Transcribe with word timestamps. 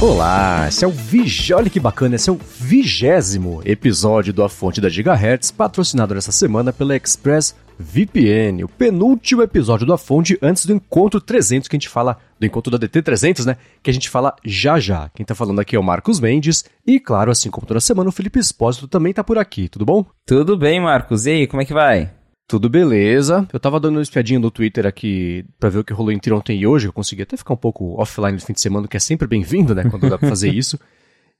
Olá, 0.00 0.68
esse 0.68 0.84
é 0.84 0.86
o 0.86 0.92
Vig... 0.92 1.52
Olha 1.52 1.68
que 1.68 1.80
bacana, 1.80 2.14
esse 2.14 2.30
é 2.30 2.32
o 2.32 2.38
vigésimo 2.38 3.60
episódio 3.64 4.32
do 4.32 4.44
A 4.44 4.48
Fonte 4.48 4.80
da 4.80 4.88
Gigahertz, 4.88 5.50
patrocinado 5.50 6.14
nessa 6.14 6.30
semana 6.30 6.72
pela 6.72 6.94
Express 6.94 7.56
VPN, 7.76 8.62
o 8.62 8.68
penúltimo 8.68 9.42
episódio 9.42 9.84
do 9.84 9.92
A 9.92 9.98
Fonte 9.98 10.38
antes 10.40 10.66
do 10.66 10.72
Encontro 10.72 11.20
300, 11.20 11.68
que 11.68 11.74
a 11.74 11.78
gente 11.78 11.88
fala, 11.88 12.16
do 12.38 12.46
Encontro 12.46 12.70
da 12.70 12.78
DT 12.78 13.02
300, 13.02 13.44
né, 13.44 13.56
que 13.82 13.90
a 13.90 13.92
gente 13.92 14.08
fala 14.08 14.36
já 14.44 14.78
já. 14.78 15.10
Quem 15.16 15.26
tá 15.26 15.34
falando 15.34 15.60
aqui 15.60 15.74
é 15.74 15.80
o 15.80 15.82
Marcos 15.82 16.20
Mendes, 16.20 16.64
e 16.86 17.00
claro, 17.00 17.32
assim 17.32 17.50
como 17.50 17.66
toda 17.66 17.80
semana, 17.80 18.08
o 18.08 18.12
Felipe 18.12 18.38
Espósito 18.38 18.86
também 18.86 19.12
tá 19.12 19.24
por 19.24 19.36
aqui, 19.36 19.68
tudo 19.68 19.84
bom? 19.84 20.04
Tudo 20.24 20.56
bem, 20.56 20.80
Marcos, 20.80 21.26
e 21.26 21.30
aí, 21.30 21.46
como 21.48 21.60
é 21.60 21.64
que 21.64 21.74
vai? 21.74 22.17
Tudo 22.48 22.70
beleza. 22.70 23.46
Eu 23.52 23.60
tava 23.60 23.78
dando 23.78 23.96
uma 23.96 24.02
espiadinha 24.02 24.40
no 24.40 24.50
Twitter 24.50 24.86
aqui 24.86 25.44
pra 25.60 25.68
ver 25.68 25.80
o 25.80 25.84
que 25.84 25.92
rolou 25.92 26.10
entre 26.10 26.32
ontem 26.32 26.58
e 26.58 26.66
hoje. 26.66 26.88
Eu 26.88 26.92
consegui 26.94 27.20
até 27.20 27.36
ficar 27.36 27.52
um 27.52 27.58
pouco 27.58 28.00
offline 28.00 28.32
no 28.32 28.40
fim 28.40 28.54
de 28.54 28.60
semana, 28.62 28.88
que 28.88 28.96
é 28.96 29.00
sempre 29.00 29.28
bem-vindo, 29.28 29.74
né? 29.74 29.84
Quando 29.84 30.08
dá 30.08 30.16
pra 30.18 30.28
fazer 30.28 30.52
isso. 30.52 30.80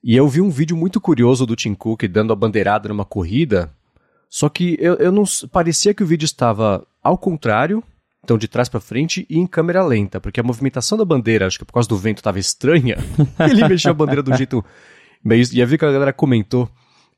E 0.01 0.15
eu 0.15 0.29
vi 0.29 0.41
um 0.41 0.49
vídeo 0.49 0.77
muito 0.77 1.01
curioso 1.01 1.45
do 1.45 1.57
Tim 1.57 1.75
Cook 1.75 2.05
dando 2.05 2.33
a 2.33 2.37
bandeirada 2.37 2.89
numa 2.89 3.05
corrida. 3.05 3.69
Só 4.31 4.49
que 4.49 4.77
eu, 4.79 4.95
eu 4.95 5.11
não. 5.11 5.25
Parecia 5.51 5.93
que 5.93 6.05
o 6.05 6.07
vídeo 6.07 6.25
estava 6.25 6.87
ao 7.03 7.19
contrário, 7.19 7.83
então 8.23 8.39
de 8.39 8.47
trás 8.47 8.69
para 8.69 8.79
frente 8.79 9.27
e 9.29 9.39
em 9.39 9.47
câmera 9.47 9.85
lenta, 9.85 10.21
porque 10.21 10.39
a 10.39 10.43
movimentação 10.45 10.97
da 10.97 11.05
bandeira, 11.05 11.49
acho 11.49 11.59
que 11.59 11.65
por 11.65 11.73
causa 11.73 11.89
do 11.89 11.97
vento 11.97 12.19
estava 12.19 12.39
estranha. 12.39 12.97
ele 13.51 13.67
mexeu 13.67 13.91
a 13.91 13.95
bandeira 13.95 14.23
do 14.23 14.37
jeito 14.37 14.65
meio. 15.25 15.45
E 15.53 15.59
eu 15.59 15.67
vi 15.67 15.77
que 15.77 15.85
a 15.85 15.91
galera 15.91 16.13
comentou 16.13 16.71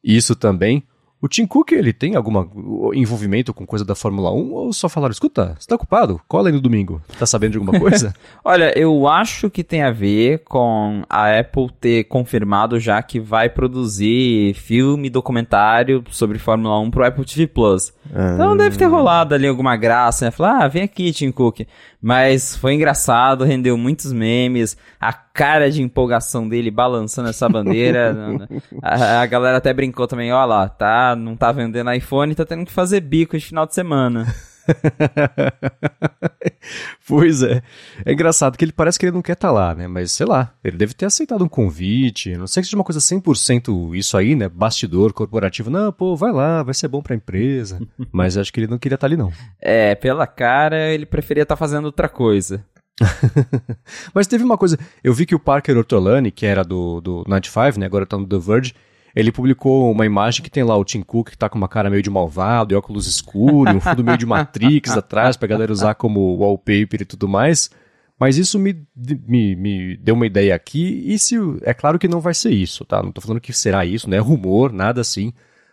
isso 0.02 0.34
também. 0.34 0.82
O 1.23 1.29
Tim 1.29 1.46
Cook, 1.46 1.73
ele 1.73 1.93
tem 1.93 2.16
algum 2.16 2.93
envolvimento 2.95 3.52
com 3.52 3.66
coisa 3.66 3.85
da 3.85 3.95
Fórmula 3.95 4.32
1 4.32 4.52
ou 4.52 4.73
só 4.73 4.88
falaram, 4.88 5.13
escuta, 5.13 5.54
você 5.59 5.68
tá 5.68 5.74
ocupado? 5.74 6.18
Cola 6.27 6.49
aí 6.49 6.52
no 6.52 6.62
domingo. 6.62 7.02
Tá 7.18 7.27
sabendo 7.27 7.52
de 7.52 7.59
alguma 7.59 7.79
coisa? 7.79 8.15
Olha, 8.43 8.73
eu 8.79 9.07
acho 9.07 9.51
que 9.51 9.62
tem 9.62 9.82
a 9.82 9.90
ver 9.90 10.38
com 10.45 11.02
a 11.10 11.38
Apple 11.38 11.68
ter 11.79 12.04
confirmado 12.04 12.80
já 12.80 13.02
que 13.02 13.21
vai 13.21 13.51
produzir 13.51 14.54
filme, 14.54 15.10
documentário 15.10 16.02
sobre 16.10 16.38
Fórmula 16.38 16.79
1 16.80 16.90
pro 16.90 17.04
Apple 17.04 17.24
TV 17.27 17.46
Plus. 17.46 17.93
Ah. 18.15 18.32
Então 18.34 18.57
deve 18.57 18.79
ter 18.79 18.87
rolado 18.87 19.34
ali 19.34 19.46
alguma 19.46 19.77
graça, 19.77 20.24
né? 20.24 20.30
Falar, 20.30 20.65
ah, 20.65 20.68
vem 20.68 20.84
aqui, 20.84 21.12
Tim 21.12 21.30
Cook. 21.30 21.66
Mas 22.02 22.56
foi 22.56 22.74
engraçado, 22.74 23.45
rendeu 23.45 23.76
muitos 23.76 24.10
memes, 24.12 24.76
a 24.98 25.12
cara 25.12 25.70
de 25.70 25.82
empolgação 25.82 26.48
dele 26.48 26.70
balançando 26.70 27.29
essa 27.29 27.48
bandeira. 27.48 28.16
a, 28.82 29.20
a, 29.20 29.26
galera 29.26 29.59
até 29.59 29.73
brincou 29.73 30.06
também, 30.06 30.32
ó 30.32 30.45
lá, 30.45 30.68
tá, 30.68 31.15
não 31.15 31.37
tá 31.37 31.52
vendendo 31.52 31.93
iPhone, 31.93 32.34
tá 32.34 32.46
tendo 32.46 32.65
que 32.65 32.73
fazer 32.73 33.01
bico 33.01 33.37
de 33.37 33.45
final 33.45 33.66
de 33.66 33.74
semana. 33.74 34.34
pois 37.06 37.42
é. 37.42 37.62
É 38.04 38.12
engraçado 38.12 38.56
que 38.56 38.64
ele 38.64 38.72
parece 38.72 38.98
que 38.98 39.06
ele 39.06 39.14
não 39.14 39.22
quer 39.22 39.32
estar 39.32 39.48
tá 39.48 39.52
lá, 39.52 39.74
né? 39.74 39.88
Mas 39.88 40.12
sei 40.12 40.26
lá, 40.26 40.54
ele 40.62 40.76
deve 40.76 40.94
ter 40.94 41.06
aceitado 41.06 41.44
um 41.44 41.48
convite. 41.48 42.36
Não 42.36 42.46
sei 42.46 42.62
que 42.62 42.66
seja 42.66 42.76
uma 42.76 42.84
coisa 42.84 43.00
100% 43.00 43.96
isso 43.96 44.16
aí, 44.16 44.34
né? 44.34 44.48
Bastidor 44.48 45.12
corporativo. 45.12 45.70
Não, 45.70 45.92
pô, 45.92 46.16
vai 46.16 46.32
lá, 46.32 46.62
vai 46.62 46.74
ser 46.74 46.88
bom 46.88 47.02
pra 47.02 47.16
empresa. 47.16 47.80
Mas 48.12 48.36
acho 48.36 48.52
que 48.52 48.60
ele 48.60 48.70
não 48.70 48.78
queria 48.78 48.94
estar 48.94 49.08
tá 49.08 49.12
ali, 49.12 49.16
não. 49.16 49.32
É, 49.60 49.94
pela 49.94 50.26
cara, 50.26 50.92
ele 50.92 51.06
preferia 51.06 51.42
estar 51.42 51.56
tá 51.56 51.58
fazendo 51.58 51.86
outra 51.86 52.08
coisa. 52.08 52.64
Mas 54.14 54.26
teve 54.26 54.44
uma 54.44 54.58
coisa. 54.58 54.78
Eu 55.02 55.14
vi 55.14 55.26
que 55.26 55.34
o 55.34 55.40
Parker 55.40 55.76
Ortolani, 55.76 56.30
que 56.30 56.46
era 56.46 56.62
do, 56.62 57.00
do 57.00 57.24
95, 57.26 57.78
né? 57.78 57.86
Agora 57.86 58.06
tá 58.06 58.16
no 58.16 58.26
The 58.26 58.38
Verge 58.38 58.74
ele 59.14 59.32
publicou 59.32 59.90
uma 59.90 60.06
imagem 60.06 60.42
que 60.42 60.50
tem 60.50 60.62
lá 60.62 60.76
o 60.76 60.84
Tim 60.84 61.02
Cook 61.02 61.30
que 61.30 61.38
tá 61.38 61.48
com 61.48 61.58
uma 61.58 61.68
cara 61.68 61.90
meio 61.90 62.02
de 62.02 62.10
malvado, 62.10 62.72
e 62.72 62.76
óculos 62.76 63.06
escuros, 63.06 63.74
um 63.74 63.80
fundo 63.80 64.04
meio 64.04 64.19
de 64.19 64.26
Matrix 64.26 64.91
atrás 64.97 65.37
pra 65.37 65.48
galera 65.48 65.72
usar 65.72 65.94
como 65.94 66.37
wallpaper 66.37 67.03
e 67.03 67.04
tudo 67.04 67.28
mais. 67.28 67.70
Mas 68.19 68.37
isso 68.37 68.59
me, 68.59 68.87
me, 69.26 69.56
me 69.56 69.97
deu 69.97 70.15
uma 70.15 70.26
ideia 70.26 70.54
aqui, 70.54 71.03
e 71.06 71.19
se 71.19 71.37
é 71.62 71.72
claro 71.72 71.99
que 71.99 72.06
não 72.06 72.20
vai 72.20 72.34
ser 72.34 72.50
isso, 72.50 72.84
tá? 72.84 73.03
Não 73.03 73.10
tô 73.10 73.20
falando 73.20 73.41
que 73.41 73.53
será 73.53 73.84
isso, 73.87 74.10
não 74.10 74.16
é 74.16 74.20
rumor, 74.20 74.72
nada 74.72 75.00
assim. 75.00 75.32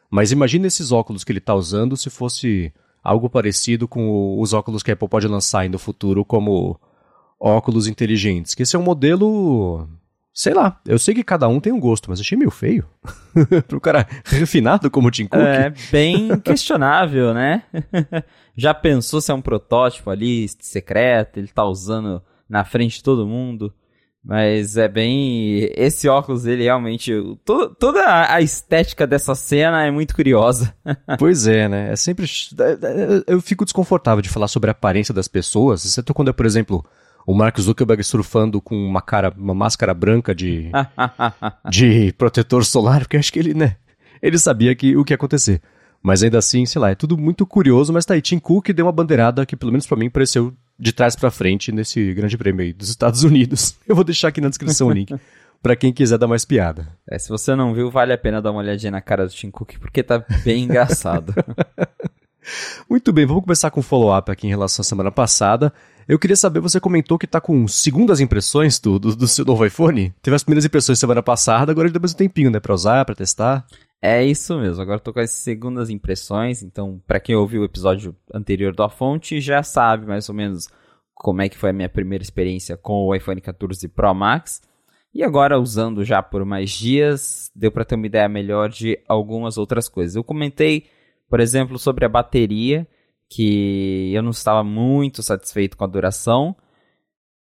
Mas 0.09 0.31
imagine 0.31 0.65
esses 0.65 0.93
óculos 0.93 1.25
que 1.25 1.31
ele 1.31 1.41
tá 1.41 1.53
usando 1.53 1.97
se 1.97 2.09
fosse 2.09 2.71
algo 3.03 3.29
parecido 3.29 3.87
com 3.87 4.39
os 4.39 4.53
óculos 4.53 4.81
que 4.81 4.91
a 4.91 4.93
Apple 4.93 5.09
pode 5.09 5.27
lançar 5.27 5.69
no 5.69 5.77
futuro 5.77 6.23
como 6.23 6.79
óculos 7.39 7.87
inteligentes. 7.87 8.55
Que 8.55 8.63
esse 8.63 8.75
é 8.75 8.79
um 8.79 8.83
modelo 8.83 9.87
Sei 10.37 10.53
lá, 10.53 10.79
eu 10.85 10.99
sei 10.99 11.15
que 11.15 11.23
cada 11.23 11.47
um 11.47 11.59
tem 11.59 11.73
um 11.73 11.79
gosto, 11.79 12.11
mas 12.11 12.19
achei 12.19 12.37
meio 12.37 12.51
feio. 12.51 12.87
Pro 13.67 13.81
cara 13.81 14.07
refinado 14.23 14.87
como 14.91 15.07
o 15.07 15.11
Tim 15.11 15.25
Cook. 15.25 15.41
É, 15.41 15.73
bem 15.91 16.39
questionável, 16.41 17.33
né? 17.33 17.63
Já 18.55 18.71
pensou 18.71 19.19
se 19.19 19.31
é 19.31 19.33
um 19.33 19.41
protótipo 19.41 20.11
ali, 20.11 20.47
secreto, 20.59 21.39
ele 21.39 21.47
tá 21.47 21.65
usando 21.65 22.21
na 22.47 22.63
frente 22.63 22.97
de 22.97 23.03
todo 23.03 23.25
mundo. 23.25 23.73
Mas 24.23 24.77
é 24.77 24.87
bem. 24.87 25.71
Esse 25.75 26.07
óculos, 26.07 26.45
ele 26.45 26.65
realmente. 26.65 27.11
To, 27.43 27.73
toda 27.73 28.31
a 28.31 28.39
estética 28.39 29.07
dessa 29.07 29.33
cena 29.33 29.87
é 29.87 29.89
muito 29.89 30.13
curiosa. 30.13 30.71
pois 31.17 31.47
é, 31.47 31.67
né? 31.67 31.93
É 31.93 31.95
sempre. 31.95 32.27
É, 32.59 32.71
é, 32.73 33.23
eu 33.25 33.41
fico 33.41 33.65
desconfortável 33.65 34.21
de 34.21 34.29
falar 34.29 34.49
sobre 34.49 34.69
a 34.69 34.73
aparência 34.73 35.15
das 35.15 35.27
pessoas, 35.27 35.83
exceto 35.83 36.13
quando 36.13 36.29
é, 36.29 36.33
por 36.33 36.45
exemplo, 36.45 36.85
o 37.27 37.33
Mark 37.33 37.59
Zuckerberg 37.59 38.01
surfando 38.05 38.61
com 38.61 38.73
uma 38.73 39.01
cara, 39.01 39.33
uma 39.37 39.53
máscara 39.53 39.93
branca 39.93 40.33
de, 40.33 40.71
de 41.69 42.13
protetor 42.13 42.63
solar, 42.63 43.01
porque 43.01 43.17
acho 43.17 43.33
que 43.33 43.37
ele, 43.37 43.53
né, 43.53 43.75
ele 44.21 44.39
sabia 44.39 44.73
que 44.73 44.95
o 44.95 45.03
que 45.03 45.11
ia 45.11 45.15
acontecer. 45.15 45.61
Mas 46.01 46.23
ainda 46.23 46.37
assim, 46.37 46.65
sei 46.65 46.79
lá, 46.79 46.91
é 46.91 46.95
tudo 46.95 47.17
muito 47.17 47.45
curioso, 47.45 47.91
mas 47.91 48.05
tá 48.05 48.13
aí, 48.13 48.21
Tim 48.21 48.39
Cook 48.39 48.69
deu 48.69 48.85
uma 48.85 48.93
bandeirada 48.93 49.45
que 49.45 49.57
pelo 49.57 49.73
menos 49.73 49.85
para 49.85 49.97
mim 49.97 50.09
pareceu 50.09 50.53
de 50.79 50.93
trás 50.93 51.17
para 51.17 51.29
frente 51.29 51.69
nesse 51.69 52.13
grande 52.13 52.37
prêmio 52.37 52.63
aí 52.63 52.71
dos 52.71 52.87
Estados 52.87 53.23
Unidos. 53.23 53.75
Eu 53.85 53.93
vou 53.93 54.05
deixar 54.05 54.29
aqui 54.29 54.39
na 54.39 54.47
descrição 54.47 54.87
o 54.87 54.91
link 54.91 55.13
para 55.61 55.75
quem 55.75 55.91
quiser 55.91 56.17
dar 56.17 56.27
mais 56.27 56.45
piada. 56.45 56.87
É, 57.09 57.19
se 57.19 57.27
você 57.27 57.53
não 57.55 57.73
viu, 57.73 57.91
vale 57.91 58.13
a 58.13 58.17
pena 58.17 58.41
dar 58.41 58.51
uma 58.51 58.61
olhadinha 58.61 58.91
na 58.91 59.01
cara 59.01 59.25
do 59.25 59.33
Tim 59.33 59.51
Cook, 59.51 59.79
porque 59.79 60.01
tá 60.01 60.23
bem 60.45 60.63
engraçado. 60.63 61.33
Muito 62.89 63.11
bem, 63.11 63.25
vamos 63.25 63.43
começar 63.43 63.69
com 63.69 63.81
um 63.81 63.83
follow-up 63.83 64.31
aqui 64.31 64.47
em 64.47 64.49
relação 64.49 64.81
à 64.81 64.85
semana 64.85 65.11
passada. 65.11 65.73
Eu 66.07 66.17
queria 66.17 66.37
saber, 66.37 66.61
você 66.61 66.79
comentou 66.79 67.17
que 67.17 67.27
tá 67.27 67.41
com 67.41 67.67
segundas 67.67 68.21
impressões 68.21 68.79
do, 68.79 68.97
do, 68.97 69.13
do 69.13 69.27
seu 69.27 69.43
novo 69.43 69.65
iPhone? 69.65 70.13
Teve 70.21 70.35
as 70.35 70.43
primeiras 70.43 70.63
impressões 70.63 70.97
semana 70.97 71.21
passada, 71.21 71.69
agora 71.69 71.89
deu 71.89 71.99
mais 71.99 72.13
um 72.13 72.17
tempinho, 72.17 72.49
né, 72.49 72.61
pra 72.61 72.73
usar, 72.73 73.03
pra 73.03 73.13
testar. 73.13 73.67
É 74.01 74.23
isso 74.23 74.57
mesmo, 74.57 74.81
agora 74.81 75.01
tô 75.01 75.11
com 75.11 75.19
as 75.19 75.31
segundas 75.31 75.89
impressões, 75.89 76.63
então 76.63 77.01
para 77.05 77.19
quem 77.19 77.35
ouviu 77.35 77.61
o 77.61 77.65
episódio 77.65 78.15
anterior 78.33 78.73
da 78.73 78.87
fonte 78.87 79.41
já 79.41 79.61
sabe 79.61 80.05
mais 80.05 80.29
ou 80.29 80.35
menos 80.35 80.69
como 81.13 81.41
é 81.41 81.49
que 81.49 81.57
foi 81.57 81.71
a 81.71 81.73
minha 81.73 81.89
primeira 81.89 82.23
experiência 82.23 82.77
com 82.77 83.05
o 83.05 83.13
iPhone 83.13 83.41
14 83.41 83.85
Pro 83.89 84.13
Max. 84.13 84.61
E 85.13 85.23
agora 85.23 85.59
usando 85.59 86.05
já 86.05 86.23
por 86.23 86.45
mais 86.45 86.69
dias, 86.69 87.51
deu 87.53 87.71
para 87.71 87.83
ter 87.83 87.95
uma 87.95 88.05
ideia 88.05 88.29
melhor 88.29 88.69
de 88.69 88.97
algumas 89.09 89.57
outras 89.57 89.89
coisas. 89.89 90.15
Eu 90.15 90.23
comentei, 90.23 90.85
por 91.29 91.41
exemplo, 91.41 91.77
sobre 91.77 92.05
a 92.05 92.09
bateria, 92.09 92.87
que 93.29 94.11
eu 94.13 94.21
não 94.21 94.31
estava 94.31 94.63
muito 94.63 95.21
satisfeito 95.21 95.75
com 95.77 95.83
a 95.83 95.87
duração. 95.87 96.55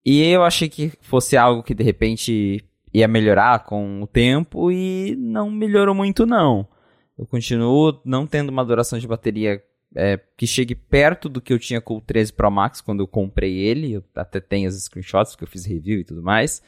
E 0.05 0.23
eu 0.23 0.43
achei 0.43 0.69
que 0.69 0.93
fosse 1.01 1.37
algo 1.37 1.63
que 1.63 1.75
de 1.75 1.83
repente 1.83 2.65
ia 2.93 3.09
melhorar 3.09 3.65
com 3.65 4.03
o 4.03 4.07
tempo 4.07 4.71
e 4.71 5.17
não 5.17 5.51
melhorou 5.51 5.95
muito 5.95 6.27
não. 6.27 6.67
Eu 7.19 7.27
continuo 7.27 8.01
não 8.05 8.27
tendo 8.27 8.51
uma 8.51 8.65
duração 8.65 8.99
de 8.99 9.07
bateria 9.07 9.63
é, 9.95 10.19
que 10.37 10.47
chegue 10.47 10.75
perto 10.75 11.29
do 11.29 11.41
que 11.41 11.53
eu 11.53 11.59
tinha 11.59 11.81
com 11.81 11.97
o 11.97 12.01
13 12.01 12.33
Pro 12.33 12.51
Max 12.51 12.81
quando 12.81 13.01
eu 13.01 13.07
comprei 13.07 13.59
ele. 13.59 13.93
Eu 13.93 14.05
até 14.15 14.41
tenho 14.41 14.69
as 14.69 14.75
screenshots 14.75 15.37
que 15.37 15.45
eu 15.45 15.49
fiz 15.49 15.65
review 15.65 16.01
e 16.01 16.05
tudo 16.05 16.23
mais. 16.23 16.63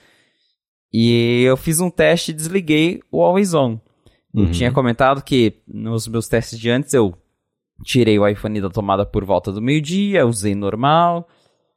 E 0.93 1.43
eu 1.43 1.57
fiz 1.57 1.81
um 1.81 1.91
teste 1.91 2.31
e 2.31 2.35
desliguei 2.35 3.03
o 3.11 3.23
Always 3.23 3.53
On. 3.53 3.81
Eu 4.35 4.45
uhum. 4.45 4.51
tinha 4.51 4.73
comentado 4.73 5.23
que 5.23 5.61
nos 5.67 6.07
meus 6.07 6.29
testes 6.29 6.59
de 6.59 6.71
antes 6.71 6.93
eu 6.93 7.17
Tirei 7.85 8.19
o 8.19 8.27
iPhone 8.27 8.61
da 8.61 8.71
tomada 8.71 9.05
por 9.07 9.25
volta 9.25 9.53
do 9.53 9.63
meio-dia, 9.63 10.27
usei 10.27 10.55
normal. 10.55 11.29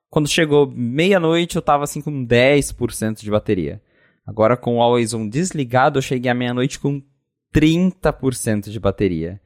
Quando 0.09 0.27
chegou 0.27 0.71
meia-noite, 0.73 1.57
eu 1.57 1.61
tava 1.61 1.83
assim 1.83 2.01
com 2.01 2.25
10% 2.25 3.21
de 3.21 3.29
bateria. 3.29 3.81
Agora 4.25 4.57
com 4.57 4.77
o 4.77 4.81
Always 4.81 5.13
On 5.13 5.27
desligado, 5.27 5.99
eu 5.99 6.01
cheguei 6.01 6.31
à 6.31 6.33
meia-noite 6.33 6.79
com 6.79 7.01
30% 7.53 8.69
de 8.69 8.79
bateria. 8.79 9.39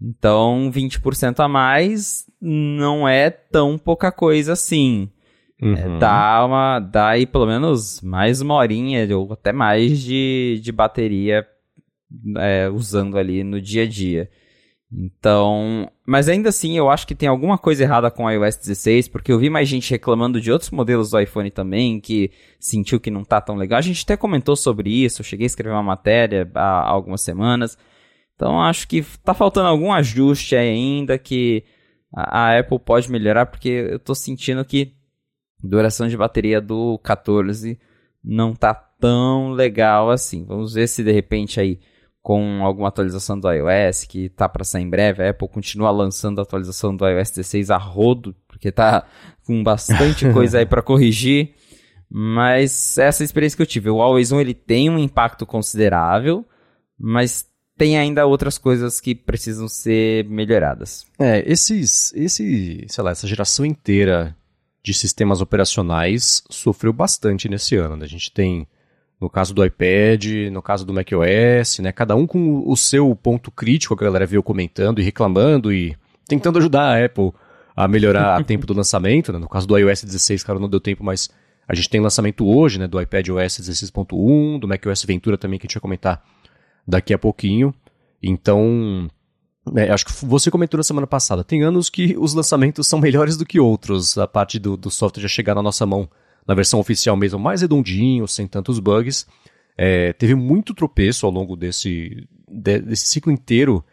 Então, 0.00 0.70
20% 0.72 1.40
a 1.40 1.48
mais 1.48 2.24
não 2.40 3.08
é 3.08 3.30
tão 3.30 3.76
pouca 3.76 4.12
coisa 4.12 4.52
assim. 4.52 5.10
Uhum. 5.60 5.74
É, 5.74 5.98
dá, 5.98 6.44
uma, 6.44 6.78
dá 6.78 7.08
aí 7.08 7.26
pelo 7.26 7.46
menos 7.46 8.00
mais 8.00 8.40
uma 8.40 8.54
horinha 8.54 9.08
ou 9.16 9.32
até 9.32 9.52
mais 9.52 9.98
de, 10.00 10.60
de 10.62 10.70
bateria 10.70 11.44
é, 12.36 12.68
usando 12.68 13.18
ali 13.18 13.42
no 13.42 13.60
dia 13.60 13.82
a 13.82 13.86
dia. 13.86 14.30
Então, 14.90 15.90
mas 16.06 16.28
ainda 16.30 16.48
assim 16.48 16.78
eu 16.78 16.88
acho 16.88 17.06
que 17.06 17.14
tem 17.14 17.28
alguma 17.28 17.58
coisa 17.58 17.82
errada 17.82 18.10
com 18.10 18.24
o 18.24 18.30
iOS 18.30 18.56
16, 18.56 19.08
porque 19.08 19.30
eu 19.30 19.38
vi 19.38 19.50
mais 19.50 19.68
gente 19.68 19.90
reclamando 19.90 20.40
de 20.40 20.50
outros 20.50 20.70
modelos 20.70 21.10
do 21.10 21.20
iPhone 21.20 21.50
também, 21.50 22.00
que 22.00 22.30
sentiu 22.58 22.98
que 22.98 23.10
não 23.10 23.22
tá 23.22 23.38
tão 23.40 23.54
legal. 23.56 23.78
A 23.78 23.82
gente 23.82 24.02
até 24.02 24.16
comentou 24.16 24.56
sobre 24.56 24.90
isso, 24.90 25.20
eu 25.20 25.24
cheguei 25.24 25.44
a 25.44 25.48
escrever 25.48 25.74
uma 25.74 25.82
matéria 25.82 26.50
há 26.54 26.88
algumas 26.88 27.20
semanas. 27.20 27.76
Então 28.34 28.62
acho 28.62 28.88
que 28.88 29.02
tá 29.22 29.34
faltando 29.34 29.68
algum 29.68 29.92
ajuste 29.92 30.56
ainda 30.56 31.18
que 31.18 31.64
a, 32.14 32.58
Apple 32.58 32.78
pode 32.78 33.10
melhorar, 33.10 33.46
porque 33.46 33.68
eu 33.68 33.98
tô 33.98 34.14
sentindo 34.14 34.64
que 34.64 34.94
a 35.62 35.68
duração 35.68 36.08
de 36.08 36.16
bateria 36.16 36.60
do 36.60 36.98
14 37.00 37.78
não 38.24 38.54
tá 38.54 38.72
tão 38.72 39.50
legal 39.50 40.10
assim. 40.10 40.46
Vamos 40.46 40.72
ver 40.72 40.88
se 40.88 41.04
de 41.04 41.12
repente 41.12 41.60
aí 41.60 41.78
com 42.22 42.64
alguma 42.64 42.88
atualização 42.88 43.38
do 43.38 43.50
iOS 43.50 44.04
que 44.04 44.28
tá 44.28 44.48
para 44.48 44.64
sair 44.64 44.82
em 44.82 44.90
breve, 44.90 45.22
a 45.22 45.30
Apple 45.30 45.48
continua 45.48 45.90
lançando 45.90 46.38
a 46.38 46.42
atualização 46.42 46.94
do 46.94 47.08
iOS 47.08 47.30
16 47.30 47.70
a 47.70 47.76
rodo, 47.76 48.34
porque 48.46 48.70
tá 48.70 49.06
com 49.46 49.62
bastante 49.62 50.28
coisa 50.32 50.58
aí 50.58 50.66
para 50.66 50.82
corrigir. 50.82 51.54
Mas 52.10 52.96
essa 52.96 53.22
é 53.22 53.24
experiência 53.24 53.56
que 53.56 53.62
eu 53.62 53.66
tive, 53.66 53.90
o 53.90 54.00
Always 54.00 54.32
On 54.32 54.40
ele 54.40 54.54
tem 54.54 54.88
um 54.88 54.98
impacto 54.98 55.44
considerável, 55.44 56.44
mas 56.98 57.46
tem 57.78 57.96
ainda 57.96 58.26
outras 58.26 58.58
coisas 58.58 59.00
que 59.00 59.14
precisam 59.14 59.68
ser 59.68 60.24
melhoradas. 60.28 61.06
É, 61.18 61.44
esses, 61.50 62.12
esse, 62.14 62.84
sei 62.88 63.04
lá, 63.04 63.12
essa 63.12 63.26
geração 63.26 63.64
inteira 63.64 64.36
de 64.82 64.92
sistemas 64.92 65.40
operacionais 65.40 66.42
sofreu 66.50 66.92
bastante 66.92 67.48
nesse 67.48 67.76
ano. 67.76 67.96
Né? 67.96 68.04
A 68.04 68.08
gente 68.08 68.32
tem, 68.32 68.66
no 69.20 69.28
caso 69.28 69.52
do 69.52 69.64
iPad, 69.64 70.26
no 70.52 70.62
caso 70.62 70.86
do 70.86 70.92
macOS, 70.92 71.80
né? 71.80 71.90
cada 71.90 72.14
um 72.14 72.26
com 72.26 72.62
o 72.66 72.76
seu 72.76 73.14
ponto 73.16 73.50
crítico, 73.50 73.96
que 73.96 74.04
a 74.04 74.06
galera 74.06 74.26
veio 74.26 74.42
comentando 74.42 75.00
e 75.00 75.02
reclamando 75.02 75.72
e 75.72 75.96
tentando 76.26 76.58
ajudar 76.58 76.96
a 76.96 77.04
Apple 77.04 77.32
a 77.74 77.88
melhorar 77.88 78.36
a 78.36 78.42
tempo 78.44 78.66
do 78.66 78.74
lançamento. 78.74 79.32
Né? 79.32 79.38
No 79.38 79.48
caso 79.48 79.66
do 79.66 79.76
iOS 79.76 80.04
16, 80.04 80.44
cara, 80.44 80.58
não 80.58 80.68
deu 80.68 80.80
tempo, 80.80 81.04
mas 81.04 81.30
a 81.68 81.74
gente 81.74 81.90
tem 81.90 82.00
lançamento 82.00 82.46
hoje, 82.48 82.78
né, 82.78 82.86
do 82.86 83.00
iPad 83.00 83.28
OS 83.28 83.60
16.1, 83.60 84.58
do 84.58 84.66
macOS 84.66 85.04
Ventura 85.04 85.36
também, 85.36 85.58
que 85.58 85.66
a 85.66 85.68
gente 85.68 85.74
vai 85.74 85.82
comentar 85.82 86.24
daqui 86.86 87.12
a 87.12 87.18
pouquinho. 87.18 87.74
Então, 88.22 89.06
é, 89.76 89.90
acho 89.90 90.06
que 90.06 90.24
você 90.24 90.50
comentou 90.50 90.78
na 90.78 90.82
semana 90.82 91.06
passada, 91.06 91.44
tem 91.44 91.62
anos 91.62 91.90
que 91.90 92.16
os 92.18 92.32
lançamentos 92.32 92.86
são 92.86 92.98
melhores 92.98 93.36
do 93.36 93.44
que 93.44 93.60
outros, 93.60 94.16
a 94.16 94.26
parte 94.26 94.58
do, 94.58 94.78
do 94.78 94.90
software 94.90 95.22
já 95.22 95.28
chegar 95.28 95.54
na 95.54 95.62
nossa 95.62 95.84
mão, 95.84 96.08
na 96.48 96.54
versão 96.54 96.80
oficial 96.80 97.16
mesmo, 97.16 97.38
mais 97.38 97.60
redondinho, 97.60 98.26
sem 98.26 98.48
tantos 98.48 98.80
bugs. 98.80 99.26
É, 99.76 100.12
teve 100.14 100.34
muito 100.34 100.74
tropeço 100.74 101.26
ao 101.26 101.32
longo 101.32 101.54
desse, 101.54 102.26
de, 102.48 102.80
desse 102.80 103.06
ciclo 103.06 103.30
inteiro 103.30 103.84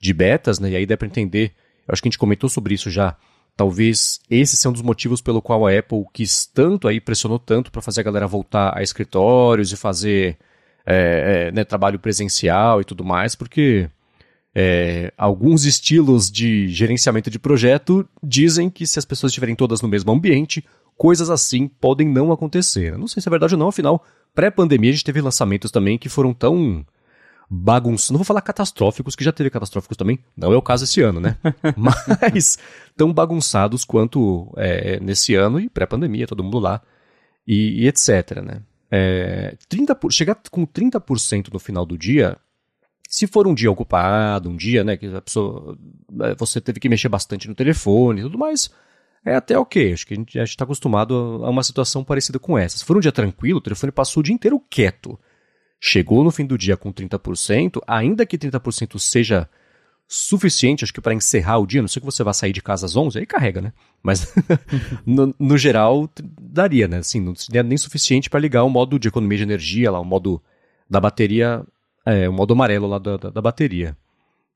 de 0.00 0.14
betas, 0.14 0.58
né, 0.58 0.70
e 0.70 0.76
aí 0.76 0.86
dá 0.86 0.96
para 0.96 1.08
entender, 1.08 1.52
eu 1.86 1.92
acho 1.92 2.00
que 2.00 2.08
a 2.08 2.10
gente 2.10 2.18
comentou 2.18 2.48
sobre 2.48 2.74
isso 2.74 2.90
já, 2.90 3.16
Talvez 3.56 4.20
esse 4.28 4.56
seja 4.56 4.68
um 4.68 4.72
dos 4.72 4.82
motivos 4.82 5.20
pelo 5.20 5.40
qual 5.40 5.64
a 5.64 5.78
Apple 5.78 6.04
quis 6.12 6.44
tanto 6.44 6.88
aí, 6.88 7.00
pressionou 7.00 7.38
tanto 7.38 7.70
para 7.70 7.80
fazer 7.80 8.00
a 8.00 8.04
galera 8.04 8.26
voltar 8.26 8.76
a 8.76 8.82
escritórios 8.82 9.70
e 9.70 9.76
fazer 9.76 10.36
é, 10.84 11.48
é, 11.48 11.52
né, 11.52 11.64
trabalho 11.64 12.00
presencial 12.00 12.80
e 12.80 12.84
tudo 12.84 13.04
mais, 13.04 13.36
porque 13.36 13.88
é, 14.52 15.12
alguns 15.16 15.64
estilos 15.64 16.28
de 16.28 16.66
gerenciamento 16.68 17.30
de 17.30 17.38
projeto 17.38 18.08
dizem 18.20 18.68
que 18.68 18.88
se 18.88 18.98
as 18.98 19.04
pessoas 19.04 19.30
estiverem 19.30 19.54
todas 19.54 19.80
no 19.80 19.88
mesmo 19.88 20.10
ambiente, 20.10 20.64
coisas 20.96 21.30
assim 21.30 21.68
podem 21.68 22.08
não 22.08 22.32
acontecer. 22.32 22.96
Não 22.96 23.06
sei 23.06 23.22
se 23.22 23.28
é 23.28 23.30
verdade 23.30 23.54
ou 23.54 23.58
não, 23.58 23.68
afinal, 23.68 24.04
pré-pandemia 24.34 24.90
a 24.90 24.92
gente 24.92 25.04
teve 25.04 25.20
lançamentos 25.20 25.70
também 25.70 25.98
que 25.98 26.08
foram 26.08 26.32
tão 26.32 26.84
bagunçados, 27.48 28.10
não 28.10 28.18
vou 28.18 28.24
falar 28.24 28.40
catastróficos, 28.40 29.14
que 29.14 29.24
já 29.24 29.32
teve 29.32 29.50
catastróficos 29.50 29.96
também, 29.96 30.18
não 30.36 30.52
é 30.52 30.56
o 30.56 30.62
caso 30.62 30.84
esse 30.84 31.00
ano, 31.02 31.20
né? 31.20 31.36
Mas 31.76 32.58
tão 32.96 33.12
bagunçados 33.12 33.84
quanto 33.84 34.52
é, 34.56 34.98
nesse 35.00 35.34
ano 35.34 35.60
e 35.60 35.68
pré-pandemia, 35.68 36.26
todo 36.26 36.42
mundo 36.42 36.58
lá, 36.58 36.80
e, 37.46 37.82
e 37.82 37.88
etc, 37.88 38.42
né? 38.42 38.62
É, 38.90 39.56
30 39.68 39.94
por, 39.94 40.12
chegar 40.12 40.36
com 40.50 40.66
30% 40.66 41.52
no 41.52 41.58
final 41.58 41.84
do 41.84 41.98
dia, 41.98 42.38
se 43.08 43.26
for 43.26 43.46
um 43.46 43.54
dia 43.54 43.70
ocupado, 43.70 44.48
um 44.48 44.56
dia, 44.56 44.82
né, 44.82 44.96
que 44.96 45.06
a 45.06 45.20
pessoa, 45.20 45.76
é, 46.22 46.34
você 46.34 46.60
teve 46.60 46.80
que 46.80 46.88
mexer 46.88 47.08
bastante 47.08 47.48
no 47.48 47.54
telefone 47.54 48.20
e 48.20 48.24
tudo 48.24 48.38
mais, 48.38 48.70
é 49.24 49.34
até 49.34 49.58
ok. 49.58 49.92
Acho 49.92 50.06
que 50.06 50.14
a 50.14 50.16
gente 50.16 50.38
está 50.38 50.64
acostumado 50.64 51.14
a 51.44 51.50
uma 51.50 51.62
situação 51.62 52.04
parecida 52.04 52.38
com 52.38 52.58
essa. 52.58 52.78
Se 52.78 52.84
for 52.84 52.96
um 52.96 53.00
dia 53.00 53.12
tranquilo, 53.12 53.58
o 53.58 53.62
telefone 53.62 53.92
passou 53.92 54.20
o 54.20 54.24
dia 54.24 54.34
inteiro 54.34 54.60
quieto 54.70 55.18
chegou 55.86 56.24
no 56.24 56.30
fim 56.30 56.46
do 56.46 56.56
dia 56.56 56.78
com 56.78 56.90
30%, 56.90 57.78
ainda 57.86 58.24
que 58.24 58.38
30% 58.38 58.98
seja 58.98 59.46
suficiente, 60.08 60.82
acho 60.82 60.92
que 60.94 61.00
para 61.00 61.12
encerrar 61.12 61.58
o 61.58 61.66
dia, 61.66 61.82
não 61.82 61.88
sei 61.88 62.00
que 62.00 62.06
você 62.06 62.24
vai 62.24 62.32
sair 62.32 62.52
de 62.54 62.62
casa 62.62 62.86
às 62.86 62.96
11, 62.96 63.18
aí 63.18 63.26
carrega, 63.26 63.60
né? 63.60 63.70
Mas 64.02 64.34
no, 65.04 65.34
no, 65.38 65.58
geral 65.58 66.08
daria, 66.40 66.88
né? 66.88 66.98
Assim, 66.98 67.20
não 67.20 67.34
seria 67.34 67.62
nem 67.62 67.76
suficiente 67.76 68.30
para 68.30 68.40
ligar 68.40 68.64
o 68.64 68.70
modo 68.70 68.98
de 68.98 69.08
economia 69.08 69.36
de 69.36 69.44
energia 69.44 69.90
lá, 69.90 70.00
o 70.00 70.04
modo 70.04 70.42
da 70.88 70.98
bateria, 70.98 71.62
é, 72.06 72.26
o 72.30 72.32
modo 72.32 72.54
amarelo 72.54 72.86
lá 72.86 72.98
da, 72.98 73.18
da, 73.18 73.28
da 73.28 73.42
bateria. 73.42 73.94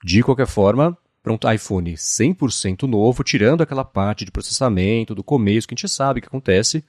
De 0.02 0.22
qualquer 0.22 0.46
forma, 0.46 0.96
pronto, 1.28 1.50
iPhone 1.52 1.92
100% 1.92 2.88
novo, 2.88 3.22
tirando 3.22 3.60
aquela 3.60 3.84
parte 3.84 4.24
de 4.24 4.30
processamento 4.30 5.14
do 5.14 5.22
começo 5.22 5.68
que 5.68 5.74
a 5.74 5.76
gente 5.76 5.86
sabe 5.86 6.22
que 6.22 6.26
acontece, 6.26 6.82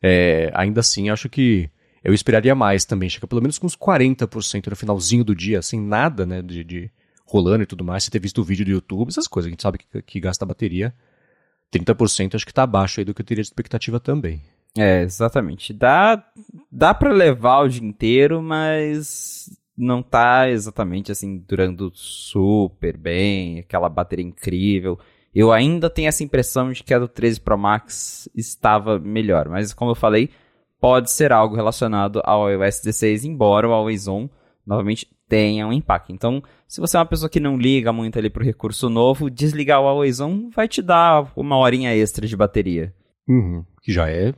é, 0.00 0.48
ainda 0.54 0.78
assim 0.78 1.10
acho 1.10 1.28
que 1.28 1.68
eu 2.04 2.14
esperaria 2.14 2.54
mais 2.54 2.84
também, 2.84 3.10
chega 3.10 3.26
pelo 3.26 3.42
menos 3.42 3.58
com 3.58 3.66
uns 3.66 3.76
40% 3.76 4.68
no 4.68 4.76
finalzinho 4.76 5.24
do 5.24 5.34
dia, 5.34 5.60
sem 5.60 5.80
nada, 5.80 6.24
né, 6.24 6.40
de, 6.40 6.62
de 6.62 6.90
rolando 7.26 7.64
e 7.64 7.66
tudo 7.66 7.82
mais, 7.82 8.04
você 8.04 8.12
ter 8.12 8.20
visto 8.20 8.40
o 8.40 8.44
vídeo 8.44 8.64
do 8.64 8.70
YouTube, 8.70 9.08
essas 9.08 9.26
coisas, 9.26 9.48
a 9.48 9.50
gente 9.50 9.62
sabe 9.62 9.78
que, 9.78 10.02
que 10.02 10.20
gasta 10.20 10.46
bateria. 10.46 10.94
30% 11.74 12.36
acho 12.36 12.46
que 12.46 12.54
tá 12.54 12.62
abaixo 12.62 13.00
aí 13.00 13.04
do 13.04 13.12
que 13.12 13.22
eu 13.22 13.26
teria 13.26 13.42
de 13.42 13.48
expectativa 13.48 13.98
também. 13.98 14.40
É, 14.78 15.02
exatamente. 15.02 15.72
Dá, 15.72 16.24
dá 16.70 16.94
para 16.94 17.12
levar 17.12 17.62
o 17.62 17.68
dia 17.68 17.84
inteiro, 17.84 18.40
mas 18.40 19.50
não 19.80 20.02
tá 20.02 20.50
exatamente 20.50 21.10
assim 21.10 21.42
durando 21.48 21.90
super 21.94 22.96
bem, 22.96 23.60
aquela 23.60 23.88
bateria 23.88 24.24
incrível. 24.24 24.98
Eu 25.34 25.52
ainda 25.52 25.88
tenho 25.88 26.08
essa 26.08 26.22
impressão 26.22 26.70
de 26.70 26.82
que 26.82 26.92
a 26.92 26.98
do 26.98 27.08
13 27.08 27.40
Pro 27.40 27.56
Max 27.56 28.28
estava 28.34 28.98
melhor, 28.98 29.48
mas 29.48 29.72
como 29.72 29.92
eu 29.92 29.94
falei, 29.94 30.28
pode 30.80 31.10
ser 31.10 31.32
algo 31.32 31.56
relacionado 31.56 32.20
ao 32.24 32.50
iOS 32.50 32.80
16, 32.80 33.24
embora 33.24 33.68
o 33.68 33.72
Always 33.72 34.06
On, 34.06 34.28
novamente, 34.66 35.08
tenha 35.28 35.66
um 35.66 35.72
impacto. 35.72 36.12
Então, 36.12 36.42
se 36.66 36.80
você 36.80 36.96
é 36.96 37.00
uma 37.00 37.06
pessoa 37.06 37.30
que 37.30 37.40
não 37.40 37.56
liga 37.56 37.92
muito 37.92 38.18
ali 38.18 38.28
para 38.28 38.42
o 38.42 38.46
recurso 38.46 38.90
novo, 38.90 39.30
desligar 39.30 39.80
o 39.80 39.86
Always 39.86 40.20
On 40.20 40.50
vai 40.50 40.66
te 40.66 40.82
dar 40.82 41.30
uma 41.36 41.56
horinha 41.56 41.94
extra 41.94 42.26
de 42.26 42.36
bateria. 42.36 42.92
Uhum, 43.28 43.64
que 43.80 43.92
já 43.92 44.10
é, 44.10 44.34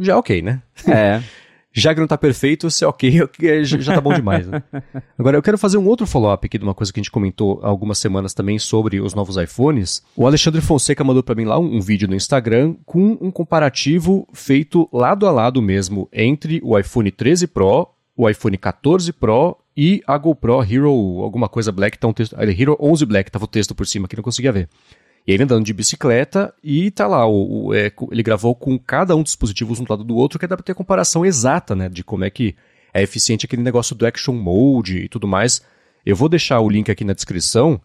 já 0.00 0.14
é 0.14 0.16
ok, 0.16 0.42
né? 0.42 0.62
É. 0.88 1.22
já 1.72 1.94
que 1.94 2.00
não 2.00 2.06
tá 2.06 2.18
perfeito, 2.18 2.70
se 2.70 2.84
é 2.84 2.88
ok, 2.88 3.20
já 3.64 3.94
tá 3.94 4.00
bom 4.00 4.12
demais. 4.12 4.46
Né? 4.46 4.62
Agora, 5.18 5.36
eu 5.36 5.42
quero 5.42 5.58
fazer 5.58 5.78
um 5.78 5.86
outro 5.86 6.06
follow-up 6.06 6.44
aqui 6.44 6.58
de 6.58 6.64
uma 6.64 6.74
coisa 6.74 6.92
que 6.92 6.98
a 6.98 7.02
gente 7.02 7.10
comentou 7.10 7.60
há 7.62 7.68
algumas 7.68 7.98
semanas 7.98 8.34
também 8.34 8.58
sobre 8.58 9.00
os 9.00 9.14
novos 9.14 9.36
iPhones. 9.36 10.02
O 10.16 10.26
Alexandre 10.26 10.60
Fonseca 10.60 11.04
mandou 11.04 11.22
para 11.22 11.34
mim 11.34 11.44
lá 11.44 11.58
um, 11.58 11.76
um, 11.76 11.80
vídeo 11.80 12.08
no 12.08 12.14
Instagram 12.14 12.74
com 12.84 13.16
um 13.20 13.30
comparativo 13.30 14.26
feito 14.32 14.88
lado 14.92 15.26
a 15.26 15.30
lado 15.30 15.62
mesmo 15.62 16.08
entre 16.12 16.60
o 16.64 16.78
iPhone 16.78 17.10
13 17.10 17.46
Pro, 17.46 17.88
o 18.16 18.28
iPhone 18.28 18.56
14 18.56 19.12
Pro 19.12 19.56
e 19.76 20.02
a 20.06 20.18
GoPro 20.18 20.62
Hero 20.62 20.90
alguma 21.22 21.48
coisa 21.48 21.72
Black, 21.72 21.98
tá 21.98 22.08
um 22.08 22.12
texto, 22.12 22.36
Hero 22.38 22.76
11 22.80 23.06
Black, 23.06 23.30
tava 23.30 23.44
o 23.44 23.48
texto 23.48 23.74
por 23.74 23.86
cima 23.86 24.08
que 24.08 24.16
não 24.16 24.22
conseguia 24.22 24.52
ver. 24.52 24.68
E 25.30 25.32
ele 25.32 25.44
andando 25.44 25.64
de 25.64 25.72
bicicleta 25.72 26.52
e 26.60 26.90
tá 26.90 27.06
lá, 27.06 27.24
o, 27.24 27.66
o 27.66 27.74
é, 27.74 27.92
ele 28.10 28.20
gravou 28.20 28.52
com 28.52 28.76
cada 28.76 29.14
um 29.14 29.22
dos 29.22 29.30
dispositivos 29.30 29.78
um 29.78 29.84
do 29.84 29.90
lado 29.92 30.02
do 30.02 30.16
outro, 30.16 30.40
que 30.40 30.46
dá 30.46 30.56
pra 30.56 30.64
ter 30.64 30.74
comparação 30.74 31.24
exata, 31.24 31.76
né, 31.76 31.88
de 31.88 32.02
como 32.02 32.24
é 32.24 32.30
que 32.30 32.56
é 32.92 33.00
eficiente 33.00 33.46
aquele 33.46 33.62
negócio 33.62 33.94
do 33.94 34.04
Action 34.04 34.34
Mode 34.34 34.98
e 34.98 35.08
tudo 35.08 35.28
mais. 35.28 35.62
Eu 36.04 36.16
vou 36.16 36.28
deixar 36.28 36.58
o 36.58 36.68
link 36.68 36.90
aqui 36.90 37.04
na 37.04 37.12
descrição 37.12 37.80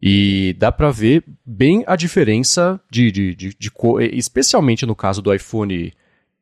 e 0.00 0.56
dá 0.58 0.72
pra 0.72 0.90
ver 0.90 1.24
bem 1.44 1.84
a 1.86 1.94
diferença 1.94 2.80
de, 2.90 3.12
de, 3.12 3.34
de, 3.34 3.48
de 3.50 3.70
especialmente 4.12 4.86
no 4.86 4.96
caso 4.96 5.20
do 5.20 5.34
iPhone 5.34 5.92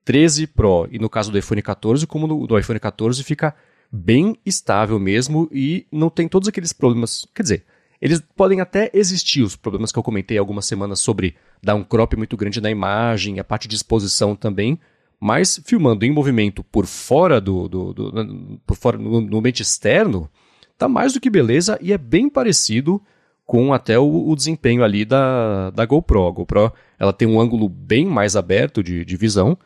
13 0.04 0.46
Pro 0.46 0.86
e 0.92 0.98
no 1.00 1.10
caso 1.10 1.32
do 1.32 1.38
iPhone 1.38 1.60
14, 1.60 2.06
como 2.06 2.28
no 2.28 2.46
do 2.46 2.56
iPhone 2.56 2.78
14 2.78 3.24
fica 3.24 3.52
bem 3.90 4.36
estável 4.46 5.00
mesmo 5.00 5.48
e 5.50 5.88
não 5.90 6.08
tem 6.08 6.28
todos 6.28 6.46
aqueles 6.46 6.72
problemas, 6.72 7.26
quer 7.34 7.42
dizer, 7.42 7.64
eles 8.00 8.22
podem 8.36 8.60
até 8.60 8.90
existir, 8.92 9.42
os 9.42 9.56
problemas 9.56 9.90
que 9.90 9.98
eu 9.98 10.02
comentei 10.02 10.38
algumas 10.38 10.66
semanas 10.66 11.00
sobre 11.00 11.34
dar 11.62 11.74
um 11.74 11.84
crop 11.84 12.16
muito 12.16 12.36
grande 12.36 12.60
na 12.60 12.70
imagem, 12.70 13.38
a 13.38 13.44
parte 13.44 13.66
de 13.66 13.74
exposição 13.74 14.36
também, 14.36 14.78
mas 15.18 15.60
filmando 15.64 16.04
em 16.04 16.10
movimento 16.10 16.62
por 16.62 16.86
fora 16.86 17.40
do, 17.40 17.68
do, 17.68 17.92
do 17.92 18.60
por 18.66 18.76
fora 18.76 18.98
no, 18.98 19.38
ambiente 19.38 19.62
externo, 19.62 20.30
tá 20.76 20.88
mais 20.88 21.14
do 21.14 21.20
que 21.20 21.30
beleza 21.30 21.78
e 21.80 21.92
é 21.92 21.98
bem 21.98 22.28
parecido 22.28 23.00
com 23.46 23.72
até 23.72 23.98
o, 23.98 24.28
o, 24.28 24.36
desempenho 24.36 24.82
ali 24.82 25.04
da, 25.04 25.70
da 25.70 25.86
GoPro. 25.86 26.26
A 26.26 26.30
GoPro 26.30 26.72
ela 26.98 27.12
tem 27.12 27.26
um 27.26 27.40
ângulo 27.40 27.68
bem 27.68 28.04
mais 28.04 28.36
aberto 28.36 28.82
de, 28.82 29.04
de 29.04 29.16
visão, 29.16 29.56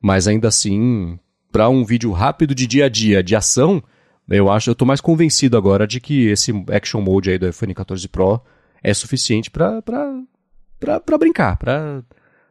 mas 0.00 0.28
ainda 0.28 0.48
assim, 0.48 1.18
para 1.50 1.68
um 1.68 1.84
vídeo 1.84 2.12
rápido 2.12 2.54
de 2.54 2.66
dia 2.66 2.84
a 2.84 2.88
dia, 2.88 3.22
de 3.22 3.34
ação, 3.34 3.82
eu 4.30 4.50
acho, 4.50 4.70
eu 4.70 4.74
tô 4.74 4.84
mais 4.84 5.00
convencido 5.00 5.56
agora 5.56 5.86
de 5.86 6.00
que 6.00 6.28
esse 6.28 6.52
Action 6.70 7.00
Mode 7.00 7.30
aí 7.30 7.38
do 7.38 7.48
iPhone 7.48 7.74
14 7.74 8.08
Pro 8.08 8.40
é 8.82 8.94
suficiente 8.94 9.50
para 9.50 9.82
para 9.82 11.18
brincar, 11.18 11.58
para 11.58 12.02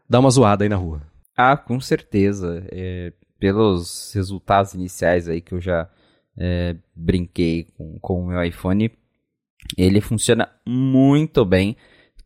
dar 0.08 0.20
uma 0.20 0.30
zoada 0.30 0.64
aí 0.64 0.70
na 0.70 0.76
rua. 0.76 1.02
Ah, 1.36 1.58
com 1.58 1.80
certeza. 1.80 2.64
É, 2.72 3.14
pelos 3.40 4.12
resultados 4.14 4.74
iniciais 4.74 5.28
aí 5.28 5.42
que 5.42 5.54
eu 5.54 5.62
já 5.62 5.90
é, 6.38 6.76
brinquei 6.96 7.68
com, 7.78 7.98
com 8.00 8.22
o 8.22 8.28
meu 8.28 8.44
iPhone, 8.44 8.92
ele 9.78 10.02
funciona 10.02 10.50
muito 10.68 11.46
bem. 11.46 11.76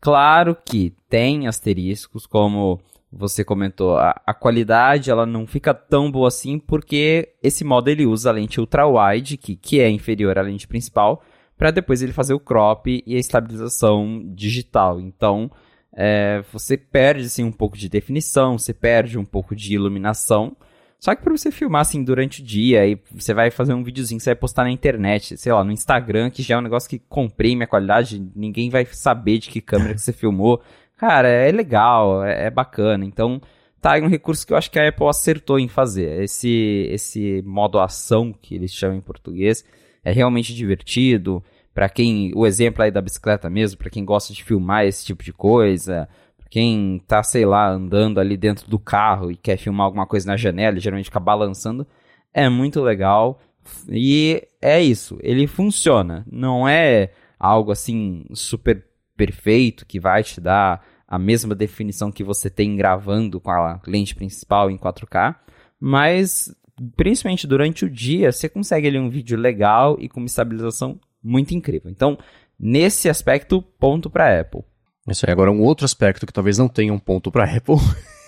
Claro 0.00 0.54
que 0.54 0.94
tem 1.08 1.46
asteriscos, 1.46 2.26
como 2.26 2.80
você 3.16 3.44
comentou, 3.44 3.96
a, 3.96 4.20
a, 4.26 4.34
qualidade 4.34 5.10
ela 5.10 5.24
não 5.24 5.46
fica 5.46 5.72
tão 5.72 6.10
boa 6.10 6.28
assim 6.28 6.58
porque 6.58 7.34
esse 7.42 7.62
modo 7.64 7.88
ele 7.88 8.04
usa 8.04 8.30
a 8.30 8.32
lente 8.32 8.60
ultra 8.60 8.86
wide, 8.86 9.36
que, 9.36 9.54
que 9.54 9.80
é 9.80 9.88
inferior 9.88 10.36
à 10.38 10.42
lente 10.42 10.66
principal, 10.66 11.22
para 11.56 11.70
depois 11.70 12.02
ele 12.02 12.12
fazer 12.12 12.34
o 12.34 12.40
crop 12.40 13.02
e 13.06 13.14
a 13.14 13.18
estabilização 13.18 14.20
digital. 14.34 15.00
Então, 15.00 15.50
é, 15.96 16.42
você 16.52 16.76
perde 16.76 17.26
assim, 17.26 17.44
um 17.44 17.52
pouco 17.52 17.78
de 17.78 17.88
definição, 17.88 18.58
você 18.58 18.74
perde 18.74 19.16
um 19.16 19.24
pouco 19.24 19.54
de 19.54 19.74
iluminação. 19.74 20.56
Só 20.98 21.14
que 21.14 21.22
para 21.22 21.36
você 21.36 21.50
filmar 21.50 21.82
assim 21.82 22.02
durante 22.02 22.40
o 22.40 22.44
dia 22.44 22.86
e 22.86 22.98
você 23.12 23.34
vai 23.34 23.50
fazer 23.50 23.74
um 23.74 23.84
videozinho 23.84 24.18
você 24.18 24.30
vai 24.30 24.36
postar 24.36 24.64
na 24.64 24.70
internet, 24.70 25.36
sei 25.36 25.52
lá, 25.52 25.62
no 25.62 25.70
Instagram, 25.70 26.30
que 26.30 26.42
já 26.42 26.54
é 26.54 26.58
um 26.58 26.62
negócio 26.62 26.88
que 26.88 26.98
comprei 26.98 27.54
minha 27.54 27.66
qualidade, 27.66 28.26
ninguém 28.34 28.70
vai 28.70 28.86
saber 28.86 29.38
de 29.38 29.50
que 29.50 29.60
câmera 29.60 29.94
que 29.94 30.00
você 30.00 30.12
filmou 30.12 30.62
cara, 30.96 31.28
é 31.28 31.50
legal, 31.52 32.24
é, 32.24 32.46
é 32.46 32.50
bacana. 32.50 33.04
Então, 33.04 33.40
tá 33.80 33.92
aí 33.92 34.02
um 34.02 34.08
recurso 34.08 34.46
que 34.46 34.52
eu 34.52 34.56
acho 34.56 34.70
que 34.70 34.78
a 34.78 34.88
Apple 34.88 35.06
acertou 35.08 35.58
em 35.58 35.68
fazer. 35.68 36.22
Esse, 36.22 36.88
esse 36.90 37.42
modo 37.44 37.78
ação, 37.78 38.32
que 38.32 38.54
eles 38.54 38.72
chamam 38.72 38.96
em 38.96 39.00
português, 39.00 39.64
é 40.04 40.12
realmente 40.12 40.54
divertido. 40.54 41.42
Para 41.74 41.88
quem, 41.88 42.32
o 42.34 42.46
exemplo 42.46 42.82
aí 42.82 42.90
da 42.90 43.02
bicicleta 43.02 43.50
mesmo, 43.50 43.78
para 43.78 43.90
quem 43.90 44.04
gosta 44.04 44.32
de 44.32 44.44
filmar 44.44 44.84
esse 44.84 45.04
tipo 45.04 45.24
de 45.24 45.32
coisa, 45.32 46.08
quem 46.54 47.02
tá, 47.08 47.20
sei 47.20 47.44
lá, 47.44 47.68
andando 47.68 48.20
ali 48.20 48.36
dentro 48.36 48.70
do 48.70 48.78
carro 48.78 49.28
e 49.32 49.36
quer 49.36 49.56
filmar 49.56 49.86
alguma 49.86 50.06
coisa 50.06 50.26
na 50.28 50.36
janela, 50.36 50.78
geralmente 50.78 51.06
fica 51.06 51.18
balançando, 51.18 51.84
é 52.32 52.48
muito 52.48 52.80
legal. 52.80 53.40
E 53.88 54.40
é 54.62 54.80
isso, 54.80 55.18
ele 55.20 55.48
funciona. 55.48 56.24
Não 56.30 56.68
é 56.68 57.10
algo 57.40 57.72
assim 57.72 58.24
super 58.32 58.86
perfeito 59.16 59.86
que 59.86 60.00
vai 60.00 60.22
te 60.22 60.40
dar 60.40 60.84
a 61.06 61.18
mesma 61.18 61.54
definição 61.54 62.10
que 62.10 62.24
você 62.24 62.50
tem 62.50 62.76
gravando 62.76 63.40
com 63.40 63.50
a 63.50 63.80
lente 63.86 64.14
principal 64.14 64.70
em 64.70 64.76
4K, 64.76 65.36
mas 65.80 66.54
principalmente 66.96 67.46
durante 67.46 67.84
o 67.84 67.90
dia 67.90 68.32
você 68.32 68.48
consegue 68.48 68.88
ali 68.88 68.98
um 68.98 69.10
vídeo 69.10 69.38
legal 69.38 69.96
e 70.00 70.08
com 70.08 70.20
uma 70.20 70.26
estabilização 70.26 70.98
muito 71.22 71.54
incrível. 71.54 71.90
Então, 71.90 72.18
nesse 72.58 73.08
aspecto, 73.08 73.62
ponto 73.78 74.10
para 74.10 74.40
Apple. 74.40 74.62
Isso 75.08 75.26
aí, 75.26 75.32
agora 75.32 75.52
um 75.52 75.60
outro 75.60 75.84
aspecto 75.84 76.26
que 76.26 76.32
talvez 76.32 76.58
não 76.58 76.68
tenha 76.68 76.92
um 76.92 76.98
ponto 76.98 77.30
para 77.30 77.44
Apple 77.44 77.76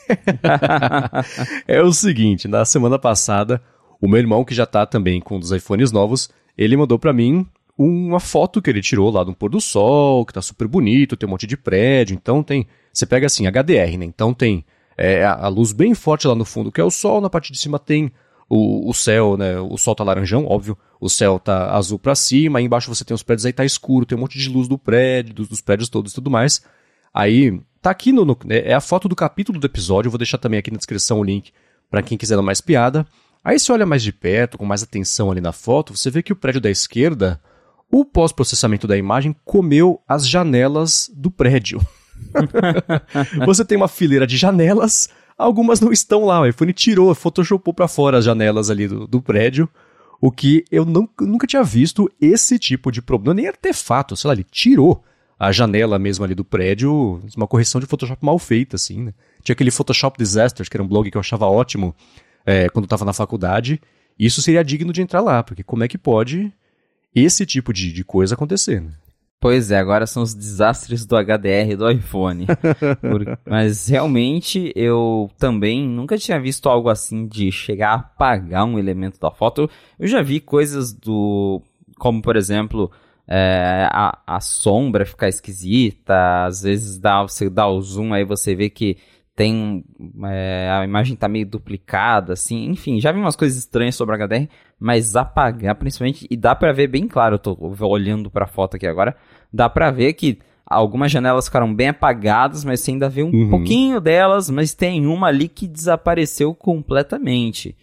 é 1.67 1.83
o 1.83 1.93
seguinte, 1.93 2.47
na 2.47 2.65
semana 2.65 2.99
passada, 2.99 3.61
o 4.01 4.09
meu 4.09 4.19
irmão 4.19 4.45
que 4.45 4.55
já 4.55 4.67
tá 4.67 4.87
também 4.87 5.21
com 5.21 5.37
um 5.37 5.41
dos 5.41 5.53
iPhones 5.53 5.91
novos, 5.91 6.31
ele 6.57 6.77
mandou 6.77 6.99
para 6.99 7.13
mim 7.13 7.47
uma 7.79 8.21
foto 8.21 8.63
que 8.63 8.71
ele 8.71 8.81
tirou 8.81 9.11
lá 9.11 9.23
do 9.23 9.35
pôr 9.35 9.51
do 9.51 9.61
sol, 9.61 10.25
que 10.25 10.33
tá 10.33 10.41
super 10.41 10.67
bonito, 10.67 11.17
tem 11.17 11.27
um 11.27 11.31
monte 11.31 11.47
de 11.47 11.57
prédio, 11.57 12.15
então 12.15 12.43
tem. 12.43 12.67
Você 12.93 13.05
pega 13.05 13.27
assim, 13.27 13.47
HDR, 13.47 13.99
né? 13.99 14.07
Então 14.07 14.33
tem 14.33 14.65
é, 14.97 15.25
a 15.25 15.49
luz 15.49 15.73
bem 15.73 15.95
forte 15.95 16.27
lá 16.27 16.35
no 16.35 16.45
fundo, 16.45 16.73
que 16.73 16.81
é 16.81 16.85
o 16.85 16.91
sol, 16.91 17.21
na 17.21 17.29
parte 17.29 17.53
de 17.53 17.59
cima 17.59 17.79
tem 17.79 18.11
o, 18.49 18.89
o 18.89 18.95
céu, 18.95 19.37
né? 19.37 19.59
O 19.61 19.77
sol 19.77 19.95
tá 19.95 20.03
laranjão, 20.03 20.47
óbvio, 20.47 20.79
o 21.01 21.09
céu 21.09 21.39
tá 21.39 21.73
azul 21.73 21.99
para 21.99 22.15
cima, 22.15 22.59
aí 22.59 22.65
embaixo 22.65 22.93
você 22.93 23.05
tem 23.05 23.15
os 23.15 23.23
prédios, 23.23 23.45
aí 23.45 23.53
tá 23.53 23.65
escuro, 23.65 24.07
tem 24.07 24.17
um 24.17 24.21
monte 24.23 24.39
de 24.39 24.49
luz 24.49 24.69
do 24.69 24.79
prédio, 24.79 25.35
dos, 25.35 25.49
dos 25.49 25.61
prédios 25.61 25.89
todos 25.89 26.13
e 26.13 26.15
tudo 26.15 26.31
mais. 26.31 26.63
Aí, 27.13 27.61
tá 27.83 27.91
aqui 27.91 28.13
no, 28.13 28.25
no, 28.25 28.37
É 28.49 28.75
a 28.75 28.81
foto 28.81 29.09
do 29.09 29.17
capítulo 29.17 29.59
do 29.59 29.67
episódio, 29.67 30.09
eu 30.09 30.13
vou 30.13 30.19
deixar 30.19 30.39
também 30.39 30.59
aqui 30.59 30.71
na 30.71 30.77
descrição 30.77 31.21
o 31.21 31.25
link 31.25 31.53
para 31.91 32.03
quem 32.03 32.17
quiser 32.17 32.37
dar 32.37 32.43
mais 32.43 32.61
piada. 32.61 33.07
Aí 33.45 33.59
você 33.59 33.71
olha 33.71 33.87
mais 33.87 34.03
de 34.03 34.13
perto, 34.13 34.59
com 34.59 34.65
mais 34.65 34.83
atenção 34.83 35.31
ali 35.31 35.41
na 35.41 35.53
foto, 35.53 35.97
você 35.97 36.11
vê 36.11 36.23
que 36.23 36.33
o 36.33 36.37
prédio 36.37 36.61
da 36.61 36.71
esquerda 36.71 37.41
o 37.91 38.05
pós-processamento 38.05 38.87
da 38.87 38.97
imagem 38.97 39.35
comeu 39.45 40.01
as 40.09 40.29
janelas 40.29 41.11
do 41.15 41.31
prédio. 41.31 41.81
Você 43.47 43.65
tem 43.65 43.77
uma 43.77 43.89
fileira 43.89 44.27
de 44.27 44.37
janelas, 44.37 45.09
algumas 45.37 45.81
não 45.81 45.93
estão 45.93 46.25
lá. 46.25 46.41
O 46.41 46.47
iPhone 46.47 46.73
tirou, 46.73 47.15
photoshopou 47.15 47.73
para 47.73 47.89
fora 47.89 48.19
as 48.19 48.25
janelas 48.25 48.71
ali 48.71 48.89
do, 48.89 49.07
do 49.07 49.23
prédio. 49.23 49.69
O 50.21 50.31
que 50.31 50.65
eu 50.71 50.85
não, 50.85 51.09
nunca 51.21 51.47
tinha 51.47 51.63
visto 51.63 52.11
esse 52.21 52.59
tipo 52.59 52.91
de 52.91 53.03
problema, 53.03 53.35
nem 53.35 53.49
artefato, 53.49 54.17
sei 54.17 54.29
lá, 54.29 54.35
ele 54.35 54.45
tirou 54.45 55.05
a 55.39 55.53
janela 55.53 55.99
mesmo 55.99 56.25
ali 56.25 56.35
do 56.35 56.45
prédio, 56.45 57.21
uma 57.37 57.47
correção 57.47 57.79
de 57.79 57.87
Photoshop 57.87 58.25
mal 58.25 58.39
feita, 58.39 58.77
assim, 58.77 59.03
né? 59.05 59.15
Tinha 59.43 59.53
aquele 59.53 59.71
Photoshop 59.71 60.17
Disasters, 60.19 60.69
que 60.69 60.77
era 60.77 60.83
um 60.83 60.89
blog 60.89 61.11
que 61.11 61.17
eu 61.17 61.21
achava 61.21 61.47
ótimo 61.47 61.95
é, 62.45 62.69
quando 62.71 62.85
estava 62.85 63.05
na 63.05 63.13
faculdade. 63.13 63.81
Isso 64.19 64.41
seria 64.41 64.65
digno 64.65 64.93
de 64.93 65.03
entrar 65.03 65.21
lá, 65.21 65.43
porque 65.43 65.63
como 65.63 65.85
é 65.85 65.89
que 65.89 65.99
pode 65.99 66.51
esse 67.17 67.47
tipo 67.47 67.73
de, 67.73 67.93
de 67.93 68.05
coisa 68.05 68.35
acontecendo. 68.35 68.93
Pois 69.39 69.71
é, 69.71 69.79
agora 69.79 70.07
são 70.07 70.23
os 70.23 70.35
desastres 70.35 71.05
do 71.05 71.17
HDR 71.17 71.77
do 71.77 71.91
iPhone. 71.91 72.47
Por... 73.01 73.39
Mas 73.47 73.89
realmente 73.89 74.73
eu 74.75 75.31
também 75.39 75.87
nunca 75.87 76.17
tinha 76.17 76.41
visto 76.41 76.69
algo 76.69 76.89
assim 76.89 77.27
de 77.27 77.53
chegar 77.53 77.91
a 77.91 77.95
apagar 77.95 78.65
um 78.65 78.79
elemento 78.79 79.21
da 79.21 79.31
foto. 79.31 79.71
Eu 79.99 80.09
já 80.09 80.23
vi 80.23 80.41
coisas 80.41 80.93
do. 80.93 81.63
Como 81.99 82.21
por 82.23 82.37
exemplo. 82.37 82.91
É, 83.29 83.89
a, 83.91 84.21
a 84.25 84.41
sombra 84.41 85.05
ficar 85.05 85.29
esquisita, 85.29 86.45
às 86.45 86.63
vezes 86.63 86.97
dá, 86.97 87.23
você 87.23 87.51
dá 87.51 87.67
o 87.67 87.83
zoom 87.83 88.15
aí 88.15 88.25
você 88.25 88.55
vê 88.55 88.71
que 88.71 88.99
tem 89.37 89.85
é, 90.25 90.71
a 90.73 90.83
imagem 90.83 91.15
tá 91.15 91.29
meio 91.29 91.45
duplicada, 91.47 92.33
assim, 92.33 92.65
enfim, 92.71 92.99
já 92.99 93.13
vi 93.13 93.21
umas 93.21 93.37
coisas 93.37 93.59
estranhas 93.59 93.95
sobre 93.95 94.17
HDR, 94.17 94.49
mas 94.81 95.15
apagar 95.15 95.75
principalmente, 95.75 96.27
e 96.31 96.37
dá 96.37 96.55
para 96.55 96.73
ver 96.73 96.89
bem 96.89 97.07
claro, 97.07 97.35
eu 97.35 97.39
tô 97.39 97.57
olhando 97.83 98.31
para 98.31 98.47
a 98.47 98.49
foto 98.49 98.77
aqui 98.77 98.87
agora, 98.87 99.15
dá 99.53 99.69
para 99.69 99.91
ver 99.91 100.15
que 100.15 100.39
algumas 100.65 101.13
janelas 101.13 101.45
ficaram 101.45 101.73
bem 101.73 101.89
apagadas, 101.89 102.65
mas 102.65 102.81
você 102.81 102.93
ainda 102.93 103.11
vê 103.11 103.23
um 103.23 103.31
uhum. 103.31 103.51
pouquinho 103.51 104.01
delas, 104.01 104.49
mas 104.49 104.73
tem 104.73 105.07
uma 105.07 105.29
ali 105.29 105.49
que 105.49 105.69
desapareceu 105.69 106.55
completamente. 106.55 107.77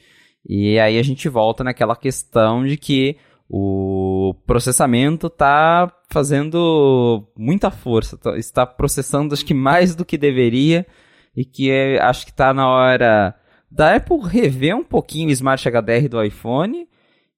E 0.44 0.80
aí 0.80 0.98
a 0.98 1.04
gente 1.04 1.30
volta 1.30 1.64
naquela 1.64 1.96
questão 1.96 2.66
de 2.66 2.78
que 2.78 3.16
o 3.48 4.36
processamento 4.48 5.28
está 5.28 5.92
fazendo 6.10 7.24
muita 7.38 7.70
força, 7.70 8.18
tá, 8.18 8.36
está 8.38 8.66
processando 8.66 9.36
acho 9.36 9.46
que 9.46 9.54
mais 9.54 9.96
do 9.96 10.04
que 10.04 10.18
deveria 10.18 10.86
e 11.36 11.44
que 11.44 11.72
é, 11.72 12.02
acho 12.02 12.26
que 12.26 12.32
está 12.32 12.54
na 12.54 12.70
hora 12.70 13.36
da 13.70 13.96
Apple 13.96 14.20
rever 14.22 14.76
um 14.76 14.84
pouquinho 14.84 15.30
o 15.30 15.32
Smart 15.32 15.68
HDR 15.68 16.08
do 16.08 16.24
iPhone 16.24 16.88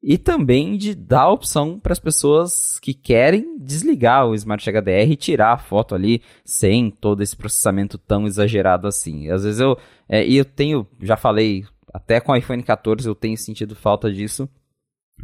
e 0.03 0.17
também 0.17 0.77
de 0.77 0.93
dar 0.93 1.21
a 1.21 1.31
opção 1.31 1.79
para 1.79 1.93
as 1.93 1.99
pessoas 1.99 2.77
que 2.79 2.93
querem 2.93 3.57
desligar 3.57 4.27
o 4.27 4.35
Smart 4.35 4.69
HDR 4.69 5.11
e 5.11 5.15
tirar 5.15 5.53
a 5.53 5.57
foto 5.57 5.95
ali 5.95 6.21
sem 6.43 6.91
todo 6.91 7.23
esse 7.23 7.35
processamento 7.35 7.97
tão 7.97 8.27
exagerado 8.27 8.87
assim. 8.87 9.31
Às 9.31 9.43
vezes 9.43 9.59
eu 9.59 9.77
é, 10.07 10.25
e 10.25 10.37
eu 10.37 10.45
tenho, 10.45 10.85
já 11.01 11.17
falei, 11.17 11.65
até 11.91 12.19
com 12.19 12.31
o 12.31 12.35
iPhone 12.35 12.61
14 12.61 13.07
eu 13.07 13.15
tenho 13.15 13.37
sentido 13.37 13.75
falta 13.75 14.11
disso, 14.11 14.47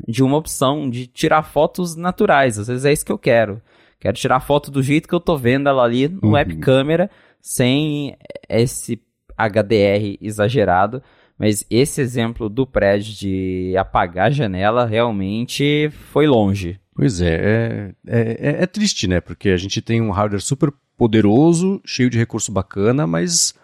de 0.08 0.24
uma 0.24 0.38
opção 0.38 0.90
de 0.90 1.06
tirar 1.06 1.44
fotos 1.44 1.96
naturais. 1.96 2.58
Às 2.58 2.68
vezes 2.68 2.86
é 2.86 2.94
isso 2.94 3.06
que 3.06 3.12
eu 3.12 3.20
quero. 3.20 3.62
Quero 4.00 4.18
tirar 4.18 4.38
a 4.38 4.42
foto 4.42 4.72
do 4.72 4.82
jeito 4.82 5.08
que 5.08 5.14
eu 5.14 5.20
tô 5.20 5.38
vendo 5.38 5.70
ela 5.70 5.84
ali 5.84 6.08
no 6.08 6.22
uhum. 6.24 6.32
web 6.32 6.56
câmera 6.58 7.12
sem 7.42 8.16
esse 8.48 9.02
HDR 9.38 10.18
exagerado. 10.22 11.02
Mas 11.38 11.66
esse 11.72 12.00
exemplo 12.00 12.48
do 12.48 12.68
prédio 12.68 13.16
de 13.16 13.76
apagar 13.76 14.28
a 14.28 14.32
janela 14.32 14.86
realmente 14.86 15.90
foi 16.12 16.28
longe. 16.28 16.80
Pois 16.94 17.20
é, 17.20 17.94
é, 18.06 18.20
é, 18.40 18.64
é, 18.64 18.66
triste, 18.68 19.08
né? 19.08 19.20
Porque 19.20 19.50
a 19.50 19.58
gente 19.58 19.82
tem 19.82 20.00
um 20.02 20.12
hardware 20.12 20.42
super 20.42 20.72
poderoso, 20.96 21.82
cheio 21.84 22.12
de 22.12 22.18
recurso 22.20 22.52
bacana, 22.52 23.08
mas. 23.08 23.56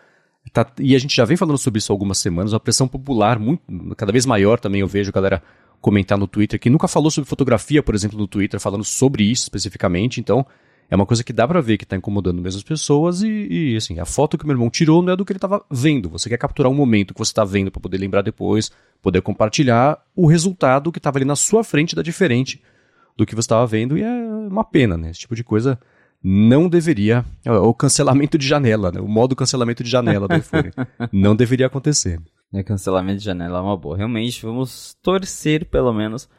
Tá, 0.52 0.66
e 0.80 0.96
a 0.96 1.00
gente 1.00 1.16
já 1.16 1.24
vem 1.24 1.38
falando 1.38 1.58
sobre 1.58 1.78
isso 1.78 1.92
há 1.92 1.94
algumas 1.94 2.18
semanas, 2.18 2.54
uma 2.54 2.60
pressão 2.60 2.88
popular 2.88 3.38
muito, 3.38 3.62
cada 3.96 4.12
vez 4.12 4.26
maior 4.26 4.60
também. 4.60 4.82
Eu 4.82 4.88
vejo 4.88 5.10
a 5.10 5.14
galera 5.14 5.44
comentar 5.80 6.18
no 6.18 6.26
Twitter 6.26 6.60
que 6.60 6.70
nunca 6.72 6.88
falou 6.88 7.12
sobre 7.12 7.30
fotografia, 7.30 7.84
por 7.84 7.94
exemplo, 7.94 8.18
no 8.18 8.28
Twitter, 8.28 8.60
falando 8.60 8.84
sobre 8.84 9.24
isso 9.24 9.44
especificamente. 9.44 10.20
Então, 10.20 10.44
é 10.90 10.96
uma 10.96 11.06
coisa 11.06 11.24
que 11.24 11.34
dá 11.34 11.48
para 11.48 11.60
ver 11.60 11.78
que 11.78 11.86
tá 11.86 11.98
incomodando 11.98 12.42
mesmo 12.42 12.58
as 12.58 12.64
pessoas 12.64 13.22
e, 13.22 13.28
e, 13.28 13.76
assim, 13.76 14.00
a 14.00 14.06
foto 14.06 14.38
que 14.38 14.46
meu 14.46 14.54
irmão 14.54 14.70
tirou 14.70 15.02
não 15.02 15.14
é 15.14 15.16
do 15.16 15.26
que 15.26 15.34
ele 15.34 15.40
tava 15.40 15.64
vendo. 15.70 16.10
Você 16.10 16.30
quer 16.30 16.38
capturar 16.38 16.72
um 16.72 16.76
momento 16.76 17.14
que 17.14 17.20
você 17.20 17.34
tá 17.34 17.44
vendo 17.44 17.70
para 17.70 17.82
poder 17.82 17.98
lembrar 17.98 18.22
depois, 18.22 18.72
poder 19.02 19.22
compartilhar 19.22 20.02
o 20.16 20.28
resultado 20.28 20.92
que 20.92 21.00
tava 21.00 21.18
ali 21.18 21.26
na 21.26 21.36
sua 21.36 21.64
frente 21.64 21.96
da 21.96 22.02
diferente 22.02 22.62
do 23.18 23.26
que 23.26 23.36
você 23.36 23.46
estava 23.46 23.66
vendo 23.66 23.98
e 23.98 24.04
é 24.04 24.10
uma 24.50 24.64
pena, 24.64 24.96
né? 24.96 25.10
Esse 25.10 25.22
tipo 25.22 25.36
de 25.36 25.44
coisa 25.44 25.78
não 26.24 26.70
deveria, 26.70 27.26
é 27.44 27.52
o 27.52 27.74
cancelamento 27.74 28.38
de 28.38 28.48
janela, 28.48 28.92
né? 28.92 29.02
O 29.02 29.08
modo 29.08 29.36
cancelamento 29.36 29.84
de 29.84 29.90
janela 29.90 30.28
do 30.28 30.36
iPhone 30.38 30.72
não 31.12 31.36
deveria 31.36 31.68
acontecer. 31.68 32.20
É, 32.54 32.64
cancelamento 32.64 33.20
de 33.20 33.26
janela 33.26 33.60
é 33.60 33.62
uma 33.62 33.76
boa. 33.76 33.98
Realmente, 33.98 34.46
vamos 34.46 34.96
torcer 35.02 35.66
pelo 35.66 35.94
menos 35.94 36.30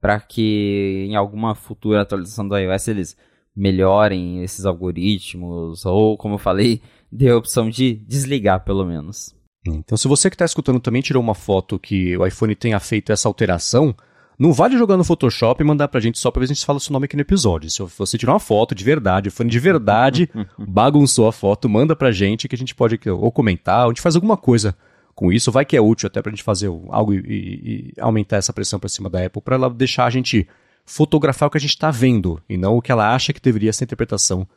para 0.00 0.20
que 0.20 1.06
em 1.08 1.16
alguma 1.16 1.54
futura 1.54 2.02
atualização 2.02 2.46
do 2.46 2.56
iOS 2.56 2.88
eles 2.88 3.16
melhorem 3.58 4.42
esses 4.42 4.64
algoritmos, 4.64 5.84
ou, 5.84 6.16
como 6.16 6.34
eu 6.34 6.38
falei, 6.38 6.80
dê 7.10 7.28
a 7.28 7.36
opção 7.36 7.68
de 7.68 7.94
desligar, 8.06 8.64
pelo 8.64 8.86
menos. 8.86 9.34
Então, 9.66 9.98
se 9.98 10.06
você 10.06 10.30
que 10.30 10.34
está 10.34 10.44
escutando 10.44 10.80
também 10.80 11.02
tirou 11.02 11.22
uma 11.22 11.34
foto 11.34 11.78
que 11.78 12.16
o 12.16 12.24
iPhone 12.24 12.54
tenha 12.54 12.78
feito 12.78 13.12
essa 13.12 13.28
alteração 13.28 13.94
Não 14.38 14.52
vale 14.52 14.78
jogar 14.78 14.96
no 14.96 15.02
Photoshop 15.02 15.60
e 15.60 15.66
mandar 15.66 15.88
pra 15.88 16.00
gente 16.00 16.18
só 16.18 16.30
pra 16.30 16.38
ver 16.38 16.46
se 16.46 16.52
a 16.52 16.54
gente 16.54 16.64
fala 16.64 16.78
seu 16.78 16.92
nome 16.92 17.06
aqui 17.06 17.16
no 17.16 17.22
episódio. 17.22 17.68
Se 17.68 17.82
você 17.82 18.16
tirar 18.16 18.34
uma 18.34 18.38
foto 18.38 18.72
de 18.72 18.84
verdade, 18.84 19.28
o 19.28 19.32
fone 19.32 19.50
de 19.50 19.58
verdade 19.58 20.30
bagunçou 20.56 21.26
a 21.26 21.32
foto, 21.32 21.68
manda 21.68 21.96
pra 21.96 22.12
gente 22.12 22.46
que 22.46 22.54
a 22.54 22.58
gente 22.58 22.74
pode 22.74 23.00
ou 23.10 23.32
comentar, 23.32 23.80
ou 23.84 23.90
a 23.90 23.92
gente 23.92 24.00
faz 24.00 24.14
alguma 24.14 24.36
coisa 24.36 24.76
com 25.12 25.32
isso. 25.32 25.50
Vai 25.50 25.64
que 25.64 25.76
é 25.76 25.80
útil 25.80 26.06
até 26.06 26.22
pra 26.22 26.30
gente 26.30 26.44
fazer 26.44 26.68
algo 26.68 27.12
e, 27.12 27.18
e, 27.18 27.92
e 27.96 28.00
aumentar 28.00 28.36
essa 28.36 28.52
pressão 28.52 28.78
pra 28.78 28.88
cima 28.88 29.10
da 29.10 29.26
Apple, 29.26 29.42
pra 29.42 29.56
ela 29.56 29.68
deixar 29.68 30.06
a 30.06 30.10
gente 30.10 30.46
fotografar 30.88 31.48
o 31.48 31.50
que 31.50 31.58
a 31.58 31.60
gente 31.60 31.76
tá 31.76 31.90
vendo 31.90 32.42
e 32.48 32.56
não 32.56 32.76
o 32.76 32.82
que 32.82 32.90
ela 32.90 33.14
acha 33.14 33.32
que 33.32 33.40
deveria 33.40 33.72
ser 33.72 33.84
a 33.84 33.86
interpretação 33.86 34.48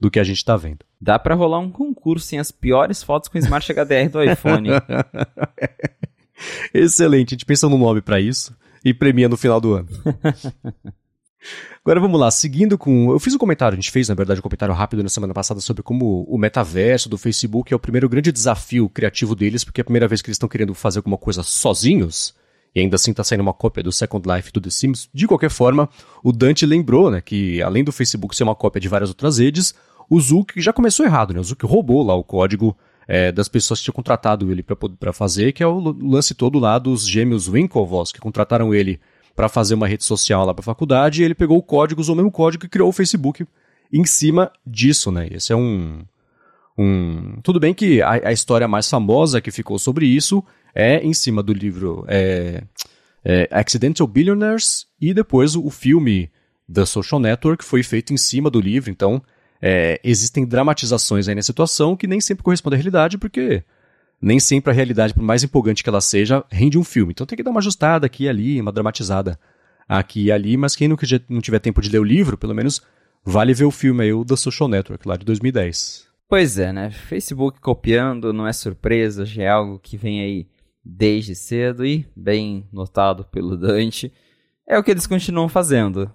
do 0.00 0.10
que 0.10 0.18
a 0.18 0.24
gente 0.24 0.42
tá 0.44 0.56
vendo. 0.56 0.78
Dá 1.00 1.18
pra 1.18 1.34
rolar 1.34 1.58
um 1.58 1.70
concurso 1.70 2.34
em 2.34 2.38
as 2.38 2.50
piores 2.50 3.02
fotos 3.02 3.28
com 3.28 3.38
Smart 3.38 3.70
HDR 3.70 4.08
do 4.10 4.22
iPhone. 4.22 4.70
Excelente, 6.72 7.28
a 7.28 7.34
gente 7.34 7.44
pensa 7.44 7.68
no 7.68 7.76
nome 7.76 8.00
para 8.00 8.18
isso 8.18 8.56
e 8.82 8.94
premia 8.94 9.28
no 9.28 9.36
final 9.36 9.60
do 9.60 9.74
ano. 9.74 9.88
Agora 11.84 12.00
vamos 12.00 12.18
lá, 12.18 12.30
seguindo 12.30 12.78
com. 12.78 13.12
Eu 13.12 13.20
fiz 13.20 13.34
um 13.34 13.38
comentário, 13.38 13.74
a 13.74 13.80
gente 13.80 13.90
fez, 13.90 14.08
na 14.08 14.14
verdade, 14.14 14.40
um 14.40 14.42
comentário 14.42 14.74
rápido 14.74 15.02
na 15.02 15.10
semana 15.10 15.34
passada 15.34 15.60
sobre 15.60 15.82
como 15.82 16.22
o 16.22 16.38
metaverso 16.38 17.10
do 17.10 17.18
Facebook 17.18 17.70
é 17.70 17.76
o 17.76 17.78
primeiro 17.80 18.08
grande 18.08 18.32
desafio 18.32 18.88
criativo 18.88 19.34
deles, 19.34 19.62
porque 19.62 19.80
é 19.80 19.82
a 19.82 19.84
primeira 19.84 20.08
vez 20.08 20.22
que 20.22 20.30
eles 20.30 20.36
estão 20.36 20.48
querendo 20.48 20.72
fazer 20.72 21.00
alguma 21.00 21.18
coisa 21.18 21.42
sozinhos, 21.42 22.34
e 22.74 22.80
ainda 22.80 22.96
assim 22.96 23.12
está 23.12 23.22
saindo 23.22 23.42
uma 23.42 23.52
cópia 23.52 23.82
do 23.82 23.92
Second 23.92 24.28
Life 24.28 24.50
do 24.52 24.60
The 24.60 24.70
Sims. 24.70 25.08
De 25.14 25.28
qualquer 25.28 25.50
forma, 25.50 25.88
o 26.22 26.32
Dante 26.32 26.66
lembrou 26.66 27.10
né, 27.10 27.20
que, 27.20 27.62
além 27.62 27.84
do 27.84 27.92
Facebook 27.92 28.34
ser 28.34 28.42
uma 28.42 28.54
cópia 28.54 28.80
de 28.80 28.88
várias 28.88 29.10
outras 29.10 29.38
redes, 29.38 29.74
o 30.10 30.20
Zuck 30.20 30.60
já 30.60 30.72
começou 30.72 31.06
errado, 31.06 31.32
né? 31.32 31.40
O 31.40 31.44
Zuck 31.44 31.64
roubou 31.64 32.02
lá 32.02 32.14
o 32.14 32.24
código 32.24 32.76
é, 33.06 33.30
das 33.30 33.48
pessoas 33.48 33.78
que 33.78 33.84
tinham 33.84 33.94
contratado 33.94 34.50
ele 34.50 34.62
para 34.62 35.12
fazer, 35.12 35.52
que 35.52 35.62
é 35.62 35.66
o 35.66 35.78
lance 35.78 36.34
todo 36.34 36.58
lá 36.58 36.78
dos 36.78 37.06
gêmeos 37.06 37.48
Winklevoss, 37.48 38.12
que 38.12 38.20
contrataram 38.20 38.74
ele 38.74 39.00
para 39.36 39.48
fazer 39.48 39.74
uma 39.74 39.86
rede 39.86 40.04
social 40.04 40.44
lá 40.44 40.52
para 40.52 40.62
a 40.62 40.64
faculdade, 40.64 41.22
e 41.22 41.24
ele 41.24 41.34
pegou 41.34 41.58
o 41.58 41.62
código, 41.62 42.00
usou 42.00 42.14
o 42.14 42.16
mesmo 42.16 42.30
código 42.30 42.66
e 42.66 42.68
criou 42.68 42.88
o 42.88 42.92
Facebook 42.92 43.46
em 43.92 44.04
cima 44.04 44.50
disso, 44.66 45.12
né? 45.12 45.28
Esse 45.30 45.52
é 45.52 45.56
um. 45.56 46.02
um... 46.76 47.38
Tudo 47.42 47.60
bem 47.60 47.72
que 47.72 48.02
a, 48.02 48.28
a 48.28 48.32
história 48.32 48.66
mais 48.66 48.88
famosa 48.88 49.40
que 49.40 49.50
ficou 49.50 49.78
sobre 49.78 50.06
isso 50.06 50.44
é 50.74 50.98
em 51.04 51.14
cima 51.14 51.42
do 51.42 51.52
livro 51.52 52.04
é, 52.08 52.64
é 53.24 53.48
Accidental 53.50 54.06
Billionaires 54.06 54.86
e 55.00 55.14
depois 55.14 55.54
o, 55.54 55.64
o 55.64 55.70
filme 55.70 56.30
The 56.72 56.84
Social 56.84 57.20
Network 57.20 57.64
foi 57.64 57.82
feito 57.82 58.12
em 58.12 58.16
cima 58.16 58.50
do 58.50 58.60
livro, 58.60 58.90
então 58.90 59.22
é, 59.60 60.00
existem 60.02 60.44
dramatizações 60.44 61.28
aí 61.28 61.34
na 61.34 61.42
situação 61.42 61.96
que 61.96 62.06
nem 62.06 62.20
sempre 62.20 62.42
correspondem 62.42 62.76
à 62.76 62.80
realidade, 62.80 63.18
porque 63.18 63.62
nem 64.20 64.40
sempre 64.40 64.70
a 64.70 64.74
realidade, 64.74 65.14
por 65.14 65.22
mais 65.22 65.44
empolgante 65.44 65.82
que 65.82 65.88
ela 65.88 66.00
seja, 66.00 66.44
rende 66.50 66.78
um 66.78 66.84
filme. 66.84 67.12
Então 67.12 67.26
tem 67.26 67.36
que 67.36 67.42
dar 67.42 67.50
uma 67.50 67.60
ajustada 67.60 68.06
aqui 68.06 68.24
e 68.24 68.28
ali, 68.28 68.60
uma 68.60 68.72
dramatizada 68.72 69.38
aqui 69.88 70.24
e 70.24 70.32
ali, 70.32 70.56
mas 70.56 70.74
quem 70.74 70.88
não, 70.88 70.96
não 71.28 71.40
tiver 71.40 71.58
tempo 71.58 71.80
de 71.80 71.90
ler 71.90 71.98
o 71.98 72.04
livro, 72.04 72.38
pelo 72.38 72.54
menos 72.54 72.82
vale 73.24 73.54
ver 73.54 73.64
o 73.64 73.70
filme 73.70 74.04
aí, 74.04 74.12
o 74.12 74.24
The 74.24 74.36
Social 74.36 74.68
Network, 74.68 75.06
lá 75.06 75.16
de 75.16 75.24
2010. 75.24 76.06
Pois 76.28 76.58
é, 76.58 76.72
né? 76.72 76.90
Facebook 76.90 77.60
copiando 77.60 78.32
não 78.32 78.46
é 78.46 78.52
surpresa, 78.52 79.24
já 79.24 79.42
é 79.42 79.48
algo 79.48 79.78
que 79.78 79.96
vem 79.96 80.20
aí 80.20 80.46
desde 80.84 81.34
cedo 81.34 81.84
e 81.84 82.06
bem 82.14 82.68
notado 82.72 83.24
pelo 83.24 83.56
Dante. 83.58 84.12
É 84.66 84.78
o 84.78 84.82
que 84.82 84.90
eles 84.90 85.06
continuam 85.06 85.48
fazendo. 85.48 86.10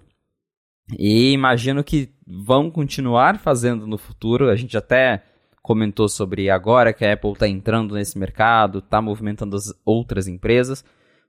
E 0.98 1.32
imagino 1.32 1.82
que 1.84 2.12
vão 2.26 2.70
continuar 2.70 3.38
fazendo 3.38 3.86
no 3.86 3.98
futuro. 3.98 4.48
A 4.48 4.56
gente 4.56 4.76
até 4.76 5.24
comentou 5.62 6.08
sobre 6.08 6.50
agora 6.50 6.92
que 6.92 7.04
a 7.04 7.12
Apple 7.12 7.32
está 7.32 7.48
entrando 7.48 7.94
nesse 7.94 8.18
mercado, 8.18 8.78
está 8.78 9.00
movimentando 9.00 9.56
as 9.56 9.72
outras 9.84 10.26
empresas. 10.26 10.84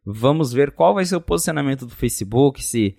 Vamos 0.05 0.51
ver 0.51 0.71
qual 0.71 0.95
vai 0.95 1.05
ser 1.05 1.15
o 1.15 1.21
posicionamento 1.21 1.85
do 1.85 1.93
Facebook, 1.93 2.63
se 2.63 2.97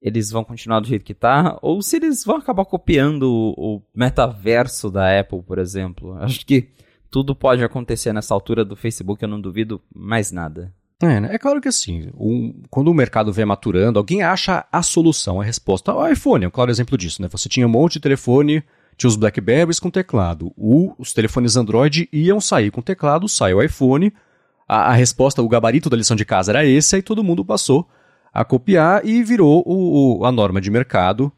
eles 0.00 0.30
vão 0.30 0.44
continuar 0.44 0.80
do 0.80 0.86
jeito 0.86 1.04
que 1.04 1.12
está, 1.12 1.58
ou 1.62 1.82
se 1.82 1.96
eles 1.96 2.24
vão 2.24 2.36
acabar 2.36 2.64
copiando 2.64 3.22
o, 3.24 3.76
o 3.76 3.82
metaverso 3.94 4.90
da 4.90 5.18
Apple, 5.18 5.42
por 5.42 5.58
exemplo. 5.58 6.14
Acho 6.18 6.44
que 6.46 6.68
tudo 7.14 7.32
pode 7.32 7.62
acontecer 7.62 8.12
nessa 8.12 8.34
altura 8.34 8.64
do 8.64 8.74
Facebook, 8.74 9.22
eu 9.22 9.28
não 9.28 9.40
duvido 9.40 9.80
mais 9.94 10.32
nada. 10.32 10.74
É, 11.00 11.20
né? 11.20 11.28
é 11.30 11.38
claro 11.38 11.60
que 11.60 11.68
assim, 11.68 12.10
um, 12.18 12.60
quando 12.68 12.88
o 12.88 12.94
mercado 12.94 13.32
vem 13.32 13.44
maturando, 13.44 14.00
alguém 14.00 14.24
acha 14.24 14.66
a 14.72 14.82
solução, 14.82 15.40
a 15.40 15.44
resposta. 15.44 15.94
O 15.94 16.08
iPhone 16.08 16.44
é 16.44 16.48
um 16.48 16.50
claro 16.50 16.72
exemplo 16.72 16.98
disso, 16.98 17.22
né? 17.22 17.28
Você 17.30 17.48
tinha 17.48 17.68
um 17.68 17.70
monte 17.70 17.94
de 17.94 18.00
telefone, 18.00 18.64
tinha 18.96 19.08
os 19.08 19.14
Blackberries 19.14 19.78
com 19.78 19.90
teclado. 19.90 20.52
O, 20.56 20.92
os 20.98 21.12
telefones 21.12 21.56
Android 21.56 22.08
iam 22.12 22.40
sair 22.40 22.72
com 22.72 22.82
teclado, 22.82 23.28
sai 23.28 23.54
o 23.54 23.62
iPhone. 23.62 24.12
A, 24.66 24.90
a, 24.90 24.92
resposta, 24.94 25.40
o 25.40 25.48
gabarito 25.48 25.88
da 25.88 25.96
lição 25.96 26.16
de 26.16 26.24
casa 26.24 26.50
era 26.50 26.66
esse, 26.66 26.96
aí 26.96 27.02
todo 27.02 27.22
mundo 27.22 27.44
passou 27.44 27.88
a 28.32 28.44
copiar 28.44 29.06
e 29.06 29.22
virou 29.22 29.62
o, 29.64 30.18
o, 30.18 30.24
a 30.24 30.32
norma 30.32 30.60
de 30.60 30.68
mercado. 30.68 31.32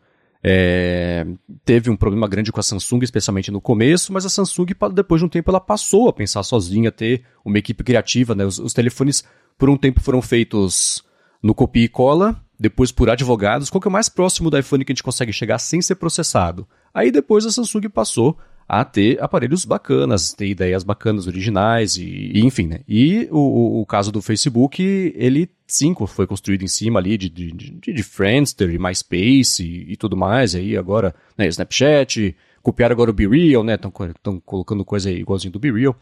É, 0.48 1.26
teve 1.64 1.90
um 1.90 1.96
problema 1.96 2.28
grande 2.28 2.52
com 2.52 2.60
a 2.60 2.62
Samsung, 2.62 3.02
especialmente 3.02 3.50
no 3.50 3.60
começo, 3.60 4.12
mas 4.12 4.24
a 4.24 4.28
Samsung, 4.28 4.66
depois 4.94 5.20
de 5.20 5.24
um 5.24 5.28
tempo, 5.28 5.50
ela 5.50 5.58
passou 5.58 6.08
a 6.08 6.12
pensar 6.12 6.44
sozinha, 6.44 6.92
ter 6.92 7.24
uma 7.44 7.58
equipe 7.58 7.82
criativa. 7.82 8.32
Né? 8.32 8.44
Os, 8.44 8.60
os 8.60 8.72
telefones 8.72 9.24
por 9.58 9.68
um 9.68 9.76
tempo 9.76 10.00
foram 10.00 10.22
feitos 10.22 11.02
no 11.42 11.52
copia 11.52 11.84
e 11.84 11.88
cola, 11.88 12.40
depois 12.56 12.92
por 12.92 13.10
advogados, 13.10 13.68
qual 13.68 13.80
que 13.80 13.88
é 13.88 13.90
o 13.90 13.92
mais 13.92 14.08
próximo 14.08 14.48
do 14.48 14.56
iPhone 14.56 14.84
que 14.84 14.92
a 14.92 14.94
gente 14.94 15.02
consegue 15.02 15.32
chegar 15.32 15.58
sem 15.58 15.82
ser 15.82 15.96
processado. 15.96 16.64
Aí 16.94 17.10
depois 17.10 17.44
a 17.44 17.50
Samsung 17.50 17.88
passou 17.88 18.38
a 18.68 18.84
ter 18.84 19.22
aparelhos 19.22 19.64
bacanas, 19.64 20.32
ter 20.32 20.48
ideias 20.48 20.82
bacanas, 20.82 21.26
originais, 21.26 21.96
e, 21.96 22.32
e 22.34 22.40
enfim, 22.44 22.66
né? 22.66 22.80
E 22.88 23.28
o, 23.30 23.80
o, 23.80 23.86
caso 23.86 24.10
do 24.10 24.20
Facebook, 24.20 24.82
ele 25.14 25.48
sim 25.66 25.94
foi 26.06 26.26
construído 26.26 26.62
em 26.62 26.68
cima 26.68 26.98
ali 26.98 27.16
de, 27.16 27.28
de, 27.28 27.52
de, 27.52 27.92
de 27.92 28.02
Friendster 28.02 28.70
e 28.70 28.78
MySpace 28.78 29.62
e, 29.62 29.92
e, 29.92 29.96
tudo 29.96 30.16
mais, 30.16 30.54
e 30.54 30.58
aí 30.58 30.76
agora, 30.76 31.14
né, 31.38 31.46
Snapchat, 31.46 32.34
copiaram 32.60 32.92
agora 32.92 33.10
o 33.10 33.14
BeReal, 33.14 33.62
né? 33.62 33.74
Estão 33.74 34.40
colocando 34.44 34.84
coisa 34.84 35.08
aí 35.08 35.20
igualzinho 35.20 35.52
do 35.52 35.60
BeReal. 35.60 35.94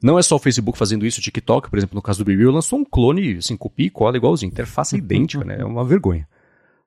Não 0.00 0.18
é 0.18 0.22
só 0.22 0.36
o 0.36 0.38
Facebook 0.38 0.78
fazendo 0.78 1.04
isso, 1.04 1.18
o 1.18 1.22
TikTok, 1.22 1.68
por 1.68 1.78
exemplo, 1.78 1.96
no 1.96 2.02
caso 2.02 2.20
do 2.20 2.24
BeReal, 2.24 2.52
lançou 2.52 2.78
um 2.78 2.84
clone, 2.84 3.38
assim, 3.38 3.56
copia 3.56 3.86
e 3.86 3.90
cola 3.90 4.16
igualzinho, 4.16 4.50
interface 4.50 4.94
idêntica, 4.96 5.44
né? 5.44 5.56
É 5.58 5.64
uma 5.64 5.84
vergonha. 5.84 6.28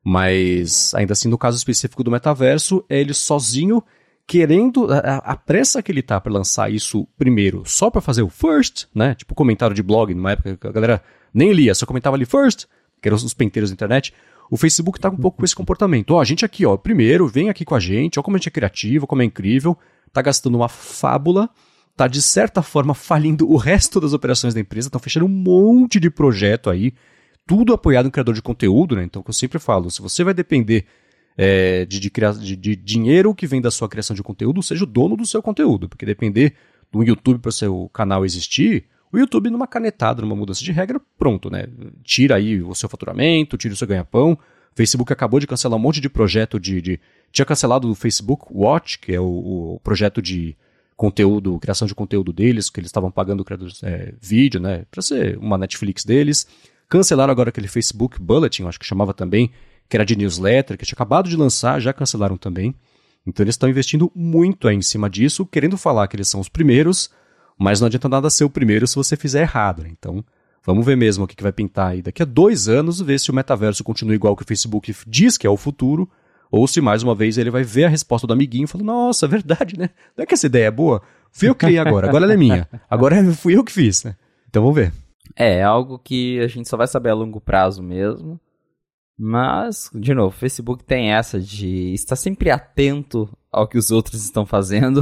Mas, 0.01 0.93
ainda 0.95 1.11
assim, 1.11 1.27
no 1.27 1.37
caso 1.37 1.57
específico 1.57 2.01
do 2.01 2.11
metaverso, 2.11 2.85
é 2.87 3.01
ele 3.01 3.13
sozinho 3.13 3.83
querendo. 4.27 4.91
A, 4.91 5.17
a 5.17 5.35
pressa 5.35 5.81
que 5.81 5.91
ele 5.91 6.01
tá 6.01 6.19
para 6.19 6.31
lançar 6.31 6.71
isso 6.71 7.07
primeiro, 7.17 7.63
só 7.65 7.89
para 7.89 8.01
fazer 8.01 8.21
o 8.21 8.29
first, 8.29 8.85
né? 8.93 9.15
Tipo 9.15 9.33
comentário 9.33 9.75
de 9.75 9.81
blog, 9.81 10.13
numa 10.13 10.31
época 10.31 10.57
que 10.57 10.67
a 10.67 10.71
galera 10.71 11.01
nem 11.33 11.51
lia, 11.53 11.73
só 11.73 11.85
comentava 11.85 12.15
ali 12.15 12.25
first, 12.25 12.65
que 13.01 13.07
eram 13.07 13.15
os 13.15 13.33
penteiros 13.33 13.69
da 13.69 13.73
internet. 13.73 14.13
O 14.51 14.57
Facebook 14.57 14.99
tá 14.99 15.09
um 15.09 15.17
pouco 15.17 15.39
com 15.39 15.45
esse 15.45 15.55
comportamento. 15.55 16.11
Ó, 16.11 16.21
a 16.21 16.25
gente 16.25 16.45
aqui, 16.45 16.65
ó, 16.65 16.77
primeiro, 16.77 17.27
vem 17.27 17.49
aqui 17.49 17.65
com 17.65 17.75
a 17.75 17.79
gente, 17.79 18.19
ó 18.19 18.23
como 18.23 18.35
a 18.35 18.39
gente 18.39 18.49
é 18.49 18.51
criativo, 18.51 19.07
como 19.07 19.21
é 19.21 19.25
incrível, 19.25 19.77
tá 20.13 20.21
gastando 20.21 20.55
uma 20.55 20.69
fábula 20.69 21.49
tá 21.97 22.07
de 22.07 22.21
certa 22.21 22.61
forma 22.61 22.93
falindo 22.93 23.51
o 23.51 23.57
resto 23.57 23.99
das 23.99 24.13
operações 24.13 24.53
da 24.53 24.59
empresa, 24.59 24.87
estão 24.87 25.01
fechando 25.01 25.25
um 25.25 25.29
monte 25.29 25.99
de 25.99 26.11
projeto 26.11 26.69
aí, 26.69 26.93
tudo 27.45 27.73
apoiado 27.73 28.07
em 28.07 28.11
criador 28.11 28.35
de 28.35 28.41
conteúdo, 28.41 28.95
né? 28.95 29.03
Então, 29.03 29.23
que 29.23 29.31
eu 29.31 29.33
sempre 29.33 29.57
falo, 29.57 29.89
se 29.89 29.99
você 29.99 30.23
vai 30.23 30.33
depender 30.33 30.85
é, 31.37 31.85
de, 31.85 31.99
de, 31.99 32.09
de, 32.09 32.55
de, 32.55 32.75
dinheiro 32.75 33.35
que 33.35 33.45
vem 33.45 33.61
da 33.61 33.69
sua 33.69 33.87
criação 33.87 34.15
de 34.15 34.23
conteúdo, 34.23 34.63
seja 34.63 34.83
o 34.83 34.87
dono 34.87 35.15
do 35.15 35.25
seu 35.25 35.41
conteúdo, 35.41 35.87
porque 35.87 36.05
depender 36.05 36.55
do 36.91 37.03
YouTube 37.03 37.39
para 37.39 37.49
o 37.49 37.53
seu 37.53 37.89
canal 37.93 38.25
existir, 38.25 38.85
o 39.11 39.17
YouTube, 39.17 39.49
numa 39.49 39.67
canetada, 39.67 40.21
numa 40.21 40.35
mudança 40.35 40.63
de 40.63 40.71
regra, 40.71 40.99
pronto, 41.17 41.49
né? 41.49 41.67
Tira 42.03 42.35
aí 42.35 42.61
o 42.61 42.75
seu 42.75 42.89
faturamento, 42.89 43.57
tira 43.57 43.73
o 43.73 43.77
seu 43.77 43.87
ganha-pão. 43.87 44.37
Facebook 44.75 45.11
acabou 45.13 45.39
de 45.39 45.47
cancelar 45.47 45.77
um 45.77 45.81
monte 45.81 46.01
de 46.01 46.09
projeto 46.09 46.59
de. 46.59 46.81
de 46.81 46.99
tinha 47.31 47.45
cancelado 47.45 47.89
o 47.89 47.95
Facebook 47.95 48.45
Watch, 48.51 48.99
que 48.99 49.13
é 49.13 49.19
o, 49.19 49.25
o 49.75 49.79
projeto 49.81 50.21
de 50.21 50.57
conteúdo, 50.95 51.59
criação 51.59 51.87
de 51.87 51.95
conteúdo 51.95 52.33
deles, 52.33 52.69
que 52.69 52.79
eles 52.79 52.89
estavam 52.89 53.11
pagando 53.11 53.45
é, 53.83 54.13
vídeo, 54.19 54.59
né, 54.59 54.83
para 54.89 55.01
ser 55.01 55.37
uma 55.37 55.57
Netflix 55.57 56.03
deles. 56.03 56.47
Cancelaram 56.89 57.31
agora 57.31 57.49
aquele 57.49 57.67
Facebook 57.67 58.19
Bulletin, 58.19 58.63
acho 58.63 58.79
que 58.79 58.85
chamava 58.85 59.13
também, 59.13 59.51
que 59.89 59.95
era 59.95 60.05
de 60.05 60.15
newsletter, 60.15 60.77
que 60.77 60.85
tinha 60.85 60.95
acabado 60.95 61.29
de 61.29 61.35
lançar, 61.35 61.79
já 61.79 61.93
cancelaram 61.93 62.37
também. 62.37 62.75
Então 63.25 63.43
eles 63.43 63.53
estão 63.53 63.69
investindo 63.69 64.11
muito 64.15 64.67
aí 64.67 64.75
em 64.75 64.81
cima 64.81 65.09
disso, 65.09 65.45
querendo 65.45 65.77
falar 65.77 66.07
que 66.07 66.15
eles 66.15 66.29
são 66.29 66.39
os 66.39 66.47
primeiros, 66.47 67.09
mas 67.57 67.81
não 67.81 67.87
adianta 67.87 68.07
nada 68.07 68.29
ser 68.29 68.45
o 68.45 68.49
primeiro 68.49 68.87
se 68.87 68.95
você 68.95 69.17
fizer 69.17 69.41
errado. 69.41 69.83
Né? 69.83 69.89
Então 69.91 70.23
vamos 70.65 70.85
ver 70.85 70.95
mesmo 70.95 71.25
o 71.25 71.27
que, 71.27 71.35
que 71.35 71.43
vai 71.43 71.51
pintar 71.51 71.91
aí 71.91 72.01
daqui 72.01 72.21
a 72.21 72.25
dois 72.25 72.67
anos, 72.69 73.01
ver 73.01 73.19
se 73.19 73.29
o 73.29 73.33
metaverso 73.33 73.83
continua 73.83 74.15
igual 74.15 74.35
que 74.35 74.43
o 74.43 74.47
Facebook 74.47 74.95
diz 75.05 75.37
que 75.37 75.45
é 75.45 75.49
o 75.49 75.57
futuro, 75.57 76.09
ou 76.49 76.67
se 76.67 76.79
mais 76.79 77.03
uma 77.03 77.13
vez 77.13 77.37
ele 77.37 77.51
vai 77.51 77.63
ver 77.63 77.85
a 77.85 77.89
resposta 77.89 78.25
do 78.25 78.33
amiguinho 78.33 78.63
e 78.63 78.67
falar: 78.67 78.85
Nossa, 78.85 79.25
é 79.25 79.29
verdade, 79.29 79.77
né? 79.77 79.89
Não 80.15 80.23
é 80.23 80.25
que 80.25 80.33
essa 80.33 80.45
ideia 80.45 80.67
é 80.67 80.71
boa? 80.71 81.01
Fui 81.31 81.49
eu 81.49 81.55
que 81.55 81.65
criei 81.65 81.79
agora, 81.79 82.07
agora 82.07 82.23
ela 82.23 82.33
é 82.33 82.37
minha. 82.37 82.67
Agora 82.89 83.21
fui 83.33 83.57
eu 83.57 83.63
que 83.63 83.71
fiz, 83.71 84.03
né? 84.03 84.15
Então 84.49 84.61
vamos 84.61 84.75
ver. 84.75 84.93
É, 85.35 85.57
é 85.57 85.63
algo 85.63 85.99
que 85.99 86.39
a 86.39 86.47
gente 86.47 86.69
só 86.69 86.77
vai 86.77 86.87
saber 86.87 87.09
a 87.09 87.13
longo 87.13 87.41
prazo 87.41 87.83
mesmo. 87.83 88.39
Mas, 89.17 89.89
de 89.95 90.13
novo, 90.13 90.35
o 90.35 90.39
Facebook 90.39 90.83
tem 90.83 91.11
essa 91.11 91.39
de 91.39 91.93
estar 91.93 92.15
sempre 92.15 92.51
atento 92.51 93.27
ao 93.51 93.67
que 93.67 93.77
os 93.77 93.89
outros 93.89 94.23
estão 94.23 94.45
fazendo. 94.45 95.01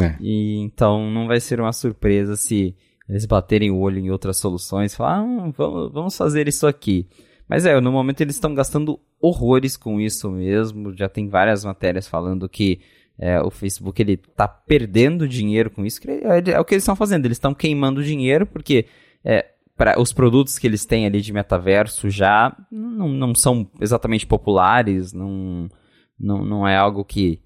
É. 0.00 0.16
E 0.20 0.58
então 0.58 1.10
não 1.10 1.26
vai 1.26 1.40
ser 1.40 1.60
uma 1.60 1.72
surpresa 1.72 2.36
se 2.36 2.76
eles 3.08 3.26
baterem 3.26 3.72
o 3.72 3.78
olho 3.78 3.98
em 3.98 4.08
outras 4.08 4.38
soluções 4.38 4.92
e 4.92 4.96
falar, 4.96 5.18
ah, 5.18 5.52
vamos, 5.56 5.92
vamos 5.92 6.16
fazer 6.16 6.46
isso 6.46 6.64
aqui. 6.64 7.08
Mas 7.48 7.66
é, 7.66 7.78
no 7.80 7.90
momento 7.90 8.20
eles 8.20 8.36
estão 8.36 8.54
gastando 8.54 9.00
horrores 9.20 9.76
com 9.76 10.00
isso 10.00 10.30
mesmo. 10.30 10.96
Já 10.96 11.08
tem 11.08 11.28
várias 11.28 11.64
matérias 11.64 12.06
falando 12.06 12.48
que 12.48 12.80
é, 13.18 13.40
o 13.42 13.50
Facebook 13.50 14.00
ele 14.00 14.16
tá 14.16 14.46
perdendo 14.46 15.26
dinheiro 15.26 15.70
com 15.70 15.84
isso. 15.84 16.00
É, 16.08 16.52
é 16.52 16.60
o 16.60 16.64
que 16.64 16.74
eles 16.74 16.84
estão 16.84 16.94
fazendo. 16.94 17.26
Eles 17.26 17.36
estão 17.36 17.52
queimando 17.52 18.04
dinheiro 18.04 18.46
porque 18.46 18.86
é, 19.24 19.44
para 19.80 19.98
os 19.98 20.12
produtos 20.12 20.58
que 20.58 20.66
eles 20.66 20.84
têm 20.84 21.06
ali 21.06 21.22
de 21.22 21.32
metaverso 21.32 22.10
já 22.10 22.54
não, 22.70 23.08
não 23.08 23.34
são 23.34 23.66
exatamente 23.80 24.26
populares. 24.26 25.14
Não, 25.14 25.70
não, 26.18 26.44
não 26.44 26.68
é 26.68 26.76
algo 26.76 27.02
que 27.02 27.40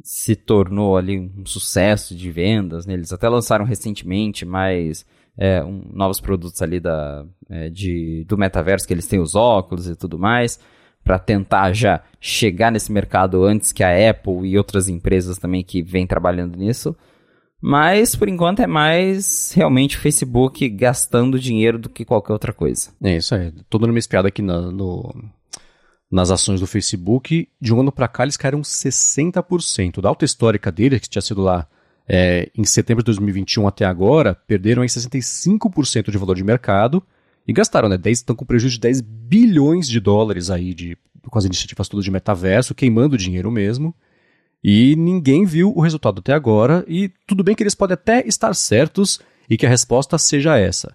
se 0.00 0.36
tornou 0.36 0.96
ali 0.96 1.18
um 1.18 1.44
sucesso 1.44 2.14
de 2.14 2.30
vendas. 2.30 2.86
Né? 2.86 2.94
Eles 2.94 3.12
até 3.12 3.28
lançaram 3.28 3.64
recentemente, 3.64 4.46
mas 4.46 5.04
é, 5.36 5.64
um, 5.64 5.82
novos 5.92 6.20
produtos 6.20 6.62
ali 6.62 6.78
da, 6.78 7.26
é, 7.48 7.68
de, 7.68 8.24
do 8.28 8.38
metaverso, 8.38 8.86
que 8.86 8.94
eles 8.94 9.08
têm 9.08 9.18
os 9.18 9.34
óculos 9.34 9.88
e 9.88 9.96
tudo 9.96 10.16
mais, 10.16 10.60
para 11.02 11.18
tentar 11.18 11.72
já 11.72 12.04
chegar 12.20 12.70
nesse 12.70 12.92
mercado 12.92 13.42
antes 13.42 13.72
que 13.72 13.82
a 13.82 14.10
Apple 14.10 14.48
e 14.48 14.56
outras 14.56 14.88
empresas 14.88 15.38
também 15.38 15.64
que 15.64 15.82
vêm 15.82 16.06
trabalhando 16.06 16.56
nisso. 16.56 16.96
Mas, 17.62 18.16
por 18.16 18.28
enquanto, 18.28 18.60
é 18.60 18.66
mais 18.66 19.52
realmente 19.54 19.96
o 19.96 20.00
Facebook 20.00 20.66
gastando 20.70 21.38
dinheiro 21.38 21.78
do 21.78 21.90
que 21.90 22.04
qualquer 22.04 22.32
outra 22.32 22.52
coisa. 22.52 22.90
É 23.02 23.16
isso 23.16 23.34
aí. 23.34 23.52
Tô 23.68 23.78
dando 23.78 23.90
uma 23.90 23.98
espiada 23.98 24.28
aqui 24.28 24.40
na, 24.40 24.60
no, 24.72 25.14
nas 26.10 26.30
ações 26.30 26.60
do 26.60 26.66
Facebook. 26.66 27.48
De 27.60 27.74
um 27.74 27.80
ano 27.80 27.92
para 27.92 28.08
cá, 28.08 28.22
eles 28.22 28.36
caíram 28.36 28.62
60%. 28.62 30.00
Da 30.00 30.08
alta 30.08 30.24
histórica 30.24 30.72
deles, 30.72 31.00
que 31.00 31.08
tinha 31.08 31.20
sido 31.20 31.42
lá 31.42 31.68
é, 32.08 32.50
em 32.56 32.64
setembro 32.64 33.02
de 33.02 33.06
2021 33.06 33.68
até 33.68 33.84
agora, 33.84 34.34
perderam 34.34 34.82
aí 34.82 34.88
65% 34.88 36.10
de 36.10 36.18
valor 36.18 36.34
de 36.34 36.42
mercado 36.42 37.02
e 37.46 37.52
gastaram, 37.52 37.88
né? 37.88 37.96
10, 37.96 38.18
estão 38.18 38.34
com 38.34 38.44
prejuízo 38.44 38.74
de 38.74 38.80
10 38.80 39.00
bilhões 39.00 39.88
de 39.88 40.00
dólares 40.00 40.50
aí 40.50 40.74
de, 40.74 40.96
com 41.28 41.38
as 41.38 41.44
iniciativas 41.44 41.88
todas 41.88 42.04
de 42.04 42.10
metaverso, 42.10 42.74
queimando 42.74 43.16
dinheiro 43.16 43.50
mesmo. 43.50 43.94
E 44.62 44.94
ninguém 44.96 45.46
viu 45.46 45.72
o 45.74 45.80
resultado 45.80 46.18
até 46.18 46.32
agora, 46.32 46.84
e 46.86 47.10
tudo 47.26 47.42
bem 47.42 47.54
que 47.54 47.62
eles 47.62 47.74
podem 47.74 47.94
até 47.94 48.26
estar 48.26 48.54
certos 48.54 49.20
e 49.48 49.56
que 49.56 49.66
a 49.66 49.68
resposta 49.68 50.18
seja 50.18 50.58
essa. 50.58 50.94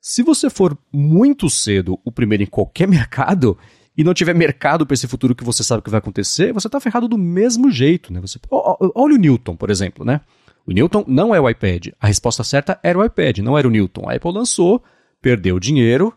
Se 0.00 0.22
você 0.22 0.50
for 0.50 0.76
muito 0.92 1.48
cedo 1.48 1.98
o 2.04 2.12
primeiro 2.12 2.42
em 2.42 2.46
qualquer 2.46 2.86
mercado 2.88 3.56
e 3.96 4.04
não 4.04 4.12
tiver 4.12 4.34
mercado 4.34 4.84
para 4.84 4.94
esse 4.94 5.08
futuro 5.08 5.34
que 5.34 5.44
você 5.44 5.64
sabe 5.64 5.82
que 5.82 5.90
vai 5.90 5.98
acontecer, 5.98 6.52
você 6.52 6.68
está 6.68 6.78
ferrado 6.78 7.08
do 7.08 7.16
mesmo 7.16 7.70
jeito, 7.70 8.12
né? 8.12 8.20
Você, 8.20 8.38
olha 8.50 9.14
o 9.14 9.18
Newton, 9.18 9.56
por 9.56 9.70
exemplo, 9.70 10.04
né? 10.04 10.20
O 10.66 10.72
Newton 10.72 11.04
não 11.06 11.34
é 11.34 11.40
o 11.40 11.48
iPad. 11.48 11.88
A 12.00 12.08
resposta 12.08 12.44
certa 12.44 12.78
era 12.82 12.98
o 12.98 13.04
iPad, 13.04 13.38
não 13.38 13.56
era 13.56 13.66
o 13.66 13.70
Newton. 13.70 14.08
A 14.08 14.14
Apple 14.14 14.32
lançou, 14.32 14.82
perdeu 15.22 15.58
dinheiro, 15.58 16.12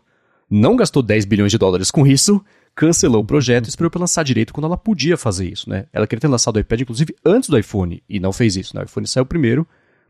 não 0.50 0.76
gastou 0.76 1.02
10 1.02 1.24
bilhões 1.24 1.52
de 1.52 1.58
dólares 1.58 1.90
com 1.90 2.06
isso, 2.06 2.44
cancelou 2.74 3.22
o 3.22 3.26
projeto 3.26 3.66
e 3.66 3.68
esperou 3.68 3.90
para 3.90 4.00
lançar 4.00 4.22
direito 4.22 4.52
quando 4.52 4.66
ela 4.66 4.76
podia 4.76 5.16
fazer 5.16 5.48
isso, 5.48 5.68
né? 5.68 5.86
Ela 5.92 6.06
queria 6.06 6.20
ter 6.20 6.28
lançado 6.28 6.56
o 6.56 6.58
iPad, 6.60 6.80
inclusive, 6.80 7.14
antes 7.24 7.48
do 7.48 7.58
iPhone, 7.58 8.02
e 8.08 8.18
não 8.18 8.32
fez 8.32 8.56
isso, 8.56 8.74
né? 8.74 8.82
O 8.82 8.84
iPhone 8.84 9.06
saiu 9.06 9.26
primeiro, 9.26 9.66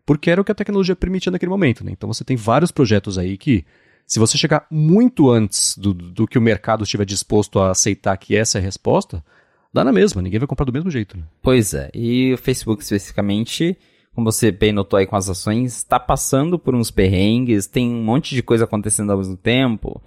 porque 0.07 0.31
era 0.31 0.41
o 0.41 0.45
que 0.45 0.53
a 0.53 0.55
tecnologia 0.55 0.95
permitia 0.95 1.33
naquele 1.33 1.51
momento, 1.51 1.85
né? 1.85 1.93
Então 1.93 2.13
você 2.13 2.25
tem 2.25 2.37
vários 2.37 2.71
projetos 2.71 3.19
aí 3.19 3.37
que, 3.37 3.65
se 4.07 4.19
você 4.19 4.39
chegar 4.39 4.67
muito 4.71 5.31
antes 5.31 5.77
do, 5.77 5.93
do 5.93 6.27
que 6.27 6.39
o 6.39 6.43
mercado 6.43 6.85
estiver 6.85 7.05
disposto 7.05 7.59
a 7.59 7.71
aceitar 7.71 8.17
que 8.17 8.37
essa 8.37 8.59
é 8.59 8.61
a 8.61 8.65
resposta, 8.65 9.25
dá 9.73 9.85
na 9.85 9.93
mesma, 9.93 10.23
ninguém 10.23 10.39
vai 10.39 10.47
comprar 10.47 10.65
do 10.65 10.73
mesmo 10.73 10.91
jeito. 10.91 11.17
Né? 11.17 11.25
Pois 11.43 11.75
é, 11.75 11.91
e 11.95 12.33
o 12.33 12.39
Facebook 12.39 12.83
especificamente 12.83 13.77
como 14.15 14.31
você 14.31 14.51
bem 14.51 14.73
notou 14.73 14.99
aí 14.99 15.07
com 15.07 15.17
as 15.17 15.29
ações, 15.29 15.77
está 15.77 15.99
passando 15.99 16.59
por 16.59 16.75
uns 16.75 16.91
perrengues, 16.91 17.67
tem 17.67 17.89
um 17.89 18.03
monte 18.03 18.35
de 18.35 18.43
coisa 18.43 18.65
acontecendo 18.65 19.11
ao 19.13 19.19
mesmo 19.19 19.37
tempo. 19.37 20.03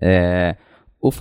É, 0.00 0.56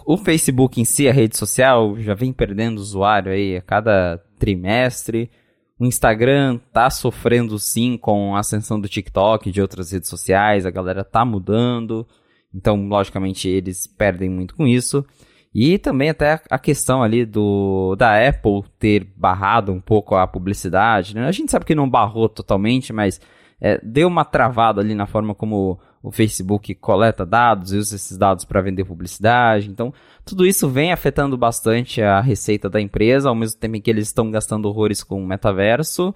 o, 0.05 0.17
Facebook 0.17 0.79
em 0.79 0.85
si, 0.85 1.09
a 1.09 1.11
rede 1.11 1.37
social, 1.37 1.99
já 1.99 2.13
vem 2.13 2.31
perdendo 2.31 2.77
usuário 2.77 3.31
aí 3.31 3.57
a 3.57 3.61
cada 3.61 4.17
trimestre. 4.39 5.29
O 5.77 5.85
Instagram 5.85 6.57
tá 6.71 6.89
sofrendo 6.89 7.59
sim 7.59 7.97
com 7.97 8.33
a 8.33 8.39
ascensão 8.39 8.79
do 8.79 8.87
TikTok 8.87 9.49
e 9.49 9.51
de 9.51 9.61
outras 9.61 9.91
redes 9.91 10.09
sociais, 10.09 10.65
a 10.65 10.71
galera 10.71 11.03
tá 11.03 11.25
mudando. 11.25 12.07
Então, 12.55 12.87
logicamente, 12.87 13.49
eles 13.49 13.85
perdem 13.85 14.29
muito 14.29 14.55
com 14.55 14.65
isso. 14.65 15.05
E 15.53 15.77
também 15.77 16.09
até 16.09 16.39
a 16.49 16.57
questão 16.57 17.03
ali 17.03 17.25
do 17.25 17.95
da 17.97 18.27
Apple 18.27 18.63
ter 18.79 19.05
barrado 19.17 19.73
um 19.73 19.81
pouco 19.81 20.15
a 20.15 20.25
publicidade. 20.25 21.13
Né? 21.13 21.27
A 21.27 21.31
gente 21.31 21.51
sabe 21.51 21.65
que 21.65 21.75
não 21.75 21.89
barrou 21.89 22.29
totalmente, 22.29 22.93
mas 22.93 23.19
é, 23.59 23.79
deu 23.83 24.07
uma 24.07 24.23
travada 24.23 24.79
ali 24.79 24.95
na 24.95 25.05
forma 25.05 25.35
como 25.35 25.77
o 26.03 26.11
Facebook 26.11 26.75
coleta 26.75 27.25
dados 27.25 27.71
e 27.71 27.77
usa 27.77 27.95
esses 27.95 28.17
dados 28.17 28.43
para 28.43 28.61
vender 28.61 28.83
publicidade. 28.83 29.69
Então, 29.69 29.93
tudo 30.25 30.45
isso 30.45 30.67
vem 30.69 30.91
afetando 30.91 31.37
bastante 31.37 32.01
a 32.01 32.19
receita 32.19 32.69
da 32.69 32.81
empresa, 32.81 33.29
ao 33.29 33.35
mesmo 33.35 33.57
tempo 33.57 33.79
que 33.81 33.89
eles 33.89 34.07
estão 34.07 34.29
gastando 34.29 34.65
horrores 34.65 35.01
com 35.01 35.23
o 35.23 35.25
metaverso. 35.25 36.13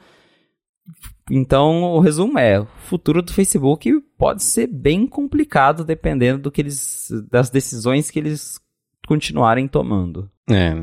Então, 1.31 1.83
o 1.83 1.99
resumo 2.01 2.37
é: 2.37 2.59
o 2.59 2.67
futuro 2.79 3.21
do 3.21 3.33
Facebook 3.33 3.89
pode 4.17 4.43
ser 4.43 4.67
bem 4.67 5.07
complicado 5.07 5.85
dependendo 5.85 6.43
do 6.43 6.51
que 6.51 6.61
eles, 6.61 7.07
das 7.31 7.49
decisões 7.49 8.11
que 8.11 8.19
eles 8.19 8.59
continuarem 9.07 9.69
tomando. 9.69 10.29
É. 10.49 10.73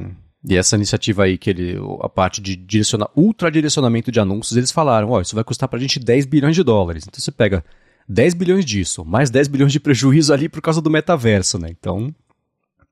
E 0.47 0.57
essa 0.57 0.77
iniciativa 0.77 1.25
aí, 1.25 1.37
que 1.37 1.51
ele, 1.51 1.79
a 2.01 2.09
parte 2.09 2.41
de 2.41 2.57
direcionar, 2.57 3.11
ultradirecionamento 3.15 4.11
de 4.11 4.21
anúncios, 4.21 4.57
eles 4.57 4.73
falaram, 4.73 5.11
ó, 5.11 5.21
isso 5.21 5.35
vai 5.35 5.45
custar 5.45 5.69
pra 5.69 5.79
gente 5.79 5.99
10 5.99 6.27
bilhões 6.27 6.55
de 6.55 6.63
dólares. 6.63 7.05
Então 7.07 7.19
você 7.19 7.33
pega 7.33 7.65
10 8.09 8.35
bilhões 8.35 8.65
disso, 8.65 9.05
mais 9.05 9.31
10 9.31 9.49
bilhões 9.49 9.73
de 9.73 9.81
prejuízo 9.81 10.33
ali 10.33 10.49
por 10.49 10.61
causa 10.61 10.81
do 10.81 10.91
metaverso, 10.91 11.59
né? 11.59 11.69
Então, 11.71 12.15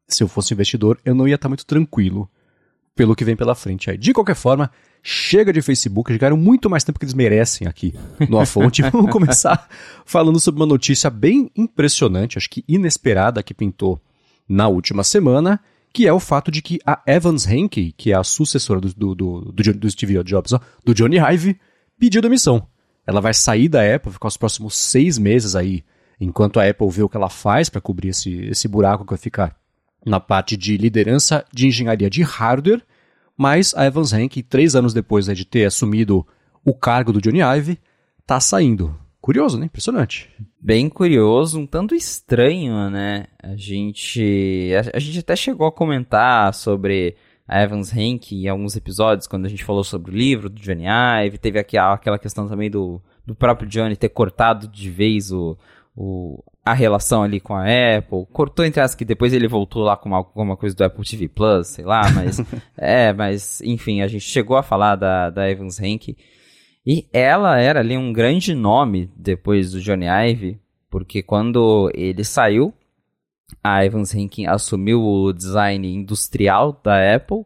se 0.08 0.22
eu 0.22 0.28
fosse 0.28 0.54
investidor, 0.54 0.98
eu 1.04 1.14
não 1.14 1.28
ia 1.28 1.34
estar 1.34 1.48
muito 1.48 1.66
tranquilo 1.66 2.28
pelo 2.94 3.16
que 3.16 3.24
vem 3.24 3.36
pela 3.36 3.54
frente 3.54 3.90
aí. 3.90 3.96
De 3.96 4.12
qualquer 4.12 4.34
forma, 4.34 4.70
chega 5.02 5.52
de 5.52 5.62
Facebook, 5.62 6.10
eles 6.10 6.20
ganharam 6.20 6.36
muito 6.36 6.68
mais 6.68 6.84
tempo 6.84 6.98
que 6.98 7.04
eles 7.04 7.14
merecem 7.14 7.66
aqui 7.66 7.94
no 8.28 8.38
A 8.38 8.46
Fonte. 8.46 8.82
Vamos 8.90 9.10
começar 9.10 9.68
falando 10.04 10.38
sobre 10.38 10.60
uma 10.60 10.66
notícia 10.66 11.10
bem 11.10 11.50
impressionante, 11.56 12.38
acho 12.38 12.50
que 12.50 12.64
inesperada 12.68 13.42
que 13.42 13.54
pintou 13.54 14.00
na 14.48 14.68
última 14.68 15.02
semana, 15.02 15.60
que 15.92 16.06
é 16.06 16.12
o 16.12 16.20
fato 16.20 16.50
de 16.50 16.62
que 16.62 16.78
a 16.86 17.02
Evans 17.06 17.46
Henke, 17.46 17.92
que 17.96 18.12
é 18.12 18.14
a 18.14 18.24
sucessora 18.24 18.80
do, 18.80 18.92
do, 18.92 19.14
do, 19.14 19.52
do, 19.52 19.90
Steve 19.90 20.22
Jobs, 20.24 20.52
ó, 20.52 20.60
do 20.84 20.94
Johnny 20.94 21.18
Ive, 21.18 21.58
pediu 21.98 22.22
demissão. 22.22 22.66
Ela 23.06 23.20
vai 23.20 23.34
sair 23.34 23.68
da 23.68 23.82
Apple, 23.94 24.12
ficar 24.12 24.28
os 24.28 24.36
próximos 24.36 24.76
seis 24.76 25.18
meses 25.18 25.56
aí, 25.56 25.84
enquanto 26.20 26.60
a 26.60 26.68
Apple 26.68 26.88
vê 26.88 27.02
o 27.02 27.08
que 27.08 27.16
ela 27.16 27.28
faz 27.28 27.68
para 27.68 27.80
cobrir 27.80 28.08
esse, 28.08 28.32
esse 28.44 28.68
buraco 28.68 29.04
que 29.04 29.10
vai 29.10 29.18
ficar 29.18 29.56
na 30.04 30.20
parte 30.20 30.56
de 30.56 30.76
liderança 30.76 31.44
de 31.52 31.66
engenharia 31.66 32.10
de 32.10 32.22
hardware, 32.22 32.82
mas 33.36 33.74
a 33.74 33.84
Evans 33.86 34.12
Henke, 34.12 34.42
três 34.42 34.76
anos 34.76 34.92
depois 34.92 35.26
né, 35.26 35.34
de 35.34 35.44
ter 35.44 35.64
assumido 35.64 36.26
o 36.64 36.74
cargo 36.74 37.12
do 37.12 37.20
Johnny 37.20 37.40
Ive, 37.40 37.78
está 38.20 38.38
saindo. 38.38 38.96
Curioso, 39.20 39.56
né? 39.56 39.66
Impressionante. 39.66 40.28
Bem 40.60 40.88
curioso, 40.88 41.60
um 41.60 41.66
tanto 41.66 41.94
estranho, 41.94 42.90
né? 42.90 43.26
A 43.40 43.54
gente, 43.54 44.70
a, 44.74 44.96
a 44.96 44.98
gente 44.98 45.20
até 45.20 45.36
chegou 45.36 45.66
a 45.66 45.72
comentar 45.72 46.52
sobre 46.52 47.14
a 47.52 47.62
Evans 47.62 47.94
Henke 47.94 48.44
em 48.44 48.48
alguns 48.48 48.74
episódios, 48.76 49.26
quando 49.26 49.44
a 49.44 49.48
gente 49.48 49.64
falou 49.64 49.84
sobre 49.84 50.10
o 50.10 50.14
livro 50.14 50.48
do 50.48 50.60
Johnny 50.60 50.84
Ive. 50.86 51.38
Teve 51.38 51.58
aqui 51.58 51.76
aquela 51.76 52.18
questão 52.18 52.48
também 52.48 52.70
do, 52.70 53.00
do 53.26 53.34
próprio 53.34 53.68
Johnny 53.68 53.94
ter 53.94 54.08
cortado 54.08 54.66
de 54.66 54.90
vez 54.90 55.30
o, 55.30 55.56
o, 55.94 56.42
a 56.64 56.72
relação 56.72 57.22
ali 57.22 57.40
com 57.40 57.54
a 57.54 57.64
Apple. 57.64 58.26
Cortou 58.32 58.64
entre 58.64 58.80
as 58.80 58.94
que 58.94 59.04
depois 59.04 59.32
ele 59.34 59.46
voltou 59.46 59.82
lá 59.82 59.96
com 59.96 60.14
alguma 60.14 60.56
coisa 60.56 60.74
do 60.74 60.82
Apple 60.82 61.04
TV 61.04 61.28
Plus, 61.28 61.68
sei 61.68 61.84
lá, 61.84 62.02
mas. 62.10 62.40
é, 62.76 63.12
mas 63.12 63.60
enfim, 63.60 64.00
a 64.00 64.06
gente 64.06 64.24
chegou 64.24 64.56
a 64.56 64.62
falar 64.62 64.96
da, 64.96 65.28
da 65.28 65.50
Evans 65.50 65.78
Henke. 65.78 66.16
E 66.84 67.06
ela 67.12 67.60
era 67.60 67.80
ali 67.80 67.96
um 67.96 68.12
grande 68.12 68.54
nome 68.54 69.10
depois 69.16 69.70
do 69.70 69.80
Johnny 69.80 70.06
Ive, 70.06 70.58
porque 70.90 71.22
quando 71.22 71.90
ele 71.94 72.24
saiu, 72.24 72.74
a 73.62 73.84
Evans 73.84 74.14
Hinkin 74.14 74.46
assumiu 74.46 75.02
o 75.02 75.32
design 75.32 75.86
industrial 75.92 76.80
da 76.82 77.14
Apple 77.14 77.44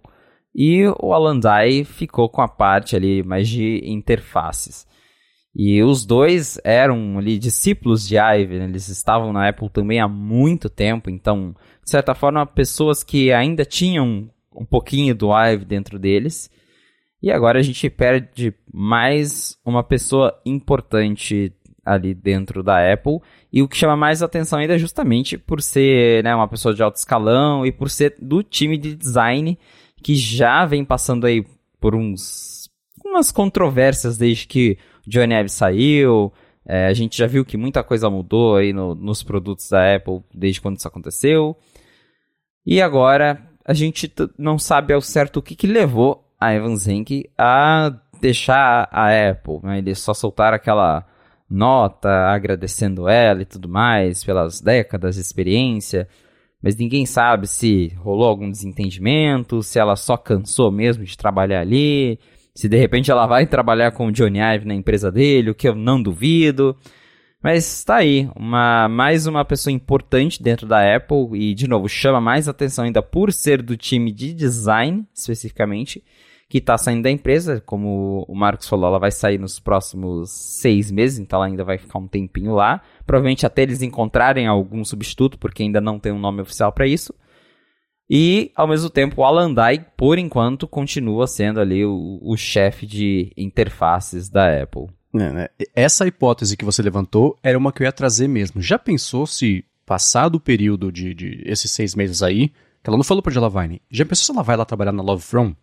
e 0.55 0.87
o 1.01 1.13
Alan 1.13 1.39
Dye 1.39 1.85
ficou 1.85 2.29
com 2.29 2.41
a 2.41 2.49
parte 2.49 2.97
ali 2.97 3.23
mais 3.23 3.49
de 3.49 3.83
interfaces. 3.85 4.87
E 5.55 5.83
os 5.83 6.05
dois 6.05 6.59
eram 6.65 7.19
ali 7.19 7.39
discípulos 7.39 8.07
de 8.07 8.17
Ive, 8.19 8.59
né? 8.59 8.65
eles 8.65 8.89
estavam 8.89 9.33
na 9.33 9.49
Apple 9.49 9.71
também 9.71 10.01
há 10.01 10.07
muito 10.07 10.69
tempo, 10.69 11.09
então, 11.09 11.55
de 11.83 11.91
certa 11.91 12.15
forma, 12.15 12.45
pessoas 12.45 13.03
que 13.03 13.33
ainda 13.33 13.65
tinham 13.65 14.31
um 14.55 14.67
pouquinho 14.67 15.15
do 15.15 15.31
Ive 15.33 15.65
dentro 15.65 15.99
deles. 15.99 16.51
E 17.23 17.31
agora 17.31 17.59
a 17.59 17.63
gente 17.63 17.89
perde 17.89 18.55
mais 18.73 19.59
uma 19.65 19.83
pessoa 19.83 20.39
importante 20.45 21.53
ali 21.87 22.13
dentro 22.13 22.65
da 22.65 22.93
Apple. 22.93 23.21
E 23.53 23.63
o 23.63 23.69
que 23.69 23.77
chama 23.77 23.97
mais 23.97 24.23
atenção 24.23 24.59
ainda 24.59 24.75
é 24.75 24.79
justamente 24.79 25.39
por 25.39 25.63
ser 25.63 26.25
né, 26.25 26.35
uma 26.35 26.49
pessoa 26.49 26.75
de 26.75 26.83
alto 26.83 26.97
escalão 26.97 27.65
e 27.65 27.71
por 27.71 27.89
ser 27.89 28.17
do 28.21 28.43
time 28.43 28.77
de 28.77 28.97
design 28.97 29.57
que 30.03 30.17
já 30.17 30.67
vem 30.67 30.85
passando 30.85 31.27
aí 31.27 31.47
por 31.81 31.95
uns 31.95 32.69
umas 33.05 33.31
controvérsias 33.31 34.19
desde 34.19 34.47
que 34.47 34.77
Johnny 35.07 35.35
Ive 35.35 35.49
saiu. 35.49 36.33
É, 36.67 36.89
a 36.89 36.93
gente 36.93 37.17
já 37.17 37.29
viu 37.29 37.45
que 37.45 37.57
muita 37.57 37.85
coisa 37.85 38.11
mudou 38.11 38.57
aí 38.57 38.73
no, 38.73 38.95
nos 38.97 39.23
produtos 39.23 39.71
da 39.71 39.95
Apple 39.95 40.21
desde 40.35 40.61
quando 40.61 40.79
isso 40.79 40.89
aconteceu. 40.89 41.57
E 42.67 42.83
agora 42.83 43.41
a 43.65 43.73
gente 43.73 44.13
não 44.37 44.59
sabe 44.59 44.93
ao 44.93 45.01
certo 45.01 45.37
o 45.37 45.43
que, 45.43 45.55
que 45.55 45.69
levou 45.69 46.25
a 46.41 46.53
Evan 46.53 46.77
Zenk 46.77 47.31
a 47.39 47.93
deixar 48.21 48.89
a 48.91 49.31
Apple. 49.31 49.61
Né? 49.63 49.79
Eles 49.79 50.01
só 50.01 50.13
soltaram 50.13 50.57
aquela 50.57 51.07
nota 51.49 52.09
agradecendo 52.29 53.09
ela 53.09 53.43
e 53.43 53.47
tudo 53.47 53.69
mais 53.69 54.25
pelas 54.25 54.61
décadas 54.61 55.15
de 55.15 55.21
experiência. 55.21 56.09
Mas 56.63 56.77
ninguém 56.77 57.07
sabe 57.07 57.47
se 57.47 57.93
rolou 57.97 58.27
algum 58.27 58.51
desentendimento, 58.51 59.63
se 59.63 59.79
ela 59.79 59.95
só 59.95 60.17
cansou 60.17 60.73
mesmo 60.73 61.05
de 61.05 61.17
trabalhar 61.17 61.61
ali, 61.61 62.19
se 62.55 62.69
de 62.69 62.77
repente 62.77 63.11
ela 63.11 63.27
vai 63.27 63.47
trabalhar 63.47 63.93
com 63.93 64.07
o 64.07 64.13
Johnny 64.13 64.39
Ive 64.41 64.67
na 64.67 64.75
empresa 64.75 65.13
dele, 65.13 65.51
o 65.51 65.55
que 65.55 65.69
eu 65.69 65.75
não 65.75 66.03
duvido. 66.03 66.77
Mas 67.43 67.85
tá 67.85 67.97
aí, 67.97 68.29
uma, 68.35 68.89
mais 68.89 69.27
uma 69.27 69.45
pessoa 69.45 69.73
importante 69.73 70.43
dentro 70.43 70.67
da 70.67 70.97
Apple 70.97 71.29
e, 71.35 71.55
de 71.55 71.69
novo, 71.69 71.89
chama 71.89 72.21
mais 72.21 72.49
atenção 72.49 72.85
ainda 72.85 73.03
por 73.03 73.33
ser 73.33 73.63
do 73.63 73.77
time 73.77 74.11
de 74.11 74.33
design, 74.33 75.07
especificamente, 75.15 76.03
que 76.49 76.59
está 76.59 76.79
saindo 76.79 77.03
da 77.03 77.11
empresa. 77.11 77.63
Como 77.65 78.25
o 78.29 78.35
Marcos 78.35 78.69
falou, 78.69 78.87
ela 78.87 78.99
vai 78.99 79.11
sair 79.11 79.39
nos 79.39 79.59
próximos 79.59 80.31
seis 80.31 80.91
meses, 80.91 81.19
então 81.19 81.39
ela 81.39 81.47
ainda 81.47 81.65
vai 81.65 81.79
ficar 81.79 81.99
um 81.99 82.09
tempinho 82.09 82.55
lá. 82.55 82.81
Provavelmente 83.05 83.47
até 83.47 83.63
eles 83.63 83.83
encontrarem 83.83 84.47
algum 84.47 84.85
substituto, 84.85 85.39
porque 85.39 85.63
ainda 85.63 85.81
não 85.81 85.99
tem 85.99 86.13
um 86.13 86.19
nome 86.19 86.43
oficial 86.43 86.73
para 86.73 86.87
isso. 86.87 87.15
E, 88.09 88.53
ao 88.55 88.69
mesmo 88.69 88.89
tempo, 88.89 89.21
o 89.21 89.25
Alan 89.25 89.53
Dye, 89.53 89.85
por 89.97 90.17
enquanto, 90.17 90.69
continua 90.69 91.27
sendo 91.27 91.61
ali 91.61 91.85
o, 91.85 92.21
o 92.23 92.37
chefe 92.37 92.87
de 92.87 93.33
interfaces 93.37 94.29
da 94.29 94.63
Apple. 94.63 94.87
É, 95.13 95.33
né? 95.33 95.49
Essa 95.75 96.07
hipótese 96.07 96.57
que 96.57 96.65
você 96.65 96.83
levantou 96.83 97.37
era 97.43 97.59
uma 97.59 97.73
que 97.73 97.83
eu 97.83 97.85
ia 97.85 97.93
trazer 97.93 98.29
mesmo. 98.29 98.63
Já 98.63 98.79
pensou 98.79 99.27
se, 99.27 99.65
passado 99.85 100.37
o 100.37 100.41
período 100.41 100.93
de, 100.93 101.15
de 101.15 101.43
esses 101.47 101.71
seis 101.71 101.97
meses 101.97 102.23
aí, 102.23 102.49
que 102.83 102.89
ela 102.89 102.97
não 102.97 103.05
falou 103.05 103.23
pra 103.23 103.33
Ella 103.35 103.51
Vine, 103.51 103.83
já 103.91 104.05
pensou 104.05 104.25
se 104.27 104.33
ela 104.33 104.43
vai 104.43 104.57
lá 104.57 104.65
trabalhar 104.65 104.93
na 104.93 105.03
Love 105.03 105.23
From? 105.23 105.55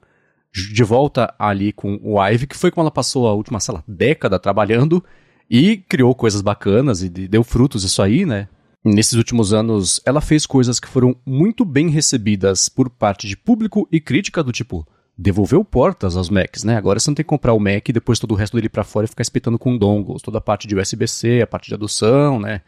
De 0.54 0.84
volta 0.84 1.34
ali 1.40 1.74
com 1.74 2.00
o 2.04 2.24
Ive, 2.24 2.48
que 2.48 2.58
foi 2.58 2.70
como 2.70 2.84
ela 2.84 2.92
passou 2.92 3.28
a 3.28 3.34
última, 3.34 3.60
sei 3.60 3.74
lá, 3.74 3.84
década 3.88 4.38
trabalhando 4.38 5.04
e 5.50 5.78
criou 5.78 6.14
coisas 6.14 6.42
bacanas 6.42 7.02
e 7.02 7.10
deu 7.10 7.44
frutos 7.44 7.84
isso 7.84 8.02
aí, 8.02 8.26
né? 8.26 8.48
Nesses 8.86 9.14
últimos 9.14 9.54
anos, 9.54 10.02
ela 10.06 10.20
fez 10.20 10.46
coisas 10.46 10.80
que 10.80 10.88
foram 10.88 11.16
muito 11.26 11.64
bem 11.64 11.90
recebidas 11.90 12.68
por 12.68 12.90
parte 12.90 13.28
de 13.28 13.38
público 13.38 13.88
e 13.92 14.00
crítica 14.00 14.44
do 14.44 14.52
tipo, 14.52 14.86
devolveu 15.18 15.64
portas 15.64 16.18
aos 16.18 16.30
Macs, 16.30 16.64
né? 16.64 16.76
Agora 16.76 17.00
você 17.00 17.10
não 17.10 17.16
tem 17.16 17.24
que 17.24 17.30
comprar 17.30 17.54
o 17.54 17.60
Mac 17.60 17.88
e 17.88 17.94
depois 17.94 18.20
todo 18.20 18.32
o 18.32 18.36
resto 18.36 18.56
dele 18.56 18.70
para 18.70 18.84
fora 18.84 19.06
e 19.06 19.08
ficar 19.08 19.22
espetando 19.22 19.58
com 19.58 19.78
dongles, 19.78 20.22
toda 20.22 20.40
a 20.40 20.42
parte 20.42 20.68
de 20.68 20.76
USB-C, 20.76 21.42
a 21.42 21.48
parte 21.48 21.70
de 21.70 21.74
adoção, 21.76 22.40
né? 22.40 22.62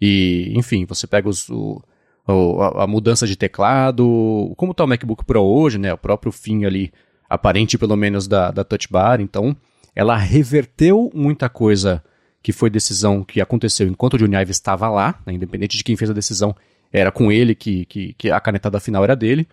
E, 0.00 0.52
enfim, 0.56 0.86
você 0.86 1.06
pega 1.06 1.28
os, 1.28 1.48
o, 1.50 1.82
a, 2.26 2.84
a, 2.84 2.86
mudança 2.86 3.26
de 3.26 3.36
teclado, 3.36 4.52
como 4.56 4.72
está 4.72 4.84
o 4.84 4.88
MacBook 4.88 5.24
Pro 5.24 5.42
hoje, 5.42 5.78
né? 5.78 5.92
O 5.92 5.98
próprio 5.98 6.32
fim 6.32 6.64
ali, 6.64 6.90
aparente 7.30 7.78
pelo 7.78 7.96
menos 7.96 8.26
da, 8.26 8.50
da 8.50 8.64
Touch 8.64 8.88
Bar, 8.90 9.20
então 9.20 9.56
ela 9.94 10.16
reverteu 10.16 11.10
muita 11.14 11.48
coisa 11.48 12.02
que 12.42 12.52
foi 12.52 12.68
decisão 12.68 13.22
que 13.22 13.40
aconteceu 13.40 13.86
enquanto 13.86 14.14
o 14.14 14.18
Johnny 14.18 14.36
Ive 14.36 14.50
estava 14.50 14.88
lá, 14.88 15.20
né? 15.24 15.32
independente 15.32 15.76
de 15.76 15.84
quem 15.84 15.96
fez 15.96 16.10
a 16.10 16.14
decisão, 16.14 16.56
era 16.92 17.12
com 17.12 17.30
ele 17.30 17.54
que, 17.54 17.84
que, 17.84 18.14
que 18.14 18.30
a 18.30 18.40
canetada 18.40 18.80
final 18.80 19.04
era 19.04 19.14
dele. 19.14 19.46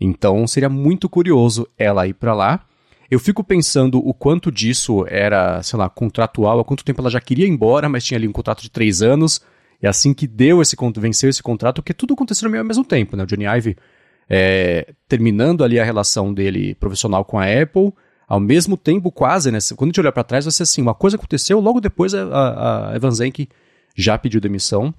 Então 0.00 0.46
seria 0.46 0.68
muito 0.68 1.08
curioso 1.08 1.68
ela 1.76 2.06
ir 2.06 2.14
para 2.14 2.32
lá. 2.32 2.64
Eu 3.10 3.18
fico 3.18 3.42
pensando 3.42 3.98
o 3.98 4.14
quanto 4.14 4.52
disso 4.52 5.04
era, 5.08 5.62
sei 5.62 5.78
lá, 5.78 5.88
contratual, 5.88 6.60
há 6.60 6.64
quanto 6.64 6.84
tempo 6.84 7.00
ela 7.00 7.10
já 7.10 7.20
queria 7.20 7.46
ir 7.46 7.50
embora, 7.50 7.88
mas 7.88 8.04
tinha 8.04 8.16
ali 8.16 8.28
um 8.28 8.32
contrato 8.32 8.62
de 8.62 8.70
três 8.70 9.02
anos. 9.02 9.40
E 9.82 9.86
assim 9.86 10.14
que 10.14 10.26
deu 10.26 10.62
esse 10.62 10.76
venceu 10.96 11.28
esse 11.28 11.42
contrato, 11.42 11.76
porque 11.76 11.94
tudo 11.94 12.14
aconteceu 12.14 12.48
ao 12.54 12.64
mesmo 12.64 12.84
tempo, 12.84 13.16
né? 13.16 13.24
O 13.24 13.26
Johnny 13.26 13.44
Ive 13.44 13.76
é, 14.28 14.92
terminando 15.08 15.64
ali 15.64 15.80
a 15.80 15.84
relação 15.84 16.34
dele 16.34 16.74
profissional 16.74 17.24
com 17.24 17.38
a 17.38 17.44
Apple, 17.44 17.92
ao 18.26 18.38
mesmo 18.38 18.76
tempo 18.76 19.10
quase, 19.10 19.50
né? 19.50 19.58
Quando 19.74 19.88
a 19.88 19.90
gente 19.90 20.00
olhar 20.00 20.12
para 20.12 20.24
trás, 20.24 20.44
vai 20.44 20.52
ser 20.52 20.64
assim, 20.64 20.82
uma 20.82 20.94
coisa 20.94 21.16
aconteceu, 21.16 21.58
logo 21.60 21.80
depois 21.80 22.14
a, 22.14 22.90
a 22.90 22.96
Evan 22.96 23.10
Zenk 23.10 23.48
já 23.96 24.18
pediu 24.18 24.40
demissão. 24.40 24.94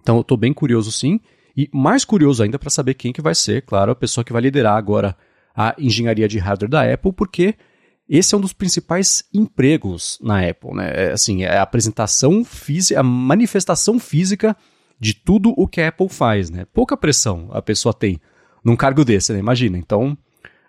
Então 0.00 0.16
eu 0.16 0.24
tô 0.24 0.36
bem 0.36 0.52
curioso 0.52 0.92
sim. 0.92 1.20
E 1.56 1.68
mais 1.72 2.04
curioso 2.04 2.42
ainda 2.42 2.58
para 2.58 2.70
saber 2.70 2.94
quem 2.94 3.12
que 3.12 3.20
vai 3.20 3.34
ser, 3.34 3.62
claro, 3.62 3.90
a 3.90 3.96
pessoa 3.96 4.24
que 4.24 4.32
vai 4.32 4.40
liderar 4.40 4.76
agora 4.76 5.16
a 5.54 5.74
engenharia 5.76 6.28
de 6.28 6.38
hardware 6.38 6.70
da 6.70 6.92
Apple, 6.94 7.12
porque 7.12 7.56
esse 8.08 8.34
é 8.34 8.38
um 8.38 8.40
dos 8.40 8.52
principais 8.52 9.24
empregos 9.34 10.18
na 10.22 10.48
Apple, 10.48 10.74
né? 10.74 10.90
É, 10.94 11.12
assim, 11.12 11.42
é 11.42 11.58
a 11.58 11.62
apresentação 11.62 12.44
física, 12.44 13.00
a 13.00 13.02
manifestação 13.02 13.98
física 13.98 14.56
de 14.98 15.12
tudo 15.12 15.52
o 15.56 15.66
que 15.66 15.80
a 15.80 15.88
Apple 15.88 16.08
faz, 16.08 16.50
né? 16.50 16.66
Pouca 16.72 16.96
pressão 16.96 17.48
a 17.52 17.60
pessoa 17.60 17.92
tem 17.92 18.20
num 18.64 18.76
cargo 18.76 19.04
desse, 19.04 19.32
né? 19.32 19.38
Imagina. 19.38 19.78
Então, 19.78 20.16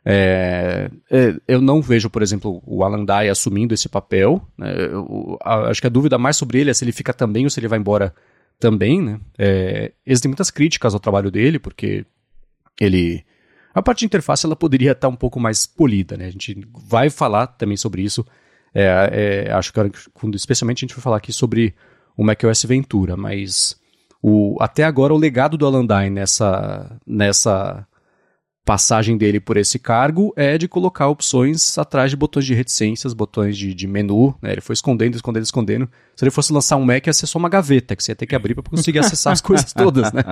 é, 0.04 0.90
é, 1.10 1.36
eu 1.48 1.62
não 1.62 1.82
vejo, 1.82 2.10
por 2.10 2.22
exemplo, 2.22 2.62
o 2.66 2.84
Alan 2.84 3.06
Dye 3.06 3.30
assumindo 3.30 3.74
esse 3.74 3.88
papel. 3.88 4.46
Né? 4.58 4.74
Eu, 4.86 5.38
acho 5.44 5.82
que 5.82 5.88
a 5.88 5.92
dúvida 5.92 6.18
mais 6.18 6.38
sobre 6.38 6.60
ele 6.60 6.72
é 6.72 6.74
se 6.74 6.84
ele 6.84 6.92
fica 6.92 7.14
também 7.14 7.44
ou 7.44 7.50
se 7.50 7.60
ele 7.60 7.68
vai 7.68 7.80
embora 7.80 8.14
também, 8.60 9.02
né? 9.02 9.20
É, 9.38 9.92
existem 10.06 10.30
muitas 10.30 10.52
críticas 10.52 10.94
ao 10.94 11.00
trabalho 11.00 11.32
dele, 11.32 11.60
porque 11.60 12.06
ele. 12.80 13.26
A 13.74 13.82
parte 13.82 14.00
de 14.00 14.06
interface 14.06 14.46
ela 14.46 14.56
poderia 14.56 14.92
estar 14.92 15.08
um 15.08 15.16
pouco 15.16 15.40
mais 15.40 15.66
polida, 15.66 16.18
né? 16.18 16.26
A 16.26 16.30
gente 16.30 16.68
vai 16.74 17.10
falar 17.10 17.48
também 17.48 17.78
sobre 17.78 18.04
isso. 18.04 18.26
É, 18.74 19.48
é, 19.48 19.52
acho 19.52 19.74
que 19.74 19.80
quando, 20.14 20.36
especialmente 20.36 20.80
a 20.80 20.88
gente 20.88 20.96
vai 20.96 21.04
falar 21.04 21.18
aqui 21.18 21.34
sobre 21.34 21.74
o 22.16 22.24
macOS 22.24 22.64
Ventura, 22.64 23.18
mas 23.18 23.81
o, 24.22 24.56
até 24.60 24.84
agora 24.84 25.14
o 25.14 25.18
legado 25.18 25.58
do 25.58 25.66
Alan 25.66 25.86
Dye 25.86 26.10
nessa, 26.10 27.00
nessa 27.06 27.88
passagem 28.64 29.18
dele 29.18 29.40
por 29.40 29.58
esse 29.58 29.80
cargo 29.80 30.32
é 30.36 30.58
de 30.58 30.68
colocar 30.68 31.08
opções 31.08 31.78
atrás 31.78 32.12
de 32.12 32.16
botões 32.16 32.46
de 32.46 32.54
reticências, 32.54 33.14
botões 33.14 33.58
de, 33.58 33.74
de 33.74 33.88
menu, 33.88 34.36
né? 34.42 34.52
Ele 34.52 34.62
foi 34.62 34.74
escondendo, 34.74 35.16
escondendo, 35.16 35.44
escondendo. 35.44 35.90
Se 36.16 36.24
ele 36.24 36.32
fosse 36.32 36.54
lançar 36.54 36.78
um 36.78 36.86
Mac, 36.86 37.08
ia 37.08 37.14
ser 37.14 37.26
só 37.26 37.40
uma 37.40 37.50
gaveta 37.50 37.96
que 37.96 38.04
você 38.04 38.12
ia 38.12 38.16
ter 38.16 38.28
que 38.28 38.36
abrir 38.36 38.54
para 38.54 38.64
conseguir 38.64 39.00
acessar 39.00 39.34
as 39.34 39.42
coisas 39.42 39.74
todas, 39.74 40.12
né? 40.14 40.24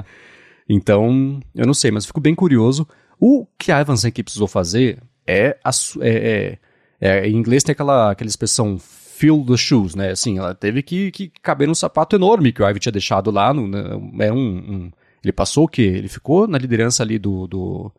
Então, 0.69 1.39
eu 1.56 1.65
não 1.65 1.73
sei, 1.73 1.89
mas 1.89 2.06
fico 2.06 2.21
bem 2.21 2.36
curioso. 2.36 2.88
O 3.19 3.47
que 3.58 3.71
a 3.71 3.82
Evans 3.82 4.06
aqui 4.06 4.23
precisou 4.23 4.47
fazer 4.47 5.02
é, 5.25 5.58
é, 6.02 6.10
é, 6.10 6.58
é, 7.02 7.28
Em 7.28 7.36
inglês 7.36 7.63
tem 7.63 7.73
aquela, 7.73 8.12
aquela 8.12 8.30
expressão 8.30 8.78
fill 9.19 9.43
the 9.45 9.58
shoes, 9.58 9.95
né? 9.95 10.12
Assim, 10.12 10.38
ela 10.38 10.55
teve 10.55 10.82
que, 10.82 11.12
que 11.12 11.29
caber 11.41 11.67
num 11.67 11.75
sapato 11.75 12.15
enorme 12.15 12.53
que 12.53 12.63
o 12.63 12.67
Ivy 12.67 12.79
tinha 12.79 12.91
deixado 12.91 13.29
lá. 13.29 13.53
No, 13.53 13.67
né? 13.67 13.82
é 14.25 14.32
um, 14.32 14.38
um, 14.38 14.91
ele 15.21 15.34
passou 15.34 15.65
o 15.65 15.67
quê? 15.67 15.82
Ele 15.82 16.08
ficou 16.08 16.47
na 16.47 16.58
liderança 16.58 17.03
ali 17.03 17.19
do, 17.19 17.45
do 17.45 17.91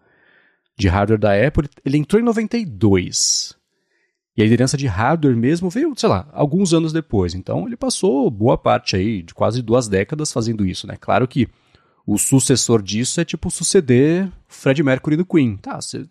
de 0.79 0.89
hardware 0.89 1.21
da 1.21 1.47
Apple, 1.47 1.69
ele 1.85 1.99
entrou 1.99 2.21
em 2.21 2.25
92. 2.25 3.55
E 4.35 4.41
a 4.41 4.45
liderança 4.45 4.79
de 4.79 4.87
hardware 4.87 5.37
mesmo 5.37 5.69
veio, 5.69 5.93
sei 5.95 6.09
lá, 6.09 6.27
alguns 6.33 6.73
anos 6.73 6.91
depois. 6.91 7.35
Então 7.35 7.67
ele 7.67 7.77
passou 7.77 8.31
boa 8.31 8.57
parte 8.57 8.97
aí, 8.97 9.23
de 9.23 9.35
quase 9.35 9.61
duas 9.61 9.89
décadas 9.89 10.33
fazendo 10.33 10.65
isso, 10.65 10.87
né? 10.87 10.97
Claro 10.99 11.29
que 11.29 11.47
o 12.07 12.17
sucessor 12.17 12.81
disso 12.81 13.21
é 13.21 13.27
tipo 13.27 13.51
suceder 13.51 14.33
Fred 14.49 14.83
Mercury 14.83 15.17
do 15.17 15.27
Queen. 15.27 15.59
Tá, 15.59 15.79
você 15.79 16.07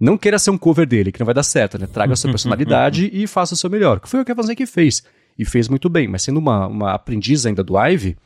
não 0.00 0.16
queira 0.16 0.38
ser 0.38 0.50
um 0.50 0.56
cover 0.56 0.86
dele, 0.86 1.12
que 1.12 1.20
não 1.20 1.26
vai 1.26 1.34
dar 1.34 1.42
certo, 1.42 1.78
né? 1.78 1.86
Traga 1.86 2.14
a 2.14 2.16
sua 2.16 2.30
personalidade 2.32 3.10
e 3.12 3.26
faça 3.26 3.52
o 3.52 3.56
seu 3.56 3.68
melhor. 3.68 4.00
Que 4.00 4.08
foi 4.08 4.20
o 4.20 4.24
que 4.24 4.32
a 4.32 4.56
que 4.56 4.66
fez. 4.66 5.04
E 5.38 5.44
fez 5.44 5.68
muito 5.68 5.90
bem. 5.90 6.08
Mas 6.08 6.22
sendo 6.22 6.38
uma, 6.38 6.66
uma 6.66 6.92
aprendiz 6.92 7.44
ainda 7.44 7.62
do 7.62 7.78
Ive, 7.78 8.16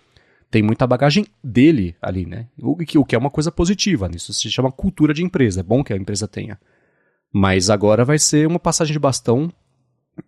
tem 0.51 0.63
muita 0.63 0.87
bagagem 0.87 1.27
dele 1.43 1.97
ali, 2.01 2.25
né? 2.25 2.47
O 2.57 2.77
que, 2.77 2.97
o 2.97 3.05
que 3.05 3.17
é 3.17 3.19
uma 3.19 3.31
coisa 3.31 3.51
positiva, 3.51 4.09
né? 4.09 4.15
isso 4.15 4.33
se 4.33 4.49
chama 4.51 4.71
cultura 4.71 5.13
de 5.13 5.25
empresa, 5.25 5.61
é 5.61 5.63
bom 5.65 5.83
que 5.83 5.93
a 5.93 5.97
empresa 5.97 6.29
tenha. 6.29 6.61
Mas 7.33 7.69
agora 7.69 8.05
vai 8.05 8.21
ser 8.21 8.47
uma 8.47 8.61
passagem 8.61 8.93
de 8.93 8.99
bastão 9.01 9.53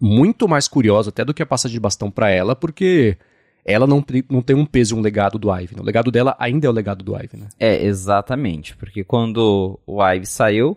muito 0.00 0.48
mais 0.48 0.66
curiosa 0.66 1.10
até 1.10 1.24
do 1.24 1.32
que 1.32 1.44
a 1.44 1.46
passagem 1.46 1.76
de 1.76 1.80
bastão 1.80 2.10
para 2.10 2.28
ela, 2.28 2.56
porque 2.56 3.16
ela 3.64 3.86
não, 3.86 4.04
não 4.28 4.42
tem 4.42 4.56
um 4.56 4.66
peso 4.66 4.96
e 4.96 4.98
um 4.98 5.00
legado 5.00 5.38
do 5.38 5.48
Ive. 5.56 5.76
Né? 5.76 5.80
O 5.80 5.84
legado 5.84 6.10
dela 6.10 6.34
ainda 6.40 6.66
é 6.66 6.70
o 6.70 6.72
legado 6.72 7.04
do 7.04 7.14
Ive, 7.14 7.36
né? 7.36 7.48
É, 7.60 7.84
exatamente, 7.84 8.76
porque 8.76 9.04
quando 9.04 9.78
o 9.86 10.04
Ive 10.04 10.26
saiu, 10.26 10.76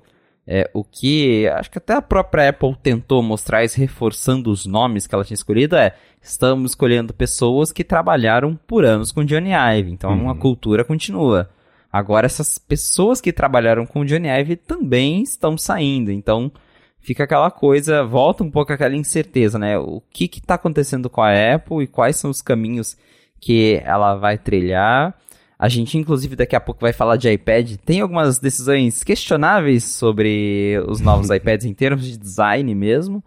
é, 0.52 0.68
o 0.74 0.84
que 0.84 1.48
acho 1.50 1.70
que 1.70 1.78
até 1.78 1.94
a 1.94 2.02
própria 2.02 2.50
Apple 2.50 2.76
tentou 2.82 3.22
mostrar 3.22 3.64
isso, 3.64 3.80
reforçando 3.80 4.50
os 4.50 4.66
nomes 4.66 5.06
que 5.06 5.14
ela 5.14 5.24
tinha 5.24 5.36
escolhido, 5.36 5.76
é 5.76 5.94
estamos 6.20 6.72
escolhendo 6.72 7.14
pessoas 7.14 7.72
que 7.72 7.84
trabalharam 7.84 8.56
por 8.66 8.84
anos 8.84 9.12
com 9.12 9.24
Johnny 9.24 9.52
Ive, 9.52 9.92
então 9.92 10.10
uhum. 10.10 10.30
a 10.32 10.36
cultura 10.36 10.84
continua. 10.84 11.52
Agora 11.94 12.26
essas 12.26 12.58
pessoas 12.58 13.22
que 13.22 13.32
trabalharam 13.32 13.86
com 13.86 14.04
Johnny 14.04 14.28
Ive 14.28 14.56
também 14.56 15.22
estão 15.22 15.56
saindo, 15.56 16.12
então 16.12 16.52
fica 17.00 17.26
aquela 17.26 17.52
coisa, 17.52 18.04
volta 18.04 18.44
um 18.44 18.50
pouco 18.50 18.74
aquela 18.74 18.96
incerteza, 18.96 19.60
né? 19.60 19.78
O 19.78 20.02
que 20.10 20.26
está 20.26 20.56
acontecendo 20.56 21.12
com 21.12 21.22
a 21.22 21.30
Apple 21.54 21.84
e 21.84 21.88
quais 21.88 22.16
são 22.16 22.32
os 22.32 22.42
caminhos 22.42 22.98
que 23.40 23.80
ela 23.86 24.16
vai 24.16 24.36
trilhar 24.36 25.16
a 25.60 25.68
gente, 25.68 25.98
inclusive, 25.98 26.38
daqui 26.38 26.56
a 26.56 26.60
pouco 26.62 26.80
vai 26.80 26.94
falar 26.94 27.18
de 27.18 27.30
iPad. 27.30 27.76
Tem 27.84 28.00
algumas 28.00 28.40
decisões 28.40 29.04
questionáveis 29.04 29.84
sobre 29.84 30.82
os 30.88 31.02
novos 31.02 31.30
iPads 31.36 31.66
em 31.66 31.74
termos 31.74 32.06
de 32.06 32.18
design 32.18 32.74
mesmo. 32.74 33.22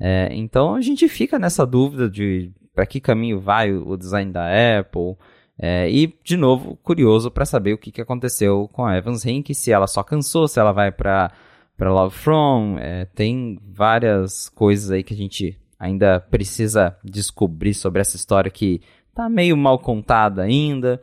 É, 0.00 0.28
então 0.32 0.74
a 0.74 0.80
gente 0.80 1.08
fica 1.08 1.38
nessa 1.38 1.64
dúvida 1.64 2.10
de 2.10 2.50
para 2.74 2.86
que 2.86 3.00
caminho 3.00 3.40
vai 3.40 3.72
o 3.72 3.96
design 3.96 4.32
da 4.32 4.48
Apple. 4.78 5.16
É, 5.56 5.88
e, 5.88 6.12
de 6.24 6.36
novo, 6.36 6.76
curioso 6.82 7.30
para 7.30 7.44
saber 7.44 7.74
o 7.74 7.78
que, 7.78 7.92
que 7.92 8.00
aconteceu 8.00 8.68
com 8.72 8.84
a 8.84 8.96
Evans 8.96 9.24
Henke, 9.24 9.54
se 9.54 9.70
ela 9.70 9.86
só 9.86 10.02
cansou, 10.02 10.48
se 10.48 10.58
ela 10.58 10.72
vai 10.72 10.90
para 10.90 11.30
para 11.76 11.92
Love 11.92 12.16
From, 12.16 12.76
é, 12.80 13.04
tem 13.04 13.56
várias 13.64 14.48
coisas 14.48 14.90
aí 14.90 15.04
que 15.04 15.14
a 15.14 15.16
gente 15.16 15.56
ainda 15.78 16.18
precisa 16.18 16.96
descobrir 17.04 17.72
sobre 17.72 18.00
essa 18.00 18.16
história 18.16 18.50
que 18.50 18.80
tá 19.14 19.28
meio 19.28 19.56
mal 19.56 19.78
contada 19.78 20.42
ainda. 20.42 21.00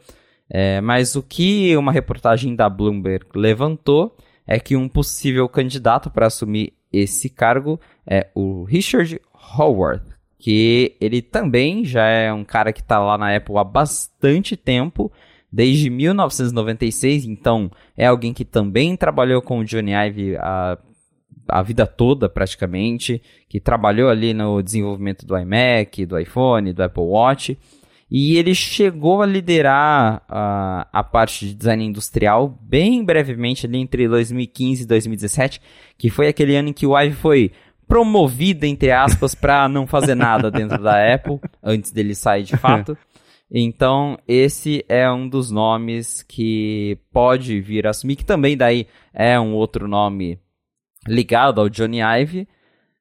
É, 0.50 0.80
mas 0.82 1.16
o 1.16 1.24
que 1.24 1.76
uma 1.76 1.92
reportagem 1.92 2.56
da 2.56 2.70
Bloomberg 2.70 3.26
levantou 3.36 4.16
é 4.46 4.60
que 4.60 4.76
um 4.76 4.88
possível 4.88 5.50
candidato 5.50 6.10
para 6.10 6.28
assumir 6.28 6.74
esse 6.94 7.30
cargo 7.30 7.80
é 8.06 8.30
o 8.36 8.64
Richard 8.64 9.20
Howard, 9.58 10.04
que 10.38 10.96
ele 11.02 11.22
também 11.22 11.84
já 11.84 12.06
é 12.06 12.32
um 12.32 12.44
cara 12.44 12.72
que 12.72 12.82
está 12.82 13.00
lá 13.00 13.18
na 13.18 13.36
Apple 13.36 13.58
há 13.58 13.64
bastante 13.64 14.56
tempo, 14.56 15.12
desde 15.52 15.90
1996, 15.90 17.26
então 17.26 17.72
é 17.98 18.06
alguém 18.06 18.34
que 18.34 18.46
também 18.46 18.96
trabalhou 18.96 19.42
com 19.42 19.60
o 19.60 19.66
Johnny 19.66 19.94
Ive 19.94 20.36
a, 20.38 20.78
a 21.48 21.62
vida 21.62 21.88
toda 21.88 22.30
praticamente, 22.30 23.22
que 23.48 23.60
trabalhou 23.60 24.10
ali 24.10 24.34
no 24.34 24.62
desenvolvimento 24.62 25.26
do 25.26 25.38
iMac, 25.38 26.06
do 26.06 26.20
iPhone, 26.20 26.74
do 26.74 26.84
Apple 26.84 27.04
Watch. 27.04 27.58
E 28.10 28.38
ele 28.38 28.54
chegou 28.54 29.22
a 29.22 29.26
liderar 29.26 30.22
a, 30.30 30.88
a 30.94 31.04
parte 31.04 31.48
de 31.48 31.56
design 31.56 31.86
industrial 31.86 32.48
bem 32.62 33.04
brevemente 33.04 33.66
ali 33.66 33.80
entre 33.80 34.08
2015 34.08 34.84
e 34.84 34.86
2017, 34.86 35.62
que 35.98 36.10
foi 36.10 36.28
aquele 36.28 36.56
ano 36.56 36.70
em 36.70 36.74
que 36.74 36.86
o 36.86 36.98
Ive 36.98 37.16
foi 37.16 37.52
promovido, 37.88 38.66
entre 38.66 38.92
aspas, 38.92 39.34
para 39.34 39.68
não 39.68 39.88
fazer 39.88 40.16
nada 40.16 40.52
dentro 40.52 40.82
da 40.82 41.14
Apple, 41.14 41.40
antes 41.64 41.92
dele 41.92 42.16
sair 42.16 42.44
de 42.44 42.58
fato. 42.58 42.98
Então, 43.58 44.18
esse 44.28 44.84
é 44.90 45.10
um 45.10 45.30
dos 45.30 45.52
nomes 45.52 46.24
que 46.24 46.98
pode 47.14 47.62
vir 47.62 47.86
a 47.86 47.92
assumir, 47.92 48.16
que 48.16 48.26
também 48.26 48.58
daí 48.58 48.88
é 49.14 49.40
um 49.40 49.54
outro 49.54 49.88
nome 49.88 50.40
ligado 51.08 51.62
ao 51.62 51.70
Johnny 51.70 52.00
Ive, 52.02 52.48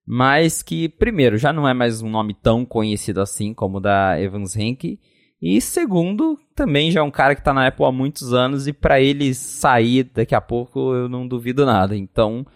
mas 0.07 0.63
que, 0.63 0.89
primeiro, 0.89 1.39
já 1.39 1.53
não 1.53 1.69
é 1.69 1.73
mais 1.73 2.03
um 2.03 2.11
nome 2.11 2.35
tão 2.35 2.65
conhecido 2.65 3.21
assim 3.21 3.55
como 3.55 3.79
o 3.79 3.81
da 3.81 4.21
Evans 4.21 4.57
Henke, 4.57 4.99
e 5.41 5.61
segundo, 5.61 6.39
também 6.55 6.91
já 6.91 7.01
é 7.01 7.03
um 7.03 7.11
cara 7.11 7.35
que 7.35 7.43
está 7.43 7.53
na 7.53 7.67
Apple 7.67 7.85
há 7.85 7.93
muitos 7.93 8.33
anos 8.33 8.67
e 8.67 8.73
para 8.73 9.01
ele 9.01 9.35
sair 9.35 10.05
daqui 10.05 10.35
a 10.35 10.41
pouco 10.41 10.95
eu 10.95 11.07
não 11.07 11.29
duvido 11.29 11.67
nada. 11.67 11.95
Então, 11.95 12.47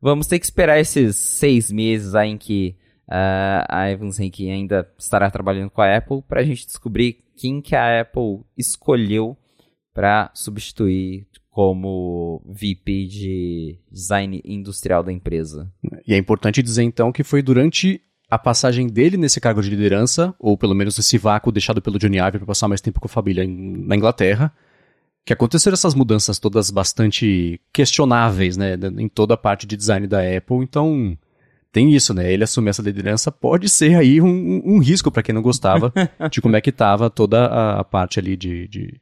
vamos 0.00 0.28
ter 0.28 0.38
que 0.38 0.44
esperar 0.44 0.78
esses 0.78 1.16
seis 1.16 1.72
meses 1.72 2.14
aí 2.14 2.30
em 2.30 2.38
que 2.38 2.76
uh, 3.08 3.66
a 3.68 3.90
Evans 3.90 4.20
Henke 4.20 4.48
ainda 4.48 4.88
estará 4.96 5.28
trabalhando 5.28 5.70
com 5.70 5.82
a 5.82 5.96
Apple 5.96 6.22
para 6.22 6.40
a 6.40 6.44
gente 6.44 6.66
descobrir 6.66 7.24
quem 7.36 7.60
que 7.60 7.74
a 7.74 8.02
Apple 8.02 8.44
escolheu 8.56 9.36
para 9.92 10.30
substituir 10.32 11.26
como 11.56 12.42
VP 12.44 13.06
de 13.06 13.78
design 13.90 14.42
industrial 14.44 15.02
da 15.02 15.10
empresa. 15.10 15.72
E 16.06 16.12
é 16.12 16.18
importante 16.18 16.62
dizer 16.62 16.82
então 16.82 17.10
que 17.10 17.24
foi 17.24 17.40
durante 17.40 17.98
a 18.28 18.38
passagem 18.38 18.86
dele 18.88 19.16
nesse 19.16 19.40
cargo 19.40 19.62
de 19.62 19.70
liderança, 19.70 20.34
ou 20.38 20.58
pelo 20.58 20.74
menos 20.74 20.98
esse 20.98 21.16
vácuo 21.16 21.50
deixado 21.50 21.80
pelo 21.80 21.98
Johnny 21.98 22.18
Ive 22.18 22.36
para 22.36 22.46
passar 22.48 22.68
mais 22.68 22.82
tempo 22.82 23.00
com 23.00 23.06
a 23.06 23.08
família 23.08 23.42
em, 23.42 23.86
na 23.86 23.96
Inglaterra, 23.96 24.52
que 25.24 25.32
aconteceram 25.32 25.72
essas 25.72 25.94
mudanças 25.94 26.38
todas 26.38 26.70
bastante 26.70 27.58
questionáveis, 27.72 28.58
né, 28.58 28.74
em 28.98 29.08
toda 29.08 29.32
a 29.32 29.38
parte 29.38 29.66
de 29.66 29.78
design 29.78 30.06
da 30.06 30.18
Apple. 30.20 30.58
Então, 30.58 31.16
tem 31.72 31.94
isso, 31.94 32.12
né? 32.12 32.30
Ele 32.30 32.44
assumir 32.44 32.68
essa 32.68 32.82
liderança 32.82 33.32
pode 33.32 33.70
ser 33.70 33.94
aí 33.94 34.20
um, 34.20 34.60
um 34.62 34.78
risco 34.78 35.10
para 35.10 35.22
quem 35.22 35.34
não 35.34 35.40
gostava 35.40 35.90
de 36.30 36.42
como 36.42 36.54
é 36.54 36.60
que 36.60 36.68
estava 36.68 37.08
toda 37.08 37.46
a, 37.46 37.80
a 37.80 37.84
parte 37.84 38.18
ali 38.18 38.36
de, 38.36 38.68
de 38.68 39.00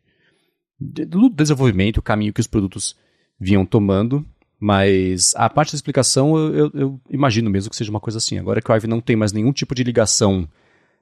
do 0.78 1.28
desenvolvimento, 1.28 1.98
o 1.98 2.02
caminho 2.02 2.32
que 2.32 2.40
os 2.40 2.46
produtos 2.46 2.96
vinham 3.38 3.64
tomando. 3.64 4.24
Mas 4.58 5.34
a 5.36 5.50
parte 5.50 5.72
da 5.72 5.76
explicação 5.76 6.36
eu, 6.36 6.54
eu, 6.54 6.70
eu, 6.74 7.00
imagino 7.10 7.50
mesmo 7.50 7.68
que 7.68 7.76
seja 7.76 7.90
uma 7.90 8.00
coisa 8.00 8.18
assim. 8.18 8.38
Agora 8.38 8.62
que 8.62 8.70
o 8.70 8.74
Ive 8.74 8.86
não 8.86 9.00
tem 9.00 9.16
mais 9.16 9.32
nenhum 9.32 9.52
tipo 9.52 9.74
de 9.74 9.84
ligação 9.84 10.48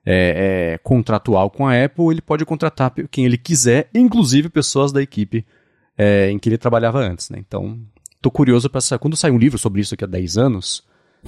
é, 0.05 0.73
é, 0.75 0.79
contratual 0.79 1.51
com 1.51 1.67
a 1.67 1.85
Apple, 1.85 2.11
ele 2.11 2.21
pode 2.21 2.45
contratar 2.45 2.93
quem 3.11 3.25
ele 3.25 3.39
quiser, 3.39 3.89
inclusive 3.95 4.49
pessoas 4.49 4.91
da 4.91 5.01
equipe 5.01 5.47
é, 5.97 6.31
em 6.31 6.39
que 6.39 6.49
ele 6.49 6.59
trabalhava 6.59 6.99
antes. 6.99 7.31
Né? 7.31 7.39
Então, 7.39 7.79
estou 8.17 8.33
curioso 8.33 8.69
para 8.69 8.81
saber. 8.81 9.01
Quando 9.01 9.17
sair 9.17 9.31
um 9.31 9.39
livro 9.39 9.59
sobre 9.59 9.81
isso 9.81 9.95
aqui 9.95 10.05
há 10.05 10.09
10 10.09 10.39
anos, 10.39 10.85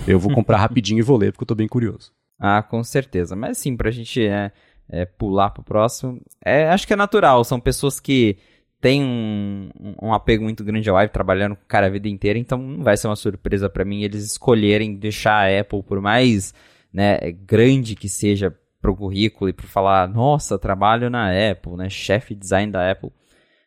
eu 0.06 0.18
vou 0.18 0.32
comprar 0.34 0.56
rapidinho 0.58 0.98
e 0.98 1.02
vou 1.02 1.16
ler, 1.16 1.32
porque 1.32 1.42
eu 1.42 1.46
estou 1.46 1.56
bem 1.56 1.68
curioso. 1.68 2.10
Ah, 2.38 2.62
com 2.62 2.82
certeza. 2.82 3.36
Mas 3.36 3.58
sim, 3.58 3.76
para 3.76 3.90
a 3.90 3.92
gente 3.92 4.24
é, 4.24 4.50
é, 4.88 5.04
pular 5.04 5.50
pro 5.50 5.62
próximo. 5.62 6.20
É, 6.44 6.68
acho 6.68 6.86
que 6.86 6.92
é 6.92 6.96
natural, 6.96 7.44
são 7.44 7.60
pessoas 7.60 7.98
que 8.00 8.36
têm 8.80 9.02
um, 9.02 9.70
um 10.02 10.12
apego 10.12 10.44
muito 10.44 10.62
grande 10.62 10.90
ao 10.90 11.00
Ive, 11.00 11.10
trabalhando 11.10 11.56
com 11.56 11.62
o 11.62 11.66
cara 11.66 11.86
a 11.86 11.90
vida 11.90 12.08
inteira, 12.08 12.38
então 12.38 12.58
não 12.58 12.84
vai 12.84 12.96
ser 12.96 13.06
uma 13.06 13.16
surpresa 13.16 13.68
para 13.70 13.84
mim 13.84 14.02
eles 14.02 14.24
escolherem 14.24 14.94
deixar 14.94 15.46
a 15.46 15.60
Apple, 15.60 15.82
por 15.82 16.00
mais 16.02 16.52
né, 16.92 17.18
grande 17.32 17.94
que 17.96 18.08
seja 18.08 18.54
pro 18.82 18.94
currículo 18.94 19.48
e 19.48 19.54
para 19.54 19.66
falar, 19.66 20.06
nossa, 20.06 20.58
trabalho 20.58 21.08
na 21.08 21.30
Apple, 21.30 21.76
né, 21.76 21.88
chefe 21.88 22.34
design 22.34 22.70
da 22.70 22.90
Apple. 22.90 23.10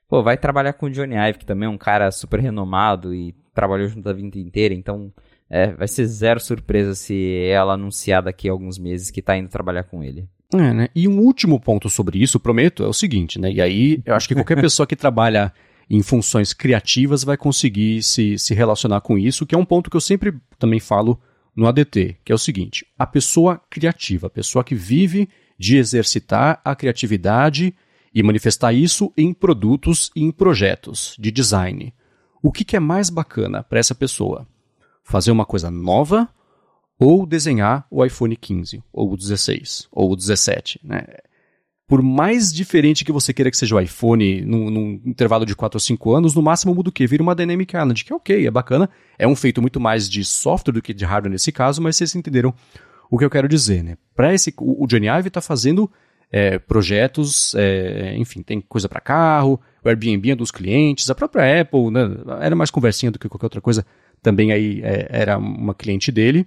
Pô, 0.08 0.22
vai 0.22 0.38
trabalhar 0.38 0.74
com 0.74 0.86
o 0.86 0.92
Johnny 0.92 1.16
Ive, 1.16 1.40
que 1.40 1.46
também 1.46 1.66
é 1.66 1.70
um 1.70 1.78
cara 1.78 2.12
super 2.12 2.40
renomado 2.40 3.14
e 3.14 3.34
trabalhou 3.56 3.88
junto 3.88 4.08
a 4.08 4.14
vida 4.14 4.38
inteira, 4.38 4.76
então 4.76 5.12
é, 5.50 5.72
vai 5.72 5.88
ser 5.88 6.06
zero 6.06 6.40
surpresa 6.40 6.94
se 6.94 7.40
ela 7.50 7.74
anunciar 7.74 8.22
daqui 8.22 8.48
a 8.48 8.52
alguns 8.52 8.78
meses 8.78 9.10
que 9.10 9.24
tá 9.24 9.36
indo 9.36 9.50
trabalhar 9.50 9.84
com 9.84 10.04
ele. 10.04 10.30
É, 10.54 10.74
né? 10.74 10.88
E 10.96 11.08
um 11.08 11.20
último 11.20 11.60
ponto 11.60 11.90
sobre 11.90 12.22
isso, 12.22 12.40
prometo, 12.40 12.84
é 12.84 12.88
o 12.88 12.94
seguinte, 12.94 13.40
né? 13.40 13.52
E 13.52 13.62
aí 13.62 14.02
eu 14.06 14.16
acho 14.16 14.28
que 14.28 14.34
qualquer 14.34 14.60
pessoa 14.62 14.88
que 14.88 14.96
trabalha 14.96 15.54
em 15.90 16.02
funções 16.02 16.54
criativas 16.54 17.24
vai 17.24 17.38
conseguir 17.38 18.02
se, 18.04 18.38
se 18.38 18.54
relacionar 18.54 19.02
com 19.02 19.18
isso, 19.18 19.46
que 19.46 19.56
é 19.56 19.58
um 19.58 19.66
ponto 19.66 19.90
que 19.90 19.98
eu 19.98 20.02
sempre 20.02 20.34
também 20.58 20.80
falo 20.80 21.20
no 21.56 21.68
ADT, 21.68 22.18
que 22.24 22.32
é 22.32 22.36
o 22.36 22.40
seguinte: 22.40 22.86
a 22.98 23.06
pessoa 23.06 23.62
criativa, 23.70 24.28
a 24.28 24.30
pessoa 24.30 24.64
que 24.64 24.76
vive 24.76 25.28
de 25.60 25.78
exercitar 25.78 26.62
a 26.64 26.76
criatividade 26.76 27.74
e 28.14 28.24
manifestar 28.24 28.72
isso 28.74 29.12
em 29.18 29.34
produtos 29.34 30.12
e 30.16 30.24
em 30.24 30.32
projetos 30.32 31.16
de 31.20 31.30
design. 31.30 31.94
O 32.42 32.52
que, 32.52 32.64
que 32.64 32.76
é 32.76 32.80
mais 32.80 33.10
bacana 33.10 33.64
para 33.64 33.80
essa 33.80 33.96
pessoa? 33.96 34.48
Fazer 35.04 35.32
uma 35.32 35.46
coisa 35.46 35.70
nova 35.72 36.30
ou 37.00 37.26
desenhar 37.26 37.86
o 37.92 38.04
iPhone 38.04 38.36
15, 38.36 38.84
ou 38.92 39.14
o 39.14 39.18
16, 39.18 39.88
ou 39.92 40.12
o 40.12 40.16
17. 40.16 40.80
Né? 40.84 41.06
Por 41.88 42.02
mais 42.02 42.52
diferente 42.52 43.06
que 43.06 43.12
você 43.12 43.32
queira 43.32 43.50
que 43.50 43.58
seja 43.58 43.76
o 43.76 43.80
iPhone 43.80 44.42
num, 44.42 44.70
num 44.70 45.02
intervalo 45.06 45.46
de 45.46 45.56
4 45.56 45.78
ou 45.78 45.80
5 45.80 46.16
anos, 46.16 46.34
no 46.34 46.42
máximo 46.42 46.76
muda 46.76 46.90
o 46.90 46.92
quê? 46.92 47.08
Vira 47.08 47.24
uma 47.24 47.36
Dynamic 47.36 47.76
Island, 47.76 48.04
que 48.04 48.12
é 48.12 48.16
ok, 48.16 48.48
é 48.48 48.52
bacana. 48.52 48.90
É 49.18 49.28
um 49.28 49.36
feito 49.36 49.62
muito 49.62 49.80
mais 49.80 50.10
de 50.10 50.26
software 50.26 50.74
do 50.74 50.82
que 50.82 50.94
de 50.94 51.06
hardware 51.06 51.32
nesse 51.32 51.52
caso, 51.52 51.82
mas 51.82 51.96
vocês 51.96 52.16
entenderam 52.16 52.54
o 53.10 53.18
que 53.18 53.24
eu 53.24 53.30
quero 53.30 53.48
dizer. 53.48 53.84
Né? 53.84 53.98
Para 54.16 54.34
esse, 54.34 54.54
o, 54.60 54.86
Johnny 54.88 55.08
Ive 55.08 55.30
está 55.30 55.40
fazendo 55.40 55.90
é, 56.32 56.60
projetos, 56.60 57.56
é, 57.56 58.16
enfim, 58.18 58.42
tem 58.42 58.60
coisa 58.60 58.90
para 58.90 59.00
carro, 59.00 59.60
o 59.84 59.88
Airbnb 59.88 60.32
é 60.32 60.36
dos 60.36 60.52
clientes, 60.52 61.10
a 61.10 61.16
própria 61.16 61.62
Apple, 61.62 61.90
né, 61.90 62.02
era 62.42 62.56
mais 62.56 62.70
conversinha 62.70 63.12
do 63.12 63.18
que 63.18 63.30
qualquer 63.30 63.46
outra 63.46 63.62
coisa, 63.62 63.86
também 64.22 64.52
aí 64.52 64.82
é, 64.84 65.08
era 65.10 65.38
uma 65.38 65.74
cliente 65.74 66.12
dele. 66.12 66.46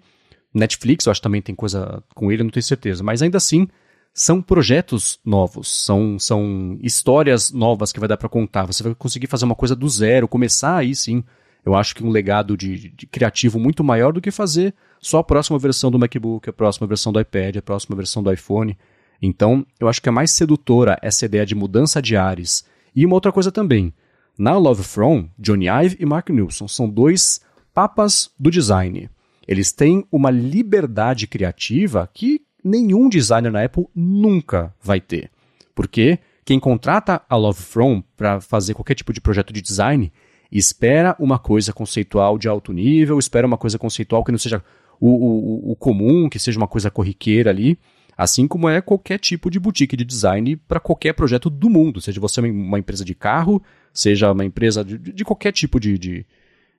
Netflix, 0.52 1.06
eu 1.06 1.10
acho 1.10 1.20
que 1.20 1.24
também 1.24 1.42
tem 1.42 1.54
coisa 1.54 2.02
com 2.14 2.30
ele, 2.30 2.42
não 2.42 2.50
tenho 2.50 2.62
certeza. 2.62 3.02
Mas 3.02 3.22
ainda 3.22 3.38
assim, 3.38 3.68
são 4.12 4.42
projetos 4.42 5.20
novos, 5.24 5.84
são, 5.84 6.18
são 6.18 6.78
histórias 6.82 7.52
novas 7.52 7.92
que 7.92 8.00
vai 8.00 8.08
dar 8.08 8.16
para 8.16 8.28
contar. 8.28 8.66
Você 8.66 8.82
vai 8.82 8.94
conseguir 8.94 9.26
fazer 9.26 9.44
uma 9.44 9.54
coisa 9.54 9.76
do 9.76 9.88
zero, 9.88 10.28
começar 10.28 10.76
aí 10.76 10.94
sim. 10.94 11.22
Eu 11.64 11.74
acho 11.74 11.94
que 11.94 12.02
um 12.02 12.10
legado 12.10 12.56
de, 12.56 12.90
de, 12.90 13.06
criativo 13.06 13.58
muito 13.58 13.84
maior 13.84 14.12
do 14.12 14.20
que 14.20 14.30
fazer 14.30 14.74
só 14.98 15.18
a 15.18 15.24
próxima 15.24 15.58
versão 15.58 15.90
do 15.90 15.98
MacBook, 15.98 16.48
a 16.48 16.52
próxima 16.52 16.86
versão 16.86 17.12
do 17.12 17.20
iPad, 17.20 17.56
a 17.56 17.62
próxima 17.62 17.96
versão 17.96 18.22
do 18.22 18.32
iPhone. 18.32 18.76
Então, 19.22 19.66
eu 19.78 19.88
acho 19.88 20.00
que 20.00 20.08
é 20.08 20.12
mais 20.12 20.30
sedutora 20.30 20.98
essa 21.02 21.26
ideia 21.26 21.44
de 21.44 21.54
mudança 21.54 22.00
de 22.00 22.16
ares. 22.16 22.64
E 22.96 23.04
uma 23.04 23.14
outra 23.14 23.30
coisa 23.30 23.52
também. 23.52 23.92
Na 24.38 24.56
Love 24.56 24.82
From, 24.82 25.28
Johnny 25.38 25.66
Ive 25.68 25.96
e 26.00 26.06
Mark 26.06 26.30
Nilsson 26.30 26.66
são 26.66 26.88
dois 26.88 27.40
papas 27.74 28.30
do 28.38 28.50
design. 28.50 29.10
Eles 29.50 29.72
têm 29.72 30.06
uma 30.12 30.30
liberdade 30.30 31.26
criativa 31.26 32.08
que 32.14 32.40
nenhum 32.62 33.08
designer 33.08 33.50
na 33.50 33.64
Apple 33.64 33.88
nunca 33.92 34.72
vai 34.80 35.00
ter. 35.00 35.28
Porque 35.74 36.20
quem 36.44 36.60
contrata 36.60 37.20
a 37.28 37.34
Love 37.34 37.60
From 37.60 38.00
para 38.16 38.40
fazer 38.40 38.74
qualquer 38.74 38.94
tipo 38.94 39.12
de 39.12 39.20
projeto 39.20 39.52
de 39.52 39.60
design 39.60 40.12
espera 40.52 41.16
uma 41.18 41.36
coisa 41.36 41.72
conceitual 41.72 42.38
de 42.38 42.46
alto 42.48 42.72
nível, 42.72 43.18
espera 43.18 43.44
uma 43.44 43.58
coisa 43.58 43.76
conceitual 43.76 44.22
que 44.22 44.30
não 44.30 44.38
seja 44.38 44.62
o, 45.00 45.08
o, 45.08 45.72
o 45.72 45.76
comum, 45.76 46.28
que 46.28 46.38
seja 46.38 46.56
uma 46.56 46.68
coisa 46.68 46.88
corriqueira 46.88 47.50
ali, 47.50 47.76
assim 48.16 48.46
como 48.46 48.68
é 48.68 48.80
qualquer 48.80 49.18
tipo 49.18 49.50
de 49.50 49.58
boutique 49.58 49.96
de 49.96 50.04
design 50.04 50.54
para 50.54 50.78
qualquer 50.78 51.12
projeto 51.12 51.50
do 51.50 51.68
mundo, 51.68 52.00
seja 52.00 52.20
você 52.20 52.40
uma 52.40 52.78
empresa 52.78 53.04
de 53.04 53.16
carro, 53.16 53.60
seja 53.92 54.30
uma 54.30 54.44
empresa 54.44 54.84
de, 54.84 54.96
de 54.96 55.24
qualquer 55.24 55.50
tipo 55.50 55.80
de, 55.80 55.98
de, 55.98 56.26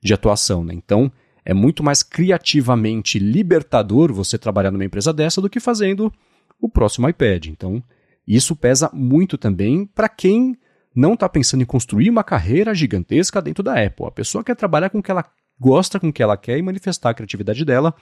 de 0.01 0.13
atuação. 0.13 0.63
Né? 0.63 0.74
Então, 0.74 1.11
é 1.44 1.54
muito 1.54 1.84
mais 1.84 2.04
criativamente 2.04 3.18
libertador 3.20 4.14
você 4.14 4.38
trabalhar 4.38 4.72
numa 4.72 4.86
empresa 4.86 5.12
dessa 5.12 5.42
do 5.42 5.50
que 5.50 5.60
fazendo 5.60 6.12
o 6.60 6.70
próximo 6.70 7.10
iPad. 7.10 7.48
Então, 7.48 7.84
Isso 8.28 8.56
pesa 8.56 8.89
muito 8.94 9.38
também 9.38 9.86
para 9.86 10.08
quem 10.08 10.58
não 10.96 11.14
está 11.14 11.28
pensando 11.28 11.62
em 11.62 11.66
construir 11.66 12.10
uma 12.10 12.24
carreira 12.24 12.74
gigantesca 12.74 13.42
dentro 13.42 13.64
da 13.64 13.74
Apple. 13.84 14.06
A 14.06 14.12
pessoa 14.12 14.44
quer 14.44 14.56
trabalhar 14.56 14.89
com 14.89 15.00
o 15.00 15.04
que 15.04 15.12
ela 15.12 15.26
gosta, 15.60 16.00
com 16.00 16.10
o 16.10 16.14
que 16.14 16.22
ela 16.24 16.38
quer 16.38 16.58
e 16.58 16.62
manifestar 16.62 17.10
a 17.10 17.14
criatividade 17.14 17.64
dela 17.64 17.94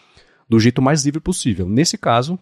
do 0.48 0.60
jeito 0.60 0.82
mais 0.82 1.06
livre 1.06 1.20
possível. 1.20 1.68
Nesse 1.70 1.98
caso, 1.98 2.38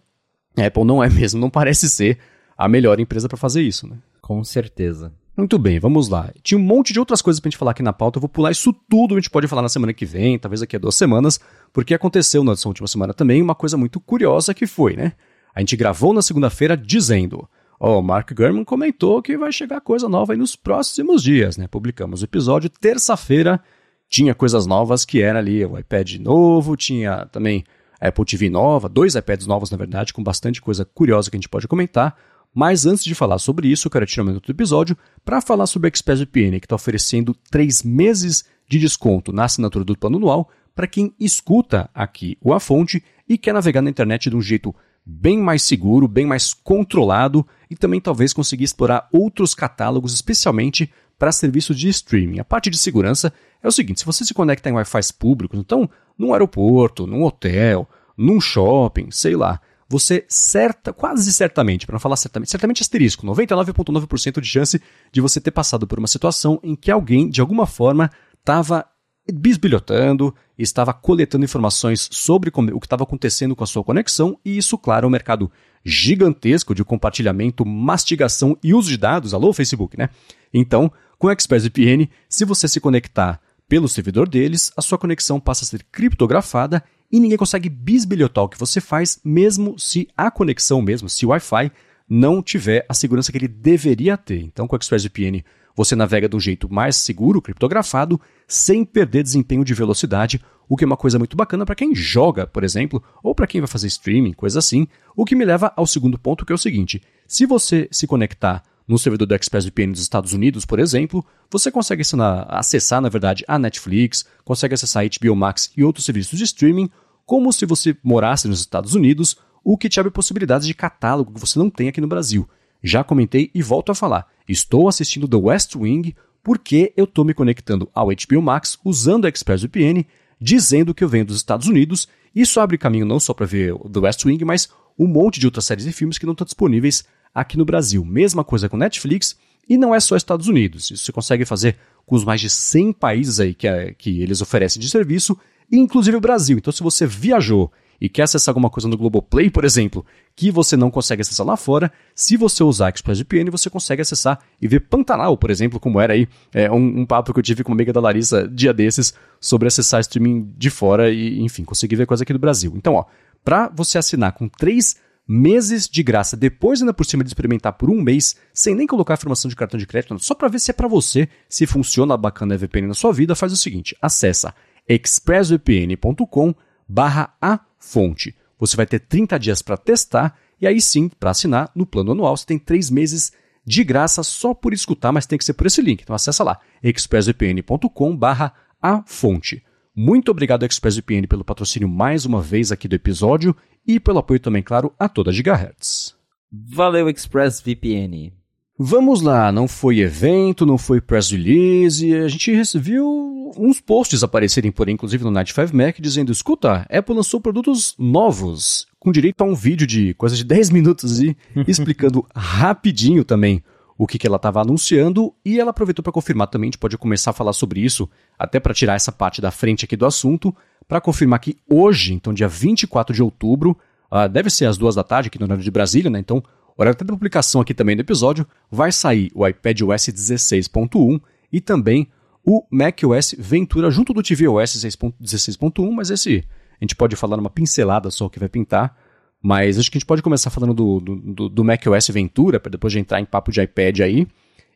a 0.56 0.66
Apple 0.66 0.84
não 0.84 1.02
é 1.02 1.08
mesmo, 1.08 1.40
não 1.40 1.50
parece 1.50 1.88
ser 1.88 2.18
a 2.56 2.68
melhor 2.68 2.98
empresa 2.98 3.28
para 3.28 3.36
fazer 3.36 3.62
isso, 3.62 3.86
né? 3.86 3.96
Com 4.20 4.42
certeza. 4.42 5.12
Muito 5.38 5.56
bem, 5.56 5.78
vamos 5.78 6.08
lá. 6.08 6.32
Tinha 6.42 6.58
um 6.58 6.62
monte 6.62 6.92
de 6.92 6.98
outras 6.98 7.22
coisas 7.22 7.38
pra 7.38 7.48
gente 7.48 7.56
falar 7.56 7.70
aqui 7.70 7.80
na 7.80 7.92
pauta. 7.92 8.18
Eu 8.18 8.20
vou 8.20 8.28
pular 8.28 8.50
isso 8.50 8.72
tudo, 8.90 9.14
a 9.14 9.18
gente 9.20 9.30
pode 9.30 9.46
falar 9.46 9.62
na 9.62 9.68
semana 9.68 9.92
que 9.92 10.04
vem, 10.04 10.36
talvez 10.36 10.62
daqui 10.62 10.74
a 10.74 10.80
duas 10.80 10.96
semanas, 10.96 11.38
porque 11.72 11.94
aconteceu 11.94 12.42
nessa 12.42 12.66
última 12.66 12.88
semana 12.88 13.14
também 13.14 13.40
uma 13.40 13.54
coisa 13.54 13.76
muito 13.76 14.00
curiosa 14.00 14.52
que 14.52 14.66
foi, 14.66 14.96
né? 14.96 15.12
A 15.54 15.60
gente 15.60 15.76
gravou 15.76 16.12
na 16.12 16.22
segunda-feira 16.22 16.76
dizendo: 16.76 17.48
Ó, 17.78 17.98
oh, 17.98 18.02
Mark 18.02 18.32
Gurman 18.32 18.64
comentou 18.64 19.22
que 19.22 19.38
vai 19.38 19.52
chegar 19.52 19.80
coisa 19.80 20.08
nova 20.08 20.32
aí 20.32 20.36
nos 20.36 20.56
próximos 20.56 21.22
dias, 21.22 21.56
né? 21.56 21.68
Publicamos 21.68 22.20
o 22.20 22.24
episódio 22.24 22.68
terça-feira, 22.68 23.60
tinha 24.08 24.34
coisas 24.34 24.66
novas 24.66 25.04
que 25.04 25.22
era 25.22 25.38
ali 25.38 25.64
o 25.64 25.78
iPad 25.78 26.16
novo, 26.16 26.76
tinha 26.76 27.26
também 27.26 27.62
a 28.00 28.08
Apple 28.08 28.24
TV 28.24 28.50
nova, 28.50 28.88
dois 28.88 29.14
iPads 29.14 29.46
novos 29.46 29.70
na 29.70 29.76
verdade, 29.76 30.12
com 30.12 30.20
bastante 30.20 30.60
coisa 30.60 30.84
curiosa 30.84 31.30
que 31.30 31.36
a 31.36 31.38
gente 31.38 31.48
pode 31.48 31.68
comentar. 31.68 32.16
Mas 32.58 32.86
antes 32.86 33.04
de 33.04 33.14
falar 33.14 33.38
sobre 33.38 33.68
isso, 33.68 33.86
eu 33.86 33.90
quero 33.92 34.04
tirar 34.04 34.24
um 34.24 34.26
minuto 34.26 34.46
do 34.46 34.50
episódio 34.50 34.98
para 35.24 35.40
falar 35.40 35.64
sobre 35.68 35.86
o 35.86 35.90
ExpressVPN, 35.90 36.58
que 36.58 36.66
está 36.66 36.74
oferecendo 36.74 37.32
três 37.48 37.84
meses 37.84 38.44
de 38.68 38.80
desconto 38.80 39.32
na 39.32 39.44
assinatura 39.44 39.84
do 39.84 39.96
plano 39.96 40.16
anual 40.16 40.50
para 40.74 40.88
quem 40.88 41.14
escuta 41.20 41.88
aqui 41.94 42.36
o 42.40 42.52
A 42.52 42.58
Fonte 42.58 43.00
e 43.28 43.38
quer 43.38 43.54
navegar 43.54 43.80
na 43.80 43.88
internet 43.88 44.28
de 44.28 44.34
um 44.34 44.42
jeito 44.42 44.74
bem 45.06 45.38
mais 45.38 45.62
seguro, 45.62 46.08
bem 46.08 46.26
mais 46.26 46.52
controlado 46.52 47.46
e 47.70 47.76
também 47.76 48.00
talvez 48.00 48.32
conseguir 48.32 48.64
explorar 48.64 49.08
outros 49.12 49.54
catálogos, 49.54 50.12
especialmente 50.12 50.92
para 51.16 51.30
serviços 51.30 51.78
de 51.78 51.88
streaming. 51.88 52.40
A 52.40 52.44
parte 52.44 52.70
de 52.70 52.76
segurança 52.76 53.32
é 53.62 53.68
o 53.68 53.72
seguinte: 53.72 54.00
se 54.00 54.06
você 54.06 54.24
se 54.24 54.34
conecta 54.34 54.68
em 54.68 54.72
Wi-Fi 54.72 55.12
públicos, 55.16 55.60
então 55.60 55.88
num 56.18 56.32
aeroporto, 56.32 57.06
num 57.06 57.22
hotel, 57.22 57.88
num 58.16 58.40
shopping, 58.40 59.12
sei 59.12 59.36
lá, 59.36 59.60
você 59.88 60.24
certa, 60.28 60.92
quase 60.92 61.32
certamente, 61.32 61.86
para 61.86 61.94
não 61.94 62.00
falar 62.00 62.16
certamente, 62.16 62.50
certamente 62.50 62.82
asterisco, 62.82 63.26
99,9% 63.26 64.40
de 64.40 64.46
chance 64.46 64.82
de 65.10 65.20
você 65.20 65.40
ter 65.40 65.50
passado 65.50 65.86
por 65.86 65.98
uma 65.98 66.06
situação 66.06 66.60
em 66.62 66.76
que 66.76 66.90
alguém, 66.90 67.28
de 67.30 67.40
alguma 67.40 67.66
forma, 67.66 68.10
estava 68.38 68.84
bisbilhotando, 69.32 70.34
estava 70.58 70.92
coletando 70.92 71.44
informações 71.44 72.08
sobre 72.10 72.50
o 72.50 72.80
que 72.80 72.86
estava 72.86 73.04
acontecendo 73.04 73.56
com 73.56 73.64
a 73.64 73.66
sua 73.66 73.84
conexão, 73.84 74.38
e 74.44 74.58
isso, 74.58 74.76
claro, 74.76 75.06
é 75.06 75.08
um 75.08 75.12
mercado 75.12 75.50
gigantesco 75.84 76.74
de 76.74 76.84
compartilhamento, 76.84 77.64
mastigação 77.64 78.56
e 78.62 78.74
uso 78.74 78.90
de 78.90 78.96
dados. 78.96 79.32
Alô, 79.32 79.52
Facebook, 79.52 79.96
né? 79.96 80.10
Então, 80.52 80.92
com 81.18 81.28
o 81.28 81.30
ExpressVPN, 81.30 82.08
se 82.28 82.44
você 82.44 82.68
se 82.68 82.80
conectar 82.80 83.40
pelo 83.68 83.88
servidor 83.88 84.28
deles, 84.28 84.72
a 84.76 84.82
sua 84.82 84.98
conexão 84.98 85.38
passa 85.38 85.64
a 85.64 85.66
ser 85.66 85.84
criptografada 85.92 86.82
e 87.10 87.18
ninguém 87.18 87.38
consegue 87.38 87.68
bisbilhotar 87.68 88.44
o 88.44 88.48
que 88.48 88.58
você 88.58 88.80
faz, 88.80 89.20
mesmo 89.24 89.78
se 89.78 90.08
a 90.16 90.30
conexão 90.30 90.82
mesmo, 90.82 91.08
se 91.08 91.24
o 91.24 91.30
Wi-Fi 91.30 91.70
não 92.08 92.42
tiver 92.42 92.84
a 92.88 92.94
segurança 92.94 93.30
que 93.30 93.38
ele 93.38 93.48
deveria 93.48 94.16
ter. 94.16 94.40
Então, 94.40 94.66
com 94.66 94.76
o 94.76 94.78
ExpressVPN, 94.78 95.44
você 95.74 95.94
navega 95.94 96.28
do 96.28 96.40
jeito 96.40 96.72
mais 96.72 96.96
seguro, 96.96 97.40
criptografado, 97.40 98.20
sem 98.46 98.84
perder 98.84 99.22
desempenho 99.22 99.64
de 99.64 99.74
velocidade, 99.74 100.40
o 100.68 100.76
que 100.76 100.84
é 100.84 100.86
uma 100.86 100.96
coisa 100.96 101.18
muito 101.18 101.36
bacana 101.36 101.64
para 101.64 101.74
quem 101.74 101.94
joga, 101.94 102.46
por 102.46 102.64
exemplo, 102.64 103.02
ou 103.22 103.34
para 103.34 103.46
quem 103.46 103.60
vai 103.60 103.68
fazer 103.68 103.86
streaming, 103.86 104.32
coisa 104.32 104.58
assim. 104.58 104.86
O 105.16 105.24
que 105.24 105.36
me 105.36 105.44
leva 105.44 105.72
ao 105.76 105.86
segundo 105.86 106.18
ponto, 106.18 106.44
que 106.44 106.52
é 106.52 106.54
o 106.54 106.58
seguinte: 106.58 107.00
se 107.26 107.46
você 107.46 107.88
se 107.90 108.06
conectar 108.06 108.62
no 108.88 108.98
servidor 108.98 109.26
do 109.26 109.34
ExpressVPN 109.34 109.92
dos 109.92 110.00
Estados 110.00 110.32
Unidos, 110.32 110.64
por 110.64 110.80
exemplo, 110.80 111.24
você 111.50 111.70
consegue 111.70 112.02
acessar, 112.48 113.02
na 113.02 113.10
verdade, 113.10 113.44
a 113.46 113.58
Netflix, 113.58 114.24
consegue 114.44 114.74
acessar 114.74 115.04
a 115.04 115.06
HBO 115.06 115.36
Max 115.36 115.70
e 115.76 115.84
outros 115.84 116.06
serviços 116.06 116.38
de 116.38 116.44
streaming, 116.44 116.88
como 117.26 117.52
se 117.52 117.66
você 117.66 117.94
morasse 118.02 118.48
nos 118.48 118.60
Estados 118.60 118.94
Unidos, 118.94 119.36
o 119.62 119.76
que 119.76 119.90
te 119.90 120.00
abre 120.00 120.10
possibilidades 120.10 120.66
de 120.66 120.72
catálogo 120.72 121.34
que 121.34 121.40
você 121.40 121.58
não 121.58 121.68
tem 121.68 121.88
aqui 121.88 122.00
no 122.00 122.08
Brasil. 122.08 122.48
Já 122.82 123.04
comentei 123.04 123.50
e 123.54 123.62
volto 123.62 123.92
a 123.92 123.94
falar. 123.94 124.26
Estou 124.48 124.88
assistindo 124.88 125.28
The 125.28 125.36
West 125.36 125.76
Wing 125.76 126.14
porque 126.42 126.92
eu 126.96 127.04
estou 127.04 127.24
me 127.24 127.34
conectando 127.34 127.90
ao 127.94 128.06
HBO 128.06 128.40
Max 128.40 128.78
usando 128.82 129.26
a 129.26 129.28
ExpressVPN, 129.28 130.06
dizendo 130.40 130.94
que 130.94 131.04
eu 131.04 131.08
venho 131.08 131.26
dos 131.26 131.36
Estados 131.36 131.66
Unidos. 131.66 132.08
Isso 132.34 132.60
abre 132.60 132.78
caminho 132.78 133.04
não 133.04 133.20
só 133.20 133.34
para 133.34 133.44
ver 133.44 133.74
The 133.74 134.00
West 134.00 134.24
Wing, 134.24 134.42
mas 134.46 134.70
um 134.98 135.06
monte 135.06 135.38
de 135.38 135.46
outras 135.46 135.66
séries 135.66 135.84
e 135.84 135.92
filmes 135.92 136.16
que 136.16 136.24
não 136.24 136.32
estão 136.32 136.44
disponíveis 136.46 137.04
aqui 137.40 137.56
no 137.56 137.64
Brasil. 137.64 138.04
Mesma 138.04 138.44
coisa 138.44 138.68
com 138.68 138.76
Netflix, 138.76 139.36
e 139.68 139.76
não 139.76 139.94
é 139.94 140.00
só 140.00 140.16
Estados 140.16 140.48
Unidos. 140.48 140.90
Isso 140.90 141.04
você 141.04 141.12
consegue 141.12 141.44
fazer 141.44 141.76
com 142.06 142.16
os 142.16 142.24
mais 142.24 142.40
de 142.40 142.48
100 142.48 142.94
países 142.94 143.38
aí 143.38 143.52
que, 143.52 143.68
é, 143.68 143.92
que 143.92 144.22
eles 144.22 144.40
oferecem 144.40 144.80
de 144.80 144.88
serviço, 144.88 145.38
inclusive 145.70 146.16
o 146.16 146.20
Brasil. 146.20 146.56
Então, 146.56 146.72
se 146.72 146.82
você 146.82 147.06
viajou 147.06 147.70
e 148.00 148.08
quer 148.08 148.22
acessar 148.22 148.52
alguma 148.52 148.70
coisa 148.70 148.88
no 148.88 148.96
Globoplay, 148.96 149.50
por 149.50 149.64
exemplo, 149.64 150.06
que 150.34 150.50
você 150.50 150.76
não 150.76 150.90
consegue 150.90 151.20
acessar 151.20 151.44
lá 151.44 151.56
fora, 151.56 151.92
se 152.14 152.36
você 152.36 152.62
usar 152.62 152.90
ExpressVPN, 152.90 153.50
você 153.50 153.68
consegue 153.68 154.00
acessar 154.00 154.38
e 154.62 154.68
ver 154.68 154.80
Pantanal, 154.80 155.36
por 155.36 155.50
exemplo, 155.50 155.80
como 155.80 156.00
era 156.00 156.14
aí 156.14 156.28
é, 156.54 156.70
um, 156.70 157.00
um, 157.00 157.06
papo 157.06 157.34
que 157.34 157.40
eu 157.40 157.42
tive 157.42 157.64
com 157.64 157.72
uma 157.72 157.76
amiga 157.76 157.92
da 157.92 158.00
Larissa 158.00 158.48
dia 158.48 158.72
desses 158.72 159.12
sobre 159.40 159.68
acessar 159.68 160.00
streaming 160.00 160.52
de 160.56 160.70
fora 160.70 161.10
e, 161.10 161.40
enfim, 161.40 161.64
conseguir 161.64 161.96
ver 161.96 162.06
coisa 162.06 162.22
aqui 162.22 162.32
do 162.32 162.38
Brasil. 162.38 162.72
Então, 162.76 162.94
ó, 162.94 163.04
para 163.44 163.68
você 163.68 163.98
assinar 163.98 164.32
com 164.32 164.48
três 164.48 164.96
meses 165.28 165.86
de 165.86 166.02
graça, 166.02 166.34
depois 166.34 166.80
ainda 166.80 166.94
por 166.94 167.04
cima 167.04 167.22
de 167.22 167.28
experimentar 167.28 167.74
por 167.74 167.90
um 167.90 168.00
mês, 168.00 168.34
sem 168.54 168.74
nem 168.74 168.86
colocar 168.86 169.12
informação 169.12 169.50
de 169.50 169.54
cartão 169.54 169.78
de 169.78 169.86
crédito, 169.86 170.18
só 170.18 170.34
para 170.34 170.48
ver 170.48 170.58
se 170.58 170.70
é 170.70 170.74
para 170.74 170.88
você, 170.88 171.28
se 171.46 171.66
funciona 171.66 172.16
bacana 172.16 172.54
a 172.54 172.58
VPN 172.58 172.88
na 172.88 172.94
sua 172.94 173.12
vida, 173.12 173.34
faz 173.34 173.52
o 173.52 173.56
seguinte, 173.56 173.94
acessa 174.00 174.54
expressvpn.com 174.88 176.54
barra 176.88 177.34
a 177.42 177.60
fonte. 177.78 178.34
Você 178.58 178.74
vai 178.74 178.86
ter 178.86 179.00
30 179.00 179.38
dias 179.38 179.60
para 179.60 179.76
testar 179.76 180.34
e 180.58 180.66
aí 180.66 180.80
sim, 180.80 181.10
para 181.10 181.30
assinar 181.30 181.70
no 181.74 181.84
plano 181.84 182.12
anual, 182.12 182.34
você 182.34 182.46
tem 182.46 182.58
3 182.58 182.90
meses 182.90 183.30
de 183.66 183.84
graça 183.84 184.22
só 184.22 184.54
por 184.54 184.72
escutar, 184.72 185.12
mas 185.12 185.26
tem 185.26 185.38
que 185.38 185.44
ser 185.44 185.52
por 185.52 185.66
esse 185.66 185.82
link. 185.82 186.00
Então 186.00 186.16
acessa 186.16 186.42
lá, 186.42 186.58
expressvpn.com 186.82 188.16
barra 188.16 188.54
a 188.80 189.02
fonte. 189.04 189.62
Muito 189.94 190.30
obrigado, 190.30 190.64
ExpressVPN, 190.64 191.26
pelo 191.26 191.44
patrocínio 191.44 191.88
mais 191.88 192.24
uma 192.24 192.40
vez 192.40 192.70
aqui 192.70 192.86
do 192.86 192.94
episódio 192.94 193.54
e 193.88 193.98
pelo 193.98 194.18
apoio 194.18 194.38
também, 194.38 194.62
claro, 194.62 194.92
a 194.98 195.08
toda 195.08 195.32
Gigahertz. 195.32 196.14
Valeu, 196.52 197.08
ExpressVPN. 197.08 198.32
Vamos 198.78 199.22
lá, 199.22 199.50
não 199.50 199.66
foi 199.66 199.98
evento, 199.98 200.64
não 200.64 200.78
foi 200.78 201.00
press 201.00 201.32
release, 201.32 202.14
a 202.14 202.28
gente 202.28 202.52
viu 202.76 203.52
uns 203.56 203.80
posts 203.80 204.22
aparecerem 204.22 204.70
por 204.70 204.86
aí, 204.86 204.94
inclusive 204.94 205.24
no 205.24 205.32
Night 205.32 205.52
5 205.52 205.76
Mac, 205.76 205.98
dizendo, 205.98 206.30
escuta, 206.30 206.86
Apple 206.88 207.16
lançou 207.16 207.40
produtos 207.40 207.96
novos, 207.98 208.86
com 209.00 209.10
direito 209.10 209.40
a 209.42 209.44
um 209.44 209.54
vídeo 209.54 209.84
de 209.84 210.14
coisa 210.14 210.36
de 210.36 210.44
10 210.44 210.70
minutos 210.70 211.18
e 211.20 211.36
explicando 211.66 212.24
rapidinho 212.36 213.24
também 213.24 213.64
o 213.98 214.06
que, 214.06 214.16
que 214.16 214.28
ela 214.28 214.36
estava 214.36 214.60
anunciando, 214.60 215.34
e 215.44 215.58
ela 215.58 215.70
aproveitou 215.70 216.04
para 216.04 216.12
confirmar 216.12 216.46
também, 216.46 216.68
a 216.68 216.70
gente 216.70 216.78
pode 216.78 216.96
começar 216.96 217.30
a 217.30 217.34
falar 217.34 217.52
sobre 217.52 217.80
isso, 217.80 218.08
até 218.38 218.60
para 218.60 218.72
tirar 218.72 218.94
essa 218.94 219.10
parte 219.10 219.40
da 219.40 219.50
frente 219.50 219.84
aqui 219.84 219.96
do 219.96 220.06
assunto, 220.06 220.54
para 220.88 221.00
confirmar 221.00 221.38
que 221.38 221.58
hoje, 221.70 222.14
então 222.14 222.32
dia 222.32 222.48
24 222.48 223.14
de 223.14 223.22
outubro, 223.22 223.76
uh, 224.10 224.26
deve 224.28 224.48
ser 224.48 224.64
às 224.64 224.78
duas 224.78 224.94
da 224.94 225.04
tarde 225.04 225.28
aqui 225.28 225.38
no 225.38 225.44
horário 225.44 225.62
de 225.62 225.70
Brasília, 225.70 226.10
né? 226.10 226.18
Então, 226.18 226.42
horário 226.76 226.96
até 226.96 227.04
da 227.04 227.12
publicação 227.12 227.60
aqui 227.60 227.74
também 227.74 227.94
do 227.94 228.00
episódio, 228.00 228.46
vai 228.70 228.90
sair 228.90 229.30
o 229.34 229.46
iPad 229.46 229.82
OS 229.82 230.06
16.1 230.08 231.20
e 231.52 231.60
também 231.60 232.08
o 232.44 232.64
macOS 232.70 233.34
Ventura 233.38 233.90
junto 233.90 234.14
do 234.14 234.22
tvOS 234.22 234.76
16.1, 235.22 235.90
mas 235.92 236.08
esse 236.08 236.42
a 236.80 236.84
gente 236.84 236.96
pode 236.96 237.14
falar 237.16 237.36
numa 237.36 237.50
pincelada 237.50 238.10
só 238.10 238.26
o 238.26 238.30
que 238.30 238.38
vai 238.38 238.48
pintar, 238.48 238.96
mas 239.42 239.78
acho 239.78 239.90
que 239.90 239.98
a 239.98 240.00
gente 240.00 240.06
pode 240.06 240.22
começar 240.22 240.48
falando 240.48 240.72
do, 240.72 241.00
do, 241.00 241.48
do 241.48 241.64
macOS 241.64 242.08
Ventura, 242.08 242.58
para 242.58 242.70
depois 242.70 242.92
de 242.92 242.98
entrar 242.98 243.20
em 243.20 243.24
papo 243.24 243.52
de 243.52 243.60
iPad 243.60 244.00
aí. 244.00 244.26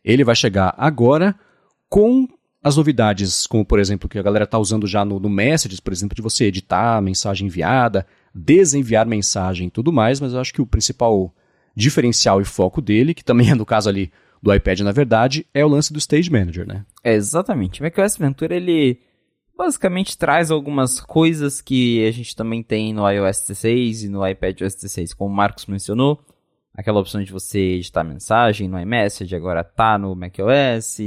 Ele 0.04 0.24
vai 0.24 0.34
chegar 0.34 0.74
agora 0.76 1.34
com 1.88 2.28
as 2.62 2.76
novidades, 2.76 3.46
como 3.46 3.64
por 3.64 3.78
exemplo, 3.78 4.08
que 4.08 4.18
a 4.18 4.22
galera 4.22 4.44
está 4.44 4.58
usando 4.58 4.86
já 4.86 5.04
no, 5.04 5.18
no 5.18 5.28
Messages, 5.28 5.80
por 5.80 5.92
exemplo, 5.92 6.14
de 6.14 6.22
você 6.22 6.44
editar 6.44 7.00
mensagem 7.02 7.46
enviada, 7.46 8.06
desenviar 8.34 9.04
mensagem 9.04 9.66
e 9.66 9.70
tudo 9.70 9.92
mais, 9.92 10.20
mas 10.20 10.32
eu 10.32 10.40
acho 10.40 10.54
que 10.54 10.62
o 10.62 10.66
principal 10.66 11.34
diferencial 11.74 12.40
e 12.40 12.44
foco 12.44 12.80
dele, 12.80 13.14
que 13.14 13.24
também 13.24 13.50
é 13.50 13.54
no 13.54 13.66
caso 13.66 13.88
ali 13.88 14.12
do 14.42 14.52
iPad, 14.52 14.80
na 14.80 14.92
verdade, 14.92 15.46
é 15.54 15.64
o 15.64 15.68
lance 15.68 15.92
do 15.92 15.98
Stage 15.98 16.30
Manager, 16.30 16.66
né? 16.66 16.84
É, 17.02 17.14
exatamente. 17.14 17.80
O 17.80 17.84
macOS 17.84 18.16
Ventura, 18.16 18.56
ele 18.56 19.00
basicamente 19.56 20.18
traz 20.18 20.50
algumas 20.50 21.00
coisas 21.00 21.60
que 21.60 22.04
a 22.06 22.10
gente 22.10 22.34
também 22.34 22.62
tem 22.62 22.92
no 22.92 23.08
iOS 23.08 23.40
16 23.42 24.04
e 24.04 24.08
no 24.08 24.26
iPad 24.26 24.62
OS 24.62 24.74
16, 24.74 25.14
como 25.14 25.30
o 25.30 25.36
Marcos 25.36 25.66
mencionou, 25.66 26.24
aquela 26.74 27.00
opção 27.00 27.22
de 27.22 27.30
você 27.30 27.58
editar 27.58 28.02
mensagem 28.02 28.68
no 28.68 28.80
iMessage, 28.80 29.34
agora 29.36 29.62
tá 29.62 29.96
no 29.96 30.14
macOS, 30.16 30.98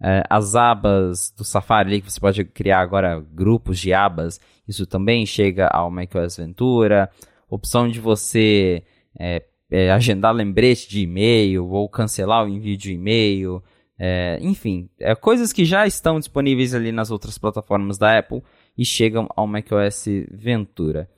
é, 0.00 0.22
as 0.30 0.54
abas 0.54 1.32
do 1.36 1.44
Safari 1.44 1.88
ali, 1.88 2.00
que 2.00 2.10
você 2.10 2.20
pode 2.20 2.44
criar 2.44 2.80
agora 2.80 3.20
grupos 3.20 3.78
de 3.78 3.92
abas, 3.92 4.40
isso 4.66 4.86
também 4.86 5.26
chega 5.26 5.66
ao 5.68 5.90
macOS 5.90 6.36
Ventura, 6.36 7.10
opção 7.48 7.88
de 7.88 7.98
você 7.98 8.84
é, 9.18 9.42
é, 9.70 9.90
agendar 9.90 10.32
lembrete 10.32 10.88
de 10.88 11.00
e-mail 11.00 11.66
ou 11.66 11.88
cancelar 11.88 12.44
o 12.44 12.48
envio 12.48 12.76
de 12.76 12.92
e-mail. 12.92 13.62
É, 13.98 14.38
enfim, 14.40 14.88
coisas 15.20 15.52
que 15.52 15.64
já 15.64 15.84
estão 15.84 16.20
disponíveis 16.20 16.72
ali 16.72 16.92
nas 16.92 17.10
outras 17.10 17.36
plataformas 17.36 17.98
da 17.98 18.18
Apple 18.18 18.42
e 18.76 18.84
chegam 18.84 19.26
ao 19.34 19.46
macOS 19.46 20.04
Ventura. 20.30 21.10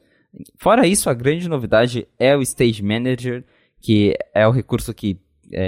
Fora 0.56 0.86
isso, 0.86 1.10
a 1.10 1.14
grande 1.14 1.48
novidade 1.48 2.08
é 2.18 2.34
o 2.34 2.40
Stage 2.40 2.82
Manager, 2.82 3.44
que 3.80 4.16
é 4.32 4.46
o 4.46 4.52
recurso 4.52 4.94
que 4.94 5.18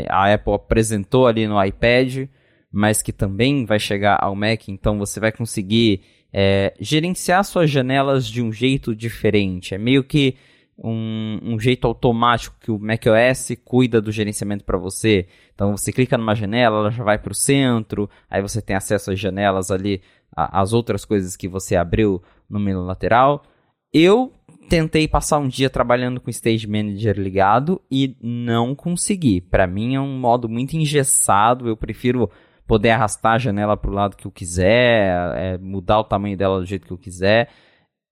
a 0.09 0.33
Apple 0.33 0.55
apresentou 0.55 1.27
ali 1.27 1.47
no 1.47 1.63
iPad, 1.63 2.29
mas 2.73 3.03
que 3.03 3.12
também 3.12 3.66
vai 3.66 3.79
chegar 3.79 4.18
ao 4.20 4.35
Mac, 4.35 4.68
então 4.68 4.99
você 4.99 5.20
vai 5.20 5.31
conseguir 5.31 6.03
é, 6.33 6.73
gerenciar 6.81 7.45
suas 7.45 7.70
janelas 7.70 8.27
de 8.27 8.41
um 8.41 8.51
jeito 8.51 8.97
diferente. 8.97 9.75
É 9.75 9.79
meio 9.79 10.03
que 10.03 10.37
um, 10.83 11.39
um, 11.43 11.61
jeito 11.61 11.87
automático 11.87 12.57
que 12.59 12.70
o 12.70 12.79
macOS 12.79 13.53
cuida 13.64 14.01
do 14.01 14.11
gerenciamento 14.11 14.64
para 14.64 14.79
você. 14.79 15.27
Então 15.55 15.77
você 15.77 15.93
clica 15.93 16.16
numa 16.16 16.35
janela, 16.35 16.79
ela 16.79 16.91
já 16.91 17.05
vai 17.05 17.18
para 17.18 17.33
o 17.33 17.35
centro, 17.35 18.09
aí 18.31 18.41
você 18.41 18.62
tem 18.62 18.75
acesso 18.75 19.11
às 19.11 19.20
janelas 19.20 19.70
ali, 19.70 20.01
às 20.35 20.73
outras 20.73 21.05
coisas 21.05 21.37
que 21.37 21.47
você 21.47 21.77
abriu 21.77 22.23
no 22.49 22.59
menu 22.59 22.83
lateral. 22.83 23.45
Eu 23.93 24.33
tentei 24.70 25.07
passar 25.07 25.39
um 25.39 25.49
dia 25.49 25.68
trabalhando 25.68 26.18
com 26.18 26.29
o 26.29 26.31
Stage 26.31 26.66
Manager 26.66 27.18
ligado 27.18 27.81
e 27.91 28.16
não 28.23 28.75
consegui. 28.75 29.43
Para 29.43 29.66
mim 29.66 29.95
é 29.95 30.01
um 30.01 30.18
modo 30.18 30.49
muito 30.49 30.75
engessado, 30.75 31.68
eu 31.68 31.77
prefiro 31.77 32.31
poder 32.67 32.91
arrastar 32.91 33.35
a 33.35 33.39
janela 33.39 33.77
para 33.77 33.91
o 33.91 33.95
lado 33.95 34.17
que 34.17 34.27
eu 34.27 34.31
quiser, 34.31 35.37
é, 35.37 35.59
mudar 35.59 36.01
o 36.01 36.05
tamanho 36.05 36.37
dela 36.37 36.59
do 36.59 36.67
jeito 36.67 36.87
que 36.87 36.93
eu 36.93 36.99
quiser. 36.99 37.49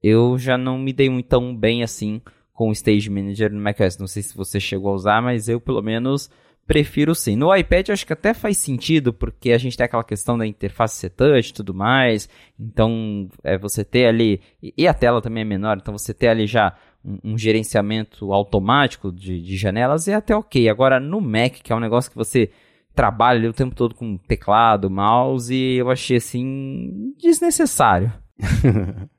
Eu 0.03 0.39
já 0.39 0.57
não 0.57 0.79
me 0.79 0.93
dei 0.93 1.11
muito 1.11 1.29
tão 1.29 1.55
bem 1.55 1.83
assim 1.83 2.21
com 2.53 2.69
o 2.69 2.73
Stage 2.73 3.09
Manager 3.09 3.53
no 3.53 3.61
macOS. 3.61 3.99
Não 3.99 4.07
sei 4.07 4.23
se 4.23 4.37
você 4.37 4.59
chegou 4.61 4.91
a 4.91 4.95
usar, 4.95 5.23
mas 5.23 5.49
eu 5.49 5.61
pelo 5.61 5.83
menos 5.83 6.31
prefiro 6.67 7.17
sim. 7.17 7.35
No 7.35 7.55
iPad 7.55 7.89
eu 7.89 7.93
acho 7.93 8.07
que 8.07 8.13
até 8.13 8.33
faz 8.33 8.57
sentido, 8.59 9.13
porque 9.13 9.51
a 9.51 9.59
gente 9.59 9.77
tem 9.77 9.85
aquela 9.85 10.05
questão 10.05 10.39
da 10.39 10.47
interface 10.47 11.09
touch 11.11 11.51
e 11.51 11.53
tudo 11.55 11.75
mais. 11.75 12.29
Então, 12.59 13.29
é 13.43 13.59
você 13.59 13.83
ter 13.83 14.07
ali. 14.07 14.41
E 14.63 14.87
a 14.87 14.95
tela 14.95 15.21
também 15.21 15.41
é 15.41 15.45
menor, 15.45 15.79
então 15.79 15.97
você 15.97 16.15
ter 16.15 16.29
ali 16.29 16.47
já 16.47 16.77
um, 17.05 17.33
um 17.33 17.39
gerenciamento 17.39 18.33
automático 18.33 19.11
de, 19.11 19.43
de, 19.43 19.57
janelas 19.57 20.07
é 20.07 20.15
até 20.15 20.37
ok. 20.37 20.69
Agora, 20.69 21.01
no 21.01 21.21
Mac, 21.21 21.55
que 21.55 21.73
é 21.73 21.77
um 21.77 21.81
negócio 21.81 22.11
que 22.11 22.17
você 22.17 22.51
trabalha 22.95 23.49
o 23.49 23.53
tempo 23.53 23.75
todo 23.75 23.95
com 23.95 24.17
teclado, 24.17 24.91
mouse, 24.91 25.55
eu 25.55 25.91
achei 25.91 26.17
assim 26.17 27.15
desnecessário. 27.19 28.13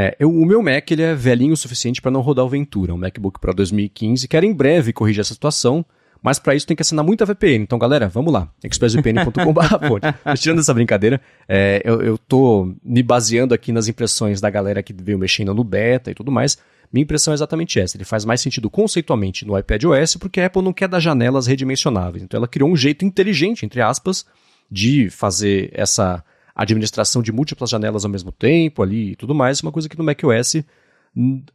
É, 0.00 0.14
eu, 0.20 0.30
o 0.30 0.46
meu 0.46 0.62
Mac 0.62 0.88
ele 0.92 1.02
é 1.02 1.12
velhinho 1.12 1.54
o 1.54 1.56
suficiente 1.56 2.00
para 2.00 2.10
não 2.10 2.20
rodar 2.20 2.44
o 2.44 2.48
Ventura, 2.48 2.94
um 2.94 2.98
MacBook 2.98 3.40
Pro 3.40 3.52
2015, 3.52 4.28
quero 4.28 4.46
em 4.46 4.54
breve 4.54 4.92
corrigir 4.92 5.22
essa 5.22 5.34
situação, 5.34 5.84
mas 6.22 6.38
para 6.38 6.54
isso 6.54 6.66
tem 6.66 6.76
que 6.76 6.82
assinar 6.82 7.04
muita 7.04 7.24
VPN. 7.24 7.62
Então, 7.62 7.78
galera, 7.78 8.08
vamos 8.08 8.32
lá, 8.32 8.48
expressvpn.com.br. 8.62 10.34
Tirando 10.38 10.58
essa 10.58 10.74
brincadeira, 10.74 11.20
é, 11.48 11.80
eu, 11.84 12.02
eu 12.02 12.18
tô 12.18 12.74
me 12.84 13.02
baseando 13.02 13.54
aqui 13.54 13.72
nas 13.72 13.88
impressões 13.88 14.40
da 14.40 14.50
galera 14.50 14.82
que 14.82 14.92
veio 14.92 15.18
mexendo 15.18 15.54
no 15.54 15.64
beta 15.64 16.10
e 16.10 16.14
tudo 16.14 16.30
mais. 16.30 16.58
Minha 16.92 17.02
impressão 17.02 17.32
é 17.32 17.34
exatamente 17.34 17.78
essa. 17.78 17.96
Ele 17.96 18.04
faz 18.04 18.24
mais 18.24 18.40
sentido 18.40 18.70
conceitualmente 18.70 19.46
no 19.46 19.58
iPad 19.58 19.84
OS 19.84 20.16
porque 20.16 20.40
a 20.40 20.46
Apple 20.46 20.62
não 20.62 20.72
quer 20.72 20.88
dar 20.88 21.00
janelas 21.00 21.46
redimensionáveis. 21.46 22.22
Então 22.22 22.38
ela 22.38 22.48
criou 22.48 22.70
um 22.70 22.76
jeito 22.76 23.04
inteligente, 23.04 23.66
entre 23.66 23.80
aspas, 23.80 24.24
de 24.70 25.10
fazer 25.10 25.70
essa 25.74 26.24
administração 26.56 27.22
de 27.22 27.30
múltiplas 27.30 27.70
janelas 27.70 28.04
ao 28.04 28.10
mesmo 28.10 28.32
tempo 28.32 28.82
ali 28.82 29.12
e 29.12 29.16
tudo 29.16 29.32
mais, 29.32 29.60
uma 29.60 29.70
coisa 29.70 29.88
que 29.88 29.96
no 29.96 30.02
macOS 30.02 30.56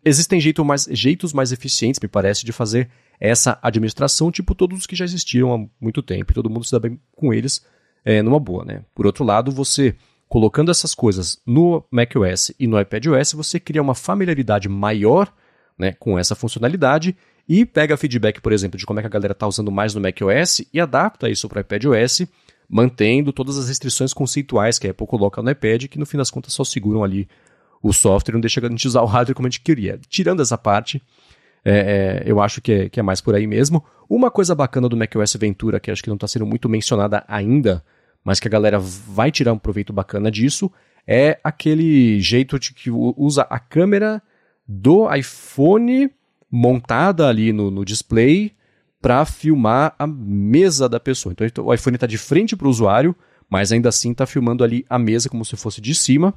existem 0.04 0.40
jeito 0.40 0.64
mais, 0.64 0.88
jeitos 0.92 1.34
mais 1.34 1.52
eficientes, 1.52 2.00
me 2.02 2.08
parece, 2.08 2.46
de 2.46 2.52
fazer 2.52 2.90
essa 3.24 3.58
administração, 3.62 4.30
tipo 4.30 4.54
todos 4.54 4.80
os 4.80 4.86
que 4.86 4.98
já 4.98 5.06
existiram 5.06 5.54
há 5.54 5.66
muito 5.80 6.04
tempo, 6.04 6.30
e 6.30 6.36
todo 6.36 6.50
mundo 6.50 6.66
se 6.66 6.74
dá 6.74 6.80
bem 6.80 7.00
com 7.16 7.34
eles 7.34 7.66
é, 8.04 8.22
numa 8.22 8.38
boa, 8.38 8.66
né? 8.66 8.84
Por 8.94 9.06
outro 9.06 9.24
lado, 9.24 9.50
você 9.50 9.96
colocando 10.28 10.70
essas 10.70 10.94
coisas 10.94 11.40
no 11.46 11.86
macOS 11.90 12.52
e 12.60 12.68
no 12.68 12.78
iPadOS, 12.78 13.32
você 13.32 13.62
cria 13.62 13.82
uma 13.82 13.96
familiaridade 13.96 14.68
maior 14.68 15.32
né, 15.78 15.94
com 15.94 16.20
essa 16.20 16.36
funcionalidade 16.36 17.16
e 17.48 17.66
pega 17.66 17.96
feedback, 17.96 18.42
por 18.42 18.52
exemplo, 18.52 18.78
de 18.78 18.86
como 18.86 19.00
é 19.00 19.04
que 19.04 19.08
a 19.08 19.10
galera 19.12 19.32
está 19.32 19.48
usando 19.48 19.72
mais 19.72 19.94
no 19.94 20.02
macOS 20.02 20.66
e 20.74 20.82
adapta 20.82 21.30
isso 21.30 21.48
para 21.48 21.60
o 21.60 21.62
iPadOS 21.62 22.24
mantendo 22.68 23.32
todas 23.32 23.58
as 23.58 23.70
restrições 23.70 24.14
conceituais 24.14 24.78
que 24.78 24.88
a 24.88 24.92
Apple 24.92 25.08
coloca 25.08 25.42
no 25.42 25.50
iPad, 25.50 25.86
que 25.86 26.00
no 26.00 26.06
fim 26.06 26.18
das 26.18 26.32
contas 26.32 26.54
só 26.54 26.64
seguram 26.64 27.04
ali 27.04 27.28
o 27.82 27.94
software, 27.94 28.34
não 28.34 28.42
deixa 28.42 28.66
a 28.66 28.70
gente 28.70 28.88
usar 28.88 29.02
o 29.02 29.06
hardware 29.06 29.36
como 29.36 29.48
a 29.48 29.50
gente 29.50 29.62
queria. 29.62 30.00
Tirando 30.10 30.42
essa 30.42 30.58
parte, 30.58 31.02
é, 31.66 32.24
é, 32.26 32.32
eu 32.32 32.42
acho 32.42 32.62
que 32.62 32.72
é, 32.72 32.90
que 32.90 33.00
é, 33.00 33.04
mais 33.04 33.22
por 33.22 33.36
aí 33.36 33.48
mesmo. 33.48 33.84
Uma 34.10 34.30
coisa 34.30 34.54
bacana 34.54 34.90
do 34.90 34.98
macOS 34.98 35.36
Ventura, 35.36 35.80
que 35.80 35.90
acho 35.90 36.04
que 36.04 36.10
não 36.10 36.16
está 36.16 36.28
sendo 36.28 36.46
muito 36.46 36.68
mencionada 36.68 37.24
ainda, 37.28 37.84
mas 38.24 38.40
que 38.40 38.48
a 38.48 38.52
galera 38.52 38.80
vai 38.80 39.32
tirar 39.32 39.54
um 39.54 39.58
proveito 39.58 39.94
bacana 39.94 40.30
disso, 40.30 40.72
é 41.08 41.40
aquele 41.44 42.20
jeito 42.20 42.60
de 42.60 42.74
que 42.74 42.90
usa 42.92 43.44
a 43.50 43.60
câmera 43.60 44.22
do 44.68 45.14
iPhone 45.14 46.10
montada 46.52 47.28
ali 47.28 47.52
no, 47.52 47.72
no 47.72 47.84
display 47.84 48.54
para 49.02 49.26
filmar 49.26 49.96
a 50.00 50.08
mesa 50.08 50.88
da 50.88 51.00
pessoa. 51.00 51.34
Então 51.34 51.66
o 51.66 51.74
iPhone 51.74 51.96
está 51.96 52.08
de 52.08 52.18
frente 52.18 52.56
para 52.56 52.68
o 52.68 52.70
usuário, 52.70 53.16
mas 53.50 53.72
ainda 53.72 53.90
assim 53.90 54.12
está 54.12 54.26
filmando 54.26 54.64
ali 54.64 54.86
a 54.90 54.98
mesa 54.98 55.30
como 55.30 55.44
se 55.44 55.58
fosse 55.58 55.82
de 55.82 55.94
cima. 55.94 56.34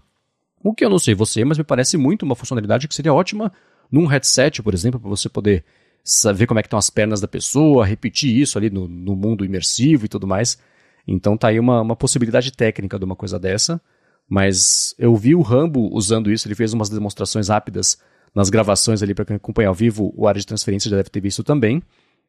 O 0.64 0.74
que 0.74 0.84
eu 0.84 0.90
não 0.90 0.98
sei 0.98 1.14
você, 1.14 1.44
mas 1.44 1.58
me 1.58 1.64
parece 1.64 1.96
muito 1.96 2.24
uma 2.24 2.34
funcionalidade 2.34 2.88
que 2.88 2.94
seria 2.94 3.14
ótima 3.14 3.52
num 3.90 4.06
headset, 4.06 4.62
por 4.62 4.74
exemplo, 4.74 5.00
para 5.00 5.08
você 5.08 5.28
poder 5.28 5.64
saber 6.02 6.46
como 6.46 6.60
é 6.60 6.62
que 6.62 6.66
estão 6.66 6.78
as 6.78 6.88
pernas 6.88 7.20
da 7.20 7.26
pessoa, 7.26 7.84
repetir 7.84 8.36
isso 8.36 8.56
ali 8.56 8.70
no, 8.70 8.86
no 8.86 9.16
mundo 9.16 9.44
imersivo 9.44 10.04
e 10.04 10.08
tudo 10.08 10.26
mais. 10.26 10.58
Então 11.06 11.36
tá 11.36 11.48
aí 11.48 11.58
uma, 11.58 11.80
uma 11.80 11.96
possibilidade 11.96 12.52
técnica 12.52 12.98
de 12.98 13.04
uma 13.04 13.16
coisa 13.16 13.38
dessa. 13.38 13.80
Mas 14.28 14.94
eu 14.98 15.14
vi 15.14 15.34
o 15.34 15.42
Rambo 15.42 15.88
usando 15.92 16.30
isso, 16.32 16.48
ele 16.48 16.54
fez 16.54 16.72
umas 16.72 16.88
demonstrações 16.88 17.48
rápidas 17.48 17.98
nas 18.34 18.50
gravações 18.50 19.02
ali 19.02 19.14
para 19.14 19.24
quem 19.24 19.36
acompanha 19.36 19.68
ao 19.68 19.74
vivo, 19.74 20.12
o 20.16 20.26
área 20.28 20.40
de 20.40 20.46
transferência 20.46 20.90
já 20.90 20.96
deve 20.96 21.08
ter 21.08 21.20
visto 21.20 21.42
também. 21.42 21.82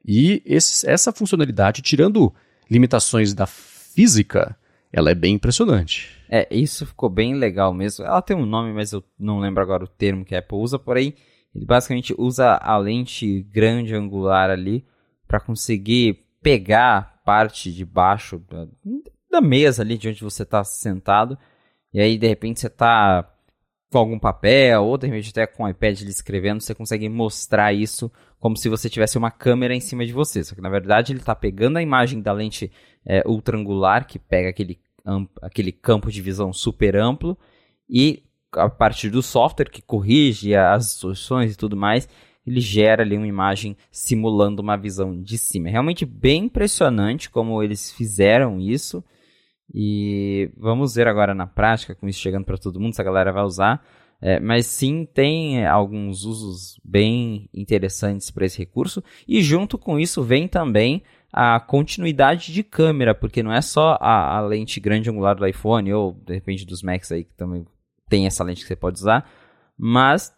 E 0.06 0.42
esse, 0.46 0.88
essa 0.90 1.12
funcionalidade, 1.12 1.82
tirando 1.82 2.34
limitações 2.70 3.34
da 3.34 3.46
física, 3.46 4.56
ela 4.92 5.12
é 5.12 5.16
bem 5.16 5.36
impressionante. 5.36 6.16
É, 6.30 6.48
isso 6.52 6.86
ficou 6.86 7.10
bem 7.10 7.36
legal 7.36 7.74
mesmo. 7.74 8.06
Ela 8.06 8.22
tem 8.22 8.38
um 8.38 8.46
nome, 8.46 8.74
mas 8.74 8.94
eu 8.94 9.04
não 9.20 9.40
lembro 9.40 9.62
agora 9.62 9.84
o 9.84 9.88
termo 9.88 10.24
que 10.24 10.36
a 10.36 10.40
Apple 10.40 10.58
usa, 10.58 10.80
porém, 10.80 11.14
ele 11.58 11.66
basicamente 11.66 12.14
usa 12.16 12.54
a 12.62 12.78
lente 12.78 13.42
grande 13.52 13.96
angular 13.96 14.52
ali 14.52 14.86
para 15.28 15.40
conseguir 15.40 16.24
pegar 16.40 17.20
parte 17.26 17.74
de 17.74 17.84
baixo 17.84 18.38
da, 18.48 18.68
da 19.30 19.42
mesa 19.42 19.82
ali 19.82 19.98
de 19.98 20.08
onde 20.08 20.24
você 20.24 20.44
está 20.44 20.64
sentado. 20.64 21.36
E 21.92 22.00
aí, 22.00 22.16
de 22.16 22.28
repente, 22.28 22.60
você 22.60 22.68
está 22.68 23.28
com 23.92 23.98
algum 23.98 24.20
papel, 24.20 24.84
ou 24.84 24.98
de 24.98 25.08
repente 25.08 25.32
até 25.32 25.48
com 25.48 25.64
o 25.64 25.70
iPad 25.70 26.02
ali 26.02 26.12
escrevendo, 26.12 26.62
você 26.62 26.76
consegue 26.76 27.10
mostrar 27.10 27.74
isso 27.74 28.12
como 28.40 28.56
se 28.56 28.70
você 28.70 28.90
tivesse 28.90 29.18
uma 29.18 29.32
câmera 29.32 29.74
em 29.74 29.80
cima 29.80 30.06
de 30.06 30.14
você. 30.14 30.44
Só 30.44 30.54
que 30.54 30.62
na 30.62 30.70
verdade 30.70 31.12
ele 31.12 31.20
está 31.20 31.34
pegando 31.34 31.78
a 31.78 31.82
imagem 31.82 32.22
da 32.22 32.34
lente 32.34 32.72
é, 33.04 33.24
ultrangular, 33.26 34.06
que 34.06 34.20
pega 34.20 34.50
aquele, 34.50 34.80
aquele 35.42 35.72
campo 35.72 36.12
de 36.12 36.22
visão 36.22 36.54
super 36.54 36.96
amplo, 36.96 37.36
e 37.90 38.27
a 38.54 38.70
partir 38.70 39.10
do 39.10 39.22
software 39.22 39.70
que 39.70 39.82
corrige 39.82 40.56
as 40.56 40.86
distorções 40.86 41.54
e 41.54 41.58
tudo 41.58 41.76
mais, 41.76 42.08
ele 42.46 42.62
gera 42.62 43.04
ali 43.04 43.18
uma 43.18 43.28
imagem 43.28 43.76
simulando 43.92 44.62
uma 44.62 44.78
visão 44.78 45.22
de 45.22 45.38
cima. 45.38 45.68
É 45.68 45.72
realmente 45.72 46.06
bem 46.06 46.46
impressionante 46.46 47.30
como 47.30 47.62
eles 47.62 47.92
fizeram 47.92 48.60
isso. 48.60 49.04
E 49.74 50.50
vamos 50.56 50.96
ver 50.96 51.08
agora 51.08 51.36
na 51.36 51.46
prática, 51.46 51.94
com 51.94 52.08
isso 52.08 52.20
chegando 52.20 52.46
para 52.46 52.58
todo 52.58 52.80
mundo, 52.80 52.94
se 52.94 53.02
a 53.02 53.04
galera 53.04 53.34
vai 53.34 53.44
usar. 53.44 53.86
É, 54.20 54.40
mas 54.40 54.66
sim, 54.66 55.06
tem 55.06 55.66
alguns 55.68 56.24
usos 56.24 56.80
bem 56.84 57.50
interessantes 57.54 58.32
para 58.32 58.46
esse 58.46 58.58
recurso. 58.58 59.04
E 59.28 59.42
junto 59.42 59.78
com 59.78 60.00
isso 60.00 60.24
vem 60.24 60.48
também 60.48 61.04
a 61.32 61.60
continuidade 61.60 62.52
de 62.54 62.64
câmera, 62.64 63.14
porque 63.14 63.44
não 63.44 63.52
é 63.52 63.62
só 63.62 63.98
a, 64.00 64.38
a, 64.38 64.42
lente 64.42 64.80
grande 64.80 65.10
angular 65.10 65.36
do 65.36 65.46
iPhone, 65.46 65.94
ou 65.94 66.14
de 66.14 66.34
repente 66.34 66.66
dos 66.66 66.82
Macs 66.82 67.12
aí 67.12 67.26
que 67.26 67.34
também 67.36 67.66
tem 68.10 68.26
essa 68.26 68.44
lente 68.44 68.62
que 68.62 68.68
você 68.68 68.76
pode 68.76 69.00
usar, 69.00 69.30
mas 69.78 70.34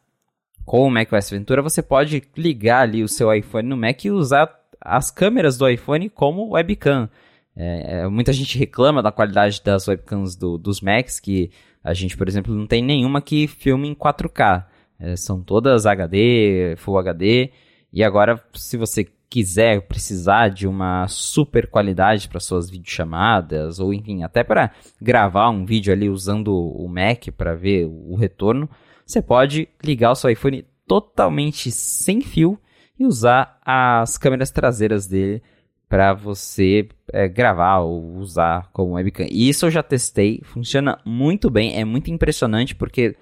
com 0.65 0.85
o 0.85 0.91
macOS 0.91 1.29
Ventura 1.29 1.61
você 1.61 1.81
pode 1.81 2.23
ligar 2.37 2.81
ali 2.81 3.03
o 3.03 3.07
seu 3.07 3.33
iPhone 3.33 3.67
no 3.67 3.77
Mac 3.77 4.03
e 4.05 4.11
usar 4.11 4.53
as 4.79 5.11
câmeras 5.11 5.57
do 5.57 5.67
iPhone 5.67 6.09
como 6.09 6.51
webcam. 6.51 7.09
É, 7.55 8.01
é, 8.01 8.07
muita 8.07 8.31
gente 8.31 8.57
reclama 8.57 9.01
da 9.01 9.11
qualidade 9.11 9.61
das 9.63 9.87
webcams 9.87 10.35
do, 10.35 10.57
dos 10.57 10.79
Macs, 10.79 11.19
que 11.19 11.51
a 11.83 11.93
gente, 11.93 12.15
por 12.15 12.27
exemplo, 12.27 12.53
não 12.53 12.67
tem 12.67 12.83
nenhuma 12.83 13.21
que 13.21 13.47
filme 13.47 13.87
em 13.87 13.95
4K. 13.95 14.65
É, 14.99 15.15
são 15.15 15.41
todas 15.41 15.85
HD, 15.85 16.75
Full 16.77 16.97
HD. 16.97 17.51
E 17.91 18.03
agora, 18.03 18.41
se 18.53 18.77
você 18.77 19.07
quiser 19.29 19.81
precisar 19.83 20.49
de 20.49 20.67
uma 20.67 21.07
super 21.07 21.67
qualidade 21.67 22.27
para 22.27 22.39
suas 22.39 22.69
videochamadas, 22.69 23.79
ou 23.79 23.93
enfim, 23.93 24.23
até 24.23 24.43
para 24.43 24.71
gravar 24.99 25.49
um 25.49 25.65
vídeo 25.65 25.93
ali 25.93 26.09
usando 26.09 26.53
o 26.53 26.87
Mac 26.87 27.27
para 27.37 27.53
ver 27.53 27.85
o 27.85 28.15
retorno, 28.15 28.67
você 29.05 29.21
pode 29.21 29.69
ligar 29.83 30.11
o 30.11 30.15
seu 30.15 30.29
iPhone 30.29 30.65
totalmente 30.87 31.71
sem 31.71 32.21
fio 32.21 32.59
e 32.99 33.05
usar 33.05 33.59
as 33.63 34.17
câmeras 34.17 34.49
traseiras 34.49 35.07
dele 35.07 35.41
para 35.87 36.13
você 36.13 36.87
é, 37.11 37.27
gravar 37.27 37.79
ou 37.79 38.17
usar 38.17 38.69
como 38.71 38.93
webcam. 38.93 39.25
E 39.29 39.49
isso 39.49 39.65
eu 39.65 39.71
já 39.71 39.81
testei, 39.81 40.41
funciona 40.43 40.99
muito 41.05 41.49
bem, 41.49 41.79
é 41.79 41.85
muito 41.85 42.11
impressionante 42.11 42.75
porque 42.75 43.15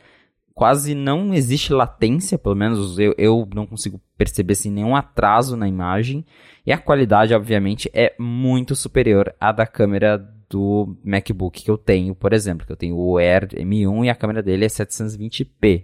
quase 0.58 0.96
não 0.96 1.36
existe 1.36 1.72
latência, 1.72 2.36
pelo 2.36 2.56
menos 2.56 2.98
eu, 2.98 3.14
eu 3.16 3.48
não 3.54 3.68
consigo 3.68 4.02
perceber 4.18 4.54
assim, 4.54 4.72
nenhum 4.72 4.96
atraso 4.96 5.56
na 5.56 5.68
imagem. 5.68 6.26
E 6.66 6.72
a 6.74 6.80
qualidade, 6.80 7.32
obviamente, 7.32 7.92
é 7.94 8.16
muito 8.18 8.76
superior 8.76 9.32
à 9.40 9.52
da 9.52 9.68
câmera 9.68 10.18
do 10.50 10.98
MacBook 11.04 11.64
que 11.64 11.70
eu 11.70 11.78
tenho, 11.78 12.16
por 12.16 12.34
exemplo, 12.34 12.66
que 12.66 12.72
eu 12.72 12.76
tenho 12.76 12.98
o 12.98 13.20
Air 13.20 13.50
M1 13.50 14.06
e 14.06 14.10
a 14.10 14.16
câmera 14.16 14.42
dele 14.42 14.66
é 14.66 14.68
720p. 14.68 15.84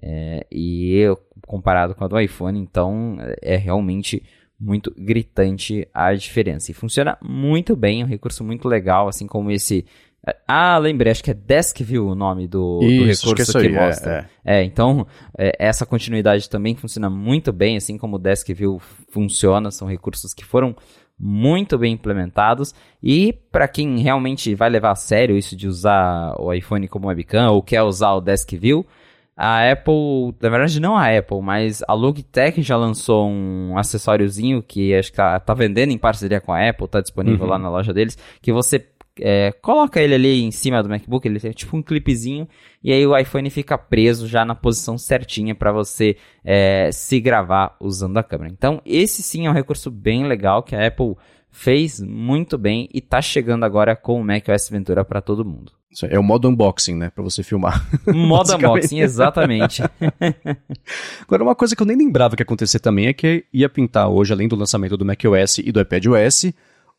É, 0.00 0.46
e 0.48 0.94
eu, 0.94 1.18
comparado 1.44 1.96
com 1.96 2.04
a 2.04 2.08
do 2.08 2.20
iPhone, 2.20 2.60
então 2.60 3.16
é 3.42 3.56
realmente 3.56 4.22
muito 4.60 4.94
gritante 4.96 5.88
a 5.92 6.14
diferença. 6.14 6.70
E 6.70 6.74
funciona 6.74 7.18
muito 7.20 7.74
bem, 7.74 8.02
é 8.02 8.04
um 8.04 8.08
recurso 8.08 8.44
muito 8.44 8.68
legal, 8.68 9.08
assim 9.08 9.26
como 9.26 9.50
esse 9.50 9.84
ah, 10.46 10.78
lembrei, 10.78 11.12
acho 11.12 11.22
que 11.22 11.30
é 11.30 11.34
Desk 11.34 11.82
View 11.82 12.08
o 12.08 12.14
nome 12.14 12.48
do, 12.48 12.80
Isso, 12.82 13.24
do 13.24 13.30
recurso 13.30 13.58
que, 13.58 13.68
que 13.68 13.74
mostra. 13.74 14.28
É, 14.44 14.56
é. 14.56 14.60
é 14.60 14.64
então, 14.64 15.06
é, 15.36 15.52
essa 15.58 15.84
continuidade 15.84 16.48
também 16.48 16.74
funciona 16.74 17.10
muito 17.10 17.52
bem, 17.52 17.76
assim 17.76 17.98
como 17.98 18.16
o 18.16 18.18
Desk 18.18 18.52
View 18.54 18.80
funciona, 19.10 19.70
são 19.70 19.86
recursos 19.86 20.32
que 20.32 20.44
foram 20.44 20.74
muito 21.18 21.76
bem 21.76 21.92
implementados. 21.92 22.74
E 23.02 23.32
para 23.52 23.68
quem 23.68 23.98
realmente 23.98 24.54
vai 24.54 24.70
levar 24.70 24.92
a 24.92 24.96
sério 24.96 25.36
isso 25.36 25.54
de 25.54 25.68
usar 25.68 26.34
o 26.38 26.52
iPhone 26.52 26.88
como 26.88 27.08
webcam 27.08 27.50
ou 27.50 27.62
quer 27.62 27.82
usar 27.82 28.14
o 28.14 28.20
Desk 28.20 28.56
View, 28.56 28.86
a 29.36 29.70
Apple, 29.70 30.34
na 30.40 30.48
verdade 30.48 30.78
não 30.78 30.96
a 30.96 31.16
Apple, 31.16 31.40
mas 31.42 31.82
a 31.88 31.92
Logitech 31.92 32.62
já 32.62 32.76
lançou 32.76 33.28
um 33.28 33.76
acessóriozinho 33.76 34.62
que 34.62 34.94
acho 34.94 35.10
que 35.10 35.16
tá, 35.16 35.38
tá 35.40 35.54
vendendo 35.54 35.90
em 35.90 35.98
parceria 35.98 36.40
com 36.40 36.52
a 36.52 36.68
Apple, 36.68 36.86
tá 36.86 37.00
disponível 37.00 37.44
uhum. 37.44 37.50
lá 37.50 37.58
na 37.58 37.68
loja 37.68 37.92
deles, 37.92 38.16
que 38.40 38.52
você 38.52 38.78
é, 39.20 39.52
coloca 39.62 40.00
ele 40.00 40.14
ali 40.14 40.42
em 40.42 40.50
cima 40.50 40.82
do 40.82 40.88
MacBook, 40.88 41.26
ele 41.26 41.40
tem 41.40 41.52
tipo 41.52 41.76
um 41.76 41.82
clipezinho, 41.82 42.48
e 42.82 42.92
aí 42.92 43.06
o 43.06 43.16
iPhone 43.16 43.48
fica 43.50 43.78
preso 43.78 44.26
já 44.26 44.44
na 44.44 44.54
posição 44.54 44.98
certinha 44.98 45.54
para 45.54 45.72
você 45.72 46.16
é, 46.44 46.90
se 46.92 47.20
gravar 47.20 47.76
usando 47.80 48.16
a 48.18 48.22
câmera. 48.22 48.52
Então, 48.52 48.80
esse 48.84 49.22
sim 49.22 49.46
é 49.46 49.50
um 49.50 49.54
recurso 49.54 49.90
bem 49.90 50.26
legal 50.26 50.62
que 50.62 50.74
a 50.74 50.86
Apple 50.86 51.14
fez 51.50 52.00
muito 52.00 52.58
bem 52.58 52.88
e 52.92 53.00
tá 53.00 53.22
chegando 53.22 53.64
agora 53.64 53.94
com 53.94 54.20
o 54.20 54.24
macOS 54.24 54.68
Ventura 54.68 55.04
para 55.04 55.20
todo 55.20 55.44
mundo. 55.44 55.72
É 56.02 56.18
o 56.18 56.22
modo 56.22 56.48
unboxing, 56.48 56.96
né? 56.96 57.10
Pra 57.10 57.22
você 57.22 57.44
filmar. 57.44 57.86
Modo 58.12 58.56
unboxing, 58.56 58.98
exatamente. 58.98 59.80
Agora, 61.22 61.44
uma 61.44 61.54
coisa 61.54 61.76
que 61.76 61.82
eu 61.82 61.86
nem 61.86 61.96
lembrava 61.96 62.34
que 62.34 62.42
ia 62.42 62.44
acontecer 62.44 62.80
também 62.80 63.06
é 63.06 63.12
que 63.12 63.44
ia 63.52 63.68
pintar 63.68 64.08
hoje, 64.08 64.32
além 64.32 64.48
do 64.48 64.56
lançamento 64.56 64.96
do 64.96 65.04
macOS 65.04 65.58
e 65.58 65.70
do 65.70 65.80
iPadOS, 65.80 66.46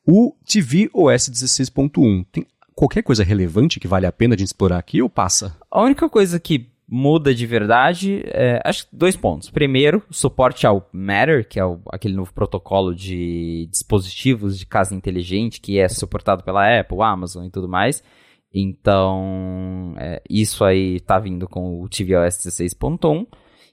o 0.05 0.33
TV 0.45 0.89
OS 0.93 1.29
16.1. 1.29 2.25
Tem 2.31 2.45
qualquer 2.75 3.01
coisa 3.01 3.23
relevante 3.23 3.79
que 3.79 3.87
vale 3.87 4.05
a 4.05 4.11
pena 4.11 4.35
de 4.35 4.43
explorar 4.43 4.77
aqui 4.77 5.01
ou 5.01 5.09
passa? 5.09 5.57
A 5.71 5.81
única 5.81 6.09
coisa 6.09 6.39
que 6.39 6.69
muda 6.87 7.33
de 7.33 7.47
verdade, 7.47 8.21
é, 8.27 8.61
acho 8.63 8.87
que 8.87 8.95
dois 8.95 9.15
pontos. 9.15 9.49
Primeiro, 9.49 10.03
suporte 10.11 10.67
ao 10.67 10.87
Matter, 10.93 11.47
que 11.47 11.59
é 11.59 11.65
o, 11.65 11.79
aquele 11.91 12.15
novo 12.15 12.31
protocolo 12.33 12.93
de 12.93 13.67
dispositivos 13.71 14.59
de 14.59 14.65
casa 14.65 14.93
inteligente 14.93 15.59
que 15.59 15.79
é 15.79 15.87
suportado 15.87 16.43
pela 16.43 16.79
Apple, 16.79 17.01
Amazon 17.01 17.45
e 17.45 17.49
tudo 17.49 17.67
mais. 17.67 18.03
Então, 18.53 19.93
é, 19.97 20.21
isso 20.29 20.63
aí 20.63 20.99
tá 21.01 21.19
vindo 21.19 21.47
com 21.47 21.81
o 21.81 21.89
tvOS 21.89 22.37
16.1. 22.45 23.27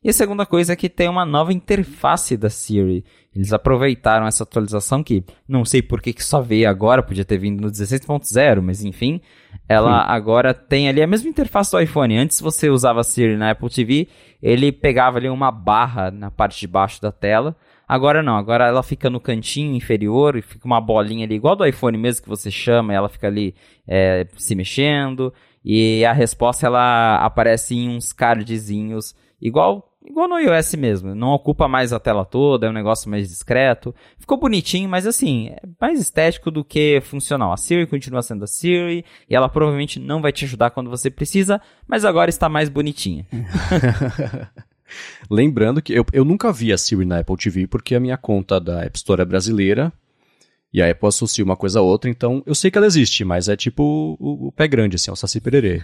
E 0.04 0.10
a 0.10 0.12
segunda 0.12 0.44
coisa 0.44 0.72
é 0.72 0.76
que 0.76 0.88
tem 0.88 1.08
uma 1.08 1.24
nova 1.24 1.52
interface 1.52 2.36
da 2.36 2.50
Siri. 2.50 3.04
Eles 3.34 3.52
aproveitaram 3.52 4.26
essa 4.26 4.42
atualização 4.42 5.00
que 5.00 5.24
não 5.48 5.64
sei 5.64 5.80
por 5.80 6.02
que, 6.02 6.12
que 6.12 6.24
só 6.24 6.40
veio 6.40 6.68
agora, 6.68 7.04
podia 7.04 7.24
ter 7.24 7.38
vindo 7.38 7.60
no 7.60 7.70
16.0, 7.70 8.60
mas 8.60 8.84
enfim, 8.84 9.20
ela 9.68 10.02
Sim. 10.02 10.12
agora 10.12 10.52
tem 10.52 10.88
ali 10.88 11.00
a 11.00 11.06
mesma 11.06 11.30
interface 11.30 11.70
do 11.70 11.80
iPhone. 11.80 12.18
Antes 12.18 12.40
você 12.40 12.68
usava 12.68 13.00
a 13.00 13.04
Siri 13.04 13.36
na 13.36 13.52
Apple 13.52 13.70
TV, 13.70 14.08
ele 14.42 14.72
pegava 14.72 15.18
ali 15.18 15.28
uma 15.28 15.52
barra 15.52 16.10
na 16.10 16.32
parte 16.32 16.58
de 16.58 16.66
baixo 16.66 17.00
da 17.00 17.12
tela. 17.12 17.56
Agora 17.86 18.24
não, 18.24 18.36
agora 18.36 18.66
ela 18.66 18.82
fica 18.82 19.08
no 19.08 19.20
cantinho 19.20 19.76
inferior 19.76 20.34
e 20.36 20.42
fica 20.42 20.66
uma 20.66 20.80
bolinha 20.80 21.24
ali, 21.24 21.36
igual 21.36 21.54
do 21.54 21.64
iPhone 21.64 21.96
mesmo 21.96 22.22
que 22.24 22.28
você 22.28 22.50
chama, 22.50 22.92
ela 22.92 23.08
fica 23.08 23.28
ali 23.28 23.54
é, 23.86 24.26
se 24.36 24.56
mexendo. 24.56 25.32
E 25.64 26.04
a 26.04 26.12
resposta 26.12 26.66
ela 26.66 27.24
aparece 27.24 27.76
em 27.76 27.88
uns 27.88 28.12
cardzinhos, 28.12 29.14
igual 29.40 29.91
Igual 30.04 30.28
no 30.28 30.38
iOS 30.38 30.74
mesmo, 30.74 31.14
não 31.14 31.28
ocupa 31.28 31.68
mais 31.68 31.92
a 31.92 32.00
tela 32.00 32.24
toda, 32.24 32.66
é 32.66 32.70
um 32.70 32.72
negócio 32.72 33.08
mais 33.08 33.28
discreto. 33.28 33.94
Ficou 34.18 34.38
bonitinho, 34.38 34.88
mas 34.88 35.06
assim, 35.06 35.48
é 35.48 35.60
mais 35.80 36.00
estético 36.00 36.50
do 36.50 36.64
que 36.64 37.00
funcional. 37.02 37.52
A 37.52 37.56
Siri 37.56 37.86
continua 37.86 38.22
sendo 38.22 38.44
a 38.44 38.46
Siri 38.46 39.04
e 39.28 39.34
ela 39.34 39.48
provavelmente 39.48 40.00
não 40.00 40.20
vai 40.20 40.32
te 40.32 40.44
ajudar 40.44 40.70
quando 40.70 40.90
você 40.90 41.10
precisa, 41.10 41.60
mas 41.86 42.04
agora 42.04 42.30
está 42.30 42.48
mais 42.48 42.68
bonitinha. 42.68 43.26
Lembrando 45.30 45.80
que 45.80 45.92
eu, 45.92 46.04
eu 46.12 46.24
nunca 46.24 46.52
vi 46.52 46.72
a 46.72 46.78
Siri 46.78 47.04
na 47.04 47.20
Apple 47.20 47.36
TV 47.36 47.66
porque 47.66 47.94
a 47.94 48.00
minha 48.00 48.16
conta 48.16 48.60
da 48.60 48.84
App 48.84 48.96
Store 48.96 49.22
é 49.22 49.24
brasileira 49.24 49.92
e 50.72 50.80
a 50.80 50.90
Apple 50.90 51.08
associa 51.08 51.44
uma 51.44 51.56
coisa 51.56 51.80
a 51.80 51.82
outra, 51.82 52.08
então 52.08 52.42
eu 52.46 52.54
sei 52.54 52.70
que 52.70 52.78
ela 52.78 52.86
existe, 52.86 53.24
mas 53.24 53.48
é 53.48 53.56
tipo 53.56 54.16
o, 54.18 54.48
o 54.48 54.52
pé 54.52 54.66
grande, 54.66 54.96
assim, 54.96 55.10
é 55.10 55.12
o 55.12 55.16
Saci 55.16 55.40
Pererê. 55.40 55.82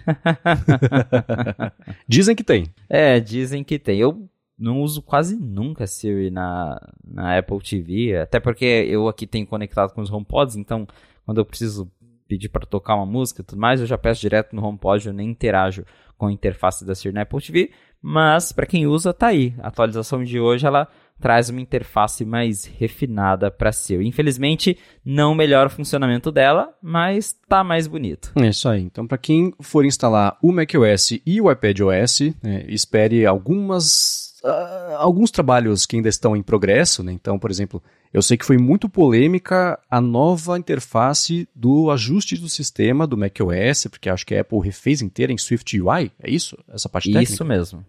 dizem 2.08 2.34
que 2.34 2.42
tem. 2.42 2.66
É, 2.88 3.20
dizem 3.20 3.62
que 3.62 3.78
tem. 3.78 3.98
Eu 3.98 4.28
não 4.58 4.80
uso 4.80 5.02
quase 5.02 5.36
nunca 5.36 5.86
Siri 5.86 6.30
na, 6.30 6.80
na 7.04 7.38
Apple 7.38 7.60
TV, 7.60 8.16
até 8.16 8.40
porque 8.40 8.64
eu 8.64 9.08
aqui 9.08 9.26
tenho 9.26 9.46
conectado 9.46 9.92
com 9.92 10.00
os 10.00 10.10
HomePods, 10.10 10.56
então 10.56 10.86
quando 11.24 11.38
eu 11.38 11.44
preciso 11.44 11.90
pedir 12.26 12.48
para 12.48 12.66
tocar 12.66 12.96
uma 12.96 13.06
música 13.06 13.42
e 13.42 13.44
tudo 13.44 13.60
mais, 13.60 13.80
eu 13.80 13.86
já 13.86 13.98
peço 13.98 14.22
direto 14.22 14.56
no 14.56 14.64
HomePod, 14.64 15.06
eu 15.06 15.12
nem 15.12 15.28
interajo 15.28 15.84
com 16.16 16.26
a 16.26 16.32
interface 16.32 16.84
da 16.84 16.94
Siri 16.94 17.14
na 17.14 17.22
Apple 17.22 17.40
TV, 17.40 17.70
mas 18.00 18.52
para 18.52 18.66
quem 18.66 18.86
usa, 18.86 19.12
tá 19.12 19.28
aí. 19.28 19.54
A 19.58 19.68
atualização 19.68 20.24
de 20.24 20.40
hoje, 20.40 20.66
ela 20.66 20.88
traz 21.20 21.48
uma 21.48 21.60
interface 21.60 22.24
mais 22.24 22.64
refinada 22.64 23.50
para 23.50 23.72
ser. 23.72 24.00
Infelizmente, 24.02 24.78
não 25.04 25.34
melhora 25.34 25.68
o 25.68 25.72
funcionamento 25.72 26.30
dela, 26.30 26.72
mas 26.82 27.34
tá 27.48 27.64
mais 27.64 27.86
bonito. 27.86 28.32
É 28.36 28.48
isso 28.48 28.68
aí. 28.68 28.82
Então, 28.82 29.06
para 29.06 29.18
quem 29.18 29.52
for 29.60 29.84
instalar 29.84 30.38
o 30.42 30.52
macOS 30.52 31.20
e 31.24 31.40
o 31.40 31.50
iPadOS, 31.50 32.20
né, 32.42 32.64
espere 32.68 33.26
algumas 33.26 34.28
uh, 34.44 34.96
alguns 34.96 35.30
trabalhos 35.30 35.86
que 35.86 35.96
ainda 35.96 36.08
estão 36.08 36.36
em 36.36 36.42
progresso. 36.42 37.02
Né? 37.02 37.12
Então, 37.12 37.38
por 37.38 37.50
exemplo, 37.50 37.82
eu 38.12 38.22
sei 38.22 38.36
que 38.36 38.44
foi 38.44 38.58
muito 38.58 38.88
polêmica 38.88 39.78
a 39.90 40.00
nova 40.00 40.58
interface 40.58 41.48
do 41.54 41.90
ajuste 41.90 42.36
do 42.36 42.48
sistema 42.48 43.06
do 43.06 43.16
macOS, 43.16 43.86
porque 43.90 44.08
acho 44.08 44.26
que 44.26 44.34
a 44.34 44.40
Apple 44.40 44.60
refez 44.60 45.02
inteira 45.02 45.32
em 45.32 45.38
Swift 45.38 45.80
UI. 45.80 46.12
É 46.22 46.30
isso? 46.30 46.56
Essa 46.68 46.88
parte 46.88 47.10
técnica? 47.10 47.32
Isso 47.32 47.44
mesmo. 47.44 47.84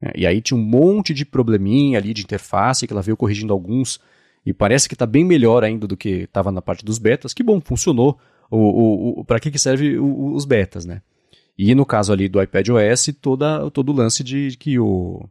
É, 0.00 0.12
e 0.14 0.26
aí 0.26 0.40
tinha 0.40 0.58
um 0.58 0.62
monte 0.62 1.14
de 1.14 1.24
probleminha 1.24 1.98
ali 1.98 2.12
de 2.12 2.22
interface 2.22 2.86
que 2.86 2.92
ela 2.92 3.02
veio 3.02 3.16
corrigindo 3.16 3.52
alguns 3.52 3.98
e 4.44 4.52
parece 4.52 4.88
que 4.88 4.94
está 4.94 5.06
bem 5.06 5.24
melhor 5.24 5.64
ainda 5.64 5.86
do 5.86 5.96
que 5.96 6.24
estava 6.24 6.52
na 6.52 6.62
parte 6.62 6.84
dos 6.84 6.98
betas. 6.98 7.34
Que 7.34 7.42
bom, 7.42 7.60
funcionou. 7.60 8.18
O, 8.48 8.58
o, 8.58 9.20
o 9.20 9.24
para 9.24 9.40
que, 9.40 9.50
que 9.50 9.58
serve 9.58 9.98
o, 9.98 10.32
os 10.32 10.44
betas, 10.44 10.84
né? 10.84 11.02
E 11.58 11.74
no 11.74 11.84
caso 11.84 12.12
ali 12.12 12.28
do 12.28 12.40
iPadOS, 12.40 13.08
toda, 13.20 13.68
todo 13.70 13.90
o 13.90 13.94
lance 13.94 14.22
de 14.22 14.56
que 14.56 14.78
o, 14.78 15.28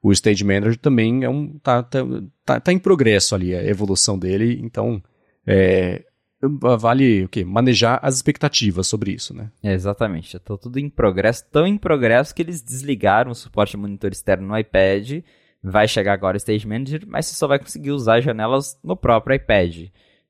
o 0.00 0.12
Stage 0.12 0.44
Manager 0.44 0.76
também 0.76 1.24
é 1.24 1.28
um, 1.28 1.58
tá, 1.58 1.82
tá, 1.82 1.98
tá, 2.44 2.60
tá 2.60 2.72
em 2.72 2.78
progresso 2.78 3.34
ali, 3.34 3.52
a 3.52 3.64
evolução 3.64 4.16
dele. 4.16 4.60
Então, 4.62 5.02
é, 5.44 6.04
vale 6.40 7.24
o 7.24 7.28
quê? 7.28 7.44
Manejar 7.44 7.98
as 8.02 8.16
expectativas 8.16 8.86
sobre 8.86 9.12
isso, 9.12 9.34
né? 9.34 9.50
É, 9.62 9.72
exatamente. 9.72 10.36
Está 10.36 10.56
tudo 10.56 10.78
em 10.78 10.88
progresso, 10.88 11.44
tão 11.50 11.66
em 11.66 11.78
progresso 11.78 12.34
que 12.34 12.42
eles 12.42 12.62
desligaram 12.62 13.30
o 13.30 13.34
suporte 13.34 13.72
de 13.72 13.76
monitor 13.78 14.12
externo 14.12 14.46
no 14.46 14.58
iPad. 14.58 15.22
Vai 15.62 15.88
chegar 15.88 16.12
agora 16.12 16.36
o 16.36 16.38
Stage 16.38 16.66
Manager, 16.66 17.04
mas 17.06 17.26
você 17.26 17.34
só 17.34 17.46
vai 17.46 17.58
conseguir 17.58 17.90
usar 17.90 18.20
janelas 18.20 18.78
no 18.84 18.96
próprio 18.96 19.34
iPad. 19.34 19.88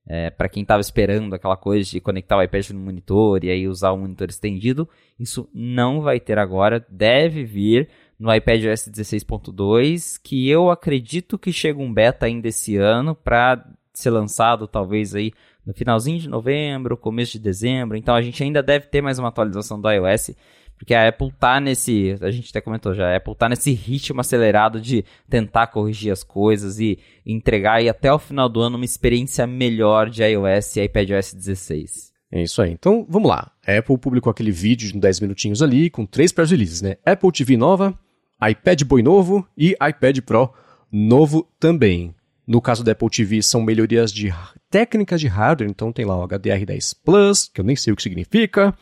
É, 0.09 0.31
para 0.31 0.49
quem 0.49 0.63
estava 0.63 0.81
esperando 0.81 1.35
aquela 1.35 1.57
coisa 1.57 1.91
de 1.91 2.01
conectar 2.01 2.37
o 2.37 2.43
iPad 2.43 2.71
no 2.71 2.79
monitor 2.79 3.43
e 3.43 3.51
aí 3.51 3.67
usar 3.67 3.91
o 3.91 3.99
monitor 3.99 4.29
estendido, 4.29 4.89
isso 5.19 5.49
não 5.53 6.01
vai 6.01 6.21
ter 6.21 6.39
agora. 6.39 6.87
Deve 6.89 7.45
vir 7.45 7.89
no 8.19 8.33
iPadOS 8.33 8.89
16.2, 8.89 10.21
que 10.23 10.49
eu 10.49 10.71
acredito 10.71 11.37
que 11.37 11.53
chega 11.53 11.81
um 11.81 11.93
beta 11.93 12.27
ainda 12.27 12.47
esse 12.47 12.77
ano 12.77 13.17
para 13.17 13.69
ser 13.93 14.11
lançado 14.11 14.69
talvez 14.69 15.15
aí 15.15 15.33
no 15.67 15.75
finalzinho 15.75 16.21
de 16.21 16.29
novembro, 16.29 16.97
começo 16.97 17.33
de 17.33 17.41
dezembro. 17.41 17.97
Então 17.97 18.14
a 18.14 18.23
gente 18.23 18.43
ainda 18.43 18.62
deve 18.62 18.87
ter 18.87 19.03
mais 19.03 19.19
uma 19.19 19.29
atualização 19.29 19.81
do 19.81 19.91
iOS, 19.91 20.31
porque 20.79 20.95
a 20.95 21.09
Apple 21.09 21.33
tá 21.33 21.59
nesse, 21.59 22.17
a 22.21 22.31
gente 22.31 22.51
até 22.51 22.61
comentou 22.61 22.95
já, 22.95 23.12
a 23.12 23.17
Apple 23.17 23.35
tá 23.35 23.49
nesse 23.49 23.73
ritmo 23.73 24.21
acelerado 24.21 24.81
de 24.81 25.05
tentar 25.29 25.67
corrigir 25.67 26.12
as 26.12 26.23
coisas 26.23 26.79
e 26.79 26.99
entregar 27.25 27.75
aí 27.75 27.89
até 27.89 28.12
o 28.12 28.19
final 28.19 28.49
do 28.49 28.61
ano 28.61 28.77
uma 28.77 28.85
experiência 28.85 29.47
melhor 29.47 30.09
de 30.09 30.23
iOS 30.23 30.77
e 30.77 30.83
iPadOS 30.83 31.35
16. 31.35 32.14
É 32.31 32.43
isso 32.43 32.61
aí. 32.61 32.73
Então, 32.73 33.07
vamos 33.09 33.29
lá. 33.29 33.51
A 33.67 33.79
Apple 33.79 33.99
publicou 33.99 34.31
aquele 34.31 34.51
vídeo 34.51 34.93
de 34.93 34.99
10 34.99 35.21
minutinhos 35.21 35.62
ali 35.62 35.89
com 35.89 36.05
três 36.05 36.33
press 36.33 36.51
releases, 36.51 36.83
né? 36.83 36.97
Apple 37.05 37.31
TV 37.33 37.57
nova, 37.57 37.99
iPad 38.47 38.83
Boy 38.83 39.03
novo 39.03 39.47
e 39.57 39.77
iPad 39.81 40.21
Pro 40.21 40.53
novo 40.93 41.49
também. 41.59 42.14
No 42.47 42.61
caso 42.61 42.85
da 42.85 42.93
Apple 42.93 43.11
TV, 43.11 43.43
são 43.43 43.62
melhorias 43.62 44.12
de 44.12 44.33
técnicas 44.77 45.22
de 45.22 45.27
hardware, 45.27 45.70
então 45.70 45.91
tem 45.91 46.05
lá 46.05 46.22
o 46.22 46.29
HDR10 46.29 46.95
Plus, 47.03 47.49
que 47.49 47.62
eu 47.62 47.64
nem 47.64 47.74
sei 47.74 47.95
o 47.95 47.97
que 47.97 48.03
significa, 48.03 48.74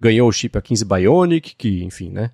ganhou 0.00 0.26
o 0.26 0.32
chip 0.32 0.58
A15 0.58 0.82
Bionic, 0.86 1.54
que, 1.54 1.84
enfim, 1.84 2.08
né? 2.08 2.30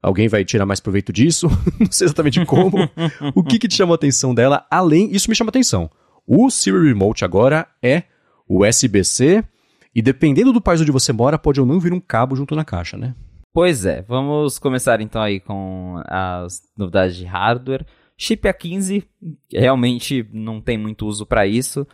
Alguém 0.00 0.28
vai 0.28 0.44
tirar 0.44 0.64
mais 0.64 0.78
proveito 0.78 1.12
disso, 1.12 1.48
não 1.80 1.90
sei 1.90 2.04
exatamente 2.04 2.44
como. 2.46 2.88
o 3.34 3.42
que, 3.42 3.58
que 3.58 3.66
te 3.66 3.74
chamou 3.74 3.94
a 3.94 3.96
atenção 3.96 4.32
dela? 4.32 4.64
Além, 4.70 5.10
isso 5.10 5.28
me 5.28 5.34
chama 5.34 5.48
atenção. 5.48 5.90
O 6.24 6.48
Siri 6.50 6.86
Remote 6.86 7.24
agora 7.24 7.66
é 7.82 8.04
USB-C, 8.48 9.42
e 9.92 10.00
dependendo 10.00 10.52
do 10.52 10.60
país 10.60 10.80
onde 10.80 10.92
você 10.92 11.12
mora, 11.12 11.36
pode 11.36 11.60
ou 11.60 11.66
não 11.66 11.80
vir 11.80 11.92
um 11.92 12.00
cabo 12.00 12.36
junto 12.36 12.54
na 12.54 12.64
caixa, 12.64 12.96
né? 12.96 13.16
Pois 13.52 13.84
é, 13.84 14.02
vamos 14.02 14.60
começar 14.60 15.00
então 15.00 15.20
aí 15.20 15.40
com 15.40 16.00
as 16.06 16.62
novidades 16.76 17.16
de 17.16 17.24
hardware. 17.24 17.84
Chip 18.16 18.46
A15 18.48 19.04
realmente 19.52 20.24
não 20.32 20.60
tem 20.60 20.78
muito 20.78 21.08
uso 21.08 21.26
para 21.26 21.44
isso. 21.44 21.84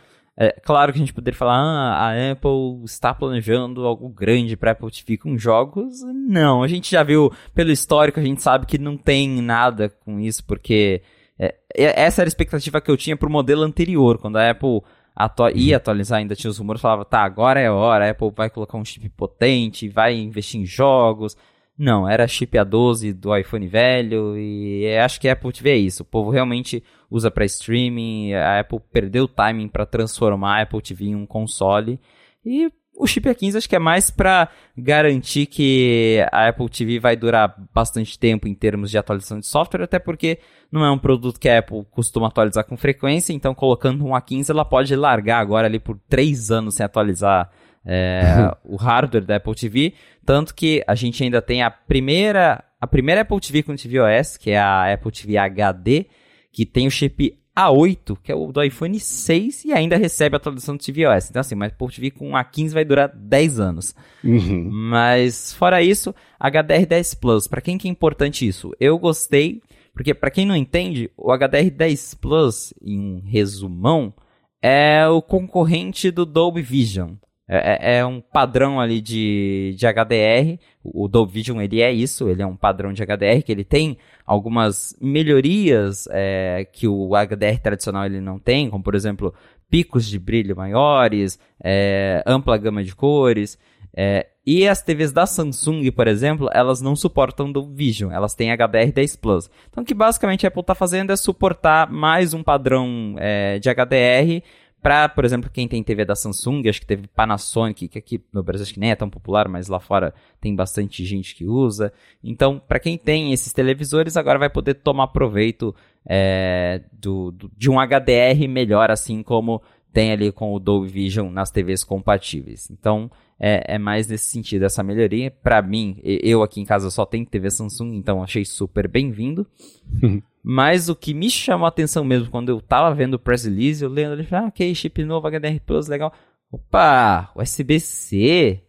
É 0.41 0.51
claro 0.51 0.93
que 0.93 0.97
a 0.97 1.01
gente 1.01 1.13
poderia 1.13 1.37
falar, 1.37 1.57
ah, 1.57 2.11
a 2.11 2.31
Apple 2.31 2.85
está 2.85 3.13
planejando 3.13 3.85
algo 3.85 4.07
grande 4.07 4.55
para 4.55 4.71
Apple 4.71 4.89
TV 4.89 5.17
com 5.17 5.37
jogos. 5.37 6.01
Não, 6.01 6.63
a 6.63 6.67
gente 6.69 6.89
já 6.89 7.03
viu 7.03 7.29
pelo 7.53 7.71
histórico, 7.71 8.21
a 8.21 8.23
gente 8.23 8.41
sabe 8.41 8.65
que 8.65 8.77
não 8.77 8.95
tem 8.95 9.41
nada 9.41 9.89
com 9.89 10.17
isso, 10.17 10.41
porque 10.45 11.01
é, 11.37 11.55
essa 11.75 12.21
era 12.21 12.27
a 12.27 12.31
expectativa 12.31 12.79
que 12.79 12.89
eu 12.89 12.95
tinha 12.95 13.17
para 13.17 13.27
o 13.27 13.31
modelo 13.31 13.63
anterior, 13.63 14.17
quando 14.17 14.37
a 14.37 14.49
Apple 14.49 14.81
atu 15.13 15.49
ia 15.53 15.75
atualizar, 15.75 16.19
ainda 16.19 16.35
tinha 16.37 16.49
os 16.49 16.57
rumores, 16.57 16.81
falava, 16.81 17.03
tá, 17.03 17.19
agora 17.19 17.59
é 17.59 17.67
a 17.67 17.73
hora, 17.73 18.07
a 18.07 18.11
Apple 18.11 18.31
vai 18.33 18.49
colocar 18.49 18.77
um 18.77 18.85
chip 18.85 19.09
potente, 19.09 19.89
vai 19.89 20.15
investir 20.15 20.61
em 20.61 20.65
jogos. 20.65 21.35
Não, 21.77 22.07
era 22.07 22.25
chip 22.27 22.57
A12 22.57 23.11
do 23.11 23.35
iPhone 23.35 23.67
velho 23.67 24.37
e 24.37 24.97
acho 24.97 25.19
que 25.19 25.27
a 25.27 25.33
Apple 25.33 25.51
TV 25.51 25.71
é 25.71 25.77
isso. 25.77 26.03
O 26.03 26.05
povo 26.05 26.29
realmente 26.29 26.81
usa 27.09 27.31
para 27.31 27.45
streaming, 27.45 28.33
a 28.33 28.59
Apple 28.59 28.79
perdeu 28.91 29.23
o 29.25 29.27
timing 29.27 29.67
para 29.67 29.85
transformar 29.85 30.57
a 30.57 30.61
Apple 30.63 30.81
TV 30.81 31.05
em 31.05 31.15
um 31.15 31.25
console. 31.25 31.99
E 32.45 32.71
o 32.99 33.07
chip 33.07 33.29
A15 33.29 33.55
acho 33.55 33.69
que 33.69 33.75
é 33.77 33.79
mais 33.79 34.11
para 34.11 34.49
garantir 34.77 35.45
que 35.45 36.17
a 36.33 36.49
Apple 36.49 36.69
TV 36.69 36.99
vai 36.99 37.15
durar 37.15 37.55
bastante 37.73 38.19
tempo 38.19 38.45
em 38.45 38.53
termos 38.53 38.91
de 38.91 38.97
atualização 38.97 39.39
de 39.39 39.47
software, 39.47 39.83
até 39.83 39.97
porque 39.97 40.39
não 40.69 40.83
é 40.83 40.91
um 40.91 40.97
produto 40.97 41.39
que 41.39 41.47
a 41.47 41.59
Apple 41.59 41.85
costuma 41.89 42.27
atualizar 42.27 42.65
com 42.65 42.75
frequência, 42.75 43.31
então 43.31 43.55
colocando 43.55 44.05
um 44.05 44.09
A15 44.09 44.49
ela 44.49 44.65
pode 44.65 44.93
largar 44.97 45.39
agora 45.39 45.67
ali 45.67 45.79
por 45.79 45.97
três 46.09 46.51
anos 46.51 46.75
sem 46.75 46.85
atualizar 46.85 47.49
é, 47.85 48.51
o 48.65 48.75
hardware 48.75 49.25
da 49.25 49.37
Apple 49.37 49.55
TV, 49.55 49.93
tanto 50.25 50.53
que 50.53 50.83
a 50.85 50.93
gente 50.93 51.23
ainda 51.23 51.41
tem 51.41 51.63
a 51.63 51.71
primeira 51.71 52.63
a 52.81 52.87
primeira 52.87 53.21
Apple 53.21 53.39
TV 53.39 53.63
com 53.63 53.75
tvOS, 53.75 54.37
que 54.37 54.51
é 54.51 54.59
a 54.59 54.93
Apple 54.93 55.11
TV 55.11 55.37
HD, 55.37 56.05
que 56.51 56.65
tem 56.65 56.87
o 56.87 56.91
chip 56.91 57.37
a8, 57.55 58.17
que 58.23 58.31
é 58.31 58.35
o 58.35 58.51
do 58.51 58.63
iPhone 58.63 58.97
6, 58.97 59.65
e 59.65 59.73
ainda 59.73 59.97
recebe 59.97 60.35
a 60.35 60.37
atualização 60.37 60.77
do 60.77 60.83
tvOS. 60.83 61.29
Então, 61.29 61.41
assim, 61.41 61.55
mas 61.55 61.73
Apple 61.73 61.93
TV 61.93 62.11
com 62.11 62.31
A15 62.31 62.71
vai 62.71 62.85
durar 62.85 63.09
10 63.13 63.59
anos. 63.59 63.95
Uhum. 64.23 64.69
Mas, 64.71 65.53
fora 65.53 65.81
isso, 65.81 66.15
HDR10 66.41 67.19
Plus. 67.19 67.47
Para 67.47 67.61
quem 67.61 67.77
que 67.77 67.87
é 67.87 67.91
importante 67.91 68.47
isso? 68.47 68.71
Eu 68.79 68.97
gostei, 68.97 69.61
porque 69.93 70.13
para 70.13 70.31
quem 70.31 70.45
não 70.45 70.55
entende, 70.55 71.11
o 71.17 71.29
HDR10 71.31 72.17
Plus, 72.19 72.73
em 72.81 72.99
um 72.99 73.21
resumão, 73.25 74.13
é 74.61 75.05
o 75.07 75.21
concorrente 75.21 76.11
do 76.11 76.25
Dolby 76.25 76.61
Vision. 76.61 77.15
É, 77.51 77.95
é, 77.95 77.97
é, 77.97 78.05
um 78.05 78.21
padrão 78.21 78.79
ali 78.79 79.01
de, 79.01 79.75
de 79.75 79.87
HDR. 79.87 80.59
O 80.83 81.07
Dolby 81.07 81.33
Vision 81.33 81.59
ele 81.59 81.81
é 81.81 81.91
isso, 81.91 82.29
ele 82.29 82.43
é 82.43 82.45
um 82.45 82.55
padrão 82.55 82.93
de 82.93 83.03
HDR 83.03 83.41
que 83.43 83.51
ele 83.51 83.63
tem 83.63 83.97
algumas 84.23 84.95
melhorias 85.01 86.07
é, 86.11 86.67
que 86.71 86.87
o 86.87 87.09
HDR 87.15 87.59
tradicional 87.59 88.05
ele 88.05 88.21
não 88.21 88.37
tem, 88.37 88.69
como 88.69 88.83
por 88.83 88.93
exemplo 88.93 89.33
picos 89.67 90.07
de 90.07 90.19
brilho 90.19 90.55
maiores, 90.55 91.39
é, 91.63 92.23
ampla 92.25 92.55
gama 92.55 92.83
de 92.83 92.95
cores. 92.95 93.57
É, 93.95 94.27
e 94.45 94.67
as 94.67 94.81
TVs 94.81 95.11
da 95.11 95.25
Samsung, 95.25 95.91
por 95.91 96.07
exemplo, 96.07 96.49
elas 96.53 96.81
não 96.81 96.95
suportam 96.95 97.51
Dolby 97.51 97.85
Vision, 97.85 98.11
elas 98.11 98.35
têm 98.35 98.49
HDR10 98.49 99.19
Plus. 99.19 99.49
Então 99.69 99.83
o 99.83 99.85
que 99.85 99.93
basicamente 99.95 100.45
a 100.45 100.49
Apple 100.49 100.61
está 100.61 100.75
fazendo 100.75 101.11
é 101.11 101.15
suportar 101.15 101.91
mais 101.91 102.33
um 102.33 102.43
padrão 102.43 103.15
é, 103.17 103.57
de 103.57 103.69
HDR 103.69 104.43
Pra, 104.81 105.09
por 105.09 105.25
exemplo, 105.25 105.49
quem 105.51 105.67
tem 105.67 105.83
TV 105.83 106.05
da 106.05 106.15
Samsung, 106.15 106.67
acho 106.69 106.79
que 106.79 106.85
teve 106.85 107.07
Panasonic, 107.07 107.87
que 107.89 107.97
aqui 107.97 108.23
no 108.31 108.41
Brasil 108.41 108.63
acho 108.63 108.73
que 108.73 108.79
nem 108.79 108.91
é 108.91 108.95
tão 108.95 109.09
popular, 109.09 109.49
mas 109.49 109.67
lá 109.67 109.79
fora 109.79 110.13
tem 110.39 110.55
bastante 110.55 111.03
gente 111.03 111.35
que 111.35 111.45
usa. 111.45 111.91
Então, 112.23 112.61
para 112.65 112.79
quem 112.79 112.97
tem 112.97 113.33
esses 113.33 113.51
televisores, 113.51 114.15
agora 114.15 114.39
vai 114.39 114.49
poder 114.49 114.75
tomar 114.75 115.07
proveito 115.07 115.75
é, 116.05 116.81
do, 116.93 117.31
do, 117.31 117.51
de 117.57 117.69
um 117.69 117.75
HDR 117.75 118.47
melhor, 118.47 118.89
assim 118.89 119.21
como 119.21 119.61
tem 119.91 120.11
ali 120.11 120.31
com 120.31 120.53
o 120.53 120.59
Dolby 120.59 120.87
Vision 120.87 121.29
nas 121.29 121.51
TVs 121.51 121.83
compatíveis. 121.83 122.69
Então, 122.71 123.11
é, 123.37 123.75
é 123.75 123.77
mais 123.77 124.07
nesse 124.07 124.25
sentido 124.25 124.63
essa 124.63 124.83
melhoria. 124.83 125.29
Para 125.29 125.61
mim, 125.61 125.99
eu 126.03 126.41
aqui 126.41 126.61
em 126.61 126.65
casa 126.65 126.89
só 126.89 127.05
tenho 127.05 127.25
TV 127.25 127.49
Samsung, 127.49 127.95
então 127.95 128.23
achei 128.23 128.45
super 128.45 128.87
bem-vindo. 128.87 129.45
Mas 130.43 130.89
o 130.89 130.95
que 130.95 131.13
me 131.13 131.29
chamou 131.29 131.65
a 131.65 131.69
atenção 131.69 132.03
mesmo 132.03 132.29
quando 132.29 132.49
eu 132.49 132.61
tava 132.61 132.93
vendo 132.95 133.15
o 133.15 133.19
press 133.19 133.43
release, 133.43 133.83
eu 133.83 133.89
lendo, 133.89 134.25
ah, 134.31 134.45
ok, 134.47 134.73
chip 134.73 135.03
novo, 135.03 135.27
HDR 135.27 135.59
Plus, 135.65 135.87
legal. 135.87 136.13
Opa, 136.51 137.31
USB-C? 137.35 138.61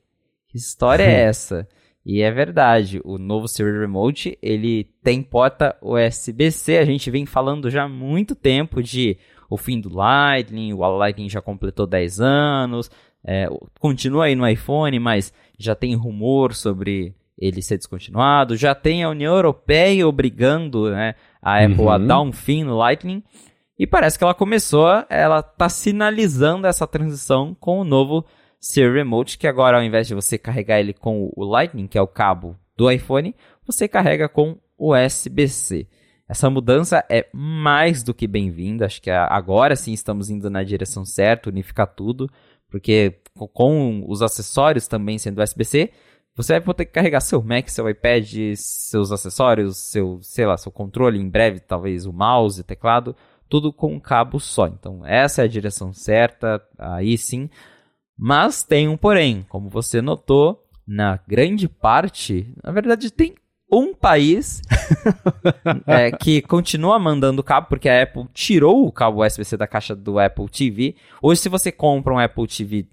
Que 0.49 0.57
história 0.57 1.05
é 1.05 1.23
essa? 1.29 1.68
E 2.05 2.23
é 2.23 2.31
verdade, 2.31 3.01
o 3.05 3.18
novo 3.18 3.47
Siri 3.47 3.79
Remote, 3.79 4.37
ele 4.43 4.85
tem 5.03 5.23
porta 5.23 5.77
USB-C. 5.83 6.79
A 6.79 6.85
gente 6.85 7.11
vem 7.11 7.27
falando 7.27 7.71
já 7.71 7.85
há 7.85 7.89
muito 7.89 8.35
tempo 8.35 8.83
de 8.83 9.18
o 9.49 9.57
fim 9.57 9.81
do 9.81 9.95
Lightning, 9.95 10.73
o 10.73 10.79
Lightning 10.97 11.29
já 11.29 11.43
completou 11.43 11.87
10 11.87 12.21
anos, 12.21 12.91
é, 13.25 13.49
continua 13.79 14.27
aí 14.27 14.35
no 14.35 14.49
iPhone, 14.49 14.99
mas 14.99 15.33
já 15.59 15.75
tem 15.75 15.95
rumor 15.95 16.55
sobre 16.55 17.14
ele 17.41 17.62
ser 17.62 17.78
descontinuado, 17.78 18.57
já 18.57 18.74
tem 18.74 19.03
a 19.03 19.09
União 19.09 19.34
Europeia 19.34 20.07
obrigando 20.07 20.91
né, 20.91 21.14
a 21.41 21.64
Apple 21.64 21.80
uhum. 21.80 21.91
a 21.91 21.99
dar 21.99 22.20
um 22.20 22.32
fim 22.32 22.62
no 22.62 22.76
Lightning, 22.76 23.22
e 23.78 23.86
parece 23.86 24.18
que 24.18 24.24
ela 24.24 24.34
começou, 24.34 24.86
ela 25.09 25.41
está 25.41 25.68
sinalizando 25.70 26.66
essa 26.66 26.86
transição 26.86 27.57
com 27.59 27.80
o 27.80 27.84
novo 27.84 28.26
Siri 28.61 28.93
Remote, 28.93 29.38
que 29.38 29.47
agora 29.47 29.78
ao 29.78 29.82
invés 29.82 30.07
de 30.07 30.14
você 30.14 30.36
carregar 30.36 30.78
ele 30.78 30.93
com 30.93 31.32
o 31.34 31.45
Lightning, 31.45 31.86
que 31.86 31.97
é 31.97 32.03
o 32.03 32.07
cabo 32.07 32.59
do 32.76 32.91
iPhone, 32.91 33.34
você 33.64 33.88
carrega 33.88 34.28
com 34.28 34.59
USB-C. 34.78 35.86
Essa 36.28 36.51
mudança 36.51 37.05
é 37.11 37.26
mais 37.32 38.03
do 38.03 38.14
que 38.14 38.26
bem-vinda, 38.26 38.84
acho 38.84 39.01
que 39.01 39.11
agora 39.11 39.74
sim 39.74 39.93
estamos 39.93 40.28
indo 40.28 40.51
na 40.51 40.62
direção 40.62 41.05
certa, 41.05 41.49
unificar 41.49 41.86
tudo, 41.86 42.30
porque 42.70 43.18
com 43.53 44.05
os 44.07 44.22
acessórios 44.22 44.86
também 44.86 45.18
sendo 45.18 45.43
USB-C, 45.43 45.91
você 46.43 46.55
vai 46.55 46.61
poder 46.61 46.86
carregar 46.86 47.20
seu 47.20 47.43
Mac, 47.43 47.68
seu 47.68 47.88
iPad, 47.88 48.32
seus 48.57 49.12
acessórios, 49.12 49.76
seu, 49.91 50.18
sei 50.22 50.47
lá, 50.47 50.57
seu 50.57 50.72
controle, 50.72 51.18
em 51.18 51.28
breve 51.28 51.61
talvez 51.61 52.07
o 52.07 52.12
mouse, 52.12 52.64
teclado, 52.64 53.14
tudo 53.49 53.72
com 53.72 53.95
um 53.95 54.01
cabo 54.01 54.38
só. 54.38 54.66
Então 54.66 55.05
essa 55.05 55.43
é 55.43 55.45
a 55.45 55.49
direção 55.49 55.93
certa, 55.93 56.62
aí 56.78 57.18
sim. 57.18 57.51
Mas 58.18 58.62
tem 58.62 58.88
um 58.88 58.97
porém, 58.97 59.45
como 59.49 59.68
você 59.68 60.01
notou, 60.01 60.64
na 60.86 61.18
grande 61.26 61.68
parte, 61.68 62.53
na 62.62 62.72
verdade 62.72 63.11
tem 63.11 63.34
um 63.72 63.95
país 63.95 64.61
é, 65.86 66.11
que 66.11 66.43
continua 66.43 66.99
mandando 66.99 67.43
cabo, 67.43 67.68
porque 67.68 67.88
a 67.88 68.03
Apple 68.03 68.26
tirou 68.34 68.86
o 68.86 68.93
cabo 68.93 69.24
USB-C 69.24 69.57
da 69.57 69.66
caixa 69.66 69.95
do 69.95 70.18
Apple 70.18 70.49
TV. 70.49 70.97
Hoje, 71.22 71.43
se 71.43 71.49
você 71.49 71.70
compra 71.70 72.12
um 72.12 72.18
Apple 72.18 72.47
TV 72.49 72.88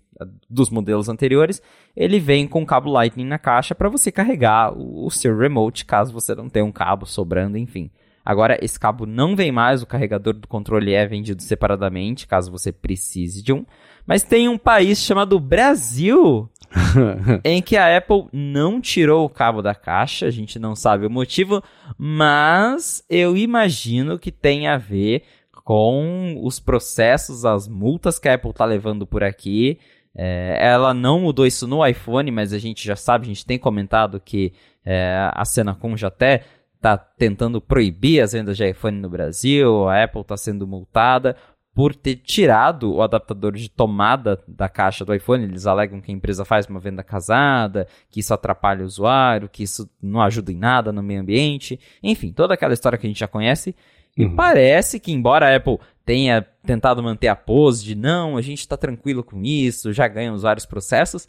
dos 0.49 0.70
modelos 0.70 1.09
anteriores, 1.09 1.61
ele 1.95 2.20
vem 2.20 2.47
com 2.47 2.65
cabo 2.65 2.89
Lightning 2.89 3.26
na 3.26 3.38
caixa 3.38 3.76
para 3.76 3.89
você 3.89 4.11
carregar 4.11 4.74
o 4.78 5.09
seu 5.09 5.38
remote, 5.38 5.86
caso 5.86 6.13
você 6.13 6.34
não 6.34 6.49
tenha 6.49 6.65
um 6.65 6.72
cabo 6.72 7.05
sobrando, 7.05 7.57
enfim. 7.57 7.91
Agora, 8.28 8.57
esse 8.61 8.78
cabo 8.78 9.05
não 9.05 9.38
vem 9.38 9.53
mais, 9.53 9.82
o 9.82 9.88
carregador 9.88 10.34
do 10.34 10.49
controle 10.49 10.93
é 10.93 11.07
vendido 11.07 11.41
separadamente, 11.41 12.28
caso 12.28 12.51
você 12.51 12.74
precise 12.74 13.41
de 13.41 13.53
um. 13.53 13.65
Mas 14.05 14.22
tem 14.22 14.49
um 14.49 14.57
país 14.57 14.99
chamado 14.99 15.39
Brasil 15.39 16.49
em 17.43 17.61
que 17.61 17.78
a 17.78 17.95
Apple 17.95 18.26
não 18.34 18.82
tirou 18.82 19.26
o 19.26 19.30
cabo 19.30 19.61
da 19.61 19.74
caixa, 19.74 20.26
a 20.26 20.30
gente 20.30 20.59
não 20.59 20.76
sabe 20.76 21.05
o 21.05 21.09
motivo, 21.09 21.63
mas 21.97 23.01
eu 23.09 23.38
imagino 23.38 24.20
que 24.20 24.32
tem 24.32 24.68
a 24.68 24.78
ver 24.78 25.24
com 25.63 26.39
os 26.43 26.59
processos, 26.59 27.43
as 27.43 27.68
multas 27.68 28.18
que 28.18 28.30
a 28.30 28.36
Apple 28.36 28.51
está 28.51 28.63
levando 28.63 29.05
por 29.05 29.24
aqui. 29.24 29.80
É, 30.20 30.57
ela 30.59 30.95
não 30.95 31.20
mudou 31.20 31.45
isso 31.45 31.68
no 31.68 31.86
iPhone, 31.86 32.32
mas 32.32 32.51
a 32.51 32.57
gente 32.57 32.84
já 32.84 32.95
sabe, 32.95 33.26
a 33.26 33.28
gente 33.28 33.45
tem 33.45 33.59
comentado 33.59 34.20
que 34.20 34.51
é, 34.84 35.30
a 35.32 35.45
Senacom 35.45 35.95
já 35.95 36.07
até 36.07 36.43
está 36.76 36.97
tentando 36.97 37.61
proibir 37.61 38.22
as 38.22 38.34
vendas 38.34 38.57
de 38.57 38.68
iPhone 38.68 38.99
no 38.99 39.09
Brasil, 39.09 39.88
a 39.88 40.03
Apple 40.03 40.22
está 40.22 40.36
sendo 40.36 40.65
multada 40.65 41.36
por 41.74 41.93
ter 41.93 42.15
tirado 42.15 42.91
o 42.95 43.03
adaptador 43.03 43.51
de 43.51 43.70
tomada 43.70 44.41
da 44.47 44.68
caixa 44.68 45.05
do 45.05 45.13
iPhone. 45.13 45.43
Eles 45.43 45.68
alegam 45.68 46.01
que 46.01 46.11
a 46.11 46.15
empresa 46.15 46.43
faz 46.43 46.65
uma 46.65 46.80
venda 46.80 47.03
casada, 47.03 47.88
que 48.09 48.20
isso 48.20 48.34
atrapalha 48.34 48.82
o 48.82 48.88
usuário, 48.88 49.47
que 49.47 49.61
isso 49.61 49.88
não 50.01 50.20
ajuda 50.20 50.51
em 50.51 50.57
nada 50.57 50.91
no 50.91 51.03
meio 51.03 51.22
ambiente. 51.22 51.80
Enfim, 52.01 52.32
toda 52.34 52.55
aquela 52.55 52.74
história 52.74 52.97
que 52.97 53.05
a 53.05 53.09
gente 53.09 53.20
já 53.20 53.28
conhece. 53.28 53.76
E 54.18 54.26
Uhum. 54.26 54.36
parece 54.36 54.99
que, 54.99 55.11
embora 55.11 55.47
a 55.47 55.55
Apple 55.55 55.78
tenha 56.08 56.41
tentado 56.66 57.03
manter 57.03 57.28
a 57.28 57.36
pose 57.36 57.84
de 57.84 57.93
não, 57.93 58.38
a 58.38 58.41
gente 58.41 58.60
está 58.60 58.78
tranquilo 58.78 59.22
com 59.22 59.43
isso, 59.43 59.91
já 59.91 60.08
ganhamos 60.08 60.43
vários 60.43 60.66
processos, 60.66 61.28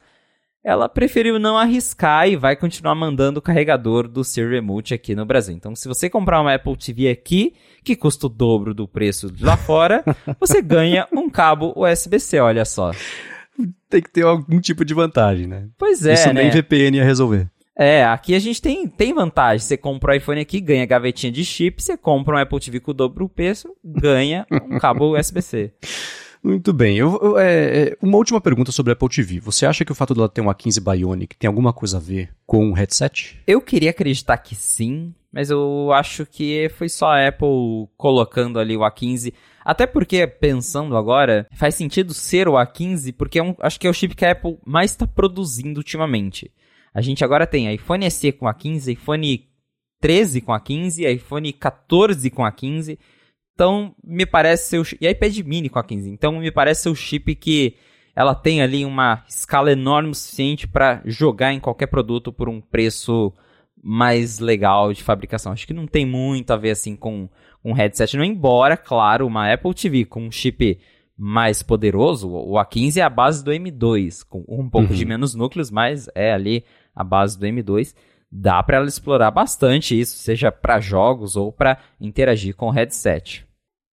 ela 0.62 0.88
preferiu 0.88 1.36
não 1.36 1.58
arriscar 1.58 2.28
e 2.28 2.36
vai 2.36 2.54
continuar 2.54 2.94
mandando 2.94 3.40
o 3.40 3.42
carregador 3.42 4.06
do 4.06 4.22
Siri 4.22 4.50
Remote 4.50 4.94
aqui 4.94 5.16
no 5.16 5.26
Brasil. 5.26 5.52
Então, 5.52 5.74
se 5.74 5.88
você 5.88 6.08
comprar 6.08 6.40
uma 6.40 6.54
Apple 6.54 6.76
TV 6.76 7.08
aqui, 7.08 7.54
que 7.82 7.96
custa 7.96 8.26
o 8.26 8.28
dobro 8.28 8.72
do 8.72 8.86
preço 8.86 9.32
lá 9.40 9.56
fora, 9.56 10.04
você 10.38 10.62
ganha 10.62 11.08
um 11.12 11.28
cabo 11.28 11.72
USB-C, 11.76 12.38
olha 12.38 12.64
só. 12.64 12.92
Tem 13.90 14.00
que 14.00 14.10
ter 14.12 14.22
algum 14.22 14.60
tipo 14.60 14.84
de 14.84 14.94
vantagem, 14.94 15.48
né? 15.48 15.68
Pois 15.76 16.06
é, 16.06 16.14
Isso 16.14 16.28
né? 16.28 16.44
nem 16.44 16.50
VPN 16.52 16.98
ia 16.98 17.04
resolver. 17.04 17.50
É, 17.78 18.04
aqui 18.04 18.34
a 18.34 18.38
gente 18.40 18.60
tem, 18.60 18.88
tem 18.88 19.14
vantagem. 19.14 19.60
Você 19.64 19.76
compra 19.76 20.12
o 20.12 20.16
iPhone 20.16 20.40
aqui, 20.40 20.60
ganha 20.60 20.84
gavetinha 20.84 21.30
de 21.30 21.44
chip. 21.44 21.80
Você 21.80 21.96
compra 21.96 22.34
um 22.34 22.38
Apple 22.38 22.58
TV 22.58 22.80
com 22.80 22.90
o 22.90 22.94
dobro 22.94 23.24
do 23.26 23.28
preço, 23.28 23.68
ganha 23.84 24.44
um 24.50 24.78
cabo 24.80 25.14
USB-C. 25.16 25.72
Muito 26.42 26.72
bem. 26.72 26.96
Eu, 26.96 27.18
eu- 27.22 27.38
é, 27.38 27.88
é, 27.90 27.96
uma 28.02 28.16
última 28.16 28.40
pergunta 28.40 28.72
sobre 28.72 28.90
a 28.90 28.94
Apple 28.94 29.08
TV. 29.08 29.38
Você 29.40 29.64
acha 29.64 29.84
que 29.84 29.92
o 29.92 29.94
fato 29.94 30.12
dela 30.14 30.28
ter 30.28 30.40
um 30.40 30.46
A15 30.46 30.80
Bionic 30.80 31.36
tem 31.36 31.46
alguma 31.46 31.72
coisa 31.72 31.98
a 31.98 32.00
ver 32.00 32.30
com 32.46 32.70
o 32.70 32.72
headset? 32.74 33.38
Eu 33.46 33.60
queria 33.60 33.90
acreditar 33.90 34.38
que 34.38 34.54
sim, 34.56 35.14
mas 35.32 35.48
eu 35.50 35.92
acho 35.92 36.26
que 36.26 36.68
foi 36.76 36.88
só 36.88 37.06
a 37.12 37.28
Apple 37.28 37.88
colocando 37.96 38.58
ali 38.58 38.76
o 38.76 38.80
A15. 38.80 39.32
Até 39.64 39.86
porque, 39.86 40.26
pensando 40.26 40.96
agora, 40.96 41.46
faz 41.54 41.74
sentido 41.76 42.14
ser 42.14 42.48
o 42.48 42.52
A15, 42.54 43.12
porque 43.16 43.38
é 43.38 43.42
um- 43.42 43.54
acho 43.60 43.78
que 43.78 43.86
é 43.86 43.90
o 43.90 43.94
chip 43.94 44.16
que 44.16 44.24
a 44.24 44.32
Apple 44.32 44.58
mais 44.64 44.90
está 44.92 45.06
produzindo 45.06 45.78
ultimamente. 45.78 46.50
A 46.94 47.00
gente 47.00 47.24
agora 47.24 47.46
tem 47.46 47.72
iPhone 47.72 48.10
SE 48.10 48.32
com 48.32 48.46
A15, 48.46 48.92
iPhone 48.92 49.48
13 50.00 50.40
com 50.40 50.52
A15, 50.52 51.14
iPhone 51.14 51.52
14 51.52 52.30
com 52.30 52.42
A15. 52.42 52.98
Então, 53.54 53.94
me 54.04 54.24
parece 54.24 54.68
ser 54.70 54.78
o, 54.78 54.84
e 55.00 55.08
iPad 55.08 55.38
mini 55.40 55.68
com 55.68 55.78
A15. 55.80 56.06
Então, 56.06 56.38
me 56.38 56.50
parece 56.50 56.82
ser 56.84 56.88
o 56.90 56.94
chip 56.94 57.34
que 57.34 57.74
ela 58.14 58.34
tem 58.34 58.62
ali 58.62 58.84
uma 58.84 59.24
escala 59.28 59.72
enorme 59.72 60.10
o 60.10 60.14
suficiente 60.14 60.66
para 60.66 61.02
jogar 61.04 61.52
em 61.52 61.60
qualquer 61.60 61.86
produto 61.86 62.32
por 62.32 62.48
um 62.48 62.60
preço 62.60 63.32
mais 63.82 64.38
legal 64.38 64.92
de 64.92 65.02
fabricação. 65.02 65.52
Acho 65.52 65.66
que 65.66 65.72
não 65.72 65.86
tem 65.86 66.04
muito 66.04 66.52
a 66.52 66.56
ver 66.56 66.70
assim 66.70 66.96
com 66.96 67.28
um 67.64 67.72
headset, 67.72 68.16
não 68.16 68.24
embora, 68.24 68.76
claro, 68.76 69.26
uma 69.26 69.52
Apple 69.52 69.74
TV 69.74 70.04
com 70.04 70.22
um 70.26 70.30
chip 70.32 70.78
mais 71.16 71.62
poderoso, 71.64 72.28
o 72.30 72.54
A15 72.54 72.98
é 72.98 73.02
a 73.02 73.10
base 73.10 73.42
do 73.44 73.50
M2, 73.50 74.24
com 74.28 74.44
um 74.48 74.70
pouco 74.70 74.90
Uhum. 74.90 74.96
de 74.96 75.04
menos 75.04 75.34
núcleos, 75.34 75.68
mas 75.68 76.08
é 76.14 76.32
ali 76.32 76.64
a 76.98 77.04
base 77.04 77.38
do 77.38 77.46
M2. 77.46 77.94
Dá 78.30 78.62
para 78.62 78.76
ela 78.76 78.88
explorar 78.88 79.30
bastante 79.30 79.98
isso, 79.98 80.18
seja 80.18 80.52
para 80.52 80.80
jogos 80.80 81.36
ou 81.36 81.50
para 81.50 81.78
interagir 82.00 82.54
com 82.54 82.66
o 82.66 82.70
headset. 82.70 83.46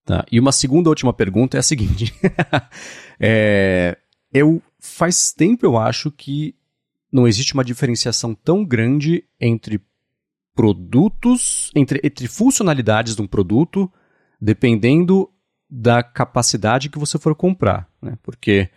Tá. 0.04 0.24
E 0.32 0.40
uma 0.40 0.52
segunda 0.52 0.88
última 0.88 1.12
pergunta 1.12 1.56
é 1.56 1.60
a 1.60 1.62
seguinte. 1.62 2.14
É, 3.24 3.96
eu 4.32 4.60
faz 4.80 5.32
tempo 5.32 5.64
eu 5.64 5.78
acho 5.78 6.10
que 6.10 6.56
não 7.12 7.28
existe 7.28 7.54
uma 7.54 7.62
diferenciação 7.62 8.34
tão 8.34 8.64
grande 8.64 9.22
entre 9.40 9.80
produtos, 10.56 11.70
entre, 11.76 12.00
entre 12.02 12.26
funcionalidades 12.26 13.14
de 13.14 13.22
um 13.22 13.28
produto, 13.28 13.88
dependendo 14.40 15.30
da 15.70 16.02
capacidade 16.02 16.88
que 16.88 16.98
você 16.98 17.16
for 17.16 17.32
comprar, 17.36 17.88
né? 18.00 18.18
Porque 18.24 18.68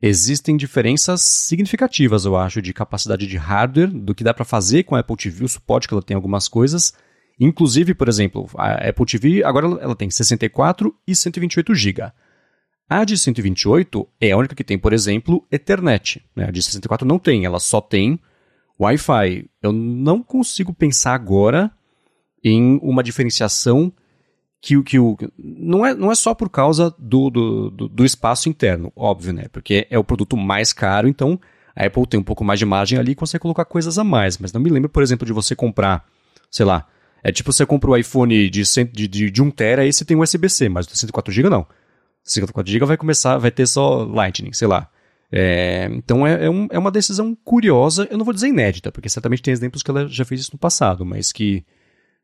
existem 0.00 0.56
diferenças 0.56 1.22
significativas, 1.22 2.24
eu 2.24 2.36
acho, 2.36 2.62
de 2.62 2.72
capacidade 2.72 3.26
de 3.26 3.36
hardware, 3.36 3.90
do 3.90 4.14
que 4.14 4.24
dá 4.24 4.32
para 4.32 4.44
fazer 4.44 4.84
com 4.84 4.94
a 4.94 5.00
Apple 5.00 5.16
TV, 5.16 5.44
o 5.44 5.48
suporte 5.48 5.88
que 5.88 5.94
ela 5.94 6.02
tem 6.02 6.14
em 6.14 6.16
algumas 6.16 6.48
coisas, 6.48 6.92
Inclusive, 7.40 7.94
por 7.94 8.08
exemplo, 8.08 8.48
a 8.56 8.88
Apple 8.88 9.06
TV 9.06 9.44
agora 9.44 9.66
ela 9.80 9.94
tem 9.94 10.10
64 10.10 10.94
e 11.06 11.14
128 11.14 11.74
GB. 11.74 12.12
A 12.90 13.04
de 13.04 13.16
128 13.16 14.08
é 14.20 14.32
a 14.32 14.36
única 14.36 14.54
que 14.54 14.64
tem, 14.64 14.78
por 14.78 14.92
exemplo, 14.92 15.46
Ethernet. 15.52 16.24
Né? 16.34 16.46
A 16.46 16.50
de 16.50 16.60
64 16.62 17.06
não 17.06 17.18
tem, 17.18 17.44
ela 17.44 17.60
só 17.60 17.80
tem 17.80 18.18
Wi-Fi. 18.80 19.48
Eu 19.62 19.72
não 19.72 20.22
consigo 20.22 20.72
pensar 20.72 21.14
agora 21.14 21.70
em 22.42 22.80
uma 22.82 23.02
diferenciação 23.02 23.92
que, 24.60 24.76
o- 24.76 24.82
que 24.84 24.98
o. 24.98 25.16
Não 25.38 25.84
é, 25.86 25.94
não 25.94 26.10
é 26.10 26.14
só 26.14 26.34
por 26.34 26.48
causa 26.50 26.94
do, 26.98 27.30
do, 27.30 27.70
do, 27.70 27.88
do 27.88 28.04
espaço 28.04 28.48
interno, 28.48 28.92
óbvio, 28.96 29.32
né? 29.32 29.46
Porque 29.52 29.86
é 29.90 29.98
o 29.98 30.04
produto 30.04 30.36
mais 30.36 30.72
caro, 30.72 31.08
então 31.08 31.38
a 31.76 31.86
Apple 31.86 32.06
tem 32.06 32.18
um 32.18 32.24
pouco 32.24 32.44
mais 32.44 32.58
de 32.58 32.66
margem 32.66 32.98
ali 32.98 33.12
e 33.12 33.14
consegue 33.14 33.42
colocar 33.42 33.64
coisas 33.64 33.98
a 33.98 34.04
mais. 34.04 34.36
Mas 34.38 34.52
não 34.52 34.60
me 34.60 34.70
lembro, 34.70 34.88
por 34.88 35.02
exemplo, 35.02 35.24
de 35.26 35.32
você 35.32 35.54
comprar, 35.54 36.04
sei 36.50 36.66
lá, 36.66 36.86
é 37.22 37.30
tipo 37.30 37.52
você 37.52 37.64
compra 37.64 37.90
o 37.90 37.96
iPhone 37.96 38.48
de, 38.50 38.66
100 38.66 38.86
de, 38.86 39.06
de, 39.08 39.30
de 39.30 39.42
1 39.42 39.50
tera 39.50 39.86
esse 39.86 40.04
tem 40.04 40.16
USB-C, 40.16 40.68
mas 40.68 40.86
o 40.86 40.90
de 40.90 40.98
104 40.98 41.32
GB 41.32 41.48
não. 41.48 41.66
104 42.24 42.70
GB 42.72 42.84
vai 42.84 42.96
começar, 42.96 43.38
vai 43.38 43.50
ter 43.50 43.66
só 43.66 44.04
Lightning, 44.04 44.52
sei 44.52 44.66
lá. 44.68 44.88
É, 45.30 45.88
então 45.92 46.26
é, 46.26 46.46
é, 46.46 46.50
um- 46.50 46.68
é 46.70 46.78
uma 46.78 46.90
decisão 46.90 47.36
curiosa, 47.44 48.08
eu 48.10 48.16
não 48.18 48.24
vou 48.24 48.32
dizer 48.34 48.48
inédita, 48.48 48.90
porque 48.90 49.08
certamente 49.08 49.42
tem 49.42 49.52
exemplos 49.52 49.82
que 49.82 49.90
ela 49.90 50.08
já 50.08 50.24
fez 50.24 50.40
isso 50.42 50.50
no 50.54 50.58
passado, 50.58 51.04
mas 51.04 51.32
que 51.32 51.64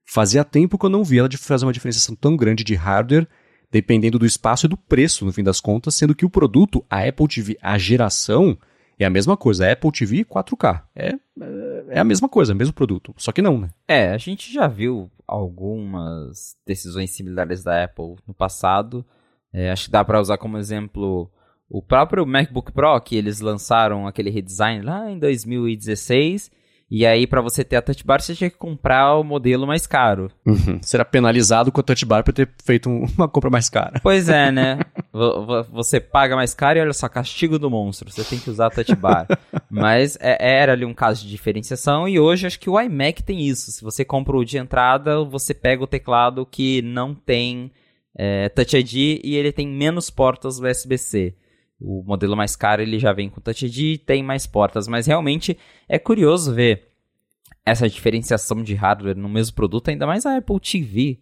fazia 0.04 0.44
tempo 0.44 0.78
que 0.78 0.86
eu 0.86 0.90
não 0.90 1.04
vi 1.04 1.18
ela 1.18 1.28
fazer 1.38 1.64
uma 1.64 1.72
diferenciação 1.72 2.14
tão 2.14 2.36
grande 2.36 2.62
de 2.62 2.74
hardware, 2.74 3.26
dependendo 3.70 4.18
do 4.18 4.26
espaço 4.26 4.66
e 4.66 4.68
do 4.68 4.76
preço, 4.76 5.24
no 5.24 5.32
fim 5.32 5.42
das 5.42 5.60
contas, 5.60 5.94
sendo 5.94 6.14
que 6.14 6.24
o 6.24 6.30
produto, 6.30 6.84
a 6.88 7.06
Apple 7.06 7.26
TV, 7.26 7.58
a 7.60 7.76
geração, 7.76 8.56
é 8.98 9.04
a 9.04 9.10
mesma 9.10 9.36
coisa, 9.36 9.66
a 9.66 9.72
Apple 9.72 9.90
TV 9.90 10.24
4K. 10.24 10.82
É, 10.94 11.12
é 11.88 11.98
a 11.98 12.04
mesma 12.04 12.28
coisa, 12.28 12.52
é 12.52 12.54
mesmo 12.54 12.72
produto, 12.72 13.12
só 13.16 13.32
que 13.32 13.42
não, 13.42 13.58
né? 13.58 13.70
É, 13.88 14.10
a 14.10 14.18
gente 14.18 14.52
já 14.52 14.68
viu 14.68 15.10
algumas 15.26 16.56
decisões 16.66 17.10
similares 17.10 17.64
da 17.64 17.84
Apple 17.84 18.16
no 18.26 18.34
passado. 18.34 19.04
É, 19.52 19.70
acho 19.70 19.86
que 19.86 19.90
dá 19.90 20.04
para 20.04 20.20
usar 20.20 20.38
como 20.38 20.58
exemplo 20.58 21.30
o 21.68 21.82
próprio 21.82 22.26
MacBook 22.26 22.72
Pro, 22.72 23.00
que 23.00 23.16
eles 23.16 23.40
lançaram 23.40 24.06
aquele 24.06 24.30
redesign 24.30 24.84
lá 24.84 25.10
em 25.10 25.18
2016. 25.18 26.50
E 26.96 27.04
aí, 27.04 27.26
para 27.26 27.40
você 27.40 27.64
ter 27.64 27.74
a 27.74 27.82
Touch 27.82 28.04
Bar, 28.06 28.20
você 28.22 28.34
tinha 28.36 28.48
que 28.48 28.56
comprar 28.56 29.16
o 29.16 29.24
modelo 29.24 29.66
mais 29.66 29.84
caro. 29.84 30.30
Uhum. 30.46 30.78
Será 30.80 31.04
penalizado 31.04 31.72
com 31.72 31.80
a 31.80 31.82
Touch 31.82 32.04
Bar 32.06 32.22
por 32.22 32.32
ter 32.32 32.48
feito 32.64 32.88
um- 32.88 33.04
uma 33.18 33.28
compra 33.28 33.50
mais 33.50 33.68
cara. 33.68 33.98
Pois 34.00 34.28
é, 34.28 34.52
né? 34.52 34.78
Vo- 35.12 35.44
vo- 35.44 35.62
Você 35.72 35.98
paga 35.98 36.36
mais 36.36 36.54
caro 36.54 36.78
e 36.78 36.82
olha 36.82 36.92
só, 36.92 37.08
castigo 37.08 37.58
do 37.58 37.68
monstro. 37.70 38.10
Você 38.12 38.22
tem 38.22 38.38
que 38.38 38.48
usar 38.48 38.66
a 38.66 38.70
touch 38.70 38.94
bar. 38.94 39.26
Mas 39.68 40.16
é- 40.20 40.36
era 40.60 40.72
ali 40.72 40.84
um 40.84 40.94
caso 40.94 41.22
de 41.24 41.30
diferenciação 41.30 42.08
e 42.08 42.20
hoje 42.20 42.46
acho 42.46 42.60
que 42.60 42.70
o 42.70 42.80
iMac 42.80 43.22
tem 43.24 43.40
isso. 43.40 43.72
Se 43.72 43.82
você 43.82 44.04
compra 44.04 44.36
o 44.36 44.44
de 44.44 44.56
entrada, 44.58 45.24
você 45.24 45.52
pega 45.52 45.82
o 45.82 45.88
teclado 45.88 46.46
que 46.46 46.80
não 46.82 47.12
tem 47.14 47.72
é, 48.16 48.48
Touch 48.50 48.76
ID 48.76 49.20
e 49.24 49.34
ele 49.36 49.50
tem 49.50 49.66
menos 49.66 50.10
portas 50.10 50.60
USB-C. 50.60 51.34
O 51.84 52.02
modelo 52.04 52.36
mais 52.36 52.56
caro 52.56 52.82
ele 52.82 52.98
já 52.98 53.12
vem 53.12 53.28
com 53.28 53.40
Touch 53.40 53.66
ID 53.66 53.78
e 53.78 53.98
tem 53.98 54.22
mais 54.22 54.46
portas. 54.46 54.88
Mas 54.88 55.06
realmente 55.06 55.58
é 55.88 55.98
curioso 55.98 56.54
ver 56.54 56.88
essa 57.64 57.88
diferenciação 57.88 58.62
de 58.62 58.74
hardware 58.74 59.16
no 59.16 59.28
mesmo 59.28 59.54
produto, 59.54 59.88
ainda 59.88 60.06
mais 60.06 60.26
a 60.26 60.36
Apple 60.36 60.60
TV. 60.60 61.18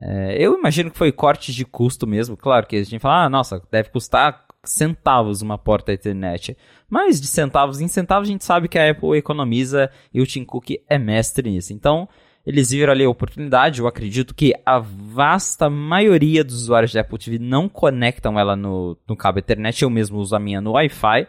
É, 0.00 0.36
eu 0.38 0.58
imagino 0.58 0.90
que 0.90 0.98
foi 0.98 1.12
corte 1.12 1.52
de 1.52 1.64
custo 1.64 2.06
mesmo. 2.06 2.36
Claro 2.36 2.66
que 2.66 2.76
a 2.76 2.84
gente 2.84 2.98
fala, 2.98 3.24
ah, 3.24 3.30
nossa, 3.30 3.62
deve 3.70 3.90
custar 3.90 4.46
centavos 4.64 5.42
uma 5.42 5.56
porta 5.56 5.92
Ethernet. 5.92 6.56
Mas 6.88 7.20
de 7.20 7.26
centavos 7.26 7.80
em 7.80 7.88
centavos 7.88 8.28
a 8.28 8.32
gente 8.32 8.44
sabe 8.44 8.68
que 8.68 8.78
a 8.78 8.90
Apple 8.90 9.16
economiza 9.16 9.90
e 10.12 10.20
o 10.20 10.26
Tim 10.26 10.44
Cook 10.44 10.70
é 10.88 10.98
mestre 10.98 11.50
nisso. 11.50 11.72
Então, 11.72 12.08
eles 12.46 12.70
viram 12.70 12.92
ali 12.92 13.04
a 13.04 13.10
oportunidade. 13.10 13.80
Eu 13.80 13.86
acredito 13.88 14.34
que 14.34 14.54
a 14.64 14.78
vasta 14.78 15.68
maioria 15.68 16.44
dos 16.44 16.54
usuários 16.62 16.92
da 16.92 17.00
Apple 17.00 17.18
TV 17.18 17.38
não 17.38 17.68
conectam 17.68 18.38
ela 18.38 18.54
no, 18.54 18.96
no 19.08 19.16
cabo 19.16 19.38
Ethernet. 19.40 19.82
Eu 19.82 19.90
mesmo 19.90 20.18
uso 20.18 20.34
a 20.36 20.38
minha 20.38 20.60
no 20.60 20.72
Wi-Fi. 20.72 21.26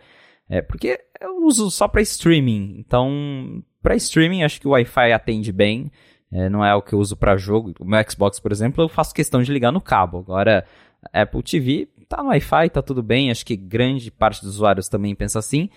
É, 0.49 0.61
porque 0.61 0.99
eu 1.19 1.43
uso 1.45 1.69
só 1.71 1.87
para 1.87 2.01
streaming. 2.01 2.75
Então, 2.77 3.63
para 3.81 3.95
streaming, 3.95 4.43
acho 4.43 4.61
que 4.61 4.67
o 4.67 4.71
Wi-Fi 4.71 5.11
atende 5.11 5.51
bem. 5.51 5.91
É, 6.31 6.49
não 6.49 6.63
é 6.63 6.75
o 6.75 6.81
que 6.81 6.93
eu 6.93 6.99
uso 6.99 7.15
para 7.17 7.35
jogo. 7.35 7.73
O 7.79 7.85
meu 7.85 7.99
Xbox, 8.09 8.39
por 8.39 8.51
exemplo, 8.51 8.83
eu 8.83 8.87
faço 8.89 9.13
questão 9.15 9.41
de 9.41 9.51
ligar 9.51 9.71
no 9.71 9.81
cabo. 9.81 10.19
Agora, 10.19 10.65
Apple 11.11 11.41
TV 11.41 11.89
tá 12.07 12.21
no 12.21 12.29
Wi-Fi, 12.29 12.69
tá 12.69 12.81
tudo 12.81 13.01
bem. 13.01 13.31
Acho 13.31 13.45
que 13.45 13.55
grande 13.55 14.11
parte 14.11 14.41
dos 14.41 14.55
usuários 14.55 14.87
também 14.87 15.15
pensa 15.15 15.39
assim. 15.39 15.69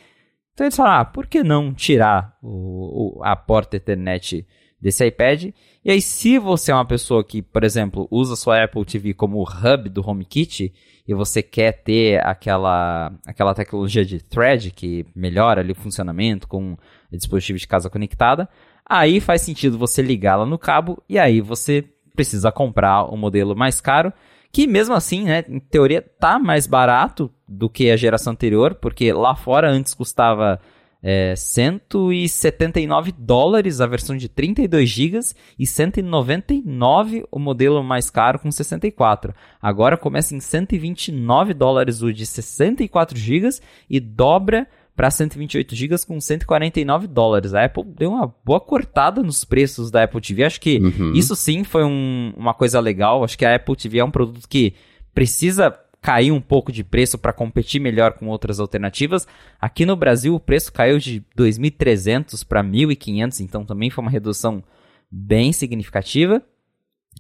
Então 0.53 0.67
eles 0.67 0.77
falaram, 0.77 1.01
ah, 1.01 1.05
por 1.05 1.27
que 1.27 1.43
não 1.43 1.73
tirar 1.73 2.37
o, 2.43 3.19
o- 3.21 3.25
a 3.25 3.35
porta 3.35 3.77
Ethernet 3.77 4.47
desse 4.81 5.07
iPad? 5.07 5.51
E 5.85 5.91
aí, 5.91 6.01
se 6.01 6.39
você 6.39 6.73
é 6.73 6.75
uma 6.75 6.85
pessoa 6.85 7.25
que, 7.25 7.41
por 7.43 7.65
exemplo, 7.65 8.07
usa 8.11 8.37
sua 8.37 8.65
Apple 8.65 8.85
TV 8.85 9.15
como 9.15 9.43
hub 9.43 9.89
do 9.89 10.07
HomeKit 10.07 10.73
e 11.07 11.15
você 11.15 11.43
quer 11.43 11.73
ter 11.73 12.25
aquela, 12.25 13.13
aquela 13.27 13.55
tecnologia 13.55 14.05
de 14.05 14.21
thread 14.21 14.71
que 14.71 15.07
melhora 15.15 15.61
ali 15.61 15.73
o 15.73 15.77
funcionamento 15.77 16.47
com 16.47 16.77
dispositivo 17.11 17.59
de 17.59 17.67
casa 17.67 17.91
conectada, 17.91 18.49
aí 18.87 19.21
faz 19.21 19.43
sentido 19.43 19.79
você 19.79 20.03
ligá-la 20.03 20.47
no 20.47 20.59
cabo 20.59 21.03
e 21.09 21.19
aí 21.19 21.41
você 21.41 21.85
precisa 22.15 22.53
comprar 22.53 23.05
o 23.05 23.17
modelo 23.17 23.57
mais 23.57 23.81
caro, 23.81 24.13
que 24.53 24.67
mesmo 24.67 24.95
assim, 24.95 25.25
né, 25.25 25.45
em 25.49 25.59
teoria 25.59 26.03
tá 26.03 26.39
mais 26.39 26.67
barato 26.67 27.31
do 27.49 27.69
que 27.71 27.91
a 27.91 27.97
geração 27.97 28.33
anterior, 28.33 28.75
porque 28.75 29.13
lá 29.13 29.35
fora 29.35 29.71
antes 29.71 29.95
custava 29.95 30.61
é 31.03 31.35
179 31.35 33.13
dólares 33.13 33.81
a 33.81 33.87
versão 33.87 34.17
de 34.17 34.29
32 34.29 34.89
GB 34.89 35.21
e 35.59 35.67
199 35.67 37.25
o 37.31 37.39
modelo 37.39 37.83
mais 37.83 38.11
caro 38.11 38.39
com 38.39 38.51
64. 38.51 39.35
Agora 39.61 39.97
começa 39.97 40.35
em 40.35 40.41
129 40.41 41.55
dólares 41.55 42.03
o 42.03 42.13
de 42.13 42.27
64 42.27 43.19
GB 43.19 43.49
e 43.89 43.99
dobra 43.99 44.67
para 44.95 45.11
128 45.11 45.75
GB 45.75 45.97
com 46.07 46.21
149 46.21 47.07
dólares. 47.07 47.55
A 47.55 47.65
Apple 47.65 47.85
deu 47.85 48.11
uma 48.11 48.35
boa 48.45 48.61
cortada 48.61 49.23
nos 49.23 49.45
preços 49.45 49.91
da 49.91 50.05
Apple 50.05 50.21
TV. 50.21 50.45
Acho 50.45 50.61
que 50.61 50.79
uhum. 50.79 51.13
isso 51.15 51.35
sim 51.35 51.65
foi 51.65 51.85
um, 51.85 52.35
uma 52.37 52.53
coisa 52.53 52.79
legal. 52.81 53.25
Acho 53.25 53.39
que 53.39 53.47
a 53.47 53.55
Apple 53.55 53.77
TV 53.77 54.01
é 54.01 54.05
um 54.05 54.11
produto 54.11 54.47
que 54.47 54.75
precisa 55.15 55.75
cair 56.01 56.33
um 56.33 56.41
pouco 56.41 56.73
de 56.73 56.83
preço 56.83 57.19
para 57.19 57.33
competir 57.33 57.81
melhor 57.81 58.15
com 58.15 58.27
outras 58.29 58.59
alternativas. 58.59 59.27
Aqui 59.61 59.85
no 59.85 59.97
Brasil 59.97 60.35
o 60.35 60.41
preço 60.41 60.73
caiu 60.73 60.99
de 60.99 61.23
2.300 61.37 62.47
para 62.47 62.65
1.500, 62.65 63.41
então 63.41 63.65
também 63.65 63.91
foi 63.91 64.03
uma 64.03 64.11
redução 64.11 64.63
bem 65.11 65.53
significativa. 65.53 66.43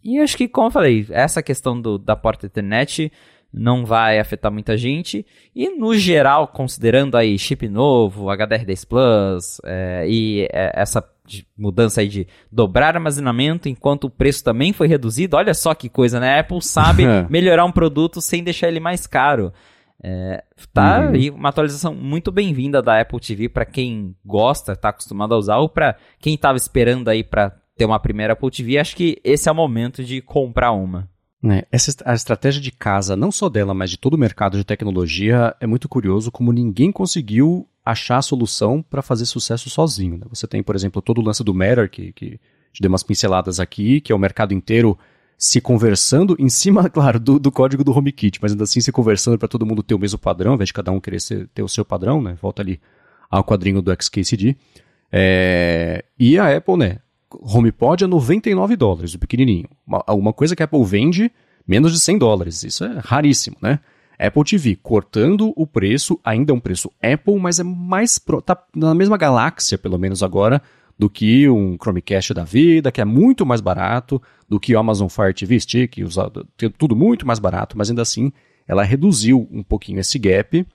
E 0.03 0.19
acho 0.19 0.37
que, 0.37 0.49
como 0.49 0.69
eu 0.69 0.73
falei, 0.73 1.07
essa 1.11 1.43
questão 1.43 1.79
do, 1.79 1.99
da 1.99 2.17
porta 2.17 2.47
internet 2.47 3.13
não 3.53 3.85
vai 3.85 4.19
afetar 4.19 4.51
muita 4.51 4.77
gente. 4.77 5.27
E 5.55 5.69
no 5.71 5.95
geral, 5.95 6.49
considerando 6.49 7.17
aí 7.17 7.39
chip 7.39 7.69
novo, 7.69 8.27
HDR10 8.27 8.87
Plus 8.87 9.61
é, 9.65 10.07
e 10.09 10.49
é, 10.53 10.73
essa 10.75 11.03
mudança 11.57 12.01
aí 12.01 12.09
de 12.09 12.27
dobrar 12.51 12.97
armazenamento 12.97 13.69
enquanto 13.69 14.05
o 14.05 14.11
preço 14.11 14.45
também 14.45 14.73
foi 14.73 14.87
reduzido, 14.87 15.37
olha 15.37 15.55
só 15.55 15.75
que 15.75 15.89
coisa, 15.89 16.21
né? 16.21 16.37
A 16.37 16.41
Apple 16.41 16.63
sabe 16.63 17.05
melhorar 17.29 17.65
um 17.65 17.73
produto 17.73 18.21
sem 18.21 18.43
deixar 18.43 18.69
ele 18.69 18.81
mais 18.81 19.07
caro. 19.07 19.53
É, 20.03 20.43
tá 20.73 21.01
uhum. 21.01 21.09
aí 21.11 21.31
uma 21.31 21.51
atualização 21.51 21.95
muito 21.95 22.33
bem-vinda 22.33 22.81
da 22.81 23.01
Apple 23.01 23.21
TV 23.21 23.49
para 23.51 23.67
quem 23.67 24.17
gosta, 24.25 24.73
está 24.73 24.89
acostumado 24.89 25.35
a 25.35 25.39
usar, 25.39 25.59
ou 25.59 25.69
para 25.69 25.97
quem 26.19 26.35
estava 26.35 26.57
esperando 26.57 27.09
aí 27.09 27.23
para 27.23 27.53
ter 27.77 27.85
uma 27.85 28.01
primeira 28.01 28.33
Apple 28.33 28.51
TV, 28.51 28.79
acho 28.79 28.97
que 28.97 29.21
esse 29.23 29.49
é 29.49 29.53
o 29.53 29.55
momento 29.55 30.03
de 30.05 30.21
comprar 30.21 30.73
uma. 30.73 31.09
É, 31.43 31.67
essa 31.73 31.93
a 32.05 32.15
estratégia 32.15 32.61
de 32.61 32.71
casa, 32.71 33.17
não 33.17 33.33
só 33.33 33.49
dela, 33.49 33.73
mas 33.73 33.91
de 33.91 33.97
todo 33.97 34.15
o 34.15 34.19
mercado 34.19 34.59
de 34.59 34.65
tecnologia, 34.65 35.55
é 35.59 35.67
muito 35.67 35.89
curioso 35.89 36.31
como 36.31 36.53
ninguém 36.53 36.93
conseguiu 36.93 37.67
achar 37.91 38.19
a 38.19 38.23
solução 38.23 38.83
para 38.83 39.03
fazer 39.03 39.27
sucesso 39.27 39.69
sozinho. 39.71 40.19
Né? 40.19 40.27
Você 40.31 40.47
tem, 40.47 40.63
por 40.63 40.75
exemplo, 40.75 41.01
todo 41.01 41.21
o 41.21 41.25
lance 41.25 41.43
do 41.43 41.55
Matter, 41.55 41.91
que, 41.91 42.13
que 42.13 42.41
te 42.73 42.81
deu 42.81 42.89
umas 42.89 43.03
pinceladas 43.03 43.61
aqui, 43.61 44.01
que 44.01 44.13
é 44.13 44.15
o 44.15 44.19
mercado 44.19 44.55
inteiro 44.55 44.99
se 45.37 45.61
conversando 45.61 46.37
em 46.39 46.49
cima, 46.49 46.89
claro, 46.91 47.19
do, 47.19 47.39
do 47.39 47.51
código 47.51 47.83
do 47.83 47.97
HomeKit, 47.97 48.39
mas 48.43 48.53
ainda 48.53 48.65
assim 48.65 48.81
se 48.81 48.93
conversando 48.93 49.39
para 49.39 49.49
todo 49.49 49.65
mundo 49.65 49.83
ter 49.83 49.95
o 49.95 49.99
mesmo 49.99 50.19
padrão, 50.19 50.53
ao 50.53 50.55
invés 50.55 50.69
de 50.69 50.75
cada 50.75 50.93
um 50.93 51.01
querer 51.01 51.21
ser, 51.21 51.49
ter 51.55 51.63
o 51.63 51.69
seu 51.69 51.85
padrão, 51.85 52.23
né? 52.23 52.37
Volta 52.41 52.63
ali 52.63 52.81
ao 53.31 53.43
quadrinho 53.43 53.81
do 53.81 53.91
XKCD. 53.91 54.57
É, 55.11 56.05
e 56.19 56.39
a 56.39 56.57
Apple, 56.57 56.77
né? 56.77 56.99
HomePod 57.33 58.05
é 58.05 58.07
99 58.07 58.77
dólares, 58.77 59.15
o 59.15 59.19
pequenininho. 59.19 59.69
Uma, 59.87 60.05
uma 60.09 60.33
coisa 60.33 60.55
que 60.55 60.63
a 60.63 60.65
Apple 60.65 60.85
vende 60.85 61.31
menos 61.67 61.93
de 61.93 62.01
100 62.01 62.19
dólares. 62.19 62.63
Isso 62.63 62.85
é 62.85 62.99
raríssimo, 62.99 63.57
né? 63.63 63.79
Apple 64.21 64.45
TV 64.45 64.77
cortando 64.77 65.53
o 65.57 65.67
preço, 65.67 66.21
ainda 66.23 66.53
é 66.53 66.55
um 66.55 66.61
preço 66.61 66.91
Apple, 67.03 67.39
mas 67.39 67.59
é 67.59 67.63
mais 67.63 68.19
pro, 68.19 68.43
tá 68.43 68.63
na 68.77 68.95
mesma 68.95 69.17
galáxia, 69.17 69.79
pelo 69.79 69.99
menos 69.99 70.23
agora, 70.23 70.61
do 70.99 71.09
que 71.09 71.49
um 71.49 71.79
Chromecast 71.83 72.35
da 72.35 72.45
vida, 72.45 72.93
que 72.93 73.01
é 73.01 73.05
muito 73.05 73.47
mais 73.47 73.63
barato, 73.63 74.21
do 74.47 74.61
que 74.61 74.75
o 74.75 74.79
Amazon 74.79 75.09
Fire 75.09 75.33
TV 75.33 75.59
Stick, 75.59 75.99
usado, 76.05 76.47
tudo 76.77 76.95
muito 76.95 77.27
mais 77.27 77.39
barato, 77.39 77.79
mas 77.79 77.89
ainda 77.89 78.03
assim 78.03 78.31
ela 78.69 78.83
reduziu 78.83 79.49
um 79.51 79.63
pouquinho 79.63 80.01
esse 80.01 80.19
gap 80.19 80.67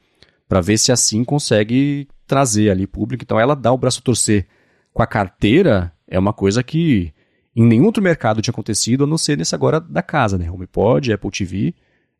para 0.49 0.61
ver 0.61 0.77
se 0.77 0.91
assim 0.91 1.23
consegue 1.23 2.07
trazer 2.25 2.71
ali 2.71 2.87
público. 2.87 3.23
Então 3.23 3.39
ela 3.39 3.55
dá 3.55 3.71
o 3.71 3.77
braço 3.77 3.99
a 3.99 4.03
torcer 4.03 4.47
com 4.91 5.03
a 5.03 5.07
carteira 5.07 5.93
é 6.07 6.17
uma 6.17 6.33
coisa 6.33 6.63
que 6.63 7.13
em 7.55 7.63
nenhum 7.63 7.85
outro 7.85 8.03
mercado 8.03 8.41
tinha 8.41 8.51
acontecido, 8.51 9.03
a 9.03 9.07
não 9.07 9.17
ser 9.17 9.37
nesse 9.37 9.55
agora 9.55 9.79
da 9.79 10.01
casa, 10.01 10.37
né? 10.37 10.49
HomePod, 10.51 11.13
Apple 11.13 11.31
TV, 11.31 11.75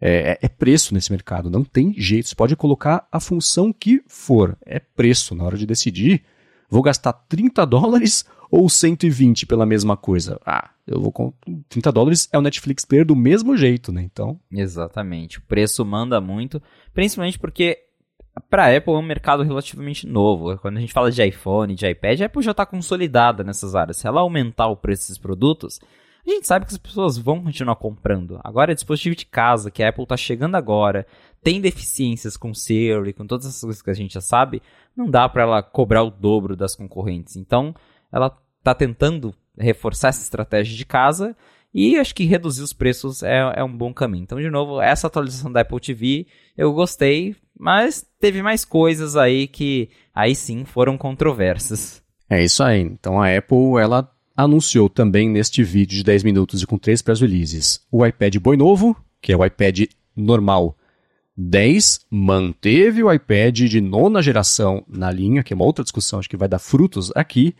é, 0.06 0.32
é, 0.32 0.40
é, 0.44 0.48
preço 0.48 0.94
nesse 0.94 1.12
mercado, 1.12 1.50
não 1.50 1.64
tem 1.64 1.94
jeito. 1.98 2.30
Você 2.30 2.36
pode 2.36 2.56
colocar 2.56 3.08
a 3.12 3.20
função 3.20 3.74
que 3.74 4.04
for, 4.08 4.56
é 4.64 4.80
preço. 4.80 5.34
Na 5.34 5.44
hora 5.44 5.58
de 5.58 5.66
decidir, 5.66 6.24
vou 6.70 6.84
gastar 6.84 7.12
30 7.14 7.66
dólares 7.66 8.24
ou 8.52 8.70
120 8.70 9.48
pela 9.48 9.66
mesma 9.66 9.98
coisa? 9.98 10.40
Ah, 10.46 10.70
eu 10.86 11.02
vou 11.02 11.12
com 11.12 11.34
30 11.70 11.92
dólares 11.92 12.30
é 12.32 12.38
o 12.38 12.42
Netflix 12.42 12.86
Player 12.86 13.04
do 13.04 13.16
mesmo 13.16 13.58
jeito, 13.58 13.92
né? 13.92 14.04
Então. 14.04 14.40
Exatamente. 14.52 15.40
O 15.40 15.42
preço 15.42 15.84
manda 15.84 16.22
muito, 16.22 16.62
principalmente 16.94 17.40
porque 17.40 17.80
para 18.48 18.78
Apple 18.78 18.94
é 18.94 18.98
um 18.98 19.02
mercado 19.02 19.42
relativamente 19.42 20.06
novo. 20.06 20.56
Quando 20.60 20.78
a 20.78 20.82
gente 20.82 20.94
fala 20.94 21.12
de 21.12 21.26
iPhone, 21.26 21.74
de 21.74 21.88
iPad, 21.88 22.22
a 22.22 22.26
Apple 22.26 22.44
já 22.44 22.52
está 22.52 22.66
consolidada 22.66 23.44
nessas 23.44 23.74
áreas. 23.74 23.98
Se 23.98 24.08
ela 24.08 24.22
aumentar 24.22 24.68
o 24.68 24.76
preço 24.76 25.04
desses 25.04 25.18
produtos, 25.18 25.80
a 26.32 26.36
gente 26.36 26.48
sabe 26.48 26.66
que 26.66 26.72
as 26.72 26.78
pessoas 26.78 27.18
vão 27.18 27.44
continuar 27.44 27.76
comprando. 27.76 28.40
Agora, 28.44 28.72
é 28.72 28.76
dispositivo 28.76 29.16
de 29.16 29.26
casa, 29.26 29.70
que 29.70 29.84
a 29.84 29.90
Apple 29.90 30.04
está 30.04 30.18
chegando 30.18 30.56
agora, 30.56 31.06
tem 31.44 31.62
deficiências 31.62 32.36
com 32.36 32.54
Siri, 32.54 33.14
com 33.14 33.28
todas 33.28 33.46
essas 33.46 33.62
coisas 33.62 33.82
que 33.82 33.90
a 33.90 33.94
gente 33.94 34.14
já 34.16 34.22
sabe, 34.22 34.62
não 34.96 35.10
dá 35.10 35.30
para 35.30 35.44
ela 35.44 35.62
cobrar 35.62 36.04
o 36.04 36.10
dobro 36.10 36.56
das 36.56 36.76
concorrentes. 36.76 37.36
Então, 37.36 37.76
ela 38.12 38.36
está 38.58 38.74
tentando 38.74 39.34
reforçar 39.58 40.10
essa 40.10 40.24
estratégia 40.24 40.76
de 40.76 40.86
casa 40.86 41.36
e 41.74 41.98
acho 41.98 42.16
que 42.16 42.24
reduzir 42.24 42.64
os 42.64 42.74
preços 42.74 43.22
é, 43.22 43.54
é 43.58 43.64
um 43.64 43.78
bom 43.78 43.94
caminho. 43.94 44.24
Então, 44.24 44.40
de 44.40 44.50
novo, 44.50 44.82
essa 44.82 45.08
atualização 45.08 45.52
da 45.52 45.62
Apple 45.62 45.80
TV 45.80 46.26
eu 46.58 46.74
gostei, 46.74 47.36
mas 47.58 48.06
teve 48.20 48.42
mais 48.42 48.64
coisas 48.66 49.16
aí 49.16 49.48
que 49.48 49.90
aí 50.14 50.34
sim 50.34 50.66
foram 50.66 50.98
controversas. 50.98 52.02
É 52.30 52.44
isso 52.44 52.64
aí. 52.64 52.82
Então 52.82 53.22
a 53.22 53.36
Apple 53.36 53.80
ela 53.80 54.10
anunciou 54.36 54.90
também 54.90 55.30
neste 55.30 55.64
vídeo 55.64 55.98
de 55.98 56.04
10 56.04 56.24
minutos 56.24 56.62
e 56.62 56.68
com 56.68 56.78
três 56.78 57.02
press 57.02 57.22
releases 57.22 57.86
o 57.92 58.06
iPad 58.06 58.36
Boi 58.38 58.58
novo, 58.58 58.96
que 59.22 59.32
é 59.32 59.38
o 59.38 59.46
iPad 59.46 59.86
normal 60.16 60.78
10, 61.38 62.06
manteve 62.10 63.04
o 63.04 63.12
iPad 63.12 63.60
de 63.60 63.82
nona 63.82 64.22
geração 64.22 64.86
na 64.88 65.12
linha, 65.12 65.44
que 65.44 65.54
é 65.54 65.56
uma 65.56 65.66
outra 65.66 65.84
discussão, 65.84 66.20
acho 66.20 66.30
que 66.30 66.38
vai 66.38 66.48
dar 66.48 66.60
frutos 66.60 67.12
aqui, 67.16 67.54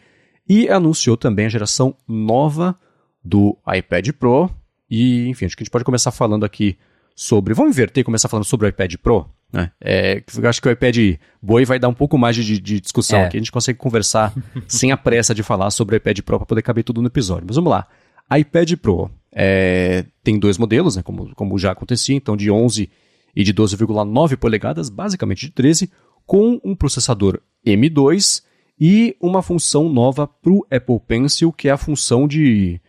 e 0.48 0.70
anunciou 0.70 1.18
também 1.18 1.46
a 1.46 1.50
geração 1.50 1.96
nova 2.08 2.78
do 3.24 3.58
iPad 3.68 4.12
Pro. 4.12 4.50
E, 4.90 5.28
enfim, 5.28 5.46
acho 5.46 5.58
que 5.58 5.64
a 5.64 5.66
gente 5.66 5.72
pode 5.72 5.84
começar 5.84 6.12
falando 6.12 6.46
aqui 6.46 6.78
sobre. 7.16 7.54
Vamos 7.54 7.76
inverter 7.76 8.02
e 8.02 8.06
começar 8.06 8.30
falando 8.30 8.46
sobre 8.46 8.68
o 8.68 8.70
iPad 8.70 8.96
Pro? 8.96 9.30
Né? 9.52 9.72
É, 9.80 10.24
eu 10.38 10.50
acho 10.50 10.62
que 10.62 10.68
o 10.68 10.72
iPad 10.72 10.98
Boi 11.42 11.66
vai 11.66 11.80
dar 11.80 11.88
um 11.88 11.94
pouco 11.94 12.18
mais 12.18 12.36
de, 12.36 12.60
de 12.60 12.82
discussão 12.82 13.20
é. 13.20 13.26
aqui. 13.26 13.38
A 13.38 13.40
gente 13.40 13.52
consegue 13.52 13.80
conversar 13.80 14.34
sem 14.68 14.92
a 14.92 14.98
pressa 14.98 15.34
de 15.34 15.44
falar 15.44 15.72
sobre 15.72 15.96
o 15.96 15.98
iPad 15.98 16.20
Pro 16.22 16.38
para 16.38 16.46
poder 16.46 16.62
caber 16.62 16.84
tudo 16.84 17.02
no 17.02 17.08
episódio. 17.08 17.46
Mas 17.48 17.56
vamos 17.56 17.72
lá. 17.72 17.88
iPad 18.36 18.74
Pro 18.76 19.10
é, 19.32 20.06
tem 20.24 20.40
dois 20.40 20.58
modelos, 20.58 20.96
né, 20.96 21.04
como, 21.04 21.36
como 21.36 21.58
já 21.60 21.72
acontecia, 21.72 22.16
então 22.16 22.38
de 22.38 22.50
11 22.50 22.90
e 23.36 23.44
de 23.44 23.54
12,9 23.54 24.38
polegadas, 24.38 24.90
basicamente 24.90 25.48
de 25.48 25.52
13, 25.52 25.92
com 26.26 26.60
um 26.64 26.74
processador 26.74 27.42
M2 27.66 28.44
e 28.80 29.16
uma 29.22 29.42
função 29.42 29.90
nova 29.90 30.26
para 30.28 30.52
o 30.52 30.66
Apple 30.72 31.00
Pencil, 31.06 31.52
que 31.52 31.68
é 31.68 31.72
a 31.72 31.78
função 31.78 32.28
de 32.28 32.80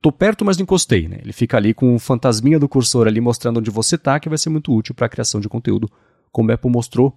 tô 0.00 0.10
perto, 0.10 0.44
mas 0.44 0.56
não 0.56 0.62
encostei, 0.62 1.08
né? 1.08 1.18
Ele 1.20 1.32
fica 1.32 1.56
ali 1.56 1.74
com 1.74 1.94
o 1.94 1.98
fantasminha 1.98 2.58
do 2.58 2.68
cursor 2.68 3.06
ali 3.06 3.20
mostrando 3.20 3.58
onde 3.58 3.70
você 3.70 3.98
tá, 3.98 4.18
que 4.18 4.28
vai 4.28 4.38
ser 4.38 4.50
muito 4.50 4.74
útil 4.74 4.94
para 4.94 5.06
a 5.06 5.08
criação 5.08 5.40
de 5.40 5.48
conteúdo, 5.48 5.90
como 6.32 6.50
a 6.50 6.54
Apple 6.54 6.70
mostrou 6.70 7.16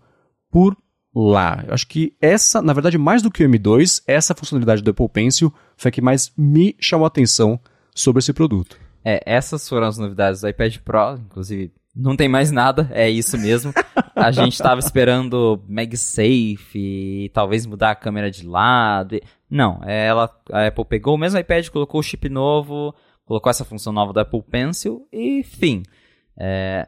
por 0.52 0.76
lá. 1.16 1.64
Eu 1.68 1.74
acho 1.74 1.88
que 1.88 2.16
essa, 2.22 2.62
na 2.62 2.74
verdade, 2.74 2.98
mais 2.98 3.22
do 3.22 3.32
que 3.32 3.44
o 3.44 3.50
M2, 3.50 4.04
essa 4.08 4.36
funcionalidade 4.36 4.82
do 4.82 4.92
Apple 4.92 5.10
Pencil 5.10 5.54
foi 5.78 5.90
a 5.90 5.92
que 5.92 6.02
mais 6.02 6.32
me 6.38 6.76
chamou 6.80 7.06
a 7.06 7.08
atenção 7.08 7.60
sobre 7.96 8.20
esse 8.20 8.34
produto. 8.34 8.78
É, 9.06 9.22
essas 9.26 9.68
foram 9.68 9.88
as 9.88 9.98
novidades 9.98 10.42
do 10.42 10.48
iPad 10.48 10.78
Pro, 10.78 11.20
inclusive 11.26 11.72
não 11.96 12.16
tem 12.16 12.28
mais 12.28 12.52
nada, 12.52 12.90
é 12.92 13.08
isso 13.08 13.38
mesmo. 13.38 13.72
A 14.16 14.32
gente 14.32 14.54
estava 14.54 14.80
esperando 14.80 15.64
MagSafe 15.68 16.58
e 16.76 17.32
talvez 17.34 17.68
mudar 17.68 17.92
a 17.92 17.96
câmera 17.96 18.32
de 18.32 18.48
lado. 18.48 19.20
Não, 19.54 19.80
é, 19.84 20.08
ela, 20.08 20.36
a 20.51 20.66
Apple 20.66 20.84
pegou 20.86 21.14
o 21.14 21.18
mesmo 21.18 21.39
iPad, 21.39 21.70
colocou 21.70 21.99
o 21.99 22.04
chip 22.04 22.28
novo, 22.28 22.95
colocou 23.24 23.51
essa 23.51 23.64
função 23.64 23.93
nova 23.93 24.12
do 24.12 24.20
Apple 24.20 24.41
Pencil 24.41 25.08
e 25.12 25.43
fim. 25.43 25.84
É, 26.36 26.88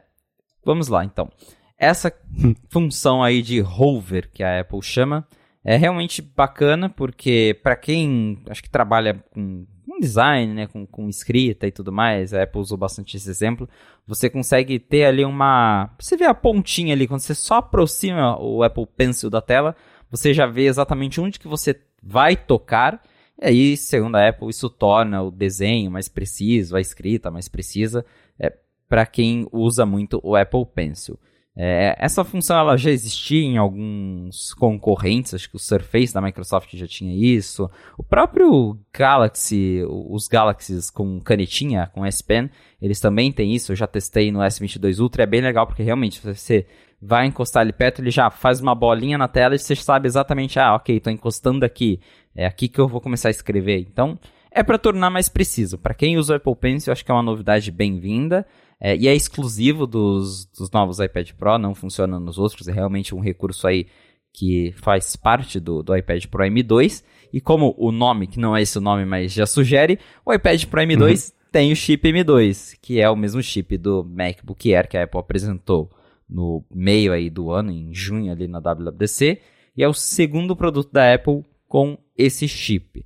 vamos 0.64 0.88
lá, 0.88 1.04
então. 1.04 1.30
Essa 1.78 2.12
função 2.68 3.22
aí 3.22 3.40
de 3.40 3.62
hover 3.62 4.28
que 4.32 4.42
a 4.42 4.60
Apple 4.60 4.82
chama 4.82 5.24
é 5.64 5.76
realmente 5.76 6.20
bacana 6.20 6.88
porque 6.88 7.56
para 7.62 7.76
quem 7.76 8.42
acho 8.48 8.62
que 8.62 8.70
trabalha 8.70 9.22
com 9.30 9.64
com 9.96 10.00
design, 10.00 10.52
né, 10.52 10.66
com, 10.66 10.86
com 10.86 11.08
escrita 11.08 11.66
e 11.66 11.70
tudo 11.70 11.92
mais, 11.92 12.34
a 12.34 12.42
Apple 12.42 12.60
usou 12.60 12.76
bastante 12.76 13.16
esse 13.16 13.30
exemplo, 13.30 13.68
você 14.06 14.28
consegue 14.28 14.78
ter 14.78 15.04
ali 15.04 15.24
uma... 15.24 15.90
Você 15.98 16.16
vê 16.16 16.24
a 16.24 16.34
pontinha 16.34 16.92
ali, 16.92 17.06
quando 17.06 17.20
você 17.20 17.34
só 17.34 17.56
aproxima 17.56 18.36
o 18.38 18.62
Apple 18.62 18.86
Pencil 18.96 19.30
da 19.30 19.40
tela, 19.40 19.76
você 20.10 20.34
já 20.34 20.46
vê 20.46 20.66
exatamente 20.66 21.20
onde 21.20 21.38
que 21.38 21.48
você 21.48 21.80
vai 22.02 22.36
tocar, 22.36 23.02
e 23.40 23.46
aí, 23.46 23.76
segundo 23.76 24.16
a 24.16 24.28
Apple, 24.28 24.48
isso 24.48 24.70
torna 24.70 25.22
o 25.22 25.30
desenho 25.30 25.90
mais 25.90 26.08
preciso, 26.08 26.76
a 26.76 26.80
escrita 26.80 27.30
mais 27.30 27.48
precisa, 27.48 28.04
é, 28.38 28.52
para 28.88 29.04
quem 29.04 29.46
usa 29.52 29.84
muito 29.84 30.20
o 30.22 30.34
Apple 30.34 30.64
Pencil. 30.74 31.18
É, 31.58 31.96
essa 31.98 32.22
função 32.22 32.58
ela 32.58 32.76
já 32.76 32.90
existia 32.90 33.42
em 33.42 33.56
alguns 33.56 34.52
concorrentes, 34.52 35.32
acho 35.32 35.48
que 35.48 35.56
o 35.56 35.58
Surface 35.58 36.12
da 36.12 36.20
Microsoft 36.20 36.74
já 36.74 36.86
tinha 36.86 37.14
isso. 37.14 37.70
O 37.96 38.02
próprio 38.02 38.78
Galaxy, 38.92 39.82
os 39.88 40.28
Galaxies 40.28 40.90
com 40.90 41.18
canetinha, 41.18 41.90
com 41.94 42.04
S 42.04 42.22
Pen, 42.22 42.50
eles 42.80 43.00
também 43.00 43.32
têm 43.32 43.54
isso. 43.54 43.72
Eu 43.72 43.76
já 43.76 43.86
testei 43.86 44.30
no 44.30 44.40
S22 44.40 45.00
Ultra, 45.00 45.22
é 45.22 45.26
bem 45.26 45.40
legal 45.40 45.66
porque 45.66 45.82
realmente 45.82 46.20
você 46.22 46.66
vai 47.00 47.26
encostar 47.26 47.62
ali 47.62 47.72
perto, 47.72 48.02
ele 48.02 48.10
já 48.10 48.28
faz 48.30 48.60
uma 48.60 48.74
bolinha 48.74 49.16
na 49.16 49.28
tela 49.28 49.54
e 49.54 49.58
você 49.58 49.74
sabe 49.74 50.06
exatamente, 50.06 50.58
ah, 50.58 50.74
ok, 50.74 50.96
estou 50.96 51.12
encostando 51.12 51.64
aqui, 51.64 52.00
é 52.34 52.46
aqui 52.46 52.68
que 52.68 52.78
eu 52.78 52.88
vou 52.88 53.00
começar 53.00 53.28
a 53.28 53.30
escrever. 53.30 53.80
Então, 53.80 54.18
é 54.50 54.62
para 54.62 54.78
tornar 54.78 55.10
mais 55.10 55.28
preciso. 55.28 55.78
Para 55.78 55.94
quem 55.94 56.16
usa 56.16 56.34
o 56.34 56.36
Apple 56.36 56.56
Pencil, 56.56 56.92
acho 56.92 57.04
que 57.04 57.10
é 57.10 57.14
uma 57.14 57.22
novidade 57.22 57.70
bem-vinda. 57.70 58.46
É, 58.80 58.96
e 58.96 59.08
é 59.08 59.14
exclusivo 59.14 59.86
dos, 59.86 60.46
dos 60.46 60.70
novos 60.70 61.00
iPad 61.00 61.32
Pro, 61.32 61.58
não 61.58 61.74
funciona 61.74 62.20
nos 62.20 62.38
outros, 62.38 62.68
é 62.68 62.72
realmente 62.72 63.14
um 63.14 63.20
recurso 63.20 63.66
aí 63.66 63.86
que 64.32 64.74
faz 64.76 65.16
parte 65.16 65.58
do, 65.58 65.82
do 65.82 65.96
iPad 65.96 66.26
Pro 66.26 66.44
M2. 66.44 67.02
E 67.32 67.40
como 67.40 67.74
o 67.78 67.90
nome, 67.90 68.26
que 68.26 68.38
não 68.38 68.56
é 68.56 68.62
esse 68.62 68.78
o 68.78 68.80
nome, 68.80 69.04
mas 69.04 69.32
já 69.32 69.46
sugere, 69.46 69.98
o 70.24 70.32
iPad 70.32 70.64
Pro 70.66 70.80
M2 70.80 71.30
uhum. 71.30 71.34
tem 71.50 71.72
o 71.72 71.76
chip 71.76 72.06
M2, 72.06 72.76
que 72.80 73.00
é 73.00 73.08
o 73.08 73.16
mesmo 73.16 73.42
chip 73.42 73.76
do 73.78 74.04
MacBook 74.04 74.74
Air 74.74 74.88
que 74.88 74.96
a 74.96 75.04
Apple 75.04 75.20
apresentou 75.20 75.90
no 76.28 76.64
meio 76.72 77.12
aí 77.12 77.30
do 77.30 77.50
ano, 77.50 77.70
em 77.70 77.94
junho 77.94 78.30
ali 78.30 78.46
na 78.46 78.58
WWDC, 78.58 79.40
e 79.76 79.82
é 79.82 79.88
o 79.88 79.94
segundo 79.94 80.56
produto 80.56 80.92
da 80.92 81.14
Apple 81.14 81.44
com 81.68 81.98
esse 82.16 82.46
chip. 82.46 83.04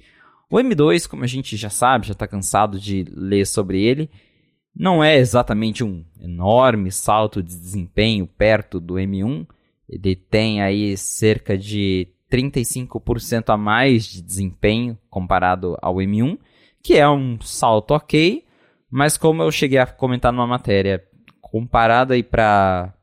O 0.50 0.56
M2, 0.56 1.08
como 1.08 1.22
a 1.22 1.28
gente 1.28 1.56
já 1.56 1.70
sabe, 1.70 2.08
já 2.08 2.12
está 2.12 2.26
cansado 2.26 2.78
de 2.78 3.04
ler 3.14 3.46
sobre 3.46 3.82
ele, 3.82 4.10
não 4.74 5.02
é 5.02 5.16
exatamente 5.18 5.84
um 5.84 6.04
enorme 6.20 6.90
salto 6.90 7.42
de 7.42 7.56
desempenho 7.56 8.26
perto 8.26 8.80
do 8.80 8.94
M1. 8.94 9.46
Ele 9.88 10.14
tem 10.14 10.62
aí 10.62 10.96
cerca 10.96 11.58
de 11.58 12.08
35% 12.30 13.50
a 13.50 13.56
mais 13.56 14.04
de 14.04 14.22
desempenho 14.22 14.96
comparado 15.10 15.76
ao 15.82 15.96
M1, 15.96 16.38
que 16.82 16.96
é 16.96 17.08
um 17.08 17.40
salto 17.40 17.92
ok, 17.92 18.44
mas 18.90 19.16
como 19.16 19.42
eu 19.42 19.50
cheguei 19.50 19.78
a 19.78 19.86
comentar 19.86 20.32
numa 20.32 20.46
matéria, 20.46 21.04
comparado 21.40 22.12
aí 22.12 22.22
para 22.22 22.94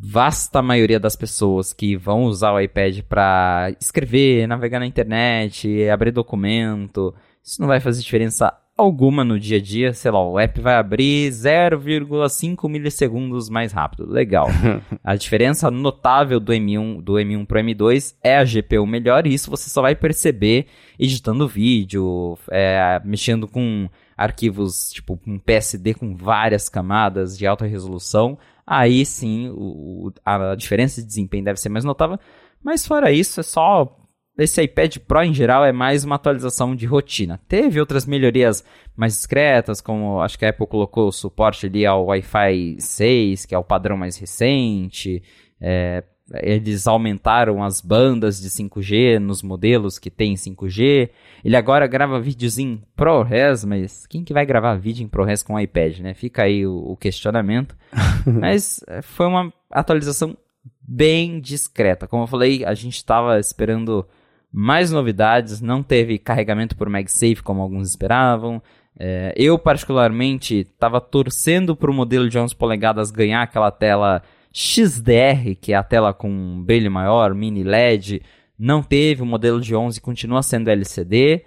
vasta 0.00 0.62
maioria 0.62 1.00
das 1.00 1.16
pessoas 1.16 1.72
que 1.72 1.96
vão 1.96 2.24
usar 2.24 2.52
o 2.52 2.60
iPad 2.60 3.00
para 3.02 3.74
escrever, 3.80 4.46
navegar 4.46 4.78
na 4.78 4.86
internet, 4.86 5.88
abrir 5.88 6.12
documento, 6.12 7.14
isso 7.42 7.60
não 7.60 7.68
vai 7.68 7.80
fazer 7.80 8.02
diferença 8.02 8.52
alguma 8.78 9.24
no 9.24 9.40
dia 9.40 9.58
a 9.58 9.60
dia, 9.60 9.92
sei 9.92 10.12
lá, 10.12 10.24
o 10.24 10.38
app 10.38 10.60
vai 10.60 10.76
abrir 10.76 11.28
0,5 11.30 12.68
milissegundos 12.70 13.50
mais 13.50 13.72
rápido. 13.72 14.08
Legal. 14.08 14.46
a 15.02 15.16
diferença 15.16 15.68
notável 15.68 16.38
do 16.38 16.52
M1 16.52 17.02
do 17.02 17.14
M1 17.14 17.44
pro 17.44 17.58
M2 17.58 18.14
é 18.22 18.38
a 18.38 18.44
GPU 18.44 18.86
melhor 18.86 19.26
e 19.26 19.34
isso 19.34 19.50
você 19.50 19.68
só 19.68 19.82
vai 19.82 19.96
perceber 19.96 20.66
editando 20.96 21.48
vídeo, 21.48 22.38
é, 22.50 23.00
mexendo 23.04 23.48
com 23.48 23.88
arquivos 24.16 24.90
tipo 24.90 25.18
um 25.26 25.38
PSD 25.38 25.94
com 25.94 26.14
várias 26.14 26.68
camadas 26.68 27.36
de 27.36 27.48
alta 27.48 27.66
resolução. 27.66 28.38
Aí 28.64 29.04
sim, 29.04 29.48
o, 29.50 30.12
a 30.24 30.54
diferença 30.54 31.00
de 31.00 31.08
desempenho 31.08 31.44
deve 31.44 31.58
ser 31.58 31.68
mais 31.68 31.84
notável. 31.84 32.18
Mas 32.62 32.86
fora 32.86 33.10
isso, 33.10 33.40
é 33.40 33.42
só 33.42 33.97
esse 34.38 34.62
iPad 34.62 34.98
Pro 34.98 35.22
em 35.22 35.34
geral 35.34 35.64
é 35.64 35.72
mais 35.72 36.04
uma 36.04 36.14
atualização 36.14 36.76
de 36.76 36.86
rotina. 36.86 37.40
Teve 37.48 37.80
outras 37.80 38.06
melhorias 38.06 38.64
mais 38.96 39.14
discretas, 39.14 39.80
como 39.80 40.20
acho 40.20 40.38
que 40.38 40.46
a 40.46 40.50
Apple 40.50 40.66
colocou 40.66 41.08
o 41.08 41.12
suporte 41.12 41.66
ali 41.66 41.84
ao 41.84 42.06
Wi-Fi 42.06 42.76
6, 42.78 43.46
que 43.46 43.54
é 43.54 43.58
o 43.58 43.64
padrão 43.64 43.96
mais 43.96 44.16
recente. 44.16 45.22
É, 45.60 46.04
eles 46.34 46.86
aumentaram 46.86 47.64
as 47.64 47.80
bandas 47.80 48.40
de 48.40 48.48
5G 48.48 49.18
nos 49.18 49.42
modelos 49.42 49.98
que 49.98 50.10
tem 50.10 50.34
5G. 50.34 51.10
Ele 51.44 51.56
agora 51.56 51.86
grava 51.86 52.20
vídeos 52.20 52.58
em 52.58 52.82
ProRes, 52.94 53.64
mas 53.64 54.06
quem 54.06 54.22
que 54.22 54.34
vai 54.34 54.46
gravar 54.46 54.76
vídeo 54.76 55.04
em 55.04 55.08
ProRes 55.08 55.42
com 55.42 55.58
iPad, 55.58 55.98
né? 55.98 56.14
Fica 56.14 56.42
aí 56.42 56.66
o, 56.66 56.76
o 56.76 56.96
questionamento. 56.96 57.76
mas 58.24 58.84
é, 58.86 59.02
foi 59.02 59.26
uma 59.26 59.52
atualização 59.70 60.36
bem 60.80 61.40
discreta. 61.40 62.06
Como 62.06 62.22
eu 62.22 62.28
falei, 62.28 62.64
a 62.64 62.74
gente 62.74 62.96
estava 62.96 63.40
esperando 63.40 64.06
mais 64.52 64.90
novidades, 64.90 65.60
não 65.60 65.82
teve 65.82 66.18
carregamento 66.18 66.76
por 66.76 66.88
MagSafe 66.88 67.42
como 67.42 67.62
alguns 67.62 67.88
esperavam. 67.88 68.62
É, 68.98 69.32
eu, 69.36 69.58
particularmente, 69.58 70.60
estava 70.60 71.00
torcendo 71.00 71.76
para 71.76 71.90
o 71.90 71.94
modelo 71.94 72.28
de 72.28 72.38
11 72.38 72.56
polegadas 72.56 73.10
ganhar 73.10 73.42
aquela 73.42 73.70
tela 73.70 74.22
XDR, 74.52 75.54
que 75.60 75.72
é 75.72 75.76
a 75.76 75.82
tela 75.82 76.12
com 76.12 76.62
brilho 76.64 76.90
maior, 76.90 77.34
mini 77.34 77.62
LED. 77.62 78.22
Não 78.58 78.82
teve, 78.82 79.22
o 79.22 79.26
modelo 79.26 79.60
de 79.60 79.74
11 79.74 80.00
continua 80.00 80.42
sendo 80.42 80.68
LCD, 80.68 81.44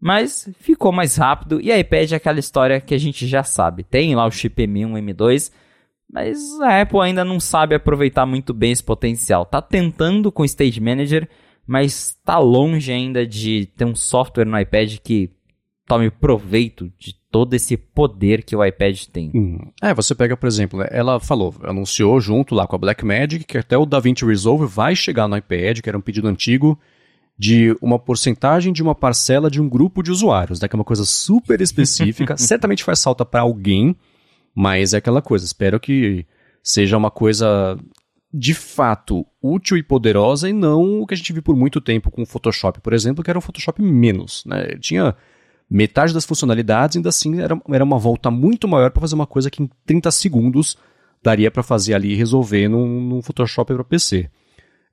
mas 0.00 0.48
ficou 0.60 0.92
mais 0.92 1.16
rápido. 1.16 1.60
E 1.60 1.70
a 1.70 1.78
iPad 1.78 2.12
é 2.12 2.16
aquela 2.16 2.38
história 2.38 2.80
que 2.80 2.94
a 2.94 2.98
gente 2.98 3.26
já 3.26 3.42
sabe: 3.42 3.82
tem 3.82 4.14
lá 4.14 4.24
o 4.26 4.30
chip 4.30 4.62
M1, 4.66 4.92
M2. 4.92 5.52
Mas 6.10 6.38
a 6.62 6.80
Apple 6.80 7.00
ainda 7.00 7.22
não 7.22 7.38
sabe 7.38 7.74
aproveitar 7.74 8.24
muito 8.24 8.54
bem 8.54 8.72
esse 8.72 8.82
potencial. 8.82 9.44
Tá 9.44 9.60
tentando 9.60 10.32
com 10.32 10.40
o 10.40 10.46
Stage 10.46 10.80
Manager, 10.80 11.28
mas 11.68 12.16
está 12.18 12.38
longe 12.38 12.90
ainda 12.90 13.26
de 13.26 13.66
ter 13.76 13.84
um 13.84 13.94
software 13.94 14.46
no 14.46 14.58
iPad 14.58 14.96
que 15.04 15.30
tome 15.86 16.10
proveito 16.10 16.90
de 16.98 17.14
todo 17.30 17.52
esse 17.52 17.76
poder 17.76 18.42
que 18.42 18.56
o 18.56 18.64
iPad 18.64 19.04
tem. 19.12 19.30
Hum. 19.34 19.70
É, 19.82 19.92
você 19.92 20.14
pega, 20.14 20.34
por 20.34 20.46
exemplo, 20.46 20.78
né, 20.78 20.88
ela 20.90 21.20
falou, 21.20 21.54
anunciou 21.62 22.18
junto 22.20 22.54
lá 22.54 22.66
com 22.66 22.74
a 22.74 22.78
Blackmagic 22.78 23.44
que 23.44 23.58
até 23.58 23.76
o 23.76 23.84
DaVinci 23.84 24.24
Resolve 24.24 24.64
vai 24.64 24.96
chegar 24.96 25.28
no 25.28 25.36
iPad, 25.36 25.80
que 25.80 25.88
era 25.90 25.98
um 25.98 26.00
pedido 26.00 26.26
antigo, 26.26 26.78
de 27.38 27.76
uma 27.82 27.98
porcentagem 27.98 28.72
de 28.72 28.82
uma 28.82 28.94
parcela 28.94 29.50
de 29.50 29.60
um 29.60 29.68
grupo 29.68 30.02
de 30.02 30.10
usuários, 30.10 30.60
né, 30.60 30.68
que 30.68 30.74
é 30.74 30.78
uma 30.78 30.84
coisa 30.84 31.04
super 31.04 31.60
específica, 31.60 32.34
certamente 32.40 32.82
faz 32.82 33.02
falta 33.02 33.26
para 33.26 33.42
alguém, 33.42 33.94
mas 34.54 34.94
é 34.94 34.96
aquela 34.96 35.20
coisa, 35.20 35.44
espero 35.44 35.78
que 35.78 36.24
seja 36.62 36.96
uma 36.96 37.10
coisa 37.10 37.78
de 38.32 38.52
fato 38.52 39.26
útil 39.42 39.76
e 39.76 39.82
poderosa 39.82 40.48
e 40.48 40.52
não 40.52 41.00
o 41.00 41.06
que 41.06 41.14
a 41.14 41.16
gente 41.16 41.32
viu 41.32 41.42
por 41.42 41.56
muito 41.56 41.80
tempo 41.80 42.10
com 42.10 42.22
o 42.22 42.26
Photoshop, 42.26 42.80
por 42.80 42.92
exemplo, 42.92 43.24
que 43.24 43.30
era 43.30 43.38
um 43.38 43.42
Photoshop 43.42 43.80
menos. 43.80 44.44
Né? 44.44 44.76
Tinha 44.80 45.16
metade 45.70 46.12
das 46.12 46.24
funcionalidades, 46.24 46.96
ainda 46.96 47.08
assim 47.08 47.40
era, 47.40 47.58
era 47.70 47.84
uma 47.84 47.98
volta 47.98 48.30
muito 48.30 48.68
maior 48.68 48.90
para 48.90 49.00
fazer 49.00 49.14
uma 49.14 49.26
coisa 49.26 49.50
que 49.50 49.62
em 49.62 49.70
30 49.86 50.10
segundos 50.10 50.76
daria 51.22 51.50
para 51.50 51.62
fazer 51.62 51.94
ali 51.94 52.12
e 52.12 52.16
resolver 52.16 52.68
num, 52.68 53.00
num 53.00 53.22
Photoshop 53.22 53.74
para 53.74 53.84
PC. 53.84 54.30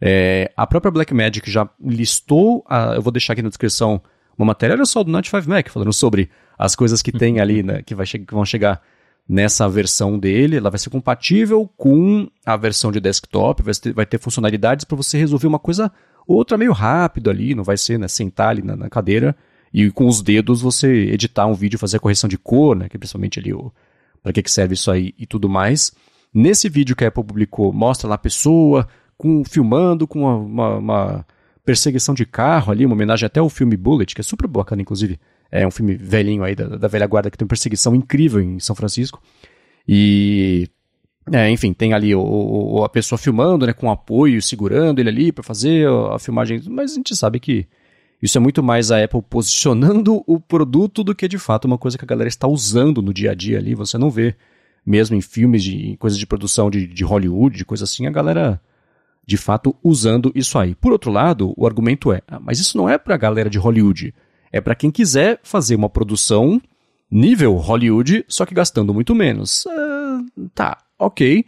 É, 0.01 0.51
a 0.55 0.67
própria 0.67 0.91
Blackmagic 0.91 1.49
já 1.49 1.69
listou, 1.79 2.63
a, 2.67 2.95
eu 2.95 3.01
vou 3.01 3.11
deixar 3.11 3.33
aqui 3.33 3.41
na 3.41 3.49
descrição 3.49 4.01
uma 4.37 4.45
matéria 4.45 4.83
só 4.85 5.03
do 5.03 5.11
Night 5.11 5.29
5 5.29 5.49
Mac, 5.49 5.69
falando 5.69 5.93
sobre 5.93 6.29
as 6.57 6.75
coisas 6.75 7.01
que 7.01 7.11
tem 7.11 7.39
ali, 7.39 7.63
né, 7.63 7.81
que, 7.81 7.95
vai 7.95 8.05
que 8.05 8.33
vão 8.33 8.45
chegar 8.45 8.81
nessa 9.27 9.67
versão 9.67 10.19
dele, 10.19 10.57
ela 10.57 10.69
vai 10.69 10.77
ser 10.77 10.89
compatível 10.89 11.69
com 11.75 12.29
a 12.45 12.55
versão 12.55 12.91
de 12.91 12.99
desktop, 12.99 13.63
vai 13.63 13.73
ter, 13.73 13.93
vai 13.93 14.05
ter 14.05 14.19
funcionalidades 14.19 14.85
para 14.85 14.95
você 14.95 15.17
resolver 15.17 15.47
uma 15.47 15.59
coisa 15.59 15.91
outra 16.27 16.57
meio 16.57 16.71
rápido 16.71 17.29
ali, 17.29 17.55
não 17.55 17.63
vai 17.63 17.77
ser 17.77 17.97
né, 17.99 18.07
sentar 18.07 18.49
ali 18.49 18.61
na, 18.61 18.75
na, 18.75 18.89
cadeira 18.89 19.35
e 19.73 19.91
com 19.91 20.07
os 20.07 20.21
dedos 20.21 20.61
você 20.61 20.87
editar 20.87 21.45
um 21.47 21.53
vídeo, 21.53 21.79
fazer 21.79 21.97
a 21.97 21.99
correção 21.99 22.27
de 22.27 22.37
cor, 22.37 22.75
né, 22.75 22.87
que 22.87 22.97
é 22.97 22.99
principalmente 22.99 23.39
ali 23.39 23.51
para 24.21 24.33
que, 24.33 24.41
que 24.41 24.51
serve 24.51 24.73
isso 24.73 24.89
aí 24.89 25.13
e 25.17 25.25
tudo 25.25 25.49
mais. 25.49 25.91
Nesse 26.33 26.67
vídeo 26.69 26.95
que 26.95 27.03
a 27.03 27.07
Apple 27.07 27.23
publicou, 27.23 27.71
mostra 27.71 28.07
lá 28.07 28.15
a 28.15 28.19
pessoa 28.19 28.87
com, 29.17 29.43
filmando 29.43 30.07
com 30.07 30.21
uma, 30.21 30.35
uma, 30.35 30.77
uma 30.77 31.25
perseguição 31.63 32.13
de 32.13 32.25
carro 32.25 32.71
ali, 32.71 32.85
uma 32.85 32.93
homenagem 32.93 33.25
até 33.25 33.39
ao 33.39 33.49
filme 33.49 33.75
Bullet, 33.75 34.13
que 34.13 34.21
é 34.21 34.23
super 34.23 34.47
bacana, 34.47 34.81
inclusive. 34.81 35.19
É 35.51 35.65
um 35.65 35.71
filme 35.71 35.95
velhinho 35.95 36.43
aí 36.43 36.55
da, 36.55 36.67
da 36.67 36.87
velha 36.87 37.07
guarda 37.07 37.29
que 37.29 37.37
tem 37.37 37.45
uma 37.45 37.49
perseguição 37.49 37.95
incrível 37.95 38.41
em 38.41 38.59
São 38.59 38.75
Francisco. 38.75 39.21
E 39.87 40.69
é, 41.31 41.49
enfim, 41.49 41.73
tem 41.73 41.93
ali 41.93 42.13
o, 42.13 42.21
o, 42.21 42.83
a 42.83 42.89
pessoa 42.89 43.17
filmando, 43.17 43.65
né, 43.65 43.73
com 43.73 43.89
apoio, 43.89 44.41
segurando 44.41 44.99
ele 44.99 45.09
ali 45.09 45.31
para 45.31 45.43
fazer 45.43 45.87
a, 45.87 46.19
filmagem, 46.19 46.61
mas 46.69 46.91
a 46.91 46.95
gente 46.95 47.15
sabe 47.15 47.39
que 47.39 47.67
isso 48.21 48.37
é 48.37 48.41
muito 48.41 48.61
mais 48.61 48.91
a 48.91 49.03
Apple 49.03 49.23
posicionando 49.23 50.23
o 50.27 50.39
produto 50.39 51.03
do 51.03 51.15
que 51.15 51.27
de 51.27 51.37
fato 51.39 51.65
uma 51.65 51.77
coisa 51.77 51.97
que 51.97 52.05
a 52.05 52.07
galera 52.07 52.27
está 52.27 52.47
usando 52.47 53.01
no 53.01 53.13
dia 53.13 53.31
a 53.31 53.35
dia 53.35 53.57
ali. 53.57 53.73
Você 53.73 53.97
não 53.97 54.11
vê, 54.11 54.35
mesmo 54.85 55.15
em 55.15 55.21
filmes, 55.21 55.63
de 55.63 55.91
em 55.91 55.95
coisas 55.95 56.19
de 56.19 56.27
produção 56.27 56.69
de, 56.69 56.85
de 56.85 57.03
Hollywood, 57.03 57.57
de 57.57 57.65
coisa 57.65 57.85
assim, 57.85 58.05
a 58.05 58.11
galera 58.11 58.61
de 59.25 59.37
fato 59.37 59.75
usando 59.83 60.31
isso 60.35 60.59
aí. 60.59 60.75
Por 60.75 60.91
outro 60.91 61.11
lado, 61.11 61.53
o 61.57 61.65
argumento 61.65 62.11
é, 62.11 62.21
ah, 62.27 62.39
mas 62.39 62.59
isso 62.59 62.77
não 62.77 62.87
é 62.87 62.99
para 62.99 63.15
a 63.15 63.17
galera 63.17 63.49
de 63.49 63.57
Hollywood. 63.57 64.13
É 64.55 64.61
para 64.61 64.73
quem 64.73 64.89
quiser 64.89 65.37
fazer 65.43 65.75
uma 65.75 65.89
produção 65.89 66.61
nível 67.11 67.55
Hollywood, 67.55 68.23
só 68.25 68.45
que 68.45 68.55
gastando 68.55 68.93
muito 68.93 69.13
menos. 69.13 69.65
Uh, 69.65 70.49
tá, 70.53 70.77
ok. 70.97 71.43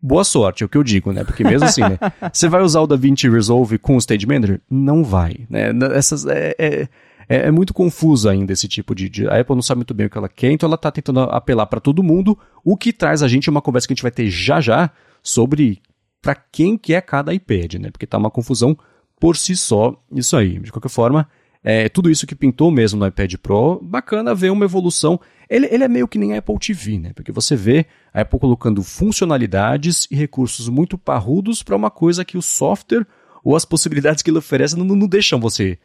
Boa 0.00 0.24
sorte, 0.24 0.62
é 0.62 0.66
o 0.66 0.68
que 0.68 0.78
eu 0.78 0.82
digo, 0.82 1.12
né? 1.12 1.24
Porque 1.24 1.44
mesmo 1.44 1.66
assim, 1.66 1.82
né? 1.82 1.98
Você 2.32 2.48
vai 2.48 2.62
usar 2.62 2.80
o 2.80 2.86
DaVinci 2.86 3.28
Resolve 3.28 3.76
com 3.76 3.96
o 3.96 3.98
Stage 3.98 4.26
Manager? 4.26 4.62
Não 4.70 5.04
vai, 5.04 5.46
né? 5.50 5.64
Essas, 5.94 6.24
é, 6.24 6.54
é, 6.58 6.88
é, 7.28 7.36
é 7.48 7.50
muito 7.50 7.74
confuso 7.74 8.30
ainda 8.30 8.54
esse 8.54 8.66
tipo 8.66 8.94
de, 8.94 9.10
de, 9.10 9.28
A 9.28 9.38
Apple 9.38 9.54
não 9.54 9.60
sabe 9.60 9.80
muito 9.80 9.92
bem 9.92 10.06
o 10.06 10.10
que 10.10 10.16
ela 10.16 10.28
quer, 10.30 10.50
então 10.50 10.66
ela 10.66 10.76
está 10.76 10.90
tentando 10.90 11.20
apelar 11.20 11.66
para 11.66 11.80
todo 11.80 12.02
mundo, 12.02 12.38
o 12.64 12.78
que 12.78 12.94
traz 12.94 13.22
a 13.22 13.28
gente 13.28 13.50
uma 13.50 13.60
conversa 13.60 13.86
que 13.86 13.92
a 13.92 13.94
gente 13.94 14.02
vai 14.02 14.10
ter 14.10 14.30
já 14.30 14.58
já 14.58 14.90
sobre 15.22 15.82
para 16.22 16.34
quem 16.34 16.78
que 16.78 16.94
é 16.94 17.00
cada 17.02 17.34
iPad, 17.34 17.74
né? 17.74 17.90
Porque 17.90 18.06
tá 18.06 18.16
uma 18.16 18.30
confusão 18.30 18.74
por 19.20 19.36
si 19.36 19.54
só 19.54 20.02
isso 20.10 20.34
aí. 20.34 20.58
De 20.58 20.72
qualquer 20.72 20.88
forma, 20.88 21.28
é, 21.62 21.88
tudo 21.88 22.10
isso 22.10 22.26
que 22.26 22.34
pintou 22.34 22.70
mesmo 22.70 22.98
no 22.98 23.06
iPad 23.06 23.34
Pro, 23.36 23.80
bacana 23.82 24.34
ver 24.34 24.50
uma 24.50 24.64
evolução. 24.64 25.20
Ele, 25.48 25.66
ele 25.70 25.84
é 25.84 25.88
meio 25.88 26.06
que 26.06 26.18
nem 26.18 26.34
a 26.34 26.38
Apple 26.38 26.58
TV, 26.58 26.98
né? 26.98 27.12
Porque 27.14 27.32
você 27.32 27.56
vê 27.56 27.86
a 28.12 28.20
Apple 28.20 28.38
colocando 28.38 28.82
funcionalidades 28.82 30.06
e 30.10 30.16
recursos 30.16 30.68
muito 30.68 30.96
parrudos 30.96 31.62
para 31.62 31.76
uma 31.76 31.90
coisa 31.90 32.24
que 32.24 32.38
o 32.38 32.42
software 32.42 33.06
ou 33.42 33.56
as 33.56 33.64
possibilidades 33.64 34.22
que 34.22 34.30
ele 34.30 34.38
oferece 34.38 34.76
não, 34.76 34.84
não 34.84 35.06
deixam 35.06 35.40
você 35.40 35.78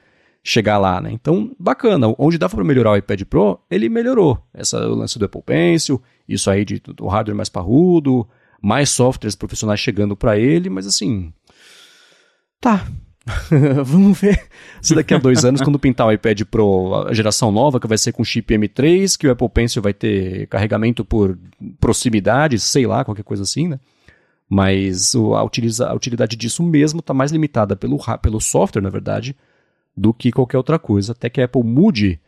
chegar 0.43 0.77
lá, 0.77 0.99
né? 0.99 1.11
Então, 1.11 1.55
bacana. 1.57 2.13
Onde 2.17 2.37
dava 2.37 2.55
para 2.55 2.65
melhorar 2.65 2.91
o 2.91 2.97
iPad 2.97 3.21
Pro, 3.23 3.59
ele 3.71 3.87
melhorou. 3.87 4.45
Essa 4.53 4.85
o 4.87 4.95
lance 4.95 5.17
do 5.17 5.25
Apple 5.25 5.41
Pencil, 5.41 6.01
isso 6.27 6.49
aí 6.49 6.65
de, 6.65 6.79
do 6.79 7.07
hardware 7.07 7.35
mais 7.35 7.49
parrudo, 7.49 8.27
mais 8.61 8.89
softwares 8.89 9.35
profissionais 9.35 9.79
chegando 9.79 10.15
para 10.15 10.37
ele, 10.37 10.69
mas 10.69 10.85
assim, 10.85 11.33
tá, 12.59 12.87
Vamos 13.85 14.19
ver 14.19 14.47
se 14.81 14.93
daqui 14.93 15.13
a 15.13 15.17
dois 15.17 15.45
anos, 15.45 15.61
quando 15.61 15.79
pintar 15.79 16.07
o 16.07 16.11
iPad 16.11 16.41
Pro, 16.43 17.05
a 17.07 17.13
geração 17.13 17.51
nova, 17.51 17.79
que 17.79 17.87
vai 17.87 17.97
ser 17.97 18.11
com 18.11 18.23
chip 18.23 18.53
M3, 18.53 19.17
que 19.17 19.27
o 19.27 19.31
Apple 19.31 19.49
Pencil 19.49 19.81
vai 19.81 19.93
ter 19.93 20.47
carregamento 20.47 21.05
por 21.05 21.37
proximidade, 21.79 22.59
sei 22.59 22.85
lá, 22.85 23.05
qualquer 23.05 23.23
coisa 23.23 23.43
assim, 23.43 23.67
né? 23.69 23.79
Mas 24.49 25.15
a, 25.15 25.43
utiliza, 25.43 25.87
a 25.87 25.93
utilidade 25.93 26.35
disso 26.35 26.61
mesmo 26.61 26.99
está 26.99 27.13
mais 27.13 27.31
limitada 27.31 27.75
pelo, 27.75 27.97
pelo 28.21 28.41
software, 28.41 28.81
na 28.81 28.89
verdade, 28.89 29.35
do 29.95 30.13
que 30.13 30.31
qualquer 30.31 30.57
outra 30.57 30.77
coisa. 30.77 31.13
Até 31.13 31.29
que 31.29 31.41
a 31.41 31.45
Apple 31.45 31.63
mude 31.63 32.19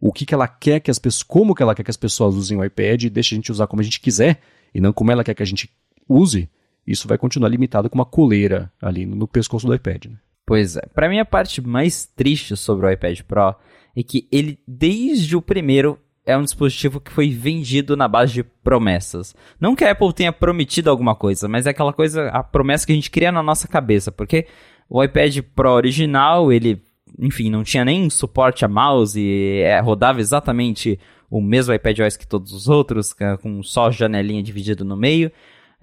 o 0.00 0.12
que, 0.12 0.24
que 0.24 0.34
ela 0.34 0.46
quer 0.46 0.80
que 0.80 0.90
as 0.90 0.98
pessoas, 0.98 1.22
como 1.22 1.54
que 1.54 1.62
ela 1.62 1.74
quer 1.74 1.82
que 1.82 1.90
as 1.90 1.96
pessoas 1.96 2.34
usem 2.34 2.58
o 2.58 2.64
iPad 2.64 3.02
e 3.02 3.10
deixe 3.10 3.34
a 3.34 3.36
gente 3.36 3.50
usar 3.50 3.66
como 3.66 3.80
a 3.80 3.84
gente 3.84 4.00
quiser 4.00 4.40
e 4.74 4.80
não 4.80 4.92
como 4.92 5.10
ela 5.10 5.24
quer 5.24 5.34
que 5.34 5.42
a 5.42 5.46
gente 5.46 5.70
use, 6.08 6.48
isso 6.86 7.08
vai 7.08 7.16
continuar 7.16 7.48
limitado 7.48 7.88
com 7.88 7.96
uma 7.96 8.04
coleira 8.04 8.70
ali 8.80 9.06
no, 9.06 9.26
pescoço 9.26 9.66
do 9.66 9.74
iPad. 9.74 10.06
Né? 10.06 10.16
Pois 10.46 10.76
é. 10.76 10.82
Para 10.94 11.08
mim, 11.08 11.18
a 11.18 11.24
parte 11.24 11.60
mais 11.60 12.06
triste 12.06 12.56
sobre 12.56 12.86
o 12.86 12.90
iPad 12.90 13.20
Pro 13.22 13.54
é 13.96 14.02
que 14.02 14.28
ele, 14.30 14.58
desde 14.66 15.36
o 15.36 15.42
primeiro, 15.42 15.98
é 16.26 16.36
um 16.36 16.42
dispositivo 16.42 17.00
que 17.00 17.10
foi 17.10 17.30
vendido 17.30 17.96
na 17.96 18.08
base 18.08 18.32
de 18.32 18.42
promessas. 18.42 19.34
Não 19.60 19.74
que 19.74 19.84
a 19.84 19.90
Apple 19.90 20.12
tenha 20.12 20.32
prometido 20.32 20.90
alguma 20.90 21.14
coisa, 21.14 21.48
mas 21.48 21.66
é 21.66 21.70
aquela 21.70 21.92
coisa, 21.92 22.28
a 22.28 22.42
promessa 22.42 22.86
que 22.86 22.92
a 22.92 22.94
gente 22.94 23.10
cria 23.10 23.30
na 23.30 23.42
nossa 23.42 23.68
cabeça. 23.68 24.10
Porque 24.10 24.46
o 24.88 25.02
iPad 25.02 25.38
Pro 25.54 25.70
original, 25.70 26.52
ele, 26.52 26.82
enfim, 27.18 27.50
não 27.50 27.62
tinha 27.62 27.84
nem 27.84 28.08
suporte 28.08 28.64
a 28.64 28.68
mouse, 28.68 29.20
é, 29.60 29.78
rodava 29.80 30.20
exatamente 30.20 30.98
o 31.30 31.40
mesmo 31.40 31.74
iPad 31.74 32.00
OS 32.00 32.16
que 32.16 32.26
todos 32.26 32.52
os 32.52 32.68
outros, 32.68 33.14
com 33.42 33.62
só 33.62 33.90
janelinha 33.90 34.42
dividida 34.42 34.84
no 34.84 34.96
meio. 34.96 35.30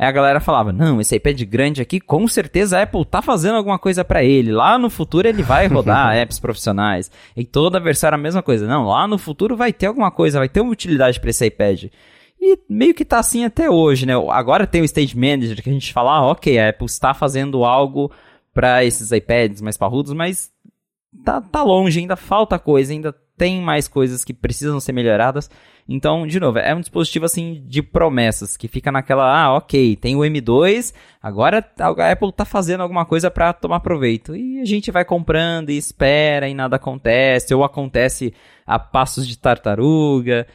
Aí 0.01 0.07
a 0.07 0.11
galera 0.11 0.39
falava: 0.39 0.73
não, 0.73 0.99
esse 0.99 1.15
iPad 1.15 1.39
grande 1.43 1.79
aqui, 1.79 1.99
com 1.99 2.27
certeza 2.27 2.79
a 2.79 2.81
Apple 2.81 3.05
tá 3.05 3.21
fazendo 3.21 3.57
alguma 3.57 3.77
coisa 3.77 4.03
para 4.03 4.23
ele. 4.23 4.51
Lá 4.51 4.79
no 4.79 4.89
futuro 4.89 5.27
ele 5.27 5.43
vai 5.43 5.67
rodar 5.67 6.15
apps 6.17 6.39
profissionais. 6.39 7.11
E 7.37 7.45
toda 7.45 7.77
a 7.77 7.81
versão 7.81 8.07
era 8.07 8.15
a 8.15 8.19
mesma 8.19 8.41
coisa. 8.41 8.65
Não, 8.65 8.87
lá 8.87 9.07
no 9.07 9.19
futuro 9.19 9.55
vai 9.55 9.71
ter 9.71 9.85
alguma 9.85 10.09
coisa, 10.09 10.39
vai 10.39 10.49
ter 10.49 10.59
uma 10.59 10.71
utilidade 10.71 11.19
para 11.19 11.29
esse 11.29 11.45
iPad. 11.45 11.83
E 12.41 12.57
meio 12.67 12.95
que 12.95 13.05
tá 13.05 13.19
assim 13.19 13.45
até 13.45 13.69
hoje, 13.69 14.07
né? 14.07 14.13
Agora 14.31 14.65
tem 14.65 14.81
o 14.81 14.85
Stage 14.85 15.15
Manager 15.15 15.61
que 15.61 15.69
a 15.69 15.73
gente 15.73 15.93
fala, 15.93 16.13
ah, 16.13 16.31
ok, 16.31 16.57
a 16.57 16.69
Apple 16.69 16.87
está 16.87 17.13
fazendo 17.13 17.63
algo 17.63 18.11
para 18.51 18.83
esses 18.83 19.11
iPads 19.11 19.61
mais 19.61 19.77
parrudos, 19.77 20.13
mas 20.13 20.51
tá, 21.23 21.39
tá 21.39 21.61
longe, 21.61 21.99
ainda 21.99 22.15
falta 22.15 22.57
coisa, 22.57 22.91
ainda 22.91 23.15
tem 23.37 23.61
mais 23.61 23.87
coisas 23.87 24.25
que 24.25 24.33
precisam 24.33 24.79
ser 24.79 24.93
melhoradas. 24.93 25.47
Então, 25.87 26.25
de 26.25 26.39
novo, 26.39 26.59
é 26.59 26.73
um 26.73 26.79
dispositivo 26.79 27.25
assim 27.25 27.63
de 27.65 27.81
promessas, 27.81 28.55
que 28.55 28.67
fica 28.67 28.91
naquela, 28.91 29.25
ah, 29.25 29.55
ok, 29.55 29.95
tem 29.95 30.15
o 30.15 30.19
M2, 30.19 30.93
agora 31.21 31.65
a 31.79 32.11
Apple 32.11 32.31
tá 32.31 32.45
fazendo 32.45 32.81
alguma 32.81 33.05
coisa 33.05 33.29
para 33.29 33.53
tomar 33.53 33.79
proveito. 33.79 34.35
E 34.35 34.59
a 34.59 34.65
gente 34.65 34.91
vai 34.91 35.03
comprando 35.03 35.69
e 35.69 35.77
espera 35.77 36.47
e 36.47 36.53
nada 36.53 36.77
acontece, 36.77 37.53
ou 37.53 37.63
acontece 37.63 38.33
a 38.65 38.79
passos 38.79 39.27
de 39.27 39.37
tartaruga. 39.37 40.47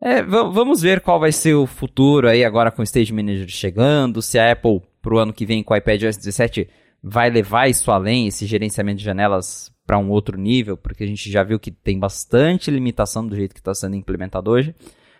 É, 0.00 0.22
vamos 0.22 0.82
ver 0.82 1.00
qual 1.00 1.20
vai 1.20 1.30
ser 1.30 1.54
o 1.54 1.66
futuro 1.66 2.28
aí 2.28 2.44
agora 2.44 2.72
com 2.72 2.82
o 2.82 2.84
Stage 2.84 3.12
Manager 3.12 3.48
chegando, 3.48 4.20
se 4.20 4.38
a 4.38 4.50
Apple 4.50 4.82
pro 5.00 5.18
ano 5.18 5.32
que 5.32 5.46
vem 5.46 5.62
com 5.62 5.74
o 5.74 5.76
iPadOS 5.76 6.16
17 6.16 6.68
vai 7.02 7.30
levar 7.30 7.68
isso 7.68 7.90
além, 7.90 8.28
esse 8.28 8.46
gerenciamento 8.46 8.98
de 8.98 9.04
janelas 9.04 9.71
para 9.92 9.98
um 9.98 10.08
outro 10.08 10.38
nível, 10.38 10.74
porque 10.74 11.04
a 11.04 11.06
gente 11.06 11.30
já 11.30 11.42
viu 11.42 11.60
que 11.60 11.70
tem 11.70 11.98
bastante 11.98 12.70
limitação 12.70 13.26
do 13.26 13.36
jeito 13.36 13.52
que 13.52 13.60
está 13.60 13.74
sendo 13.74 13.94
implementado 13.94 14.50
hoje. 14.50 14.74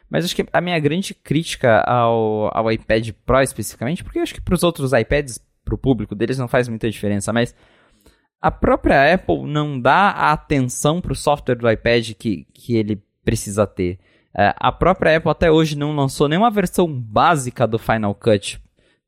Mas 0.08 0.24
acho 0.24 0.34
que 0.34 0.46
a 0.50 0.62
minha 0.62 0.78
grande 0.78 1.12
crítica 1.12 1.82
ao, 1.82 2.50
ao 2.56 2.72
iPad 2.72 3.10
Pro 3.26 3.42
especificamente, 3.42 4.02
porque 4.02 4.18
acho 4.18 4.32
que 4.32 4.40
para 4.40 4.54
os 4.54 4.62
outros 4.62 4.94
iPads, 4.94 5.38
para 5.62 5.74
o 5.74 5.78
público 5.78 6.14
deles, 6.14 6.38
não 6.38 6.48
faz 6.48 6.68
muita 6.68 6.90
diferença, 6.90 7.34
mas 7.34 7.54
a 8.40 8.50
própria 8.50 9.12
Apple 9.12 9.42
não 9.42 9.78
dá 9.78 10.08
a 10.08 10.32
atenção 10.32 11.02
para 11.02 11.12
o 11.12 11.16
software 11.16 11.56
do 11.56 11.70
iPad 11.70 12.12
que, 12.14 12.46
que 12.54 12.74
ele 12.74 13.02
precisa 13.22 13.66
ter. 13.66 13.98
É, 14.34 14.54
a 14.56 14.72
própria 14.72 15.18
Apple 15.18 15.30
até 15.30 15.52
hoje 15.52 15.76
não 15.76 15.94
lançou 15.94 16.30
nenhuma 16.30 16.50
versão 16.50 16.90
básica 16.90 17.66
do 17.66 17.78
Final 17.78 18.14
Cut, 18.14 18.58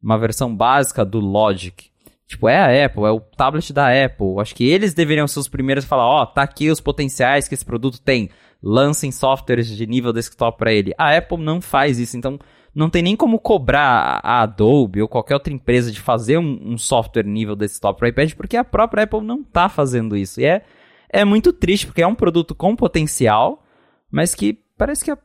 uma 0.02 0.18
versão 0.18 0.54
básica 0.54 1.06
do 1.06 1.20
Logic. 1.20 1.90
Tipo, 2.26 2.48
é 2.48 2.56
a 2.56 2.86
Apple, 2.86 3.04
é 3.04 3.10
o 3.10 3.20
tablet 3.20 3.72
da 3.72 3.88
Apple. 4.04 4.40
Acho 4.40 4.54
que 4.54 4.64
eles 4.64 4.94
deveriam 4.94 5.26
ser 5.26 5.38
os 5.38 5.48
primeiros 5.48 5.84
a 5.84 5.88
falar, 5.88 6.06
ó, 6.06 6.22
oh, 6.22 6.26
tá 6.26 6.42
aqui 6.42 6.70
os 6.70 6.80
potenciais 6.80 7.46
que 7.46 7.54
esse 7.54 7.64
produto 7.64 8.00
tem. 8.00 8.30
Lancem 8.62 9.12
softwares 9.12 9.68
de 9.68 9.86
nível 9.86 10.12
desktop 10.12 10.56
para 10.56 10.72
ele. 10.72 10.94
A 10.96 11.14
Apple 11.16 11.38
não 11.38 11.60
faz 11.60 11.98
isso, 11.98 12.16
então 12.16 12.38
não 12.74 12.88
tem 12.88 13.02
nem 13.02 13.14
como 13.14 13.38
cobrar 13.38 14.20
a 14.22 14.42
Adobe 14.42 15.02
ou 15.02 15.08
qualquer 15.08 15.34
outra 15.34 15.52
empresa 15.52 15.92
de 15.92 16.00
fazer 16.00 16.38
um, 16.38 16.72
um 16.72 16.78
software 16.78 17.24
nível 17.24 17.54
desktop 17.54 17.98
para 17.98 18.08
iPad, 18.08 18.32
porque 18.32 18.56
a 18.56 18.64
própria 18.64 19.04
Apple 19.04 19.20
não 19.20 19.44
tá 19.44 19.68
fazendo 19.68 20.16
isso. 20.16 20.40
E 20.40 20.46
é, 20.46 20.64
é 21.10 21.24
muito 21.24 21.52
triste, 21.52 21.86
porque 21.86 22.02
é 22.02 22.06
um 22.06 22.14
produto 22.14 22.54
com 22.54 22.74
potencial, 22.74 23.62
mas 24.10 24.34
que 24.34 24.58
parece 24.78 25.04
que 25.04 25.10
a, 25.10 25.18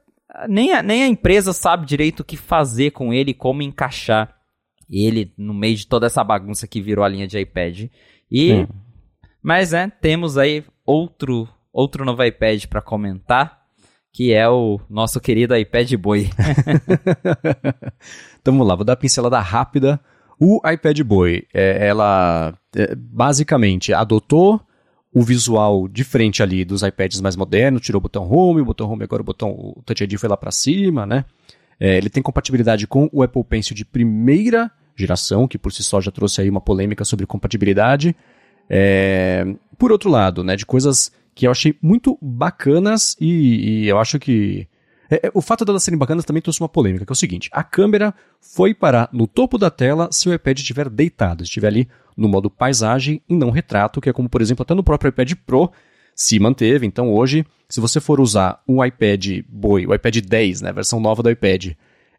nem, 0.49 0.73
a, 0.73 0.83
nem 0.83 1.03
a 1.03 1.07
empresa 1.07 1.53
sabe 1.53 1.85
direito 1.85 2.19
o 2.19 2.25
que 2.25 2.35
fazer 2.35 2.91
com 2.91 3.13
ele, 3.13 3.33
como 3.33 3.61
encaixar 3.61 4.38
ele 4.89 5.31
no 5.37 5.53
meio 5.53 5.75
de 5.75 5.87
toda 5.87 6.07
essa 6.07 6.23
bagunça 6.23 6.67
que 6.67 6.81
virou 6.81 7.05
a 7.05 7.09
linha 7.09 7.27
de 7.27 7.39
iPad. 7.39 7.85
E 8.31 8.53
hum. 8.53 8.67
mas 9.41 9.71
né, 9.71 9.91
temos 10.01 10.37
aí 10.37 10.63
outro 10.85 11.47
outro 11.71 12.03
novo 12.03 12.23
iPad 12.23 12.65
para 12.65 12.81
comentar, 12.81 13.59
que 14.11 14.33
é 14.33 14.49
o 14.49 14.79
nosso 14.89 15.19
querido 15.19 15.55
iPad 15.55 15.93
Boy. 15.95 16.29
então 18.41 18.53
vamos 18.53 18.67
lá, 18.67 18.75
vou 18.75 18.83
dar 18.83 18.93
uma 18.93 18.97
pincelada 18.97 19.39
rápida. 19.39 19.99
O 20.39 20.59
iPad 20.67 21.01
Boy, 21.01 21.45
é, 21.53 21.87
ela 21.87 22.57
é, 22.75 22.95
basicamente 22.95 23.93
adotou 23.93 24.59
o 25.13 25.21
visual 25.21 25.87
diferente 25.87 26.43
ali 26.43 26.63
dos 26.63 26.81
iPads 26.81 27.19
mais 27.19 27.35
modernos, 27.35 27.81
tirou 27.81 27.99
o 27.99 28.01
botão 28.01 28.31
Home, 28.31 28.61
o 28.61 28.65
botão 28.65 28.89
Home 28.89 29.03
agora 29.03 29.21
o 29.21 29.25
botão 29.25 29.51
o 29.51 29.81
Touch 29.85 30.03
ID 30.03 30.17
foi 30.17 30.29
lá 30.29 30.37
para 30.37 30.51
cima, 30.51 31.05
né? 31.05 31.25
É, 31.79 31.97
ele 31.97 32.09
tem 32.09 32.21
compatibilidade 32.21 32.85
com 32.85 33.09
o 33.11 33.23
Apple 33.23 33.43
Pencil 33.43 33.75
de 33.75 33.85
primeira 33.85 34.69
geração, 34.99 35.47
que 35.47 35.57
por 35.57 35.71
si 35.71 35.83
só 35.83 35.99
já 35.99 36.11
trouxe 36.11 36.41
aí 36.41 36.49
uma 36.49 36.61
polêmica 36.61 37.03
sobre 37.03 37.25
compatibilidade. 37.25 38.15
É, 38.69 39.45
por 39.77 39.91
outro 39.91 40.09
lado, 40.09 40.43
né, 40.43 40.55
de 40.55 40.65
coisas 40.65 41.11
que 41.33 41.47
eu 41.47 41.51
achei 41.51 41.75
muito 41.81 42.17
bacanas 42.21 43.15
e, 43.19 43.83
e 43.83 43.87
eu 43.87 43.97
acho 43.97 44.19
que 44.19 44.67
é, 45.09 45.27
é, 45.27 45.31
o 45.33 45.41
fato 45.41 45.65
delas 45.65 45.83
serem 45.83 45.97
bacanas 45.97 46.23
também 46.23 46.41
trouxe 46.41 46.61
uma 46.61 46.69
polêmica, 46.69 47.05
que 47.05 47.11
é 47.11 47.13
o 47.13 47.15
seguinte: 47.15 47.49
a 47.51 47.63
câmera 47.63 48.13
foi 48.39 48.73
parar 48.73 49.09
no 49.11 49.25
topo 49.25 49.57
da 49.57 49.71
tela 49.71 50.09
se 50.11 50.29
o 50.29 50.33
iPad 50.33 50.59
estiver 50.59 50.87
deitado, 50.87 51.43
estiver 51.43 51.67
ali 51.67 51.87
no 52.15 52.27
modo 52.27 52.49
paisagem 52.49 53.21
e 53.27 53.35
não 53.35 53.49
retrato, 53.49 53.99
que 53.99 54.09
é 54.09 54.13
como, 54.13 54.29
por 54.29 54.41
exemplo, 54.41 54.61
até 54.61 54.73
no 54.75 54.83
próprio 54.83 55.09
iPad 55.09 55.33
Pro 55.45 55.71
se 56.13 56.37
manteve. 56.39 56.85
Então 56.85 57.11
hoje, 57.11 57.45
se 57.67 57.79
você 57.79 57.99
for 57.99 58.19
usar 58.19 58.61
um 58.67 58.83
iPad 58.83 59.39
Boy, 59.47 59.87
o 59.87 59.93
iPad 59.93 60.17
10, 60.17 60.61
né, 60.61 60.73
versão 60.73 60.99
nova 60.99 61.23
do 61.23 61.31
iPad, 61.31 61.71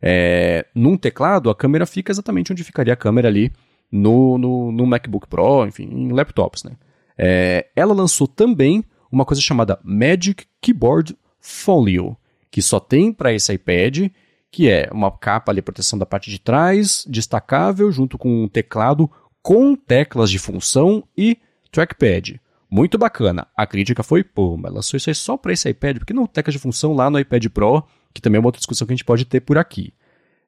é, 0.02 0.66
num 0.74 0.96
teclado, 0.96 1.50
a 1.50 1.54
câmera 1.54 1.86
fica 1.86 2.10
exatamente 2.10 2.52
onde 2.52 2.64
ficaria 2.64 2.92
a 2.92 2.96
câmera 2.96 3.28
ali 3.28 3.52
no, 3.90 4.38
no, 4.38 4.72
no 4.72 4.86
MacBook 4.86 5.26
Pro, 5.28 5.66
enfim, 5.66 5.84
em 5.84 6.12
laptops. 6.12 6.64
Né? 6.64 6.72
É, 7.18 7.66
ela 7.76 7.92
lançou 7.92 8.26
também 8.26 8.84
uma 9.10 9.24
coisa 9.24 9.42
chamada 9.42 9.78
Magic 9.82 10.46
Keyboard 10.60 11.16
Folio, 11.40 12.16
que 12.50 12.62
só 12.62 12.80
tem 12.80 13.12
para 13.12 13.32
esse 13.32 13.52
iPad, 13.52 14.10
que 14.50 14.68
é 14.68 14.88
uma 14.92 15.10
capa 15.10 15.52
ali, 15.52 15.62
proteção 15.62 15.98
da 15.98 16.06
parte 16.06 16.30
de 16.30 16.40
trás, 16.40 17.04
destacável, 17.08 17.90
junto 17.92 18.16
com 18.16 18.44
um 18.44 18.48
teclado 18.48 19.10
com 19.42 19.74
teclas 19.74 20.30
de 20.30 20.38
função 20.38 21.04
e 21.16 21.38
trackpad. 21.70 22.40
Muito 22.70 22.98
bacana. 22.98 23.46
A 23.56 23.66
crítica 23.66 24.02
foi, 24.02 24.22
pô, 24.22 24.56
mas 24.56 24.72
lançou 24.72 24.96
isso 24.96 25.10
aí 25.10 25.14
só 25.14 25.36
para 25.36 25.52
esse 25.52 25.68
iPad, 25.68 25.98
porque 25.98 26.12
não 26.12 26.26
teclas 26.26 26.54
de 26.54 26.60
função 26.60 26.94
lá 26.94 27.10
no 27.10 27.18
iPad 27.18 27.46
Pro 27.48 27.84
que 28.12 28.20
também 28.20 28.38
é 28.38 28.40
uma 28.40 28.48
outra 28.48 28.58
discussão 28.58 28.86
que 28.86 28.92
a 28.92 28.96
gente 28.96 29.04
pode 29.04 29.24
ter 29.24 29.40
por 29.40 29.58
aqui. 29.58 29.92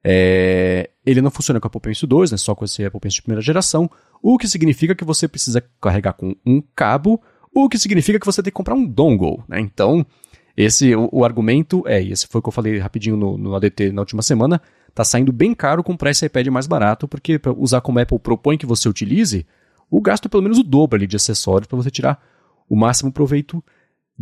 É, 0.04 0.90
ele 1.06 1.20
não 1.20 1.30
funciona 1.30 1.60
com 1.60 1.66
a 1.66 1.68
Apple 1.68 1.80
Pencil 1.80 2.08
2, 2.08 2.32
né, 2.32 2.36
só 2.36 2.54
com 2.54 2.64
esse 2.64 2.84
Apple 2.84 3.00
Pencil 3.00 3.16
de 3.16 3.22
primeira 3.22 3.42
geração, 3.42 3.90
o 4.20 4.36
que 4.36 4.48
significa 4.48 4.94
que 4.94 5.04
você 5.04 5.28
precisa 5.28 5.62
carregar 5.80 6.14
com 6.14 6.34
um 6.44 6.62
cabo, 6.74 7.20
o 7.54 7.68
que 7.68 7.78
significa 7.78 8.18
que 8.18 8.26
você 8.26 8.42
tem 8.42 8.50
que 8.50 8.56
comprar 8.56 8.74
um 8.74 8.84
dongle. 8.84 9.42
Né? 9.48 9.60
Então, 9.60 10.04
esse 10.56 10.94
o, 10.94 11.08
o, 11.12 11.24
argumento 11.24 11.82
é, 11.86 12.02
e 12.02 12.12
esse 12.12 12.26
foi 12.26 12.40
o 12.40 12.42
que 12.42 12.48
eu 12.48 12.52
falei 12.52 12.78
rapidinho 12.78 13.16
no, 13.16 13.38
no 13.38 13.54
ADT 13.54 13.92
na 13.92 14.02
última 14.02 14.22
semana, 14.22 14.60
tá 14.94 15.04
saindo 15.04 15.32
bem 15.32 15.54
caro 15.54 15.82
comprar 15.82 16.10
esse 16.10 16.26
iPad 16.26 16.46
mais 16.48 16.66
barato, 16.66 17.06
porque 17.06 17.38
para 17.38 17.52
usar 17.52 17.80
como 17.80 17.98
a 17.98 18.02
Apple 18.02 18.18
propõe 18.18 18.58
que 18.58 18.66
você 18.66 18.88
utilize, 18.88 19.46
o 19.90 20.00
gasto 20.00 20.26
é 20.26 20.28
pelo 20.28 20.42
menos 20.42 20.58
o 20.58 20.62
dobro 20.62 20.96
ali 20.96 21.06
de 21.06 21.16
acessórios 21.16 21.66
para 21.66 21.76
você 21.76 21.90
tirar 21.90 22.22
o 22.68 22.76
máximo 22.76 23.12
proveito 23.12 23.62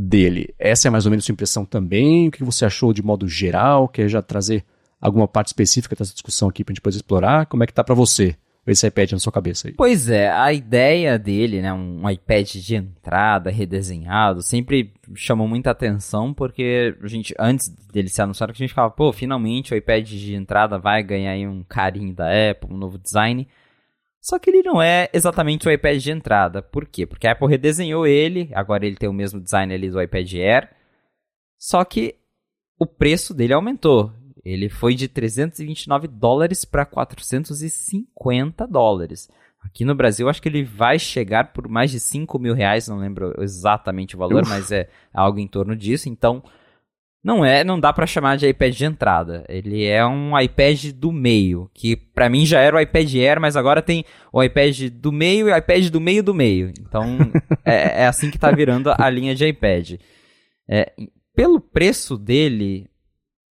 dele. 0.00 0.54
Essa 0.58 0.88
é 0.88 0.90
mais 0.90 1.04
ou 1.04 1.10
menos 1.10 1.24
a 1.24 1.26
sua 1.26 1.32
impressão 1.32 1.64
também? 1.64 2.28
O 2.28 2.30
que 2.30 2.42
você 2.42 2.64
achou 2.64 2.92
de 2.92 3.02
modo 3.02 3.28
geral? 3.28 3.88
Quer 3.88 4.08
já 4.08 4.22
trazer 4.22 4.64
alguma 5.00 5.28
parte 5.28 5.48
específica 5.48 5.94
dessa 5.94 6.12
discussão 6.12 6.48
aqui 6.48 6.64
para 6.64 6.72
a 6.72 6.74
gente 6.74 6.80
depois 6.80 6.96
explorar? 6.96 7.46
Como 7.46 7.62
é 7.62 7.66
que 7.66 7.74
tá 7.74 7.84
para 7.84 7.94
você? 7.94 8.36
esse 8.66 8.86
iPad 8.86 9.12
na 9.12 9.18
sua 9.18 9.32
cabeça 9.32 9.66
aí. 9.66 9.74
Pois 9.74 10.08
é, 10.08 10.30
a 10.30 10.52
ideia 10.52 11.18
dele, 11.18 11.60
né, 11.60 11.72
um 11.72 12.08
iPad 12.08 12.46
de 12.46 12.76
entrada 12.76 13.50
redesenhado, 13.50 14.42
sempre 14.42 14.92
chamou 15.14 15.48
muita 15.48 15.70
atenção 15.70 16.32
porque 16.32 16.94
a 17.02 17.06
gente 17.08 17.34
antes 17.38 17.68
dele 17.92 18.08
ser 18.08 18.22
anunciado, 18.22 18.52
a 18.52 18.54
gente 18.54 18.72
falava, 18.72 18.94
pô, 18.94 19.12
finalmente 19.12 19.72
o 19.72 19.76
iPad 19.76 20.06
de 20.06 20.34
entrada 20.34 20.78
vai 20.78 21.02
ganhar 21.02 21.32
aí 21.32 21.48
um 21.48 21.64
carinho 21.64 22.14
da 22.14 22.28
Apple, 22.50 22.72
um 22.72 22.76
novo 22.76 22.98
design. 22.98 23.48
Só 24.20 24.38
que 24.38 24.50
ele 24.50 24.62
não 24.62 24.82
é 24.82 25.08
exatamente 25.12 25.66
o 25.66 25.72
iPad 25.72 25.98
de 26.00 26.10
entrada. 26.10 26.60
Por 26.60 26.86
quê? 26.86 27.06
Porque 27.06 27.26
a 27.26 27.32
Apple 27.32 27.48
redesenhou 27.48 28.06
ele, 28.06 28.50
agora 28.54 28.86
ele 28.86 28.96
tem 28.96 29.08
o 29.08 29.14
mesmo 29.14 29.40
design 29.40 29.72
ali 29.72 29.90
do 29.90 30.00
iPad 30.00 30.34
Air. 30.34 30.70
Só 31.58 31.84
que 31.84 32.16
o 32.78 32.86
preço 32.86 33.32
dele 33.32 33.54
aumentou. 33.54 34.12
Ele 34.44 34.68
foi 34.68 34.94
de 34.94 35.08
329 35.08 36.08
dólares 36.08 36.64
para 36.64 36.86
450 36.86 38.66
dólares. 38.66 39.28
Aqui 39.62 39.84
no 39.84 39.94
Brasil, 39.94 40.28
acho 40.28 40.40
que 40.40 40.48
ele 40.48 40.64
vai 40.64 40.98
chegar 40.98 41.52
por 41.52 41.68
mais 41.68 41.90
de 41.90 42.00
5 42.00 42.38
mil 42.38 42.54
reais, 42.54 42.88
não 42.88 42.98
lembro 42.98 43.34
exatamente 43.42 44.16
o 44.16 44.18
valor, 44.18 44.42
Uf. 44.42 44.48
mas 44.48 44.72
é 44.72 44.88
algo 45.12 45.38
em 45.38 45.46
torno 45.46 45.76
disso. 45.76 46.08
Então, 46.08 46.42
não 47.22 47.44
é, 47.44 47.62
não 47.62 47.78
dá 47.78 47.92
para 47.92 48.06
chamar 48.06 48.36
de 48.36 48.48
iPad 48.48 48.74
de 48.74 48.84
entrada. 48.84 49.44
Ele 49.48 49.84
é 49.84 50.04
um 50.06 50.38
iPad 50.38 50.92
do 50.92 51.12
meio, 51.12 51.70
que 51.74 51.96
para 51.96 52.28
mim 52.28 52.46
já 52.46 52.60
era 52.60 52.76
o 52.76 52.80
iPad 52.80 53.14
Air, 53.14 53.40
mas 53.40 53.56
agora 53.56 53.82
tem 53.82 54.04
o 54.32 54.42
iPad 54.42 54.88
do 54.90 55.12
meio 55.12 55.48
e 55.48 55.52
o 55.52 55.56
iPad 55.56 55.88
do 55.88 56.00
meio 56.00 56.22
do 56.22 56.34
meio. 56.34 56.72
Então, 56.80 57.18
é, 57.64 58.02
é, 58.02 58.06
assim 58.06 58.30
que 58.30 58.38
tá 58.38 58.50
virando 58.50 58.92
a 58.96 59.10
linha 59.10 59.34
de 59.34 59.46
iPad. 59.46 59.94
É, 60.68 60.92
pelo 61.34 61.60
preço 61.60 62.16
dele, 62.16 62.90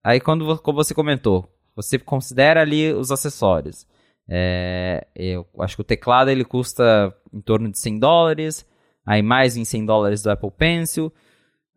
Aí 0.03 0.19
quando 0.19 0.57
como 0.59 0.83
você 0.83 0.93
comentou, 0.93 1.47
você 1.75 1.97
considera 1.97 2.61
ali 2.61 2.91
os 2.91 3.09
acessórios. 3.09 3.87
É, 4.29 5.07
eu 5.15 5.47
acho 5.59 5.77
que 5.77 5.81
o 5.81 5.85
teclado 5.85 6.29
ele 6.29 6.43
custa 6.43 7.15
em 7.31 7.41
torno 7.41 7.71
de 7.71 7.79
100 7.79 7.99
dólares, 7.99 8.65
aí 9.05 9.21
mais 9.21 9.55
em 9.55 9.63
100 9.63 9.85
dólares 9.85 10.21
do 10.21 10.29
Apple 10.29 10.51
Pencil. 10.51 11.11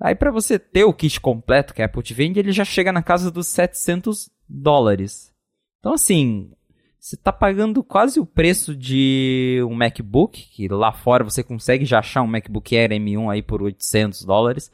Aí 0.01 0.15
para 0.15 0.31
você 0.31 0.59
ter 0.59 0.85
o 0.85 0.93
kit 0.93 1.21
completo 1.21 1.73
que 1.73 1.83
a 1.83 1.87
Apple 1.87 2.03
te 2.03 2.15
vende, 2.15 2.39
ele 2.39 2.53
já 2.53 2.65
chega 2.65 2.93
na 2.93 3.03
casa 3.03 3.31
dos 3.31 3.47
700 3.49 4.31
dólares. 4.49 5.33
Então 5.81 5.95
assim, 5.95 6.51
você 6.99 7.15
está 7.15 7.33
pagando 7.33 7.83
quase 7.85 8.19
o 8.21 8.27
preço 8.27 8.77
de 8.77 9.61
um 9.69 9.75
MacBook, 9.75 10.49
que 10.51 10.69
lá 10.69 10.93
fora 10.93 11.25
você 11.25 11.43
consegue 11.43 11.85
já 11.85 12.01
achar 12.01 12.23
um 12.23 12.27
MacBook 12.27 12.77
Air 12.77 12.91
M1 12.91 13.31
aí 13.31 13.43
por 13.43 13.63
800 13.63 14.25
dólares 14.25 14.71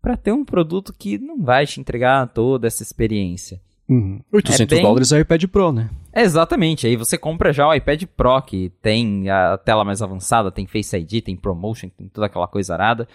para 0.00 0.16
ter 0.16 0.32
um 0.32 0.44
produto 0.44 0.92
que 0.92 1.18
não 1.18 1.42
vai 1.42 1.66
te 1.66 1.80
entregar 1.80 2.26
toda 2.28 2.66
essa 2.66 2.82
experiência. 2.82 3.60
Uhum. 3.88 4.20
800 4.32 4.60
é 4.60 4.66
bem... 4.66 4.82
dólares 4.82 5.12
é 5.12 5.16
o 5.16 5.20
iPad 5.20 5.44
Pro, 5.46 5.72
né? 5.72 5.90
exatamente. 6.14 6.86
Aí 6.86 6.94
você 6.94 7.18
compra 7.18 7.52
já 7.52 7.66
o 7.66 7.74
iPad 7.74 8.04
Pro, 8.16 8.40
que 8.42 8.70
tem 8.80 9.28
a 9.28 9.58
tela 9.58 9.84
mais 9.84 10.00
avançada, 10.00 10.52
tem 10.52 10.66
Face 10.66 10.96
ID, 10.96 11.22
tem 11.22 11.36
Promotion, 11.36 11.88
tem 11.88 12.08
toda 12.08 12.26
aquela 12.26 12.46
coisa 12.46 12.74
arada. 12.74 13.08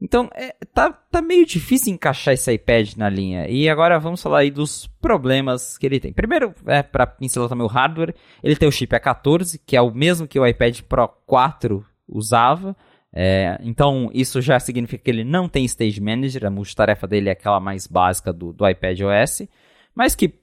Então, 0.00 0.28
é, 0.34 0.54
tá, 0.74 0.92
tá 0.92 1.22
meio 1.22 1.46
difícil 1.46 1.94
encaixar 1.94 2.34
esse 2.34 2.52
iPad 2.52 2.94
na 2.96 3.08
linha. 3.08 3.48
E 3.48 3.68
agora 3.68 3.98
vamos 3.98 4.22
falar 4.22 4.40
aí 4.40 4.50
dos 4.50 4.86
problemas 5.00 5.78
que 5.78 5.86
ele 5.86 5.98
tem. 5.98 6.12
Primeiro, 6.12 6.54
é, 6.66 6.82
para 6.82 7.06
pincelar 7.06 7.48
também 7.48 7.64
o 7.64 7.70
hardware, 7.70 8.14
ele 8.42 8.56
tem 8.56 8.68
o 8.68 8.72
chip 8.72 8.94
A14, 8.94 9.58
que 9.64 9.76
é 9.76 9.80
o 9.80 9.90
mesmo 9.90 10.28
que 10.28 10.38
o 10.38 10.46
iPad 10.46 10.80
Pro 10.82 11.08
4 11.26 11.84
usava, 12.06 12.76
é, 13.18 13.58
então, 13.62 14.10
isso 14.12 14.42
já 14.42 14.60
significa 14.60 15.02
que 15.02 15.10
ele 15.10 15.24
não 15.24 15.48
tem 15.48 15.64
Stage 15.64 16.02
Manager, 16.02 16.44
a 16.44 16.50
multitarefa 16.50 17.06
dele 17.06 17.30
é 17.30 17.32
aquela 17.32 17.58
mais 17.58 17.86
básica 17.86 18.30
do, 18.30 18.52
do 18.52 18.68
iPad 18.68 19.00
OS, 19.00 19.48
mas 19.94 20.14
que 20.14 20.34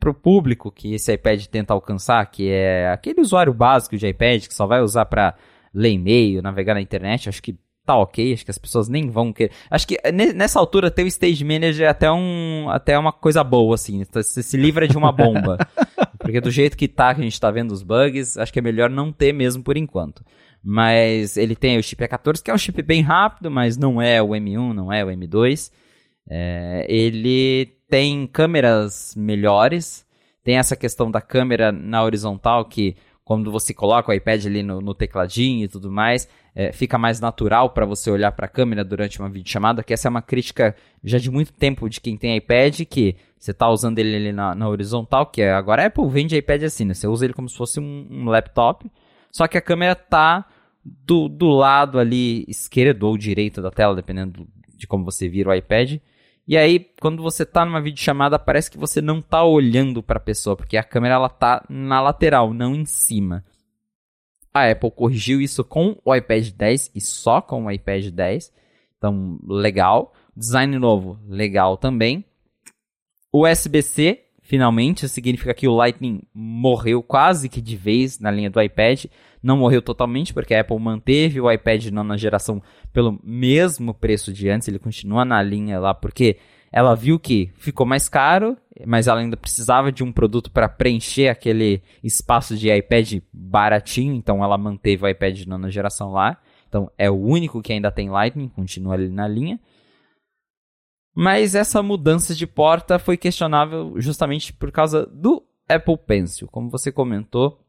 para 0.00 0.08
o 0.08 0.14
público 0.14 0.72
que 0.72 0.94
esse 0.94 1.12
iPad 1.12 1.44
tenta 1.44 1.74
alcançar, 1.74 2.24
que 2.30 2.48
é 2.48 2.88
aquele 2.90 3.20
usuário 3.20 3.52
básico 3.52 3.98
de 3.98 4.06
iPad 4.08 4.46
que 4.46 4.54
só 4.54 4.66
vai 4.66 4.80
usar 4.80 5.04
para 5.04 5.34
ler 5.72 5.90
e-mail, 5.90 6.40
navegar 6.40 6.72
na 6.72 6.80
internet, 6.80 7.28
acho 7.28 7.42
que 7.42 7.58
tá 7.84 7.96
ok, 7.96 8.32
acho 8.32 8.44
que 8.44 8.50
as 8.50 8.58
pessoas 8.58 8.88
nem 8.88 9.10
vão 9.10 9.32
querer. 9.32 9.52
Acho 9.70 9.86
que 9.86 9.98
nessa 10.34 10.58
altura 10.58 10.90
ter 10.90 11.02
o 11.02 11.06
Stage 11.06 11.44
Manager 11.44 11.86
é 11.86 11.90
até, 11.90 12.10
um, 12.10 12.68
até 12.70 12.98
uma 12.98 13.12
coisa 13.12 13.44
boa, 13.44 13.74
assim, 13.74 14.04
você 14.10 14.42
se 14.42 14.56
livra 14.56 14.88
de 14.88 14.96
uma 14.96 15.12
bomba. 15.12 15.58
Porque 16.18 16.40
do 16.40 16.50
jeito 16.50 16.76
que 16.76 16.88
tá, 16.88 17.14
que 17.14 17.20
a 17.20 17.24
gente 17.24 17.38
tá 17.38 17.50
vendo 17.50 17.72
os 17.72 17.82
bugs, 17.82 18.38
acho 18.38 18.52
que 18.52 18.58
é 18.58 18.62
melhor 18.62 18.88
não 18.88 19.12
ter 19.12 19.32
mesmo 19.32 19.62
por 19.62 19.76
enquanto. 19.76 20.24
Mas 20.62 21.36
ele 21.36 21.54
tem 21.54 21.76
o 21.76 21.82
chip 21.82 22.02
A14, 22.02 22.42
que 22.42 22.50
é 22.50 22.54
um 22.54 22.58
chip 22.58 22.80
bem 22.80 23.02
rápido, 23.02 23.50
mas 23.50 23.76
não 23.76 24.00
é 24.00 24.22
o 24.22 24.28
M1, 24.28 24.72
não 24.72 24.90
é 24.90 25.04
o 25.04 25.08
M2. 25.08 25.70
É, 26.30 26.86
ele 26.88 27.76
tem 27.88 28.26
câmeras 28.26 29.14
melhores. 29.14 30.06
Tem 30.42 30.56
essa 30.56 30.74
questão 30.74 31.10
da 31.10 31.20
câmera 31.20 31.70
na 31.70 32.02
horizontal, 32.02 32.64
que 32.64 32.96
quando 33.24 33.50
você 33.50 33.72
coloca 33.72 34.10
o 34.10 34.14
iPad 34.14 34.44
ali 34.46 34.62
no, 34.62 34.80
no 34.80 34.94
tecladinho 34.94 35.64
e 35.64 35.68
tudo 35.68 35.90
mais, 35.90 36.28
é, 36.54 36.72
fica 36.72 36.98
mais 36.98 37.20
natural 37.20 37.70
para 37.70 37.86
você 37.86 38.10
olhar 38.10 38.30
para 38.32 38.46
a 38.46 38.48
câmera 38.48 38.84
durante 38.84 39.18
uma 39.18 39.30
videochamada, 39.30 39.82
que 39.82 39.94
essa 39.94 40.08
é 40.08 40.10
uma 40.10 40.20
crítica 40.20 40.76
já 41.02 41.18
de 41.18 41.30
muito 41.30 41.52
tempo 41.52 41.88
de 41.88 42.00
quem 42.00 42.16
tem 42.16 42.36
iPad, 42.36 42.82
que 42.82 43.16
você 43.38 43.50
está 43.50 43.68
usando 43.68 43.98
ele 43.98 44.14
ali 44.14 44.32
na, 44.32 44.54
na, 44.54 44.68
horizontal, 44.68 45.26
que 45.26 45.40
é, 45.40 45.52
agora 45.52 45.82
a 45.82 45.86
Apple 45.86 46.08
vende 46.08 46.36
iPad 46.36 46.64
assim, 46.64 46.84
né? 46.84 46.94
Você 46.94 47.06
usa 47.06 47.24
ele 47.24 47.34
como 47.34 47.48
se 47.48 47.56
fosse 47.56 47.80
um, 47.80 48.06
um 48.10 48.24
laptop, 48.26 48.90
só 49.32 49.48
que 49.48 49.56
a 49.56 49.62
câmera 49.62 49.94
tá 49.94 50.46
do, 50.84 51.28
do 51.28 51.48
lado 51.48 51.98
ali 51.98 52.44
esquerdo 52.46 53.04
ou 53.04 53.16
direito 53.16 53.62
da 53.62 53.70
tela, 53.70 53.96
dependendo 53.96 54.46
de 54.76 54.86
como 54.86 55.04
você 55.04 55.28
vira 55.28 55.50
o 55.50 55.54
iPad. 55.54 55.98
E 56.46 56.56
aí, 56.58 56.90
quando 57.00 57.22
você 57.22 57.42
está 57.42 57.64
numa 57.64 57.80
videochamada, 57.80 58.38
parece 58.38 58.70
que 58.70 58.76
você 58.76 59.00
não 59.00 59.18
está 59.20 59.42
olhando 59.42 60.02
para 60.02 60.18
a 60.18 60.22
pessoa, 60.22 60.54
porque 60.54 60.76
a 60.76 60.84
câmera 60.84 61.14
ela 61.14 61.28
tá 61.28 61.64
na 61.68 62.00
lateral, 62.02 62.52
não 62.52 62.74
em 62.74 62.84
cima. 62.84 63.44
A 64.52 64.70
Apple 64.70 64.90
corrigiu 64.90 65.40
isso 65.40 65.64
com 65.64 65.96
o 66.04 66.14
iPad 66.14 66.50
10 66.50 66.92
e 66.94 67.00
só 67.00 67.40
com 67.40 67.64
o 67.64 67.70
iPad 67.70 68.10
10. 68.10 68.52
Então, 68.96 69.38
legal. 69.46 70.12
Design 70.36 70.78
novo, 70.78 71.18
legal 71.26 71.76
também. 71.76 72.24
USB-C, 73.32 74.20
finalmente, 74.42 75.08
significa 75.08 75.54
que 75.54 75.66
o 75.66 75.74
Lightning 75.74 76.22
morreu 76.32 77.02
quase 77.02 77.48
que 77.48 77.60
de 77.60 77.76
vez 77.76 78.20
na 78.20 78.30
linha 78.30 78.50
do 78.50 78.60
iPad 78.60 79.06
não 79.44 79.58
morreu 79.58 79.82
totalmente, 79.82 80.32
porque 80.32 80.54
a 80.54 80.62
Apple 80.62 80.78
manteve 80.78 81.38
o 81.38 81.50
iPad 81.50 81.82
de 81.82 81.90
nona 81.92 82.16
geração 82.16 82.62
pelo 82.92 83.20
mesmo 83.22 83.92
preço 83.92 84.32
de 84.32 84.48
antes, 84.48 84.66
ele 84.66 84.78
continua 84.78 85.24
na 85.24 85.42
linha 85.42 85.78
lá, 85.78 85.92
porque 85.92 86.38
ela 86.72 86.96
viu 86.96 87.20
que 87.20 87.52
ficou 87.56 87.84
mais 87.86 88.08
caro, 88.08 88.56
mas 88.86 89.06
ela 89.06 89.20
ainda 89.20 89.36
precisava 89.36 89.92
de 89.92 90.02
um 90.02 90.10
produto 90.10 90.50
para 90.50 90.68
preencher 90.68 91.28
aquele 91.28 91.82
espaço 92.02 92.56
de 92.56 92.74
iPad 92.74 93.20
baratinho, 93.32 94.14
então 94.14 94.42
ela 94.42 94.56
manteve 94.56 95.04
o 95.04 95.08
iPad 95.08 95.36
de 95.36 95.48
nona 95.48 95.70
geração 95.70 96.10
lá. 96.10 96.38
Então 96.66 96.90
é 96.98 97.10
o 97.10 97.14
único 97.14 97.62
que 97.62 97.72
ainda 97.72 97.92
tem 97.92 98.08
Lightning, 98.08 98.48
continua 98.48 98.94
ali 98.94 99.08
na 99.08 99.28
linha. 99.28 99.60
Mas 101.14 101.54
essa 101.54 101.80
mudança 101.82 102.34
de 102.34 102.46
porta 102.46 102.98
foi 102.98 103.16
questionável 103.16 103.94
justamente 103.98 104.52
por 104.52 104.72
causa 104.72 105.06
do 105.06 105.44
Apple 105.68 105.98
Pencil. 105.98 106.48
Como 106.48 106.70
você 106.70 106.90
comentou, 106.90 107.63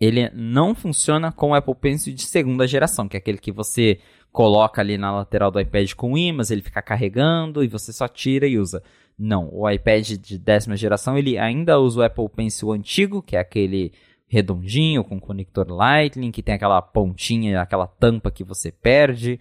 ele 0.00 0.30
não 0.34 0.74
funciona 0.74 1.32
com 1.32 1.50
o 1.50 1.54
Apple 1.54 1.74
Pencil 1.74 2.14
de 2.14 2.22
segunda 2.22 2.66
geração, 2.66 3.08
que 3.08 3.16
é 3.16 3.18
aquele 3.18 3.38
que 3.38 3.52
você 3.52 3.98
coloca 4.30 4.82
ali 4.82 4.98
na 4.98 5.10
lateral 5.10 5.50
do 5.50 5.58
iPad 5.58 5.92
com 5.94 6.16
ímãs, 6.16 6.50
ele 6.50 6.60
fica 6.60 6.82
carregando 6.82 7.64
e 7.64 7.68
você 7.68 7.92
só 7.92 8.06
tira 8.06 8.46
e 8.46 8.58
usa. 8.58 8.82
Não, 9.18 9.48
o 9.50 9.68
iPad 9.68 10.10
de 10.10 10.38
décima 10.38 10.76
geração 10.76 11.16
ele 11.16 11.38
ainda 11.38 11.80
usa 11.80 12.00
o 12.00 12.02
Apple 12.02 12.28
Pencil 12.28 12.70
antigo, 12.72 13.22
que 13.22 13.34
é 13.34 13.40
aquele 13.40 13.92
redondinho 14.28 15.02
com 15.02 15.18
conector 15.18 15.66
Lightning, 15.70 16.30
que 16.30 16.42
tem 16.42 16.54
aquela 16.54 16.82
pontinha, 16.82 17.62
aquela 17.62 17.86
tampa 17.86 18.30
que 18.30 18.44
você 18.44 18.70
perde. 18.70 19.40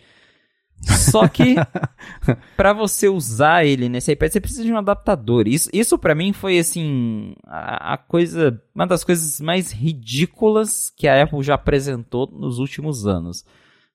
Só 0.82 1.28
que 1.28 1.56
para 2.56 2.74
você 2.74 3.08
usar 3.08 3.66
ele 3.66 3.90
nesse 3.90 4.12
iPad, 4.12 4.32
você 4.32 4.42
precisa 4.42 4.64
de 4.64 4.72
um 4.72 4.78
adaptador. 4.78 5.48
Isso, 5.48 5.70
isso 5.74 5.98
para 5.98 6.14
mim 6.14 6.34
foi 6.34 6.60
assim 6.60 7.36
a, 7.46 7.94
a, 7.94 7.98
coisa, 7.98 8.62
uma 8.74 8.86
das 8.86 9.04
coisas 9.04 9.40
mais 9.40 9.72
ridículas 9.72 10.92
que 10.96 11.08
a 11.08 11.24
Apple 11.24 11.42
já 11.42 11.56
apresentou 11.56 12.30
nos 12.32 12.60
últimos 12.60 13.08
anos. 13.08 13.46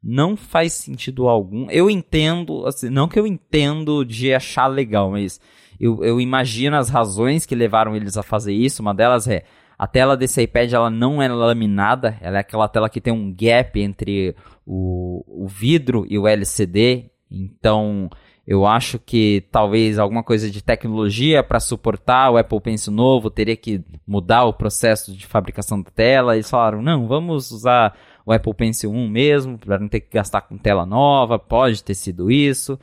Não 0.03 0.37
faz 0.37 0.73
sentido 0.73 1.29
algum. 1.29 1.71
Eu 1.71 1.91
entendo, 1.91 2.67
assim, 2.67 2.89
não 2.89 3.07
que 3.07 3.21
eu 3.21 3.27
entendo 3.27 4.05
de 4.05 4.33
achar 4.33 4.67
legal, 4.67 5.11
mas 5.11 5.39
eu, 5.79 6.03
eu 6.03 6.21
imagino 6.21 6.77
as 6.77 6.89
razões 6.89 7.45
que 7.45 7.55
levaram 7.55 7.95
eles 7.95 8.17
a 8.17 8.23
fazer 8.23 8.55
isso. 8.55 8.83
Uma 8.83 8.95
delas 8.95 9.29
é 9.29 9.45
a 9.81 9.87
tela 9.87 10.15
desse 10.15 10.43
iPad 10.43 10.71
ela 10.75 10.91
não 10.91 11.23
é 11.23 11.29
laminada, 11.29 12.19
ela 12.21 12.37
é 12.37 12.41
aquela 12.41 12.69
tela 12.69 12.91
que 12.91 13.01
tem 13.01 13.15
um 13.15 13.35
gap 13.35 13.81
entre 13.81 14.37
o, 14.73 15.25
o 15.27 15.49
vidro 15.49 16.07
e 16.09 16.17
o 16.17 16.29
LCD. 16.29 17.11
Então 17.29 18.09
Eu 18.47 18.67
acho 18.67 18.99
que 18.99 19.45
talvez 19.51 19.99
alguma 19.99 20.23
coisa 20.23 20.51
de 20.51 20.63
tecnologia 20.63 21.43
para 21.43 21.61
suportar 21.61 22.31
o 22.31 22.37
Apple 22.37 22.61
Pencil 22.61 22.93
novo 22.93 23.31
teria 23.31 23.57
que 23.57 23.85
mudar 24.07 24.45
o 24.45 24.53
processo 24.53 25.13
de 25.17 25.27
fabricação 25.27 25.83
da 25.83 25.91
tela. 25.91 26.35
Eles 26.35 26.51
falaram: 26.51 26.81
não, 26.83 27.07
vamos 27.07 27.51
usar 27.51 27.97
o 28.25 28.33
Apple 28.33 28.55
Pencil 28.55 28.91
1 28.91 29.09
mesmo, 29.09 29.59
para 29.59 29.79
não 29.79 29.89
ter 29.89 30.01
que 30.01 30.15
gastar 30.15 30.43
com 30.43 30.57
tela 30.57 30.87
nova. 30.87 31.39
Pode 31.39 31.83
ter 31.83 31.95
sido 31.95 32.31
isso. 32.31 32.79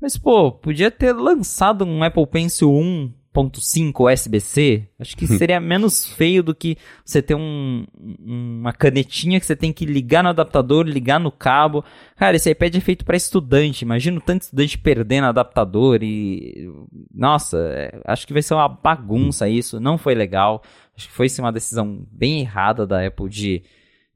Mas, 0.00 0.16
pô, 0.16 0.50
podia 0.50 0.90
ter 0.90 1.12
lançado 1.12 1.84
um 1.84 2.02
Apple 2.02 2.26
Pencil 2.26 2.70
1 2.70 3.12
1.5 3.34 4.12
USB-C, 4.12 4.88
acho 4.98 5.16
que 5.16 5.26
seria 5.38 5.60
menos 5.60 6.12
feio 6.14 6.42
do 6.42 6.54
que 6.54 6.76
você 7.04 7.22
ter 7.22 7.34
um, 7.34 7.86
uma 7.96 8.72
canetinha 8.72 9.38
que 9.38 9.46
você 9.46 9.54
tem 9.54 9.72
que 9.72 9.86
ligar 9.86 10.22
no 10.22 10.30
adaptador, 10.30 10.84
ligar 10.84 11.20
no 11.20 11.30
cabo. 11.30 11.84
Cara, 12.16 12.36
esse 12.36 12.50
iPad 12.50 12.74
é 12.74 12.80
feito 12.80 13.04
para 13.04 13.16
estudante. 13.16 13.82
Imagina 13.82 14.20
tanto 14.20 14.42
estudante 14.42 14.78
perdendo 14.78 15.26
adaptador 15.26 16.02
e. 16.02 16.68
Nossa, 17.14 17.58
é, 17.58 18.00
acho 18.04 18.26
que 18.26 18.32
vai 18.32 18.42
ser 18.42 18.54
uma 18.54 18.68
bagunça 18.68 19.48
isso. 19.48 19.78
Não 19.78 19.96
foi 19.96 20.14
legal. 20.14 20.62
Acho 20.96 21.08
que 21.08 21.14
foi 21.14 21.28
sim, 21.28 21.40
uma 21.40 21.52
decisão 21.52 22.04
bem 22.10 22.40
errada 22.40 22.86
da 22.86 23.06
Apple 23.06 23.28
de, 23.28 23.62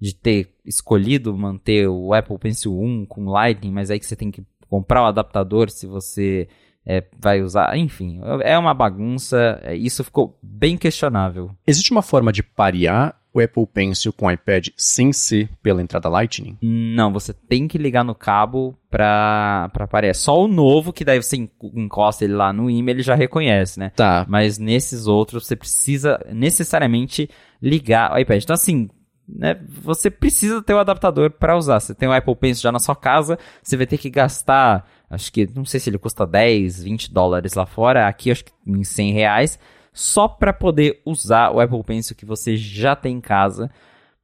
de 0.00 0.14
ter 0.14 0.52
escolhido 0.66 1.36
manter 1.36 1.88
o 1.88 2.12
Apple 2.12 2.38
Pencil 2.38 2.78
1 2.78 3.06
com 3.06 3.30
Lightning, 3.30 3.70
mas 3.70 3.90
aí 3.90 3.98
que 3.98 4.06
você 4.06 4.16
tem 4.16 4.30
que 4.30 4.44
comprar 4.68 5.02
o 5.02 5.06
adaptador 5.06 5.70
se 5.70 5.86
você 5.86 6.48
é, 6.86 7.02
vai 7.18 7.42
usar, 7.42 7.76
enfim, 7.76 8.20
é 8.42 8.58
uma 8.58 8.74
bagunça, 8.74 9.60
é, 9.62 9.74
isso 9.74 10.04
ficou 10.04 10.38
bem 10.42 10.76
questionável. 10.76 11.50
Existe 11.66 11.90
uma 11.90 12.02
forma 12.02 12.32
de 12.32 12.42
parear 12.42 13.16
o 13.34 13.40
Apple 13.40 13.66
Pencil 13.66 14.12
com 14.12 14.26
o 14.26 14.30
iPad 14.30 14.68
sem 14.76 15.12
ser 15.12 15.50
pela 15.60 15.82
entrada 15.82 16.08
Lightning? 16.08 16.56
Não, 16.62 17.12
você 17.12 17.32
tem 17.32 17.66
que 17.66 17.76
ligar 17.76 18.04
no 18.04 18.14
cabo 18.14 18.78
para 18.88 19.68
para 19.72 19.88
parear. 19.88 20.14
Só 20.14 20.44
o 20.44 20.46
novo, 20.46 20.92
que 20.92 21.04
daí 21.04 21.20
você 21.20 21.36
encosta 21.74 22.24
ele 22.24 22.34
lá 22.34 22.52
no 22.52 22.70
e-mail, 22.70 22.96
ele 22.96 23.02
já 23.02 23.16
reconhece, 23.16 23.80
né? 23.80 23.90
Tá. 23.96 24.24
Mas 24.28 24.56
nesses 24.56 25.08
outros, 25.08 25.46
você 25.46 25.56
precisa 25.56 26.24
necessariamente 26.32 27.28
ligar 27.60 28.12
o 28.12 28.18
iPad. 28.18 28.42
Então, 28.42 28.54
assim, 28.54 28.88
né, 29.28 29.58
você 29.68 30.10
precisa 30.10 30.62
ter 30.62 30.74
o 30.74 30.78
adaptador 30.78 31.30
para 31.30 31.56
usar. 31.56 31.80
Você 31.80 31.94
tem 31.94 32.08
o 32.08 32.12
Apple 32.12 32.36
Pencil 32.36 32.62
já 32.62 32.72
na 32.72 32.78
sua 32.78 32.96
casa, 32.96 33.38
você 33.62 33.76
vai 33.76 33.86
ter 33.86 33.98
que 33.98 34.10
gastar 34.10 34.86
Acho 35.14 35.32
que, 35.32 35.48
não 35.54 35.64
sei 35.64 35.78
se 35.80 35.90
ele 35.90 35.98
custa 35.98 36.26
10, 36.26 36.82
20 36.82 37.12
dólares 37.12 37.54
lá 37.54 37.66
fora. 37.66 38.08
Aqui, 38.08 38.30
acho 38.30 38.44
que 38.44 38.52
em 38.66 38.82
100 38.82 39.12
reais. 39.12 39.58
Só 39.92 40.26
para 40.26 40.52
poder 40.52 41.00
usar 41.06 41.50
o 41.52 41.60
Apple 41.60 41.82
Pencil 41.84 42.16
que 42.16 42.26
você 42.26 42.56
já 42.56 42.96
tem 42.96 43.16
em 43.16 43.20
casa. 43.20 43.70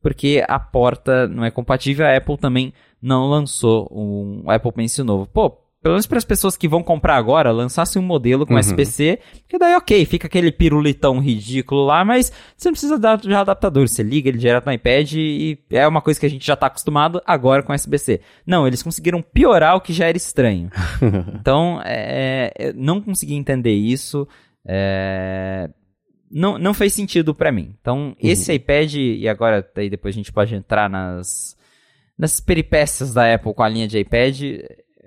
Porque 0.02 0.44
a 0.48 0.58
porta 0.58 1.28
não 1.28 1.44
é 1.44 1.50
compatível. 1.50 2.06
A 2.06 2.16
Apple 2.16 2.36
também 2.36 2.72
não 3.00 3.28
lançou 3.28 3.88
um 3.92 4.50
Apple 4.50 4.72
Pencil 4.72 5.04
novo. 5.04 5.26
Pô, 5.26 5.59
pelo 5.82 5.94
menos 5.94 6.06
para 6.06 6.18
as 6.18 6.24
pessoas 6.24 6.56
que 6.56 6.68
vão 6.68 6.82
comprar 6.82 7.16
agora, 7.16 7.50
lançasse 7.50 7.98
um 7.98 8.02
modelo 8.02 8.46
com 8.46 8.52
uhum. 8.52 8.60
SPC, 8.60 9.18
que 9.48 9.58
daí 9.58 9.74
ok, 9.74 10.04
fica 10.04 10.26
aquele 10.26 10.52
pirulitão 10.52 11.18
ridículo 11.18 11.86
lá, 11.86 12.04
mas 12.04 12.30
você 12.54 12.68
não 12.68 12.72
precisa 12.72 12.98
dar 12.98 13.16
de 13.16 13.32
adaptador, 13.32 13.88
você 13.88 14.02
liga 14.02 14.28
ele 14.28 14.36
direto 14.36 14.66
no 14.66 14.72
iPad 14.72 15.12
e 15.14 15.58
é 15.70 15.88
uma 15.88 16.02
coisa 16.02 16.20
que 16.20 16.26
a 16.26 16.30
gente 16.30 16.46
já 16.46 16.52
está 16.52 16.66
acostumado 16.66 17.22
agora 17.26 17.62
com 17.62 17.72
SBC. 17.72 18.20
Não, 18.46 18.66
eles 18.66 18.82
conseguiram 18.82 19.22
piorar 19.22 19.74
o 19.74 19.80
que 19.80 19.92
já 19.92 20.06
era 20.06 20.18
estranho. 20.18 20.70
então, 21.40 21.80
é, 21.82 22.52
é 22.54 22.72
não 22.74 23.00
consegui 23.00 23.34
entender 23.34 23.72
isso. 23.72 24.28
É, 24.66 25.70
não, 26.30 26.58
não 26.58 26.74
fez 26.74 26.92
sentido 26.92 27.34
para 27.34 27.50
mim. 27.50 27.74
Então, 27.80 28.08
uhum. 28.08 28.14
esse 28.20 28.52
iPad, 28.52 28.94
e 28.94 29.26
agora 29.26 29.66
daí 29.74 29.88
depois 29.88 30.14
a 30.14 30.18
gente 30.18 30.30
pode 30.30 30.54
entrar 30.54 30.90
nas, 30.90 31.56
nas 32.18 32.38
peripécias 32.38 33.14
da 33.14 33.34
Apple 33.34 33.54
com 33.54 33.62
a 33.62 33.68
linha 33.68 33.88
de 33.88 33.98
iPad, 33.98 34.42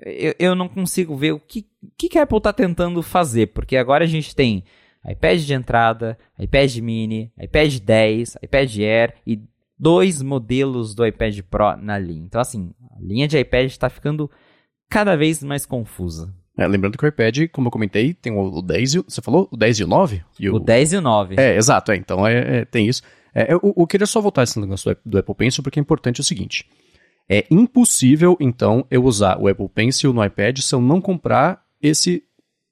eu, 0.06 0.36
eu 0.38 0.56
não 0.56 0.68
consigo 0.68 1.16
ver 1.16 1.34
o 1.34 1.40
que, 1.40 1.66
que, 1.98 2.10
que 2.10 2.20
a 2.20 2.24
Apple 2.24 2.38
está 2.38 2.52
tentando 2.54 3.02
fazer, 3.02 3.48
porque 3.48 3.78
agora 3.78 4.04
a 4.04 4.08
gente 4.08 4.36
tem 4.36 4.64
iPad 5.08 5.40
de 5.42 5.54
entrada, 5.54 6.18
iPad 6.40 6.78
mini, 6.78 7.32
iPad 7.40 7.80
10, 7.80 8.38
iPad 8.42 8.78
Air 8.80 9.14
e 9.26 9.42
dois 9.78 10.22
modelos 10.22 10.96
do 10.96 11.06
iPad 11.06 11.40
Pro 11.50 11.76
na 11.78 11.98
linha. 11.98 12.24
Então, 12.26 12.40
assim, 12.40 12.74
a 12.92 13.00
linha 13.02 13.28
de 13.28 13.38
iPad 13.38 13.66
está 13.66 13.90
ficando 13.90 14.30
cada 14.90 15.16
vez 15.16 15.44
mais 15.44 15.66
confusa. 15.66 16.34
É, 16.58 16.68
lembrando 16.68 16.98
que 16.98 17.04
o 17.04 17.08
iPad, 17.08 17.50
como 17.52 17.68
eu 17.68 17.72
comentei, 17.72 18.14
tem 18.14 18.32
o 18.32 18.62
10 18.62 18.94
e 18.94 18.98
Você 19.00 19.22
falou 19.22 19.50
o 19.52 19.58
10 19.58 19.80
e 19.80 19.84
o 19.84 19.88
9? 19.88 20.24
E 20.40 20.50
o... 20.50 20.56
o 20.56 20.60
10 20.60 20.94
e 20.94 20.98
o 20.98 21.02
9. 21.02 21.36
É, 21.38 21.56
exato. 21.58 21.92
É, 21.92 21.96
então 21.96 22.28
é, 22.28 22.60
é, 22.60 22.66
tem 22.66 22.88
isso. 22.88 23.02
É, 23.34 23.52
eu, 23.52 23.74
eu, 23.76 23.88
queria 23.88 24.06
só 24.06 24.22
voltar 24.22 24.44
esse 24.44 24.60
negócio 24.60 24.94
do, 24.94 25.12
do 25.12 25.18
Apple 25.18 25.34
Pencil, 25.34 25.64
porque 25.64 25.80
é 25.80 25.82
importante 25.82 26.22
o 26.22 26.24
seguinte. 26.24 26.70
É 27.30 27.46
impossível, 27.50 28.38
então, 28.40 28.86
eu 28.92 29.04
usar 29.04 29.40
o 29.40 29.48
Apple 29.48 29.70
Pencil 29.70 30.14
no 30.14 30.24
iPad 30.24 30.60
se 30.60 30.76
eu 30.76 30.82
não 30.82 31.00
comprar 31.00 31.64
esse 31.82 32.24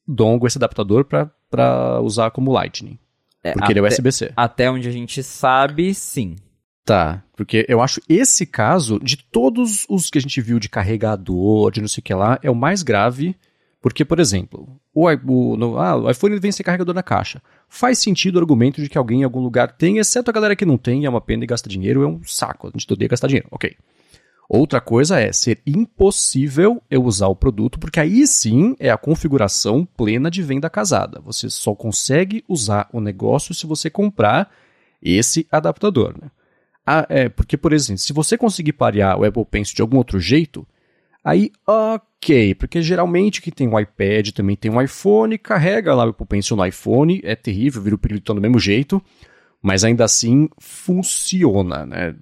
dongle, 0.07 0.47
esse 0.47 0.57
adaptador 0.57 1.05
para 1.05 2.01
usar 2.01 2.31
como 2.31 2.51
Lightning. 2.51 2.99
É, 3.43 3.53
porque 3.53 3.71
até, 3.71 3.73
ele 3.73 3.79
é 3.79 3.89
USB-C. 3.89 4.33
Até 4.35 4.69
onde 4.69 4.87
a 4.87 4.91
gente 4.91 5.23
sabe, 5.23 5.93
sim. 5.93 6.35
Tá, 6.83 7.23
porque 7.35 7.65
eu 7.69 7.81
acho 7.81 8.01
esse 8.09 8.45
caso, 8.45 8.99
de 8.99 9.17
todos 9.17 9.85
os 9.87 10.09
que 10.09 10.17
a 10.17 10.21
gente 10.21 10.41
viu 10.41 10.59
de 10.59 10.67
carregador, 10.67 11.71
de 11.71 11.79
não 11.79 11.87
sei 11.87 12.01
o 12.01 12.03
que 12.03 12.13
lá, 12.13 12.39
é 12.41 12.49
o 12.49 12.55
mais 12.55 12.81
grave, 12.81 13.35
porque, 13.79 14.03
por 14.03 14.19
exemplo, 14.19 14.79
o, 14.93 15.07
o, 15.07 15.57
no, 15.57 15.77
ah, 15.79 15.95
o 15.95 16.09
iPhone 16.09 16.39
vem 16.39 16.51
sem 16.51 16.63
carregador 16.63 16.93
na 16.93 17.01
caixa. 17.01 17.41
Faz 17.67 17.99
sentido 17.99 18.35
o 18.35 18.39
argumento 18.39 18.81
de 18.81 18.89
que 18.89 18.97
alguém 18.97 19.21
em 19.21 19.23
algum 19.23 19.39
lugar 19.39 19.71
tem, 19.71 19.97
exceto 19.97 20.29
a 20.29 20.33
galera 20.33 20.55
que 20.55 20.65
não 20.65 20.77
tem, 20.77 21.05
é 21.05 21.09
uma 21.09 21.21
pena 21.21 21.43
e 21.43 21.47
gasta 21.47 21.69
dinheiro, 21.69 22.03
é 22.03 22.07
um 22.07 22.21
saco, 22.23 22.67
a 22.67 22.71
gente 22.71 22.91
odeia 22.91 23.09
gastar 23.09 23.27
dinheiro, 23.27 23.47
ok. 23.51 23.75
Outra 24.49 24.81
coisa 24.81 25.19
é 25.19 25.31
ser 25.31 25.61
impossível 25.65 26.83
eu 26.89 27.03
usar 27.03 27.27
o 27.27 27.35
produto, 27.35 27.79
porque 27.79 27.99
aí 27.99 28.27
sim 28.27 28.75
é 28.79 28.89
a 28.89 28.97
configuração 28.97 29.85
plena 29.85 30.29
de 30.29 30.43
venda 30.43 30.69
casada. 30.69 31.21
Você 31.21 31.49
só 31.49 31.73
consegue 31.73 32.43
usar 32.49 32.89
o 32.91 32.99
negócio 32.99 33.53
se 33.53 33.65
você 33.65 33.89
comprar 33.89 34.51
esse 35.01 35.47
adaptador. 35.49 36.15
Né? 36.21 36.29
Ah, 36.85 37.05
é, 37.07 37.29
porque, 37.29 37.55
por 37.55 37.71
exemplo, 37.71 37.99
se 37.99 38.11
você 38.11 38.37
conseguir 38.37 38.73
parear 38.73 39.17
o 39.17 39.23
Apple 39.23 39.45
Pencil 39.45 39.75
de 39.75 39.81
algum 39.81 39.97
outro 39.97 40.19
jeito, 40.19 40.67
aí 41.23 41.49
ok, 41.65 42.53
porque 42.55 42.81
geralmente 42.81 43.41
quem 43.41 43.53
tem 43.53 43.69
um 43.69 43.79
iPad 43.79 44.31
também 44.31 44.57
tem 44.57 44.69
um 44.69 44.81
iPhone, 44.81 45.37
carrega 45.37 45.95
lá 45.95 46.05
o 46.05 46.09
Apple 46.09 46.27
Pencil 46.27 46.57
no 46.57 46.65
iPhone, 46.65 47.21
é 47.23 47.35
terrível, 47.35 47.81
vira 47.81 47.95
o 47.95 47.99
pirulito 47.99 48.33
do 48.33 48.41
mesmo 48.41 48.59
jeito 48.59 49.01
mas 49.61 49.83
ainda 49.83 50.03
assim 50.03 50.49
funciona, 50.59 51.85
né? 51.85 52.15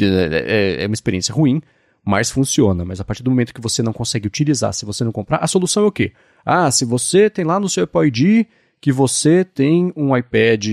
É, 0.00 0.84
é 0.84 0.86
uma 0.86 0.94
experiência 0.94 1.34
ruim, 1.34 1.60
mas 2.04 2.30
funciona. 2.30 2.84
Mas 2.84 3.00
a 3.00 3.04
partir 3.04 3.22
do 3.22 3.30
momento 3.30 3.52
que 3.52 3.60
você 3.60 3.82
não 3.82 3.92
consegue 3.92 4.26
utilizar, 4.26 4.72
se 4.72 4.86
você 4.86 5.04
não 5.04 5.12
comprar, 5.12 5.38
a 5.38 5.46
solução 5.46 5.84
é 5.84 5.86
o 5.86 5.92
quê? 5.92 6.12
Ah, 6.44 6.70
se 6.70 6.84
você 6.84 7.28
tem 7.28 7.44
lá 7.44 7.60
no 7.60 7.68
seu 7.68 7.84
Apple 7.84 8.08
ID 8.08 8.46
que 8.80 8.92
você 8.92 9.44
tem 9.44 9.92
um 9.96 10.16
iPad, 10.16 10.66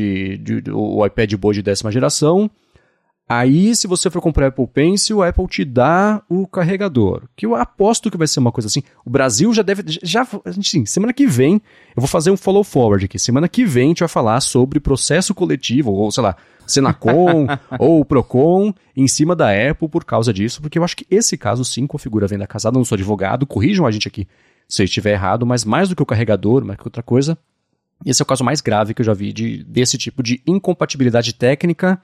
o 0.73 1.05
iPad 1.05 1.33
Boa 1.33 1.53
de 1.53 1.61
décima 1.61 1.91
geração, 1.91 2.49
Aí, 3.27 3.75
se 3.75 3.87
você 3.87 4.07
for 4.11 4.21
comprar 4.21 4.47
Apple 4.47 4.67
Pencil, 4.67 5.23
a 5.23 5.29
Apple 5.29 5.47
te 5.47 5.65
dá 5.65 6.21
o 6.29 6.45
carregador. 6.45 7.23
Que 7.35 7.47
eu 7.47 7.55
aposto 7.55 8.11
que 8.11 8.17
vai 8.17 8.27
ser 8.27 8.39
uma 8.39 8.51
coisa 8.51 8.67
assim. 8.67 8.83
O 9.03 9.09
Brasil 9.09 9.51
já 9.51 9.63
deve. 9.63 9.83
Já, 10.03 10.27
sim, 10.61 10.85
semana 10.85 11.11
que 11.11 11.25
vem, 11.25 11.53
eu 11.95 12.01
vou 12.01 12.07
fazer 12.07 12.29
um 12.29 12.37
follow 12.37 12.63
forward 12.63 13.05
aqui. 13.05 13.17
Semana 13.17 13.49
que 13.49 13.65
vem 13.65 13.85
a 13.85 13.87
gente 13.87 13.99
vai 14.01 14.09
falar 14.09 14.39
sobre 14.41 14.79
processo 14.79 15.33
coletivo, 15.33 15.91
ou 15.91 16.11
sei 16.11 16.21
lá, 16.21 16.35
Senacom 16.67 17.47
ou 17.79 18.05
Procon 18.05 18.71
em 18.95 19.07
cima 19.07 19.35
da 19.35 19.49
Apple 19.49 19.89
por 19.89 20.05
causa 20.05 20.31
disso, 20.31 20.61
porque 20.61 20.77
eu 20.77 20.83
acho 20.83 20.95
que 20.95 21.07
esse 21.09 21.35
caso 21.35 21.65
sim 21.65 21.87
configura 21.87 22.27
a 22.27 22.29
venda 22.29 22.45
casada. 22.45 22.75
Eu 22.75 22.79
não 22.79 22.85
sou 22.85 22.95
advogado, 22.95 23.47
corrijam 23.47 23.87
a 23.87 23.91
gente 23.91 24.07
aqui 24.07 24.27
se 24.67 24.83
eu 24.83 24.85
estiver 24.85 25.13
errado, 25.13 25.47
mas 25.47 25.65
mais 25.65 25.89
do 25.89 25.95
que 25.95 26.03
o 26.03 26.05
carregador, 26.05 26.63
mais 26.63 26.79
que 26.79 26.87
outra 26.87 27.01
coisa, 27.01 27.35
esse 28.05 28.21
é 28.21 28.23
o 28.23 28.25
caso 28.25 28.43
mais 28.43 28.61
grave 28.61 28.93
que 28.93 29.01
eu 29.01 29.05
já 29.05 29.13
vi 29.13 29.33
de, 29.33 29.63
desse 29.63 29.97
tipo 29.97 30.21
de 30.21 30.41
incompatibilidade 30.45 31.33
técnica 31.33 31.99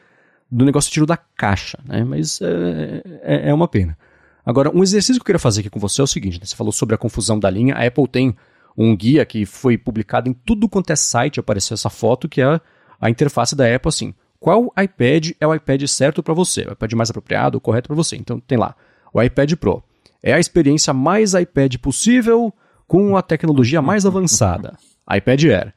do 0.52 0.65
negócio 0.65 0.91
tiro 0.91 1.06
da 1.06 1.15
caixa, 1.15 1.80
né? 1.86 2.03
Mas 2.03 2.41
é, 2.41 3.02
é, 3.23 3.49
é, 3.49 3.53
uma 3.53 3.68
pena. 3.68 3.98
Agora, 4.45 4.69
um 4.76 4.84
exercício 4.84 5.15
que 5.15 5.22
eu 5.22 5.26
queria 5.26 5.40
fazer 5.40 5.61
aqui 5.61 5.69
com 5.69 5.80
você 5.80 6.02
é 6.02 6.03
o 6.03 6.07
seguinte: 6.07 6.40
né? 6.40 6.45
você 6.45 6.56
falou 6.56 6.73
sobre 6.73 6.94
a 6.94 6.98
confusão 6.98 7.40
da 7.40 7.49
linha. 7.49 7.76
A 7.76 7.88
Apple 7.88 8.07
tem 8.07 8.36
um 8.78 8.95
guia 8.95 9.26
que 9.26 9.45
foi 9.45 9.78
publicado 9.78 10.30
em 10.30 10.34
tudo 10.34 10.68
quanto 10.68 10.91
é 10.91 10.95
site, 10.95 11.40
apareceu 11.40 11.76
essa 11.76 11.90
foto, 11.90 12.28
que 12.28 12.41
é 12.41 12.60
a 12.99 13.10
interface 13.10 13.56
da 13.56 13.73
Apple 13.73 13.88
assim. 13.88 14.14
Qual 14.40 14.73
iPad 14.78 15.32
é 15.40 15.48
o 15.48 15.53
iPad 15.53 15.86
certo 15.86 16.22
para 16.22 16.34
você? 16.34 16.61
O 16.64 16.73
iPad 16.73 16.94
mais 16.94 17.10
apropriado, 17.10 17.61
correto 17.61 17.88
para 17.88 17.95
você? 17.95 18.15
Então 18.18 18.40
tem 18.40 18.57
lá, 18.57 18.76
o 19.14 19.22
iPad 19.22 19.53
Pro. 19.53 19.84
É 20.22 20.34
a 20.34 20.40
experiência 20.40 20.94
mais 20.94 21.34
iPad 21.34 21.78
possível 21.78 22.53
com 22.88 23.15
a 23.15 23.22
tecnologia 23.22 23.82
mais 23.82 24.06
avançada. 24.06 24.76
iPad 25.10 25.44
Air. 25.44 25.73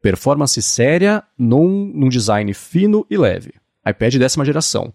Performance 0.00 0.60
séria 0.62 1.24
num, 1.36 1.90
num 1.92 2.08
design 2.08 2.52
fino 2.54 3.04
e 3.10 3.16
leve 3.16 3.52
iPad 3.86 4.16
décima 4.16 4.44
geração. 4.44 4.92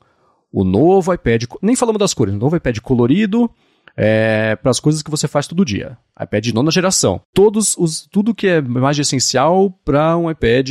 O 0.52 0.64
novo 0.64 1.14
iPad, 1.14 1.44
nem 1.62 1.76
falamos 1.76 2.00
das 2.00 2.14
cores, 2.14 2.34
o 2.34 2.38
novo 2.38 2.56
iPad 2.56 2.80
colorido 2.80 3.50
é, 3.96 4.56
para 4.56 4.72
as 4.72 4.80
coisas 4.80 5.02
que 5.02 5.12
você 5.12 5.28
faz 5.28 5.46
todo 5.46 5.66
dia. 5.66 5.98
iPad 6.20 6.48
nona 6.48 6.72
geração. 6.72 7.22
Todos 7.34 7.76
os, 7.78 8.08
tudo 8.08 8.34
que 8.34 8.48
é 8.48 8.62
mais 8.62 8.98
essencial 8.98 9.72
para 9.84 10.18
um 10.18 10.30
iPad 10.32 10.70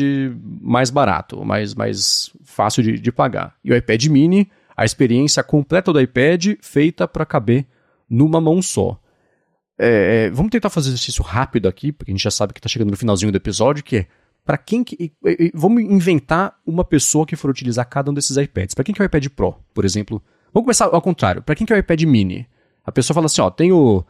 mais 0.61 0.90
barato, 0.90 1.45
mais, 1.45 1.74
mais 1.74 2.31
fácil 2.45 2.82
de, 2.82 2.99
de 2.99 3.12
pagar. 3.12 3.55
E 3.62 3.73
o 3.73 3.77
iPad 3.77 4.07
mini, 4.07 4.51
a 4.77 4.85
experiência 4.85 5.43
completa 5.43 5.93
do 5.93 6.01
iPad 6.01 6.55
feita 6.61 7.07
para 7.07 7.27
caber 7.27 7.66
numa 8.09 8.40
mão 8.40 8.62
só. 8.62 8.99
É, 9.78 10.27
é, 10.27 10.31
vamos 10.31 10.51
tentar 10.51 10.70
fazer 10.70 10.89
exercício 10.89 11.23
rápido 11.23 11.69
aqui, 11.69 11.93
porque 11.93 12.11
a 12.11 12.15
gente 12.15 12.24
já 12.24 12.31
sabe 12.31 12.53
que 12.53 12.59
está 12.59 12.69
chegando 12.69 12.90
no 12.90 12.97
finalzinho 12.97 13.31
do 13.31 13.36
episódio, 13.36 13.85
que 13.85 13.99
é 13.99 14.07
para 14.49 14.57
quem 14.57 14.83
que. 14.83 15.12
Vamos 15.53 15.83
inventar 15.83 16.55
uma 16.65 16.83
pessoa 16.83 17.27
que 17.27 17.37
for 17.37 17.51
utilizar 17.51 17.87
cada 17.87 18.11
um 18.11 18.15
desses 18.15 18.35
iPads. 18.39 18.75
Para 18.75 18.83
quem 18.83 18.95
que 18.95 19.03
é 19.03 19.05
o 19.05 19.07
iPad 19.07 19.27
Pro, 19.27 19.55
por 19.75 19.85
exemplo? 19.85 20.23
Vamos 20.55 20.65
começar 20.65 20.87
ao 20.87 21.03
contrário. 21.03 21.43
Para 21.43 21.55
quem 21.55 21.66
que 21.66 21.73
é 21.75 21.77
o 21.77 21.79
iPad 21.79 22.03
Mini? 22.05 22.49
A 22.83 22.91
pessoa 22.91 23.15
fala 23.15 23.27
assim, 23.27 23.43
ó, 23.43 23.51
tenho. 23.51 24.03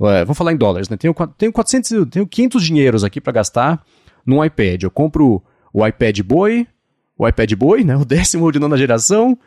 É, 0.00 0.24
vamos 0.24 0.38
falar 0.38 0.54
em 0.54 0.56
dólares, 0.56 0.88
né? 0.88 0.96
Tenho, 0.96 1.14
tenho 1.36 1.52
400, 1.52 2.08
tenho 2.08 2.26
500 2.26 2.64
dinheiros 2.64 3.04
aqui 3.04 3.20
para 3.20 3.34
gastar 3.34 3.84
num 4.24 4.42
iPad. 4.42 4.82
Eu 4.82 4.90
compro 4.90 5.42
o 5.74 5.86
iPad 5.86 6.20
Boy, 6.22 6.66
o 7.18 7.28
iPad 7.28 7.52
Boy, 7.52 7.84
né? 7.84 7.94
O 7.94 8.06
décimo 8.06 8.50
de 8.50 8.58
nona 8.58 8.78
geração. 8.78 9.38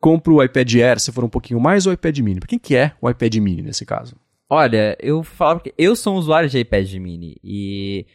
Compro 0.00 0.34
o 0.34 0.42
iPad 0.42 0.74
Air, 0.74 0.98
se 0.98 1.12
for 1.12 1.22
um 1.22 1.28
pouquinho 1.28 1.60
mais, 1.60 1.86
ou 1.86 1.92
o 1.92 1.94
iPad 1.94 2.18
Mini. 2.18 2.40
Para 2.40 2.48
quem 2.48 2.58
que 2.58 2.74
é 2.74 2.90
o 3.00 3.08
iPad 3.08 3.36
Mini 3.36 3.62
nesse 3.62 3.86
caso? 3.86 4.16
Olha, 4.50 4.96
eu 5.00 5.22
falo 5.22 5.60
que 5.60 5.72
eu 5.78 5.94
sou 5.94 6.14
um 6.14 6.18
usuário 6.18 6.48
de 6.48 6.58
iPad 6.58 6.92
mini 6.94 7.36
e 7.42 8.06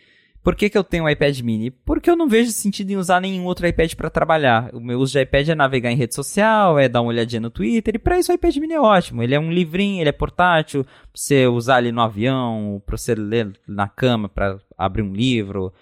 por 0.44 0.56
que, 0.56 0.70
que 0.70 0.78
eu 0.78 0.84
tenho 0.84 1.04
um 1.04 1.10
iPad 1.10 1.40
mini? 1.42 1.70
Porque 1.70 2.10
eu 2.10 2.16
não 2.16 2.28
vejo 2.28 2.52
sentido 2.52 2.92
em 2.92 2.98
usar 2.98 3.20
nenhum 3.20 3.46
outro 3.46 3.68
iPad 3.68 3.94
para 3.96 4.10
trabalhar. 4.10 4.70
O 4.74 4.80
meu 4.80 5.00
uso 5.00 5.14
de 5.14 5.22
iPad 5.22 5.50
é 5.50 5.56
navegar 5.56 5.92
em 5.92 5.96
rede 5.96 6.16
social, 6.16 6.80
é 6.80 6.88
dar 6.88 7.02
uma 7.02 7.10
olhadinha 7.10 7.42
no 7.42 7.50
Twitter, 7.50 7.96
e 7.96 8.00
para 8.00 8.18
isso 8.18 8.32
o 8.32 8.36
iPad 8.36 8.56
mini 8.58 8.74
é 8.74 8.80
ótimo. 8.80 9.22
Ele 9.22 9.36
é 9.36 9.40
um 9.40 9.52
livrinho, 9.52 10.02
ele 10.02 10.10
é 10.10 10.14
portátil, 10.14 10.84
pra 10.84 10.94
você 11.14 11.46
usar 11.48 11.76
ali 11.76 11.92
no 11.92 12.02
avião, 12.02 12.82
para 12.86 12.98
você 12.98 13.14
ler 13.14 13.52
na 13.68 13.88
cama, 13.88 14.30
para 14.30 14.58
abrir 14.78 15.02
um 15.02 15.14
livro. 15.14 15.74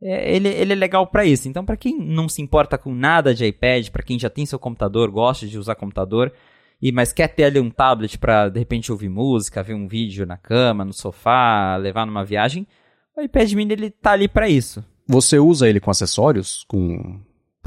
É, 0.00 0.36
ele, 0.36 0.48
ele 0.48 0.72
é 0.72 0.76
legal 0.76 1.06
para 1.06 1.24
isso. 1.24 1.48
Então, 1.48 1.64
para 1.64 1.76
quem 1.76 1.98
não 1.98 2.28
se 2.28 2.40
importa 2.40 2.78
com 2.78 2.94
nada 2.94 3.34
de 3.34 3.44
iPad, 3.46 3.88
para 3.88 4.02
quem 4.02 4.18
já 4.18 4.30
tem 4.30 4.46
seu 4.46 4.58
computador, 4.58 5.10
gosta 5.10 5.46
de 5.46 5.58
usar 5.58 5.74
computador, 5.74 6.32
e 6.80 6.92
mas 6.92 7.12
quer 7.12 7.28
ter 7.28 7.44
ali 7.44 7.58
um 7.58 7.70
tablet 7.70 8.18
para 8.18 8.48
de 8.48 8.58
repente 8.58 8.92
ouvir 8.92 9.08
música, 9.08 9.62
ver 9.62 9.74
um 9.74 9.88
vídeo 9.88 10.26
na 10.26 10.36
cama, 10.36 10.84
no 10.84 10.92
sofá, 10.92 11.76
levar 11.76 12.04
numa 12.04 12.24
viagem, 12.24 12.66
o 13.16 13.22
iPad 13.22 13.52
Mini 13.52 13.72
ele 13.72 13.90
tá 13.90 14.12
ali 14.12 14.28
para 14.28 14.48
isso. 14.48 14.84
Você 15.06 15.38
usa 15.38 15.68
ele 15.68 15.80
com 15.80 15.90
acessórios, 15.90 16.64
com 16.66 17.20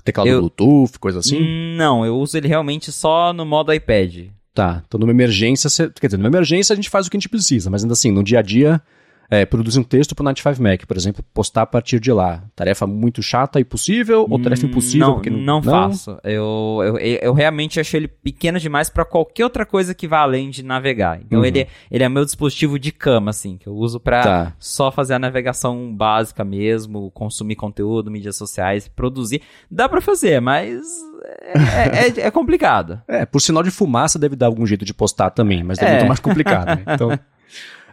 teclado 0.04 0.28
eu... 0.28 0.40
Bluetooth, 0.40 1.00
coisa 1.00 1.20
assim? 1.20 1.76
Não, 1.76 2.06
eu 2.06 2.18
uso 2.18 2.38
ele 2.38 2.48
realmente 2.48 2.92
só 2.92 3.34
no 3.34 3.46
modo 3.46 3.74
iPad. 3.74 4.28
Tá, 4.54 4.84
então 4.88 5.00
numa 5.00 5.12
emergência, 5.12 5.70
quer 5.90 6.08
dizer, 6.08 6.18
numa 6.18 6.30
emergência 6.30 6.74
a 6.74 6.76
gente 6.76 6.90
faz 6.90 7.06
o 7.06 7.12
que 7.12 7.18
a 7.18 7.20
gente 7.20 7.30
precisa, 7.30 7.70
mas 7.70 7.84
ainda 7.84 7.94
assim, 7.94 8.12
no 8.12 8.24
dia 8.24 8.40
a 8.40 8.42
dia 8.42 8.82
é, 9.30 9.46
produzir 9.46 9.80
um 9.80 9.84
texto 9.84 10.16
para 10.16 10.24
o 10.24 10.26
95 10.26 10.64
Mac, 10.64 10.86
por 10.86 10.96
exemplo, 10.96 11.24
postar 11.34 11.64
a 11.64 11.66
partir 11.66 12.00
de 12.00 12.12
lá. 12.12 12.44
Tarefa 12.56 12.88
muito 12.88 13.22
chata 13.22 13.60
e 13.60 13.66
possível 13.66 14.26
ou 14.30 14.42
tarefa 14.42 14.66
hum, 14.66 14.70
impossível? 14.70 15.22
Não, 15.26 15.32
não, 15.32 15.62
não, 15.62 15.64
faço. 15.64 16.18
Eu, 16.24 16.80
eu, 16.84 16.98
eu 16.98 17.34
realmente 17.34 17.80
achei 17.80 18.00
ele 18.00 18.08
pequeno 18.08 18.60
demais 18.60 18.90
para 18.90 19.04
qualquer 19.04 19.44
outra 19.44 19.66
coisa 19.66 19.94
que 19.94 20.08
vá 20.08 20.20
além 20.20 20.50
de 20.50 20.64
navegar. 20.64 21.20
Então 21.22 21.40
uhum. 21.40 21.46
ele, 21.46 21.68
ele 21.92 22.04
é 22.04 22.10
meu 22.10 22.24
dispositivo 22.24 22.80
de 22.80 22.92
cama, 22.92 23.32
assim, 23.32 23.58
que 23.58 23.68
eu 23.68 23.74
uso 23.74 24.00
para 24.00 24.24
tá. 24.24 24.54
só 24.60 24.92
fazer 24.92 25.16
a 25.16 25.20
navegação 25.20 25.94
básica 25.94 26.46
mesmo, 26.46 27.12
consumir 27.12 27.56
conteúdo, 27.56 28.10
mídias 28.10 28.38
sociais, 28.38 28.88
produzir. 28.88 29.42
Dá 29.70 29.90
para 29.90 30.00
fazer, 30.00 30.40
mas 30.40 30.82
é, 31.24 31.58
é, 31.58 32.08
é, 32.08 32.28
é, 32.28 32.32
complicado. 32.32 33.02
É, 33.08 33.26
por 33.26 33.40
sinal 33.40 33.64
de 33.64 33.72
fumaça 33.72 34.20
deve 34.20 34.36
dar 34.36 34.46
algum 34.46 34.66
jeito 34.66 34.86
de 34.86 34.94
postar 34.94 35.32
também, 35.32 35.64
mas 35.64 35.80
é, 35.80 35.86
é. 35.86 35.92
muito 35.96 36.08
mais 36.08 36.20
complicado. 36.20 36.68
Né? 36.68 36.84
Então. 36.94 37.18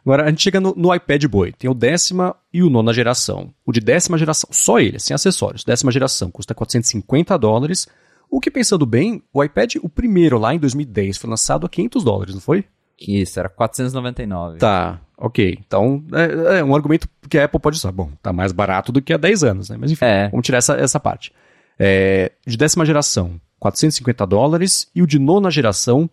Agora, 0.04 0.24
a 0.24 0.28
gente 0.28 0.42
chega 0.42 0.60
no, 0.60 0.74
no, 0.76 0.94
iPad 0.94 1.24
Boy. 1.24 1.52
Tem 1.52 1.70
o 1.70 1.74
décima 1.74 2.36
e 2.52 2.62
o 2.62 2.68
nona 2.68 2.92
geração. 2.92 3.52
O 3.64 3.72
de 3.72 3.80
décima 3.80 4.18
geração, 4.18 4.50
só 4.52 4.78
ele, 4.78 5.00
sem 5.00 5.14
acessórios. 5.14 5.64
Décima 5.64 5.90
geração 5.90 6.30
custa 6.30 6.54
450 6.54 7.38
dólares. 7.38 7.88
O 8.30 8.38
que, 8.38 8.50
pensando 8.50 8.84
bem, 8.84 9.22
o 9.32 9.42
iPad, 9.42 9.76
o 9.82 9.88
primeiro 9.88 10.38
lá 10.38 10.54
em 10.54 10.58
2010, 10.58 11.16
foi 11.16 11.30
lançado 11.30 11.64
a 11.64 11.68
500 11.68 12.04
dólares, 12.04 12.34
não 12.34 12.40
foi? 12.40 12.64
Isso, 13.00 13.38
era 13.40 13.48
499. 13.48 14.58
Tá, 14.58 15.00
ok. 15.16 15.58
Então, 15.66 16.04
é, 16.12 16.58
é 16.58 16.64
um 16.64 16.74
argumento 16.74 17.08
que 17.28 17.38
a 17.38 17.44
Apple 17.44 17.60
pode 17.60 17.76
usar. 17.76 17.92
Bom, 17.92 18.10
tá 18.22 18.32
mais 18.32 18.52
barato 18.52 18.92
do 18.92 19.00
que 19.00 19.12
há 19.12 19.16
10 19.16 19.44
anos, 19.44 19.70
né? 19.70 19.76
Mas 19.78 19.90
enfim, 19.90 20.04
é. 20.04 20.28
vamos 20.28 20.44
tirar 20.44 20.58
essa, 20.58 20.74
essa 20.74 21.00
parte. 21.00 21.32
É, 21.78 22.32
de 22.46 22.56
décima 22.56 22.84
geração, 22.84 23.40
450 23.58 24.26
dólares. 24.26 24.88
E 24.94 25.02
o 25.02 25.06
de 25.06 25.18
nona 25.18 25.50
geração, 25.50 26.08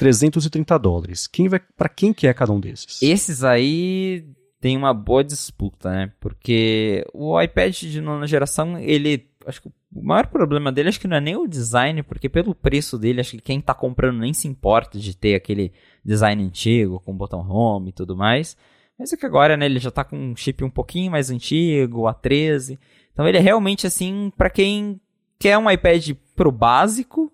330 0.00 0.78
dólares. 0.78 1.26
Quem 1.26 1.46
vai 1.46 1.60
para 1.60 1.88
quem 1.90 2.10
que 2.10 2.26
é 2.26 2.32
cada 2.32 2.50
um 2.50 2.58
desses? 2.58 3.02
Esses 3.02 3.44
aí 3.44 4.24
tem 4.58 4.74
uma 4.74 4.94
boa 4.94 5.22
disputa, 5.22 5.90
né? 5.90 6.12
Porque 6.18 7.04
o 7.12 7.38
iPad 7.38 7.76
de 7.82 8.00
nona 8.00 8.26
geração, 8.26 8.78
ele 8.78 9.28
acho 9.46 9.60
que 9.60 9.68
o 9.68 10.02
maior 10.02 10.26
problema 10.28 10.72
dele 10.72 10.88
acho 10.88 10.98
que 10.98 11.06
não 11.06 11.18
é 11.18 11.20
nem 11.20 11.36
o 11.36 11.46
design, 11.46 12.02
porque 12.02 12.30
pelo 12.30 12.54
preço 12.54 12.96
dele, 12.96 13.20
acho 13.20 13.32
que 13.32 13.42
quem 13.42 13.60
tá 13.60 13.74
comprando 13.74 14.18
nem 14.18 14.32
se 14.32 14.48
importa 14.48 14.98
de 14.98 15.14
ter 15.14 15.34
aquele 15.34 15.70
design 16.02 16.42
antigo 16.42 17.00
com 17.00 17.14
botão 17.14 17.46
home 17.46 17.90
e 17.90 17.92
tudo 17.92 18.16
mais. 18.16 18.56
Mas 18.98 19.12
é 19.12 19.18
que 19.18 19.26
agora, 19.26 19.54
né, 19.54 19.66
ele 19.66 19.78
já 19.78 19.90
tá 19.90 20.02
com 20.02 20.16
um 20.16 20.34
chip 20.34 20.64
um 20.64 20.70
pouquinho 20.70 21.10
mais 21.10 21.30
antigo, 21.30 22.04
A13. 22.04 22.78
Então 23.12 23.28
ele 23.28 23.36
é 23.36 23.40
realmente 23.40 23.86
assim 23.86 24.32
para 24.34 24.48
quem 24.48 24.98
quer 25.38 25.58
um 25.58 25.70
iPad 25.70 26.12
pro 26.34 26.50
básico, 26.50 27.30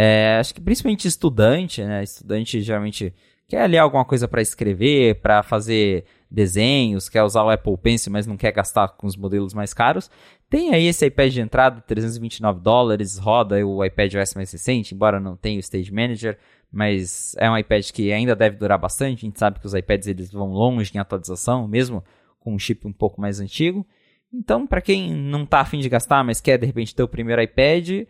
é, 0.00 0.36
acho 0.38 0.54
que 0.54 0.60
principalmente 0.60 1.08
estudante, 1.08 1.82
né? 1.82 2.04
Estudante 2.04 2.60
geralmente 2.60 3.12
quer 3.48 3.68
ler 3.68 3.78
alguma 3.78 4.04
coisa 4.04 4.28
para 4.28 4.40
escrever, 4.40 5.16
para 5.20 5.42
fazer 5.42 6.04
desenhos, 6.30 7.08
quer 7.08 7.24
usar 7.24 7.42
o 7.42 7.50
Apple 7.50 7.76
Pencil, 7.76 8.12
mas 8.12 8.24
não 8.24 8.36
quer 8.36 8.52
gastar 8.52 8.90
com 8.90 9.08
os 9.08 9.16
modelos 9.16 9.52
mais 9.52 9.74
caros. 9.74 10.08
Tem 10.48 10.72
aí 10.72 10.86
esse 10.86 11.04
iPad 11.04 11.32
de 11.32 11.40
entrada, 11.40 11.80
329 11.80 12.60
dólares, 12.60 13.18
roda 13.18 13.56
o 13.66 13.84
iPad 13.84 14.14
OS 14.14 14.36
mais 14.36 14.52
recente, 14.52 14.94
embora 14.94 15.18
não 15.18 15.36
tenha 15.36 15.56
o 15.56 15.60
Stage 15.60 15.92
Manager, 15.92 16.38
mas 16.70 17.34
é 17.36 17.50
um 17.50 17.58
iPad 17.58 17.90
que 17.90 18.12
ainda 18.12 18.36
deve 18.36 18.56
durar 18.56 18.78
bastante. 18.78 19.26
A 19.26 19.26
gente 19.26 19.38
sabe 19.40 19.58
que 19.58 19.66
os 19.66 19.74
iPads 19.74 20.06
eles 20.06 20.30
vão 20.30 20.52
longe 20.52 20.92
em 20.94 20.98
atualização, 20.98 21.66
mesmo 21.66 22.04
com 22.38 22.54
um 22.54 22.58
chip 22.58 22.86
um 22.86 22.92
pouco 22.92 23.20
mais 23.20 23.40
antigo. 23.40 23.84
Então, 24.32 24.64
para 24.64 24.80
quem 24.80 25.12
não 25.12 25.42
está 25.42 25.58
afim 25.58 25.80
de 25.80 25.88
gastar, 25.88 26.22
mas 26.22 26.40
quer 26.40 26.56
de 26.56 26.66
repente 26.66 26.94
ter 26.94 27.02
o 27.02 27.08
primeiro 27.08 27.42
iPad, 27.42 28.06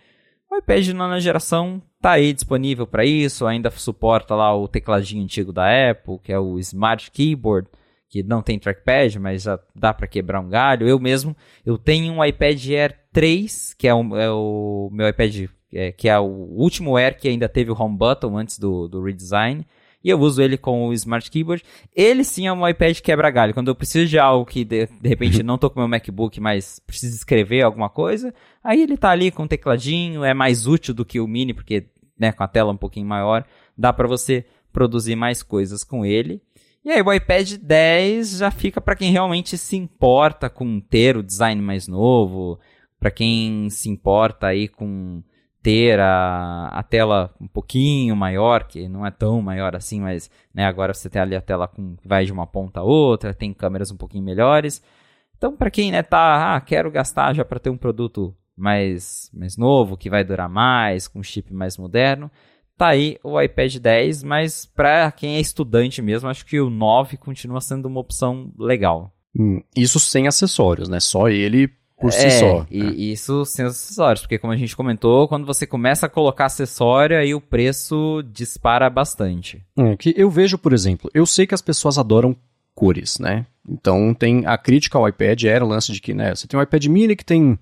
o 0.50 0.56
iPad 0.56 0.84
de 0.84 0.92
nona 0.94 1.20
geração 1.20 1.82
tá 2.00 2.12
aí 2.12 2.32
disponível 2.32 2.86
para 2.86 3.04
isso, 3.04 3.46
ainda 3.46 3.70
suporta 3.70 4.34
lá 4.34 4.54
o 4.56 4.66
tecladinho 4.66 5.22
antigo 5.22 5.52
da 5.52 5.90
Apple, 5.90 6.18
que 6.22 6.32
é 6.32 6.38
o 6.38 6.58
Smart 6.58 7.10
Keyboard, 7.10 7.68
que 8.08 8.22
não 8.22 8.40
tem 8.40 8.58
trackpad, 8.58 9.18
mas 9.18 9.42
já 9.42 9.58
dá 9.74 9.92
para 9.92 10.06
quebrar 10.06 10.40
um 10.40 10.48
galho. 10.48 10.88
Eu 10.88 10.98
mesmo, 10.98 11.36
eu 11.66 11.76
tenho 11.76 12.12
um 12.12 12.24
iPad 12.24 12.66
Air 12.70 12.98
3, 13.12 13.74
que 13.74 13.86
é 13.86 13.94
o, 13.94 14.16
é 14.16 14.30
o 14.30 14.88
meu 14.90 15.08
iPad, 15.08 15.50
é, 15.72 15.92
que 15.92 16.08
é 16.08 16.18
o 16.18 16.24
último 16.24 16.96
Air 16.96 17.18
que 17.18 17.28
ainda 17.28 17.48
teve 17.48 17.70
o 17.70 17.76
home 17.78 17.98
button 17.98 18.38
antes 18.38 18.58
do, 18.58 18.88
do 18.88 19.02
redesign 19.02 19.66
e 20.08 20.10
eu 20.10 20.18
uso 20.18 20.40
ele 20.40 20.56
com 20.56 20.88
o 20.88 20.94
Smart 20.94 21.30
Keyboard. 21.30 21.62
Ele 21.94 22.24
sim 22.24 22.46
é 22.46 22.52
um 22.52 22.66
iPad 22.66 22.98
quebra-galho. 23.00 23.52
Quando 23.52 23.68
eu 23.68 23.74
preciso 23.74 24.08
de 24.08 24.18
algo 24.18 24.46
que 24.46 24.64
de, 24.64 24.86
de 24.86 25.06
repente 25.06 25.42
não 25.44 25.58
tô 25.58 25.68
com 25.68 25.80
meu 25.80 25.88
MacBook, 25.88 26.40
mas 26.40 26.78
preciso 26.78 27.14
escrever 27.14 27.60
alguma 27.60 27.90
coisa, 27.90 28.32
aí 28.64 28.80
ele 28.80 28.96
tá 28.96 29.10
ali 29.10 29.30
com 29.30 29.42
o 29.42 29.48
tecladinho, 29.48 30.24
é 30.24 30.32
mais 30.32 30.66
útil 30.66 30.94
do 30.94 31.04
que 31.04 31.20
o 31.20 31.28
Mini, 31.28 31.52
porque 31.52 31.88
né, 32.18 32.32
com 32.32 32.42
a 32.42 32.48
tela 32.48 32.72
um 32.72 32.76
pouquinho 32.76 33.06
maior, 33.06 33.44
dá 33.76 33.92
para 33.92 34.08
você 34.08 34.46
produzir 34.72 35.14
mais 35.14 35.42
coisas 35.42 35.84
com 35.84 36.06
ele. 36.06 36.40
E 36.82 36.90
aí 36.90 37.02
o 37.02 37.12
iPad 37.12 37.56
10 37.58 38.38
já 38.38 38.50
fica 38.50 38.80
para 38.80 38.96
quem 38.96 39.12
realmente 39.12 39.58
se 39.58 39.76
importa 39.76 40.48
com 40.48 40.80
ter 40.80 41.18
o 41.18 41.22
design 41.22 41.60
mais 41.60 41.86
novo, 41.86 42.58
para 42.98 43.10
quem 43.10 43.68
se 43.68 43.90
importa 43.90 44.46
aí 44.46 44.68
com 44.68 45.22
ter 45.68 46.00
a, 46.00 46.68
a 46.68 46.82
tela 46.82 47.30
um 47.38 47.46
pouquinho 47.46 48.16
maior, 48.16 48.64
que 48.64 48.88
não 48.88 49.04
é 49.04 49.10
tão 49.10 49.42
maior 49.42 49.76
assim, 49.76 50.00
mas 50.00 50.30
né, 50.54 50.64
agora 50.64 50.94
você 50.94 51.10
tem 51.10 51.20
ali 51.20 51.36
a 51.36 51.42
tela 51.42 51.68
com 51.68 51.94
vai 52.02 52.24
de 52.24 52.32
uma 52.32 52.46
ponta 52.46 52.80
a 52.80 52.82
outra, 52.82 53.34
tem 53.34 53.52
câmeras 53.52 53.90
um 53.90 53.96
pouquinho 53.98 54.24
melhores. 54.24 54.82
Então, 55.36 55.54
para 55.54 55.70
quem 55.70 55.92
né, 55.92 56.02
tá, 56.02 56.56
ah, 56.56 56.60
quero 56.62 56.90
gastar 56.90 57.34
já 57.34 57.44
para 57.44 57.58
ter 57.58 57.68
um 57.68 57.76
produto 57.76 58.34
mais, 58.56 59.30
mais 59.34 59.58
novo, 59.58 59.98
que 59.98 60.08
vai 60.08 60.24
durar 60.24 60.48
mais, 60.48 61.06
com 61.06 61.22
chip 61.22 61.52
mais 61.52 61.76
moderno, 61.76 62.30
tá 62.74 62.88
aí 62.88 63.18
o 63.22 63.38
iPad 63.38 63.76
10, 63.76 64.22
mas 64.22 64.64
para 64.64 65.12
quem 65.12 65.36
é 65.36 65.40
estudante 65.40 66.00
mesmo, 66.00 66.30
acho 66.30 66.46
que 66.46 66.58
o 66.58 66.70
9 66.70 67.18
continua 67.18 67.60
sendo 67.60 67.88
uma 67.88 68.00
opção 68.00 68.50
legal. 68.58 69.12
Hum, 69.38 69.60
isso 69.76 70.00
sem 70.00 70.26
acessórios, 70.26 70.88
né? 70.88 70.98
Só 70.98 71.28
ele 71.28 71.70
por 72.00 72.12
si 72.12 72.26
é, 72.26 72.30
só. 72.30 72.66
E 72.70 72.82
é. 72.82 72.90
isso 73.12 73.44
sem 73.44 73.64
os 73.64 73.72
acessórios, 73.72 74.20
porque 74.20 74.38
como 74.38 74.52
a 74.52 74.56
gente 74.56 74.76
comentou, 74.76 75.26
quando 75.26 75.46
você 75.46 75.66
começa 75.66 76.06
a 76.06 76.08
colocar 76.08 76.46
acessório, 76.46 77.18
aí 77.18 77.34
o 77.34 77.40
preço 77.40 78.22
dispara 78.32 78.88
bastante. 78.88 79.64
É, 79.76 79.96
que 79.96 80.14
eu 80.16 80.30
vejo, 80.30 80.56
por 80.56 80.72
exemplo, 80.72 81.10
eu 81.12 81.26
sei 81.26 81.46
que 81.46 81.54
as 81.54 81.62
pessoas 81.62 81.98
adoram 81.98 82.36
cores, 82.74 83.18
né? 83.18 83.44
Então 83.68 84.14
tem 84.14 84.46
a 84.46 84.56
crítica 84.56 84.96
ao 84.96 85.08
iPad 85.08 85.42
era 85.44 85.64
o 85.64 85.68
lance 85.68 85.92
de 85.92 86.00
que, 86.00 86.14
né, 86.14 86.34
você 86.34 86.46
tem 86.46 86.58
um 86.58 86.62
iPad 86.62 86.86
mini 86.86 87.16
que 87.16 87.24
tem 87.24 87.58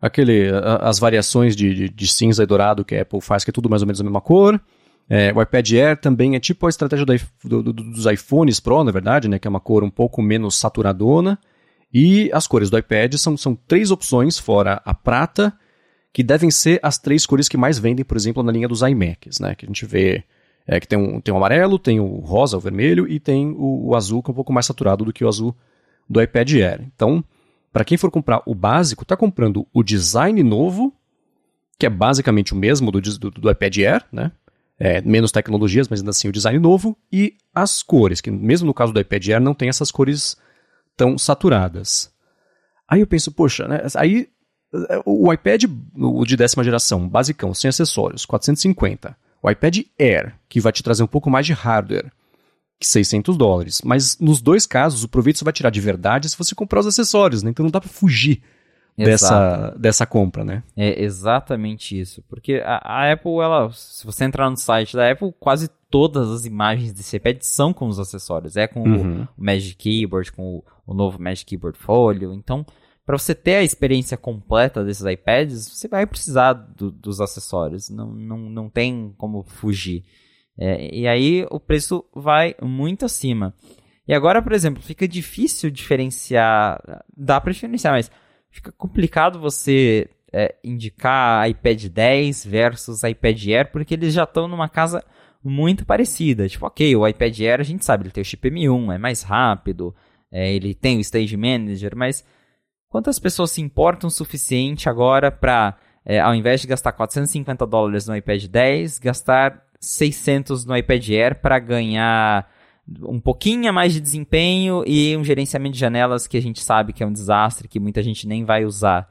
aquele 0.00 0.50
as 0.80 0.98
variações 0.98 1.56
de, 1.56 1.74
de, 1.74 1.88
de 1.88 2.08
cinza 2.08 2.42
e 2.42 2.46
dourado 2.46 2.84
que 2.84 2.94
a 2.94 3.02
Apple 3.02 3.20
faz, 3.20 3.42
que 3.42 3.50
é 3.50 3.52
tudo 3.52 3.70
mais 3.70 3.82
ou 3.82 3.86
menos 3.86 4.00
a 4.00 4.04
mesma 4.04 4.20
cor. 4.20 4.60
É, 5.08 5.32
o 5.34 5.42
iPad 5.42 5.72
Air 5.72 5.96
também 5.96 6.36
é 6.36 6.40
tipo 6.40 6.66
a 6.66 6.68
estratégia 6.68 7.04
do, 7.04 7.62
do, 7.62 7.72
dos 7.72 8.06
iPhones 8.06 8.60
Pro, 8.60 8.84
na 8.84 8.92
verdade, 8.92 9.28
né, 9.28 9.38
que 9.38 9.48
é 9.48 9.50
uma 9.50 9.58
cor 9.58 9.82
um 9.82 9.90
pouco 9.90 10.22
menos 10.22 10.56
saturadona. 10.56 11.38
E 11.92 12.30
as 12.32 12.46
cores 12.46 12.70
do 12.70 12.78
iPad 12.78 13.14
são, 13.14 13.36
são 13.36 13.54
três 13.54 13.90
opções, 13.90 14.38
fora 14.38 14.80
a 14.84 14.94
prata, 14.94 15.52
que 16.12 16.22
devem 16.22 16.50
ser 16.50 16.78
as 16.82 16.98
três 16.98 17.26
cores 17.26 17.48
que 17.48 17.56
mais 17.56 17.78
vendem, 17.78 18.04
por 18.04 18.16
exemplo, 18.16 18.42
na 18.42 18.52
linha 18.52 18.68
dos 18.68 18.82
iMacs, 18.82 19.38
né? 19.40 19.54
Que 19.54 19.66
a 19.66 19.68
gente 19.68 19.86
vê 19.86 20.24
É 20.66 20.78
que 20.78 20.86
tem 20.86 20.98
um, 20.98 21.20
tem 21.20 21.34
o 21.34 21.36
amarelo, 21.36 21.78
tem 21.78 21.98
o 21.98 22.20
rosa, 22.20 22.56
o 22.56 22.60
vermelho 22.60 23.08
e 23.08 23.18
tem 23.18 23.48
o, 23.50 23.88
o 23.88 23.96
azul, 23.96 24.22
que 24.22 24.30
é 24.30 24.32
um 24.32 24.34
pouco 24.34 24.52
mais 24.52 24.66
saturado 24.66 25.04
do 25.04 25.12
que 25.12 25.24
o 25.24 25.28
azul 25.28 25.56
do 26.08 26.22
iPad 26.22 26.52
Air. 26.52 26.80
Então, 26.94 27.24
para 27.72 27.84
quem 27.84 27.98
for 27.98 28.10
comprar 28.10 28.42
o 28.46 28.54
básico, 28.54 29.02
está 29.02 29.16
comprando 29.16 29.66
o 29.72 29.82
design 29.82 30.40
novo, 30.42 30.92
que 31.78 31.86
é 31.86 31.90
basicamente 31.90 32.52
o 32.52 32.56
mesmo 32.56 32.92
do, 32.92 33.00
do, 33.00 33.30
do 33.30 33.50
iPad 33.50 33.78
Air, 33.78 34.04
né? 34.12 34.30
É, 34.78 35.02
menos 35.02 35.30
tecnologias, 35.30 35.88
mas 35.88 36.00
ainda 36.00 36.10
assim 36.10 36.28
o 36.28 36.32
design 36.32 36.58
novo, 36.58 36.96
e 37.12 37.34
as 37.54 37.82
cores, 37.82 38.20
que 38.20 38.30
mesmo 38.30 38.66
no 38.66 38.72
caso 38.72 38.92
do 38.92 39.00
iPad 39.00 39.28
Air 39.28 39.40
não 39.40 39.54
tem 39.54 39.68
essas 39.68 39.90
cores 39.90 40.36
tão 41.00 41.16
saturadas. 41.16 42.12
Aí 42.86 43.00
eu 43.00 43.06
penso, 43.06 43.32
poxa, 43.32 43.66
né? 43.66 43.80
Aí 43.96 44.28
o 45.06 45.32
iPad, 45.32 45.64
o 45.96 46.26
de 46.26 46.36
décima 46.36 46.62
geração, 46.62 47.08
basicão, 47.08 47.54
sem 47.54 47.70
acessórios, 47.70 48.26
450. 48.26 49.16
O 49.42 49.50
iPad 49.50 49.78
Air, 49.98 50.34
que 50.46 50.60
vai 50.60 50.70
te 50.70 50.82
trazer 50.82 51.02
um 51.02 51.06
pouco 51.06 51.30
mais 51.30 51.46
de 51.46 51.54
hardware, 51.54 52.12
600 52.82 53.34
dólares. 53.38 53.80
Mas 53.82 54.18
nos 54.18 54.42
dois 54.42 54.66
casos, 54.66 55.02
o 55.02 55.08
proveito 55.08 55.38
você 55.38 55.44
vai 55.44 55.54
tirar 55.54 55.70
de 55.70 55.80
verdade 55.80 56.28
se 56.28 56.36
você 56.36 56.54
comprar 56.54 56.80
os 56.80 56.86
acessórios, 56.86 57.42
né? 57.42 57.48
Então 57.48 57.64
não 57.64 57.70
dá 57.70 57.80
para 57.80 57.88
fugir 57.88 58.42
dessa, 58.98 59.74
dessa 59.78 60.04
compra, 60.04 60.44
né? 60.44 60.62
É 60.76 61.02
exatamente 61.02 61.98
isso. 61.98 62.22
Porque 62.28 62.62
a, 62.62 62.76
a, 62.84 63.12
Apple, 63.12 63.38
ela, 63.42 63.70
se 63.72 64.04
você 64.04 64.24
entrar 64.24 64.50
no 64.50 64.56
site 64.56 64.94
da 64.94 65.10
Apple, 65.10 65.32
quase 65.40 65.70
todas 65.90 66.30
as 66.30 66.44
imagens 66.44 66.92
desse 66.92 67.16
iPad 67.16 67.38
são 67.40 67.72
com 67.72 67.88
os 67.88 67.98
acessórios. 67.98 68.56
É 68.56 68.66
com 68.66 68.82
uhum. 68.82 69.22
o, 69.22 69.24
o, 69.24 69.28
Magic 69.36 69.76
Keyboard, 69.76 70.32
com 70.32 70.56
o, 70.56 70.64
o 70.90 70.94
novo 70.94 71.22
Magic 71.22 71.46
Keyboard 71.46 71.78
Folio. 71.78 72.34
Então, 72.34 72.66
para 73.06 73.16
você 73.16 73.34
ter 73.34 73.56
a 73.56 73.62
experiência 73.62 74.16
completa 74.16 74.84
desses 74.84 75.04
iPads, 75.04 75.68
você 75.68 75.88
vai 75.88 76.04
precisar 76.04 76.52
do, 76.52 76.90
dos 76.90 77.20
acessórios. 77.20 77.88
Não, 77.88 78.12
não, 78.12 78.38
não 78.38 78.68
tem 78.68 79.14
como 79.16 79.42
fugir. 79.44 80.04
É, 80.58 80.94
e 80.94 81.06
aí 81.06 81.46
o 81.50 81.60
preço 81.60 82.04
vai 82.14 82.54
muito 82.60 83.04
acima. 83.04 83.54
E 84.06 84.12
agora, 84.12 84.42
por 84.42 84.52
exemplo, 84.52 84.82
fica 84.82 85.06
difícil 85.06 85.70
diferenciar. 85.70 86.80
Dá 87.16 87.40
para 87.40 87.52
diferenciar, 87.52 87.94
mas 87.94 88.10
fica 88.50 88.72
complicado 88.72 89.38
você 89.38 90.10
é, 90.32 90.56
indicar 90.64 91.48
iPad 91.48 91.84
10 91.86 92.46
versus 92.46 93.04
iPad 93.04 93.46
Air, 93.46 93.70
porque 93.70 93.94
eles 93.94 94.12
já 94.12 94.24
estão 94.24 94.48
numa 94.48 94.68
casa 94.68 95.04
muito 95.42 95.86
parecida. 95.86 96.48
Tipo, 96.48 96.66
ok, 96.66 96.96
o 96.96 97.06
iPad 97.06 97.40
Air 97.40 97.60
a 97.60 97.64
gente 97.64 97.84
sabe, 97.84 98.04
ele 98.04 98.10
tem 98.10 98.22
o 98.22 98.24
chip 98.24 98.50
M1, 98.50 98.94
é 98.94 98.98
mais 98.98 99.22
rápido, 99.22 99.94
é, 100.32 100.52
ele 100.52 100.74
tem 100.74 100.98
o 100.98 101.00
Stage 101.00 101.36
Manager, 101.36 101.96
mas 101.96 102.24
Quantas 102.90 103.20
pessoas 103.20 103.52
se 103.52 103.62
importam 103.62 104.08
o 104.08 104.10
suficiente 104.10 104.88
agora 104.88 105.30
para, 105.30 105.76
é, 106.04 106.18
ao 106.18 106.34
invés 106.34 106.60
de 106.60 106.66
gastar 106.66 106.90
450 106.90 107.64
dólares 107.64 108.08
no 108.08 108.16
iPad 108.16 108.46
10, 108.46 108.98
gastar 108.98 109.62
600 109.80 110.64
no 110.64 110.76
iPad 110.76 111.08
Air 111.08 111.40
para 111.40 111.60
ganhar 111.60 112.50
um 113.02 113.20
pouquinho 113.20 113.72
mais 113.72 113.92
de 113.92 114.00
desempenho 114.00 114.82
e 114.84 115.16
um 115.16 115.22
gerenciamento 115.22 115.74
de 115.74 115.78
janelas 115.78 116.26
que 116.26 116.36
a 116.36 116.42
gente 116.42 116.60
sabe 116.60 116.92
que 116.92 117.04
é 117.04 117.06
um 117.06 117.12
desastre, 117.12 117.68
que 117.68 117.78
muita 117.78 118.02
gente 118.02 118.26
nem 118.26 118.44
vai 118.44 118.64
usar. 118.64 119.08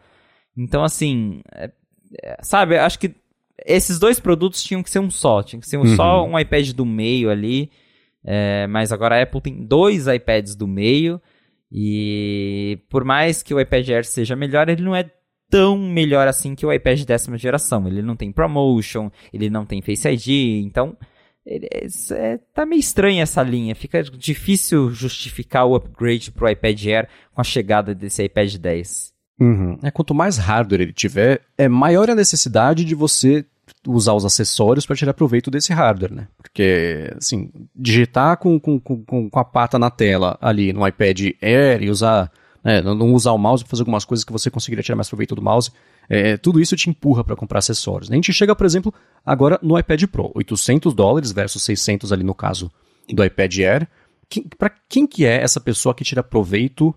Então, 0.57 0.83
assim, 0.83 1.39
é, 1.53 1.71
é, 2.21 2.37
sabe, 2.41 2.77
acho 2.77 2.99
que 2.99 3.15
esses 3.65 3.97
dois 3.97 4.19
produtos 4.19 4.61
tinham 4.61 4.83
que 4.83 4.89
ser 4.89 4.99
um 4.99 5.09
só, 5.09 5.41
tinha 5.41 5.61
que 5.61 5.69
ser 5.69 5.77
um, 5.77 5.83
uhum. 5.83 5.95
só 5.95 6.25
um 6.25 6.37
iPad 6.37 6.71
do 6.73 6.85
meio 6.85 7.29
ali, 7.29 7.71
é, 8.23 8.67
mas 8.67 8.91
agora 8.91 9.17
a 9.17 9.23
Apple 9.23 9.41
tem 9.41 9.65
dois 9.65 10.07
iPads 10.07 10.55
do 10.55 10.67
meio 10.67 11.21
e 11.71 12.79
por 12.89 13.03
mais 13.03 13.43
que 13.43 13.53
o 13.53 13.59
iPad 13.59 13.89
Air 13.89 14.05
seja 14.05 14.35
melhor, 14.35 14.69
ele 14.69 14.81
não 14.81 14.95
é 14.95 15.09
tão 15.49 15.77
melhor 15.77 16.27
assim 16.27 16.55
que 16.55 16.65
o 16.65 16.71
iPad 16.71 17.03
décima 17.03 17.37
geração. 17.37 17.87
Ele 17.87 18.01
não 18.01 18.15
tem 18.15 18.31
ProMotion, 18.31 19.11
ele 19.33 19.49
não 19.49 19.65
tem 19.65 19.81
Face 19.81 20.07
ID, 20.07 20.63
então 20.65 20.97
ele, 21.45 21.67
é, 22.11 22.37
tá 22.53 22.65
meio 22.65 22.79
estranha 22.79 23.23
essa 23.23 23.41
linha. 23.43 23.75
Fica 23.75 24.03
difícil 24.03 24.91
justificar 24.91 25.65
o 25.65 25.75
upgrade 25.75 26.31
para 26.31 26.45
o 26.45 26.49
iPad 26.49 26.85
Air 26.85 27.09
com 27.33 27.41
a 27.41 27.43
chegada 27.43 27.93
desse 27.95 28.23
iPad 28.23 28.55
10. 28.55 29.13
Uhum. 29.39 29.79
É, 29.81 29.89
quanto 29.89 30.13
mais 30.13 30.37
hardware 30.37 30.81
ele 30.81 30.93
tiver, 30.93 31.41
é 31.57 31.67
maior 31.67 32.09
a 32.09 32.15
necessidade 32.15 32.83
de 32.83 32.93
você 32.93 33.45
usar 33.87 34.13
os 34.13 34.25
acessórios 34.25 34.85
para 34.85 34.95
tirar 34.95 35.13
proveito 35.13 35.49
desse 35.49 35.71
hardware, 35.73 36.13
né? 36.13 36.27
Porque, 36.37 37.11
assim, 37.17 37.51
digitar 37.75 38.37
com, 38.37 38.59
com, 38.59 38.79
com, 38.79 39.29
com 39.29 39.39
a 39.39 39.45
pata 39.45 39.79
na 39.79 39.89
tela 39.89 40.37
ali 40.41 40.73
no 40.73 40.85
iPad 40.85 41.19
Air 41.41 41.81
e 41.81 41.89
usar, 41.89 42.31
né, 42.63 42.81
não 42.81 43.13
usar 43.13 43.31
o 43.31 43.37
mouse 43.37 43.63
para 43.63 43.71
fazer 43.71 43.81
algumas 43.83 44.05
coisas 44.05 44.23
que 44.23 44.31
você 44.31 44.49
conseguiria 44.51 44.83
tirar 44.83 44.95
mais 44.95 45.07
proveito 45.07 45.35
do 45.35 45.41
mouse, 45.41 45.71
é, 46.09 46.35
tudo 46.37 46.59
isso 46.59 46.75
te 46.75 46.89
empurra 46.89 47.23
para 47.23 47.35
comprar 47.35 47.59
acessórios. 47.59 48.09
Né? 48.09 48.15
A 48.15 48.17
gente 48.17 48.33
chega, 48.33 48.55
por 48.55 48.65
exemplo, 48.65 48.93
agora 49.25 49.59
no 49.61 49.77
iPad 49.77 50.03
Pro, 50.05 50.31
800 50.35 50.93
dólares 50.93 51.31
versus 51.31 51.63
600 51.63 52.11
ali 52.11 52.23
no 52.23 52.35
caso 52.35 52.71
do 53.07 53.23
iPad 53.23 53.59
Air. 53.59 53.87
Para 54.57 54.71
quem 54.87 55.07
que 55.07 55.25
é 55.25 55.41
essa 55.41 55.59
pessoa 55.59 55.95
que 55.95 56.03
tira 56.03 56.21
proveito 56.21 56.93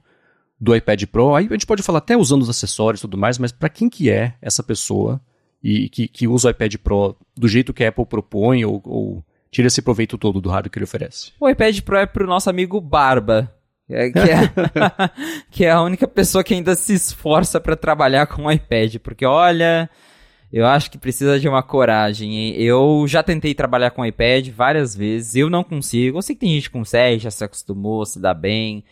do 0.60 0.74
iPad 0.74 1.04
Pro? 1.04 1.34
Aí 1.34 1.46
a 1.46 1.52
gente 1.52 1.66
pode 1.66 1.82
falar 1.82 1.98
até 1.98 2.16
usando 2.16 2.42
os 2.42 2.48
acessórios 2.48 3.00
e 3.00 3.02
tudo 3.02 3.16
mais, 3.16 3.38
mas 3.38 3.52
para 3.52 3.68
quem 3.68 3.88
que 3.88 4.10
é 4.10 4.34
essa 4.42 4.62
pessoa 4.62 5.20
e 5.62 5.88
que, 5.88 6.08
que 6.08 6.26
usa 6.26 6.48
o 6.48 6.50
iPad 6.50 6.74
Pro 6.76 7.16
do 7.36 7.48
jeito 7.48 7.72
que 7.72 7.84
a 7.84 7.88
Apple 7.88 8.06
propõe 8.06 8.64
ou, 8.64 8.82
ou 8.84 9.24
tira 9.50 9.68
esse 9.68 9.82
proveito 9.82 10.18
todo 10.18 10.40
do 10.40 10.48
hardware 10.48 10.70
que 10.70 10.78
ele 10.78 10.84
oferece? 10.84 11.32
O 11.38 11.48
iPad 11.48 11.80
Pro 11.80 11.96
é 11.96 12.06
pro 12.06 12.26
nosso 12.26 12.50
amigo 12.50 12.80
Barba. 12.80 13.54
É, 13.88 14.10
que, 14.10 14.18
é, 14.18 14.50
que 15.50 15.64
é 15.64 15.70
a 15.70 15.82
única 15.82 16.08
pessoa 16.08 16.42
que 16.42 16.54
ainda 16.54 16.74
se 16.74 16.94
esforça 16.94 17.60
para 17.60 17.76
trabalhar 17.76 18.26
com 18.26 18.44
o 18.46 18.50
iPad, 18.50 18.96
porque 18.96 19.26
olha, 19.26 19.90
eu 20.52 20.66
acho 20.66 20.90
que 20.90 20.98
precisa 20.98 21.38
de 21.38 21.48
uma 21.48 21.62
coragem. 21.62 22.54
Eu 22.54 23.04
já 23.06 23.22
tentei 23.22 23.54
trabalhar 23.54 23.90
com 23.90 24.02
o 24.02 24.06
iPad 24.06 24.48
várias 24.48 24.94
vezes, 24.94 25.34
eu 25.34 25.50
não 25.50 25.64
consigo. 25.64 26.18
Eu 26.18 26.22
sei 26.22 26.34
que 26.34 26.40
tem 26.40 26.54
gente 26.54 26.68
que 26.68 26.78
consegue, 26.78 27.18
já 27.18 27.30
se 27.30 27.44
acostumou, 27.44 28.04
se 28.06 28.20
dá 28.20 28.32
bem, 28.32 28.84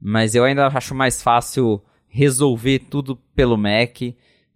mas 0.00 0.34
eu 0.34 0.44
ainda 0.44 0.66
acho 0.66 0.94
mais 0.94 1.22
fácil 1.22 1.82
resolver 2.08 2.80
tudo 2.90 3.16
pelo 3.34 3.56
Mac. 3.56 4.00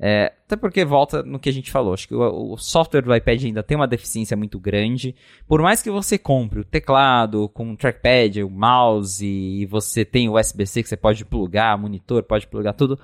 É, 0.02 0.32
até 0.46 0.56
porque 0.56 0.82
volta 0.82 1.22
no 1.22 1.38
que 1.38 1.50
a 1.50 1.52
gente 1.52 1.70
falou. 1.70 1.92
Acho 1.92 2.08
que 2.08 2.14
o, 2.14 2.52
o, 2.52 2.56
software 2.56 3.02
do 3.02 3.14
iPad 3.14 3.44
ainda 3.44 3.62
tem 3.62 3.76
uma 3.76 3.86
deficiência 3.86 4.34
muito 4.34 4.58
grande. 4.58 5.14
Por 5.46 5.60
mais 5.60 5.82
que 5.82 5.90
você 5.90 6.16
compre 6.16 6.60
o 6.60 6.64
teclado 6.64 7.50
com 7.50 7.70
o 7.70 7.76
trackpad, 7.76 8.42
o 8.42 8.48
mouse 8.48 9.26
e 9.26 9.66
você 9.66 10.02
tem 10.02 10.26
o 10.26 10.38
USB-C 10.38 10.82
que 10.82 10.88
você 10.88 10.96
pode 10.96 11.22
plugar, 11.26 11.76
monitor, 11.76 12.22
pode 12.22 12.46
plugar 12.46 12.72
tudo. 12.72 12.98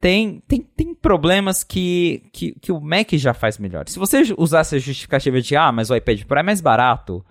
Tem, 0.00 0.40
tem, 0.48 0.62
tem 0.62 0.94
problemas 0.94 1.62
que, 1.62 2.24
que, 2.32 2.58
que 2.58 2.72
o 2.72 2.80
Mac 2.80 3.12
já 3.12 3.32
faz 3.32 3.56
melhor. 3.56 3.88
Se 3.88 3.98
você 3.98 4.22
usasse 4.36 4.74
a 4.74 4.78
justificativa 4.78 5.40
de, 5.40 5.54
ah, 5.54 5.70
mas 5.70 5.90
o 5.90 5.94
iPad 5.94 6.24
Pro 6.24 6.40
é 6.40 6.42
mais 6.42 6.60
barato, 6.60 7.24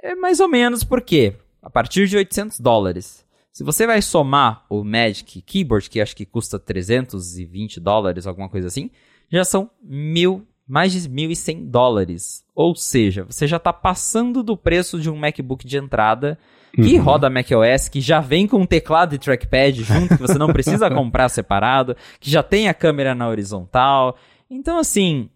é 0.00 0.14
mais 0.14 0.38
ou 0.38 0.48
menos 0.48 0.84
porque 0.84 1.34
a 1.60 1.68
partir 1.68 2.06
de 2.06 2.16
800 2.16 2.60
dólares 2.60 3.26
se 3.58 3.64
você 3.64 3.88
vai 3.88 4.00
somar 4.00 4.64
o 4.70 4.84
Magic 4.84 5.42
Keyboard, 5.42 5.90
que 5.90 6.00
acho 6.00 6.14
que 6.14 6.24
custa 6.24 6.60
320 6.60 7.80
dólares, 7.80 8.24
alguma 8.24 8.48
coisa 8.48 8.68
assim, 8.68 8.88
já 9.28 9.42
são 9.42 9.68
mil, 9.82 10.46
mais 10.64 10.92
de 10.92 11.00
1.100 11.08 11.68
dólares. 11.68 12.44
Ou 12.54 12.76
seja, 12.76 13.24
você 13.24 13.48
já 13.48 13.56
está 13.56 13.72
passando 13.72 14.44
do 14.44 14.56
preço 14.56 15.00
de 15.00 15.10
um 15.10 15.16
MacBook 15.16 15.66
de 15.66 15.76
entrada 15.76 16.38
que 16.72 16.98
uhum. 16.98 17.02
roda 17.02 17.28
macOS, 17.28 17.88
que 17.88 18.00
já 18.00 18.20
vem 18.20 18.46
com 18.46 18.64
teclado 18.64 19.16
e 19.16 19.18
trackpad 19.18 19.82
junto, 19.82 20.16
que 20.16 20.22
você 20.22 20.38
não 20.38 20.52
precisa 20.52 20.88
comprar 20.94 21.28
separado, 21.28 21.96
que 22.20 22.30
já 22.30 22.44
tem 22.44 22.68
a 22.68 22.74
câmera 22.74 23.12
na 23.12 23.28
horizontal. 23.28 24.16
Então, 24.48 24.78
assim, 24.78 25.30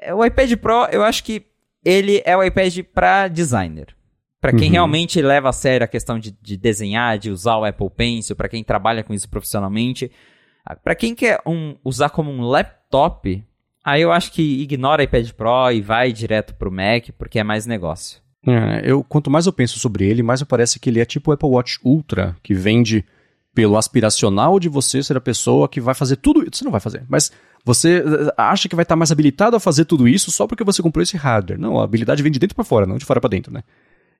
é, 0.00 0.14
o 0.14 0.24
iPad 0.24 0.56
Pro, 0.56 0.86
eu 0.90 1.04
acho 1.04 1.22
que 1.22 1.44
ele 1.84 2.22
é 2.24 2.34
o 2.34 2.42
iPad 2.42 2.78
para 2.94 3.28
designer. 3.28 3.94
Para 4.42 4.52
quem 4.52 4.66
uhum. 4.66 4.72
realmente 4.72 5.22
leva 5.22 5.50
a 5.50 5.52
sério 5.52 5.84
a 5.84 5.88
questão 5.88 6.18
de, 6.18 6.36
de 6.42 6.56
desenhar, 6.56 7.16
de 7.16 7.30
usar 7.30 7.58
o 7.58 7.64
Apple 7.64 7.88
Pencil, 7.96 8.34
para 8.34 8.48
quem 8.48 8.64
trabalha 8.64 9.04
com 9.04 9.14
isso 9.14 9.28
profissionalmente, 9.28 10.10
para 10.82 10.96
quem 10.96 11.14
quer 11.14 11.40
um, 11.46 11.76
usar 11.84 12.10
como 12.10 12.28
um 12.28 12.40
laptop, 12.40 13.40
aí 13.84 14.02
eu 14.02 14.10
acho 14.10 14.32
que 14.32 14.60
ignora 14.60 15.00
o 15.00 15.04
iPad 15.04 15.30
Pro 15.30 15.70
e 15.70 15.80
vai 15.80 16.12
direto 16.12 16.56
pro 16.56 16.72
Mac, 16.72 17.10
porque 17.16 17.38
é 17.38 17.44
mais 17.44 17.66
negócio. 17.66 18.20
É, 18.44 18.82
eu, 18.82 19.04
quanto 19.04 19.30
mais 19.30 19.46
eu 19.46 19.52
penso 19.52 19.78
sobre 19.78 20.08
ele, 20.08 20.24
mais 20.24 20.40
me 20.40 20.46
parece 20.48 20.80
que 20.80 20.90
ele 20.90 20.98
é 20.98 21.04
tipo 21.04 21.30
o 21.30 21.34
Apple 21.34 21.48
Watch 21.48 21.78
Ultra, 21.84 22.36
que 22.42 22.52
vende 22.52 23.04
pelo 23.54 23.76
aspiracional 23.76 24.58
de 24.58 24.68
você 24.68 25.04
ser 25.04 25.16
a 25.16 25.20
pessoa 25.20 25.68
que 25.68 25.80
vai 25.80 25.94
fazer 25.94 26.16
tudo 26.16 26.42
isso. 26.42 26.56
Você 26.56 26.64
não 26.64 26.72
vai 26.72 26.80
fazer, 26.80 27.04
mas 27.08 27.30
você 27.64 27.98
eh, 27.98 28.34
acha 28.36 28.68
que 28.68 28.74
vai 28.74 28.82
estar 28.82 28.96
mais 28.96 29.12
habilitado 29.12 29.54
a 29.54 29.60
fazer 29.60 29.84
tudo 29.84 30.08
isso 30.08 30.32
só 30.32 30.48
porque 30.48 30.64
você 30.64 30.82
comprou 30.82 31.00
esse 31.00 31.16
hardware. 31.16 31.60
Não, 31.60 31.78
a 31.78 31.84
habilidade 31.84 32.24
vem 32.24 32.32
de 32.32 32.40
dentro 32.40 32.56
para 32.56 32.64
fora, 32.64 32.86
não 32.86 32.98
de 32.98 33.04
fora 33.04 33.20
para 33.20 33.30
dentro, 33.30 33.52
né? 33.52 33.62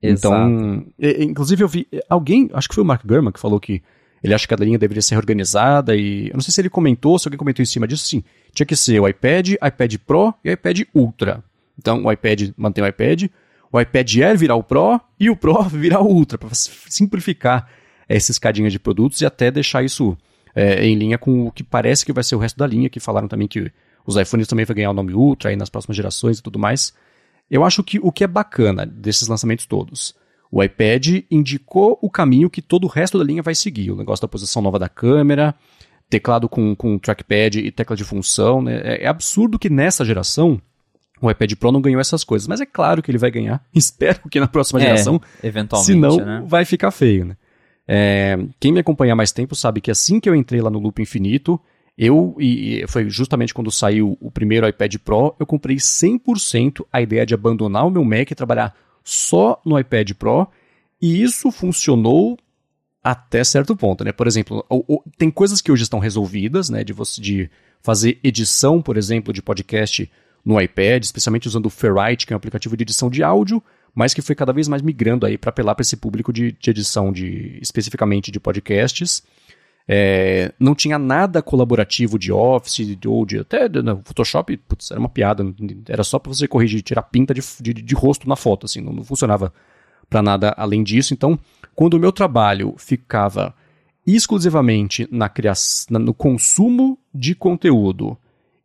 Então, 0.03 0.85
inclusive 0.99 1.63
eu 1.63 1.69
vi 1.69 1.87
alguém, 2.09 2.51
acho 2.53 2.69
que 2.69 2.75
foi 2.75 2.83
o 2.83 2.87
Mark 2.87 3.07
Gurman 3.07 3.33
que 3.33 3.39
falou 3.39 3.61
que 3.61 3.83
ele 4.23 4.35
acha 4.35 4.47
que 4.47 4.55
a 4.55 4.57
linha 4.57 4.79
deveria 4.79 5.03
ser 5.03 5.17
organizada 5.17 5.97
e 5.97 6.29
eu 6.29 6.35
não 6.35 6.41
sei 6.41 6.53
se 6.53 6.61
ele 6.61 6.71
comentou, 6.71 7.19
se 7.19 7.27
alguém 7.27 7.39
comentou 7.39 7.63
em 7.63 7.67
cima 7.67 7.89
disso, 7.89 8.07
sim. 8.07 8.23
Tinha 8.53 8.67
que 8.67 8.77
ser 8.77 9.01
o 9.01 9.09
iPad, 9.09 9.51
iPad 9.53 9.97
Pro 10.07 10.35
e 10.45 10.51
iPad 10.53 10.83
Ultra. 10.95 11.43
Então, 11.79 12.05
o 12.05 12.13
iPad 12.13 12.51
mantém 12.57 12.85
o 12.85 12.87
iPad, 12.87 13.25
o 13.71 13.81
iPad 13.81 14.17
Air 14.19 14.39
virar 14.39 14.55
o 14.55 14.63
Pro 14.63 15.01
e 15.19 15.31
o 15.31 15.37
Pro 15.37 15.63
virar 15.71 16.01
o 16.01 16.07
Ultra, 16.07 16.39
para 16.39 16.51
simplificar 16.53 17.69
essa 18.09 18.31
escadinha 18.31 18.71
de 18.71 18.79
produtos 18.79 19.21
e 19.21 19.27
até 19.27 19.51
deixar 19.51 19.83
isso 19.83 20.17
é, 20.55 20.85
em 20.85 20.95
linha 20.95 21.19
com 21.19 21.47
o 21.47 21.53
que 21.53 21.65
parece 21.65 22.05
que 22.05 22.13
vai 22.13 22.23
ser 22.23 22.37
o 22.37 22.39
resto 22.39 22.59
da 22.59 22.67
linha, 22.67 22.91
que 22.91 23.01
falaram 23.01 23.27
também 23.27 23.49
que 23.49 23.73
os 24.07 24.17
iPhones 24.17 24.47
também 24.47 24.65
vão 24.65 24.77
ganhar 24.77 24.91
o 24.91 24.95
nome 24.95 25.15
Ultra 25.15 25.51
aí 25.51 25.57
nas 25.57 25.71
próximas 25.71 25.97
gerações 25.97 26.39
e 26.39 26.43
tudo 26.43 26.59
mais. 26.59 26.93
Eu 27.51 27.65
acho 27.65 27.83
que 27.83 27.99
o 28.03 28.11
que 28.11 28.25
é 28.25 28.27
bacana 28.27 28.87
desses 28.87 29.29
lançamentos 29.29 29.67
todos, 29.67 30.15
o 30.51 30.63
iPad 30.63 31.25
indicou 31.31 31.99
o 32.03 32.11
caminho 32.11 32.51
que 32.51 32.61
todo 32.61 32.85
o 32.85 32.89
resto 32.89 33.19
da 33.19 33.25
linha 33.25 33.43
vai 33.43 33.55
seguir. 33.55 33.91
O 33.91 33.97
negócio 33.97 34.23
da 34.23 34.29
posição 34.29 34.61
nova 34.61 34.79
da 34.79 34.89
câmera, 34.89 35.55
teclado 36.11 36.49
com, 36.49 36.77
com 36.77 36.99
trackpad 36.99 37.59
e 37.59 37.71
tecla 37.71 37.97
de 37.97 38.05
função. 38.05 38.61
Né? 38.61 38.81
É, 38.85 39.05
é 39.05 39.07
absurdo 39.07 39.59
que 39.59 39.71
nessa 39.71 40.05
geração 40.05 40.61
o 41.23 41.31
iPad 41.31 41.55
Pro 41.55 41.73
não 41.73 41.81
ganhou 41.81 42.01
essas 42.01 42.25
coisas, 42.25 42.47
mas 42.47 42.61
é 42.61 42.67
claro 42.67 43.03
que 43.03 43.11
ele 43.11 43.17
vai 43.17 43.31
ganhar. 43.31 43.65
Espero 43.75 44.29
que 44.29 44.41
na 44.41 44.49
próxima 44.49 44.81
é, 44.81 44.85
geração. 44.85 45.21
Eventualmente. 45.43 45.87
Senão 45.87 46.17
né? 46.17 46.43
vai 46.47 46.65
ficar 46.65 46.91
feio, 46.91 47.25
né? 47.25 47.37
É, 47.87 48.39
quem 48.61 48.73
me 48.73 48.81
acompanha 48.81 49.13
há 49.13 49.17
mais 49.17 49.33
tempo 49.33 49.55
sabe 49.55 49.81
que 49.81 49.91
assim 49.91 50.21
que 50.21 50.29
eu 50.29 50.35
entrei 50.35 50.61
lá 50.61 50.71
no 50.71 50.79
Loop 50.79 51.01
Infinito, 51.01 51.61
eu, 51.97 52.35
e 52.39 52.85
foi 52.89 53.09
justamente 53.11 53.53
quando 53.53 53.71
saiu 53.71 54.17
o 54.21 54.31
primeiro 54.31 54.67
iPad 54.67 54.97
Pro, 54.97 55.35
eu 55.39 55.47
comprei 55.47 55.77
100% 55.77 56.87
a 56.93 57.03
ideia 57.03 57.27
de 57.27 57.35
abandonar 57.35 57.87
o 57.87 57.91
meu 57.91 58.05
Mac 58.05 58.31
e 58.31 58.35
trabalhar 58.35 58.75
só 59.05 59.61
no 59.65 59.79
iPad 59.79 60.13
Pro, 60.13 60.49
e 61.01 61.23
isso 61.23 61.51
funcionou 61.51 62.39
até 63.03 63.43
certo 63.43 63.77
ponto, 63.77 64.05
né? 64.05 64.13
Por 64.13 64.27
exemplo, 64.27 64.65
tem 65.19 65.31
coisas 65.31 65.61
que 65.61 65.73
hoje 65.73 65.83
estão 65.83 65.99
resolvidas, 65.99 66.71
né? 66.71 66.85
De 66.85 66.93
você 66.93 67.21
de 67.21 67.51
fazer 67.83 68.19
edição, 68.23 68.81
por 68.81 68.97
exemplo, 68.97 69.33
de 69.33 69.43
podcast 69.43 70.09
no 70.45 70.61
iPad, 70.61 71.03
especialmente 71.03 71.49
usando 71.49 71.67
o 71.67 71.71
Ferrite, 71.71 72.27
que 72.27 72.33
é 72.33 72.37
um 72.37 72.39
aplicativo 72.39 72.77
de 72.77 72.83
edição 72.83 73.11
de 73.11 73.23
áudio, 73.23 73.63
mas 73.95 74.15
que 74.15 74.23
foi 74.23 74.35
cada 74.35 74.53
vez 74.53 74.69
mais 74.69 74.83
migrando 74.83 75.27
aí 75.27 75.37
para 75.37 75.51
apelar 75.51 75.75
para 75.75 75.83
esse 75.83 75.97
público 75.97 76.33
de, 76.33 76.53
de, 76.53 76.71
edição 76.71 77.13
de 77.13 77.59
especificamente 77.61 78.31
de 78.31 78.41
podcasts. 78.41 79.23
É, 79.89 80.53
não 80.59 80.75
tinha 80.75 80.99
nada 80.99 81.43
colaborativo 81.43 82.19
de 82.19 82.33
Office 82.33 82.97
ou 83.07 83.27
de 83.27 83.41
até 83.41 83.69
no 83.69 84.01
Photoshop, 84.05 84.57
putz, 84.57 84.91
era 84.91 85.01
uma 85.01 85.09
piada, 85.09 85.45
era 85.89 86.05
só 86.05 86.19
para 86.19 86.33
você 86.33 86.47
corrigir, 86.47 86.83
tirar 86.83 87.03
pinta 87.03 87.35
de, 87.35 87.43
de, 87.61 87.73
de, 87.75 87.95
rosto 87.95 88.29
na 88.29 88.37
foto, 88.37 88.67
assim, 88.67 88.81
não, 88.81 88.93
não 88.93 89.05
funcionava 89.05 89.53
para 90.09 90.23
nada 90.23 90.55
além 90.57 90.85
disso. 90.85 91.13
Então, 91.13 91.39
quando 91.75 91.95
o 91.95 91.99
meu 91.99 92.13
trabalho 92.13 92.75
ficava 92.79 93.55
exclusivamente 94.07 95.09
na 95.11 95.29
criação, 95.29 95.99
no 95.99 96.15
consumo 96.15 96.99
de 97.15 97.35
conteúdo 97.35 98.17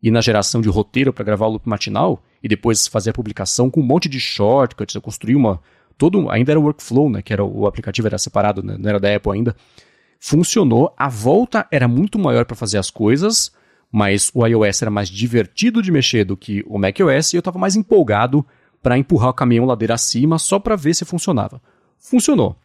e 0.01 0.11
na 0.11 0.21
geração 0.21 0.61
de 0.61 0.69
roteiro 0.69 1.11
para 1.11 1.25
gravar 1.25 1.47
o 1.47 1.51
loop 1.51 1.67
matinal 1.67 2.23
e 2.43 2.47
depois 2.47 2.87
fazer 2.87 3.09
a 3.11 3.13
publicação 3.13 3.69
com 3.69 3.81
um 3.81 3.85
monte 3.85 4.07
de 4.07 4.19
shortcuts, 4.19 4.95
eu 4.95 5.01
construí 5.01 5.35
uma 5.35 5.59
todo 5.97 6.29
ainda 6.29 6.51
era 6.51 6.59
workflow, 6.59 7.09
né, 7.09 7.21
que 7.21 7.33
era 7.33 7.43
o 7.43 7.65
aplicativo 7.65 8.07
era 8.07 8.17
separado, 8.17 8.61
né, 8.61 8.77
não 8.77 8.89
era 8.89 8.99
da 8.99 9.15
Apple 9.15 9.31
ainda. 9.31 9.55
Funcionou, 10.19 10.93
a 10.97 11.07
volta 11.07 11.67
era 11.71 11.87
muito 11.87 12.17
maior 12.17 12.45
para 12.45 12.55
fazer 12.55 12.77
as 12.77 12.89
coisas, 12.89 13.51
mas 13.91 14.31
o 14.33 14.45
iOS 14.45 14.81
era 14.81 14.91
mais 14.91 15.09
divertido 15.09 15.81
de 15.81 15.91
mexer 15.91 16.23
do 16.23 16.35
que 16.35 16.63
o 16.67 16.77
macOS 16.77 17.33
e 17.33 17.37
eu 17.37 17.39
estava 17.39 17.59
mais 17.59 17.75
empolgado 17.75 18.45
para 18.81 18.97
empurrar 18.97 19.29
o 19.29 19.33
caminhão 19.33 19.65
ladeira 19.65 19.93
acima 19.93 20.39
só 20.39 20.59
para 20.59 20.75
ver 20.75 20.93
se 20.93 21.05
funcionava. 21.05 21.61
Funcionou. 21.97 22.55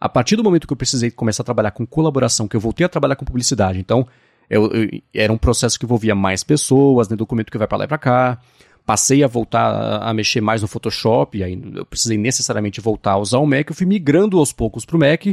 A 0.00 0.08
partir 0.08 0.36
do 0.36 0.44
momento 0.44 0.66
que 0.66 0.72
eu 0.72 0.76
precisei 0.76 1.10
começar 1.10 1.42
a 1.42 1.44
trabalhar 1.44 1.72
com 1.72 1.86
colaboração, 1.86 2.46
que 2.46 2.56
eu 2.56 2.60
voltei 2.60 2.86
a 2.86 2.88
trabalhar 2.88 3.16
com 3.16 3.24
publicidade, 3.24 3.80
então 3.80 4.06
eu, 4.48 4.70
eu, 4.72 4.88
era 5.12 5.32
um 5.32 5.38
processo 5.38 5.78
que 5.78 5.84
envolvia 5.84 6.14
mais 6.14 6.44
pessoas, 6.44 7.08
né, 7.08 7.16
documento 7.16 7.50
que 7.50 7.58
vai 7.58 7.66
para 7.66 7.78
lá 7.78 7.84
e 7.84 7.88
para 7.88 7.98
cá. 7.98 8.38
Passei 8.86 9.22
a 9.22 9.26
voltar 9.26 9.70
a, 9.70 10.10
a, 10.10 10.14
mexer 10.14 10.40
mais 10.40 10.62
no 10.62 10.68
Photoshop, 10.68 11.42
aí 11.42 11.60
eu 11.74 11.84
precisei 11.84 12.16
necessariamente 12.16 12.80
voltar 12.80 13.12
a 13.12 13.18
usar 13.18 13.38
o 13.38 13.46
Mac. 13.46 13.68
Eu 13.68 13.74
fui 13.74 13.86
migrando 13.86 14.38
aos 14.38 14.52
poucos 14.52 14.86
para 14.86 14.96
o 14.96 14.98
Mac, 14.98 15.26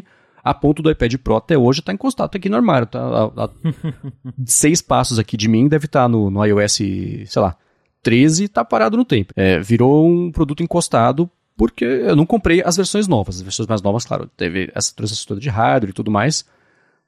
a 0.46 0.54
ponto 0.54 0.84
do 0.84 0.92
iPad 0.92 1.16
Pro 1.16 1.38
até 1.38 1.58
hoje 1.58 1.82
tá 1.82 1.92
encostado 1.92 2.36
aqui 2.36 2.48
no 2.48 2.56
armário. 2.56 2.86
Tá, 2.86 3.00
a, 3.00 3.46
a 3.46 3.50
seis 4.46 4.80
passos 4.80 5.18
aqui 5.18 5.36
de 5.36 5.48
mim, 5.48 5.68
deve 5.68 5.88
estar 5.88 6.04
tá 6.04 6.08
no, 6.08 6.30
no 6.30 6.46
iOS, 6.46 6.74
sei 6.74 7.42
lá, 7.42 7.58
13, 8.04 8.48
tá 8.48 8.64
parado 8.64 8.96
no 8.96 9.04
tempo. 9.04 9.34
É, 9.36 9.60
virou 9.60 10.08
um 10.08 10.32
produto 10.32 10.62
encostado 10.62 11.28
porque 11.58 11.84
eu 11.84 12.16
não 12.16 12.28
comprei 12.28 12.62
as 12.64 12.78
versões 12.78 13.08
novas. 13.08 13.38
As 13.38 13.42
versões 13.42 13.68
mais 13.68 13.82
novas, 13.82 14.06
claro, 14.06 14.30
teve 14.38 14.72
essa 14.76 14.94
transição 14.94 15.30
toda 15.30 15.42
de 15.42 15.50
hardware 15.50 15.90
e 15.90 15.94
tudo 15.94 16.12
mais, 16.12 16.46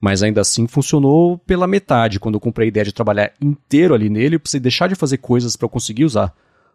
mas 0.01 0.23
ainda 0.23 0.41
assim 0.41 0.65
funcionou 0.65 1.38
pela 1.38 1.68
metade. 1.68 2.19
Quando 2.19 2.35
eu 2.35 2.41
comprei 2.41 2.65
a 2.65 2.69
ideia 2.69 2.85
de 2.85 2.91
trabalhar 2.91 3.31
inteiro 3.39 3.93
ali 3.93 4.09
nele, 4.09 4.38
eu 4.38 4.39
precisei 4.39 4.59
deixar 4.59 4.89
de 4.89 4.95
fazer 4.95 5.19
coisas 5.19 5.55
para 5.55 5.65
eu 5.65 5.69
conseguir 5.69 6.05
usar 6.05 6.34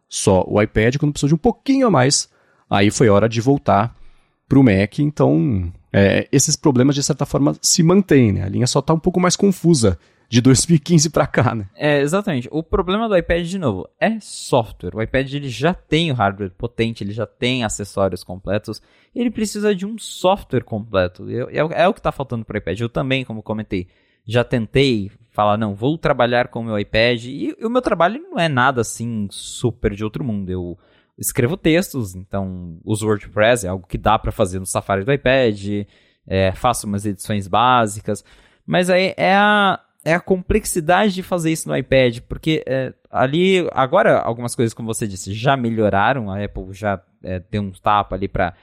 só 0.09 0.45
o 0.47 0.63
iPad. 0.63 0.97
Quando 0.97 1.11
precisou 1.11 1.29
de 1.29 1.35
um 1.35 1.39
pouquinho 1.39 1.89
a 1.89 1.91
mais, 1.91 2.29
aí 2.71 2.89
foi 2.89 3.09
hora 3.09 3.29
de 3.29 3.41
voltar 3.41 3.97
para 4.49 4.61
o 4.61 4.63
Mac. 4.63 5.01
Então, 5.01 5.73
é, 5.93 6.27
esses 6.33 6.57
problemas 6.57 6.95
de 6.95 7.03
certa 7.03 7.27
forma 7.27 7.55
se 7.61 7.83
mantêm. 7.83 8.33
Né? 8.33 8.43
A 8.43 8.49
linha 8.49 8.67
só 8.67 8.79
está 8.79 8.95
um 8.95 8.99
pouco 8.99 9.21
mais 9.21 9.37
confusa 9.37 9.99
de 10.29 10.41
2015 10.41 11.11
para 11.11 11.27
cá, 11.27 11.55
né? 11.55 11.69
É, 11.75 12.01
exatamente. 12.01 12.49
O 12.51 12.63
problema 12.63 13.07
do 13.07 13.15
iPad, 13.15 13.47
de 13.47 13.59
novo, 13.59 13.87
é 14.01 14.19
software. 14.19 14.97
O 14.97 15.03
iPad 15.03 15.31
ele 15.31 15.51
já 15.51 15.75
tem 15.75 16.11
o 16.11 16.15
hardware 16.15 16.51
potente, 16.57 17.05
ele 17.05 17.13
já 17.13 17.27
tem 17.27 17.65
acessórios 17.65 18.25
completos, 18.25 18.81
ele 19.15 19.31
precisa 19.31 19.75
de 19.75 19.85
um 19.85 19.99
software 19.99 20.65
completo. 20.65 21.29
Eu, 21.29 21.51
é, 21.51 21.83
é, 21.83 21.87
o 21.87 21.93
que 21.93 22.01
está 22.01 22.11
faltando 22.11 22.47
para 22.47 22.55
o 22.55 22.59
iPad. 22.59 22.81
Eu 22.81 22.89
também, 22.89 23.27
como 23.27 23.43
comentei, 23.43 23.89
já 24.25 24.43
tentei 24.43 25.11
falar, 25.33 25.59
não, 25.59 25.75
vou 25.75 25.99
trabalhar 25.99 26.49
com 26.49 26.61
o 26.61 26.65
meu 26.65 26.79
iPad, 26.79 27.25
e, 27.25 27.55
e 27.59 27.67
o 27.67 27.71
meu 27.71 27.83
trabalho 27.83 28.19
não 28.23 28.39
é 28.39 28.49
nada 28.49 28.81
assim 28.81 29.29
super 29.31 29.95
de 29.95 30.03
outro 30.03 30.25
mundo. 30.25 30.51
Eu 30.51 30.79
escrevo 31.19 31.57
textos, 31.57 32.15
então 32.15 32.79
uso 32.85 33.07
WordPress, 33.07 33.67
é 33.67 33.69
algo 33.69 33.87
que 33.87 33.99
dá 33.99 34.19
para 34.19 34.33
fazer 34.33 34.59
no 34.59 34.67
Safari 34.67 35.05
do 35.05 35.13
iPad, 35.13 35.87
é, 36.27 36.53
faço 36.53 36.87
umas 36.87 37.05
edições 37.05 37.47
básicas, 37.49 38.25
mas 38.67 38.91
aí 38.91 39.15
é 39.17 39.35
a 39.35 39.81
é 40.05 40.15
a 40.15 40.21
complexidade 40.21 41.15
de 41.15 41.23
fazer 41.23 41.53
isso 41.53 41.69
no 41.69 41.77
iPad, 41.77 42.21
porque 42.29 42.63
é, 42.67 42.93
ali, 43.11 43.69
agora, 43.73 44.19
algumas 44.19 44.55
coisas, 44.55 44.75
como 44.75 44.93
você 44.93 45.07
disse, 45.07 45.33
já 45.33 45.57
melhoraram, 45.57 46.31
a 46.31 46.43
Apple 46.43 46.73
já 46.73 47.01
é, 47.23 47.39
deu 47.39 47.63
um 47.63 47.71
tapa 47.71 48.17
ali 48.17 48.27
para 48.27 48.55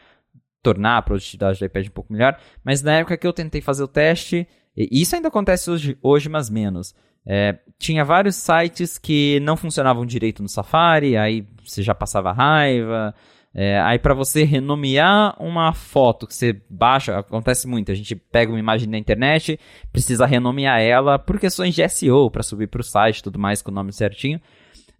tornar 0.61 0.97
a 0.97 1.01
produtividade 1.01 1.57
do 1.57 1.65
iPad 1.65 1.87
um 1.87 1.91
pouco 1.91 2.11
melhor, 2.11 2.37
mas 2.63 2.81
na 2.81 2.95
época 2.95 3.17
que 3.17 3.25
eu 3.25 3.31
tentei 3.31 3.61
fazer 3.61 3.83
o 3.83 3.87
teste, 3.87 4.45
e 4.75 5.01
isso 5.01 5.15
ainda 5.15 5.29
acontece 5.29 5.71
hoje, 5.71 5.97
hoje 6.01 6.27
mas 6.27 6.49
menos, 6.49 6.93
é, 7.25 7.57
tinha 7.77 8.03
vários 8.03 8.35
sites 8.35 8.97
que 8.97 9.39
não 9.41 9.55
funcionavam 9.55 10.05
direito 10.05 10.41
no 10.41 10.49
Safari, 10.49 11.15
aí 11.15 11.45
você 11.63 11.81
já 11.81 11.93
passava 11.93 12.31
raiva, 12.31 13.13
é, 13.53 13.79
aí 13.81 13.97
para 13.97 14.13
você 14.13 14.43
renomear 14.43 15.35
uma 15.41 15.73
foto 15.73 16.27
que 16.27 16.35
você 16.35 16.61
baixa, 16.69 17.17
acontece 17.17 17.67
muito, 17.67 17.91
a 17.91 17.95
gente 17.95 18.15
pega 18.15 18.51
uma 18.51 18.59
imagem 18.59 18.87
na 18.87 18.97
internet, 18.97 19.59
precisa 19.91 20.25
renomear 20.25 20.79
ela 20.81 21.17
por 21.17 21.39
questões 21.39 21.73
de 21.73 21.87
SEO, 21.89 22.29
para 22.29 22.43
subir 22.43 22.67
para 22.67 22.81
o 22.81 22.83
site 22.83 23.23
tudo 23.23 23.39
mais 23.39 23.61
com 23.61 23.71
o 23.71 23.73
nome 23.73 23.91
certinho. 23.91 24.39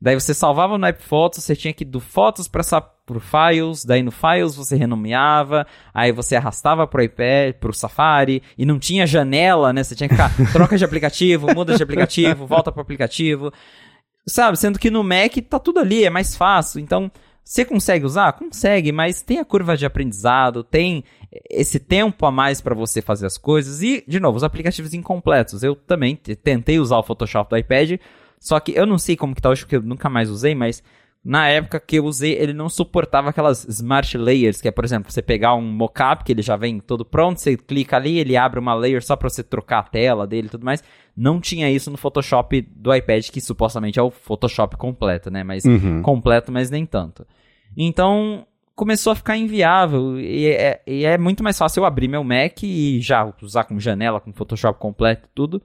Daí 0.02 0.16
você 0.16 0.34
salvava 0.34 0.78
no 0.78 0.86
App 0.86 1.04
Photos, 1.04 1.44
você 1.44 1.56
tinha 1.56 1.74
que 1.74 1.84
ir 1.84 1.88
do 1.88 2.00
Fotos 2.00 2.48
para 2.48 2.62
o 2.62 3.20
Files, 3.20 3.84
daí 3.84 4.02
no 4.02 4.12
Files 4.12 4.56
você 4.56 4.76
renomeava, 4.76 5.68
aí 5.94 6.12
você 6.12 6.36
arrastava 6.36 6.88
para 6.88 7.02
o 7.02 7.04
iPad, 7.04 7.56
para 7.60 7.70
o 7.70 7.74
Safari, 7.74 8.42
e 8.58 8.66
não 8.66 8.80
tinha 8.80 9.06
janela, 9.06 9.74
né? 9.74 9.84
Você 9.84 9.96
tinha 9.96 10.08
que 10.08 10.16
ficar, 10.16 10.32
troca 10.54 10.78
de 10.78 10.86
aplicativo, 10.86 11.54
muda 11.54 11.76
de 11.76 11.84
aplicativo, 11.84 12.46
volta 12.46 12.72
para 12.72 12.80
o 12.80 12.84
aplicativo. 12.84 13.52
Sabe, 14.26 14.58
sendo 14.58 14.80
que 14.80 14.90
no 14.90 15.04
Mac 15.04 15.36
tá 15.50 15.60
tudo 15.60 15.80
ali, 15.80 16.06
é 16.06 16.10
mais 16.10 16.36
fácil. 16.36 16.80
Então, 16.80 17.12
você 17.50 17.66
consegue 17.66 18.06
usar? 18.06 18.34
Consegue, 18.34 18.92
mas 18.92 19.24
tem 19.24 19.40
a 19.40 19.46
curva 19.46 19.76
de 19.76 19.84
aprendizado, 19.84 20.64
tem 20.64 21.04
esse 21.50 21.80
tempo 21.80 22.26
a 22.28 22.32
mais 22.32 22.62
para 22.62 22.76
você 22.76 23.02
fazer 23.02 23.26
as 23.26 23.40
coisas. 23.40 23.82
E, 23.82 24.04
de 24.08 24.20
novo, 24.20 24.38
os 24.38 24.44
aplicativos 24.44 24.94
incompletos. 24.94 25.64
Eu 25.64 25.76
também 25.76 26.16
tentei 26.16 26.80
usar 26.80 27.00
o 27.00 27.04
Photoshop 27.04 27.50
do 27.50 27.58
iPad, 27.58 28.00
só 28.40 28.60
que 28.60 28.72
eu 28.72 28.86
não 28.86 28.98
sei 28.98 29.16
como 29.16 29.36
que 29.36 29.42
tá 29.42 29.50
hoje, 29.50 29.62
porque 29.62 29.76
eu 29.76 29.82
nunca 29.82 30.10
mais 30.10 30.30
usei, 30.30 30.56
mas 30.56 30.82
na 31.24 31.48
época 31.50 31.80
que 31.80 31.98
eu 31.98 32.06
usei, 32.06 32.34
ele 32.34 32.54
não 32.54 32.70
suportava 32.70 33.30
aquelas 33.30 33.66
smart 33.66 34.18
layers, 34.18 34.62
que 34.62 34.68
é, 34.68 34.72
por 34.72 34.86
exemplo, 34.86 35.12
você 35.12 35.22
pegar 35.22 35.54
um 35.54 35.62
mockup 35.62 36.24
que 36.24 36.32
ele 36.32 36.42
já 36.42 36.56
vem 36.56 36.80
todo 36.80 37.04
pronto, 37.04 37.42
você 37.42 37.58
clica 37.58 37.98
ali, 37.98 38.18
ele 38.18 38.38
abre 38.38 38.60
uma 38.60 38.74
layer 38.74 39.04
só 39.04 39.16
para 39.18 39.30
você 39.30 39.44
trocar 39.44 39.80
a 39.80 39.84
tela 39.84 40.26
dele 40.26 40.48
e 40.48 40.50
tudo 40.50 40.66
mais. 40.66 40.82
Não 41.16 41.42
tinha 41.42 41.70
isso 41.70 41.92
no 41.92 41.98
Photoshop 41.98 42.62
do 42.62 42.96
iPad, 42.96 43.30
que 43.30 43.42
supostamente 43.42 44.00
é 44.00 44.02
o 44.02 44.10
Photoshop 44.10 44.78
completo, 44.78 45.30
né? 45.30 45.44
Mas 45.44 45.66
uhum. 45.66 46.02
completo, 46.02 46.54
mas 46.54 46.70
nem 46.70 46.86
tanto. 46.86 47.28
Então, 47.76 48.48
começou 48.74 49.12
a 49.12 49.16
ficar 49.16 49.36
inviável 49.36 50.18
e 50.18 50.48
é, 50.48 50.82
e 50.88 51.04
é, 51.04 51.18
muito 51.18 51.44
mais 51.44 51.58
fácil 51.58 51.82
eu 51.82 51.86
abrir 51.86 52.08
meu 52.08 52.24
Mac 52.24 52.64
e 52.64 53.02
já 53.02 53.30
usar 53.42 53.66
com 53.66 53.78
janela, 53.78 54.22
com 54.22 54.32
Photoshop 54.32 54.80
completo 54.80 55.28
e 55.28 55.32
tudo. 55.36 55.62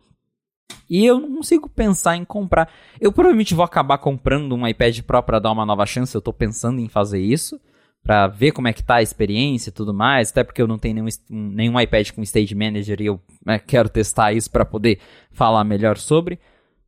E 0.89 1.05
eu 1.05 1.19
não 1.19 1.36
consigo 1.36 1.69
pensar 1.69 2.16
em 2.16 2.24
comprar. 2.24 2.70
Eu 3.01 3.12
provavelmente 3.12 3.55
vou 3.55 3.65
acabar 3.65 3.99
comprando 3.99 4.55
um 4.55 4.66
iPad 4.66 5.01
Pro 5.03 5.23
para 5.23 5.39
dar 5.39 5.53
uma 5.53 5.66
nova 5.66 5.86
chance. 5.86 6.15
Eu 6.15 6.19
estou 6.20 6.32
pensando 6.35 6.81
em 6.81 6.89
fazer 6.89 7.20
isso. 7.20 7.61
para 8.03 8.27
ver 8.27 8.53
como 8.53 8.69
é 8.69 8.73
que 8.73 8.82
tá 8.82 8.97
a 8.97 9.03
experiência 9.03 9.70
e 9.70 9.73
tudo 9.73 9.95
mais. 9.95 10.31
Até 10.31 10.45
porque 10.45 10.61
eu 10.61 10.66
não 10.66 10.78
tenho 10.78 10.95
nenhum, 10.95 11.09
nenhum 11.31 11.81
iPad 11.81 12.11
com 12.11 12.23
Stage 12.23 12.55
Manager 12.55 13.01
e 13.01 13.07
eu 13.07 13.20
né, 13.45 13.59
quero 13.59 13.89
testar 13.89 14.32
isso 14.32 14.51
para 14.51 14.65
poder 14.65 14.99
falar 15.32 15.65
melhor 15.65 15.97
sobre. 15.97 16.39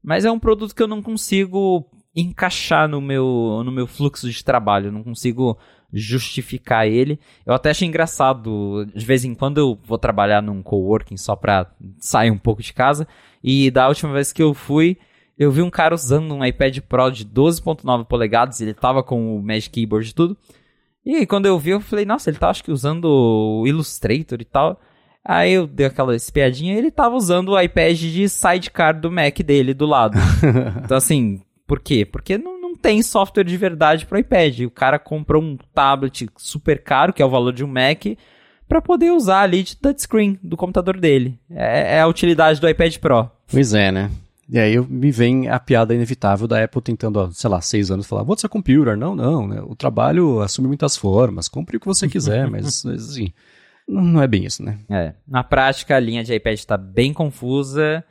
Mas 0.03 0.25
é 0.25 0.31
um 0.31 0.39
produto 0.39 0.75
que 0.75 0.83
eu 0.83 0.87
não 0.87 1.03
consigo 1.03 1.87
encaixar 2.15 2.89
no 2.89 3.01
meu, 3.01 3.63
no 3.65 3.73
meu 3.73 3.87
fluxo 3.87 4.31
de 4.31 4.45
trabalho. 4.45 4.87
Eu 4.87 4.93
não 4.93 5.03
consigo 5.03 5.59
justificar 5.93 6.87
ele. 6.87 7.19
Eu 7.45 7.55
até 7.55 7.71
acho 7.71 7.85
engraçado, 7.85 8.87
de 8.95 9.05
vez 9.05 9.25
em 9.25 9.35
quando 9.35 9.59
eu 9.59 9.79
vou 9.85 9.99
trabalhar 9.99 10.43
num 10.43 10.63
coworking 10.63 11.17
só 11.17 11.35
pra 11.35 11.71
sair 11.99 12.31
um 12.31 12.39
pouco 12.39 12.63
de 12.63 12.73
casa. 12.73 13.07
E 13.47 13.71
da 13.71 13.87
última 13.87 14.13
vez 14.13 14.33
que 14.33 14.43
eu 14.43 14.53
fui, 14.53 14.99
eu 15.39 15.53
vi 15.53 15.63
um 15.63 15.71
cara 15.71 15.95
usando 15.95 16.35
um 16.35 16.45
iPad 16.45 16.81
Pro 16.81 17.09
de 17.13 17.25
12.9 17.25 18.05
polegadas, 18.05 18.61
ele 18.61 18.75
tava 18.75 19.05
com 19.05 19.37
o 19.37 19.41
Magic 19.41 19.71
Keyboard 19.71 20.11
e 20.11 20.13
tudo. 20.13 20.37
E 21.05 21.15
aí, 21.15 21.25
quando 21.25 21.47
eu 21.47 21.57
vi, 21.57 21.71
eu 21.71 21.81
falei, 21.81 22.05
nossa, 22.05 22.29
ele 22.29 22.39
tá 22.39 22.51
acho 22.51 22.65
que 22.65 22.73
usando 22.73 23.05
o 23.05 23.65
Illustrator 23.65 24.41
e 24.41 24.45
tal. 24.45 24.81
Aí 25.25 25.53
eu 25.53 25.65
dei 25.69 25.87
aquela 25.87 26.17
espiadinha 26.17 26.75
e 26.75 26.79
ele 26.79 26.91
tava 26.91 27.15
usando 27.15 27.51
o 27.51 27.61
iPad 27.61 27.97
de 27.97 28.29
sidecar 28.29 29.01
do 29.01 29.13
Mac 29.13 29.39
dele 29.39 29.73
do 29.73 29.87
lado. 29.87 30.19
então, 30.85 30.97
assim, 30.97 31.41
por 31.69 31.79
quê? 31.79 32.05
Porque 32.05 32.37
não, 32.37 32.61
não 32.61 32.75
tem 32.75 33.01
software 33.01 33.45
de 33.45 33.57
verdade 33.57 34.07
pro 34.07 34.19
iPad. 34.19 34.63
O 34.63 34.71
cara 34.71 34.99
comprou 34.99 35.41
um 35.41 35.57
tablet 35.73 36.29
super 36.37 36.83
caro, 36.83 37.13
que 37.13 37.23
é 37.23 37.25
o 37.25 37.31
valor 37.31 37.53
de 37.53 37.65
um 37.65 37.69
Mac, 37.69 38.07
para 38.69 38.83
poder 38.83 39.11
usar 39.13 39.43
ali 39.43 39.63
de 39.63 39.77
touchscreen 39.77 40.39
do 40.43 40.57
computador 40.57 40.99
dele. 40.99 41.39
É, 41.51 41.97
é, 41.97 42.01
a 42.01 42.07
utilidade 42.07 42.61
do 42.61 42.69
iPad 42.69 42.97
Pro. 42.99 43.31
Pois 43.51 43.75
é, 43.75 43.93
né? 43.93 44.11
E 44.49 44.59
aí 44.59 44.79
me 44.79 45.11
vem 45.11 45.49
a 45.49 45.59
piada 45.59 45.95
inevitável 45.95 46.47
da 46.47 46.63
Apple 46.63 46.81
tentando, 46.81 47.33
sei 47.33 47.51
lá, 47.51 47.61
seis 47.61 47.91
anos 47.91 48.07
falar, 48.07 48.23
what's 48.23 48.45
a 48.45 48.49
computer? 48.49 48.97
Não, 48.97 49.15
não, 49.15 49.47
né? 49.47 49.61
O 49.61 49.75
trabalho 49.75 50.41
assume 50.41 50.69
muitas 50.69 50.97
formas, 50.97 51.49
compre 51.49 51.77
o 51.77 51.81
que 51.81 51.87
você 51.87 52.09
quiser, 52.09 52.47
mas 52.51 52.87
assim, 52.87 53.33
não 53.89 54.23
é 54.23 54.27
bem 54.27 54.45
isso, 54.45 54.63
né? 54.63 54.79
É. 54.89 55.15
Na 55.27 55.43
prática, 55.43 55.97
a 55.97 56.01
linha 56.01 56.23
de 56.23 56.35
iPad 56.35 56.55
está 56.55 56.77
bem 56.77 57.13
confusa 57.13 58.05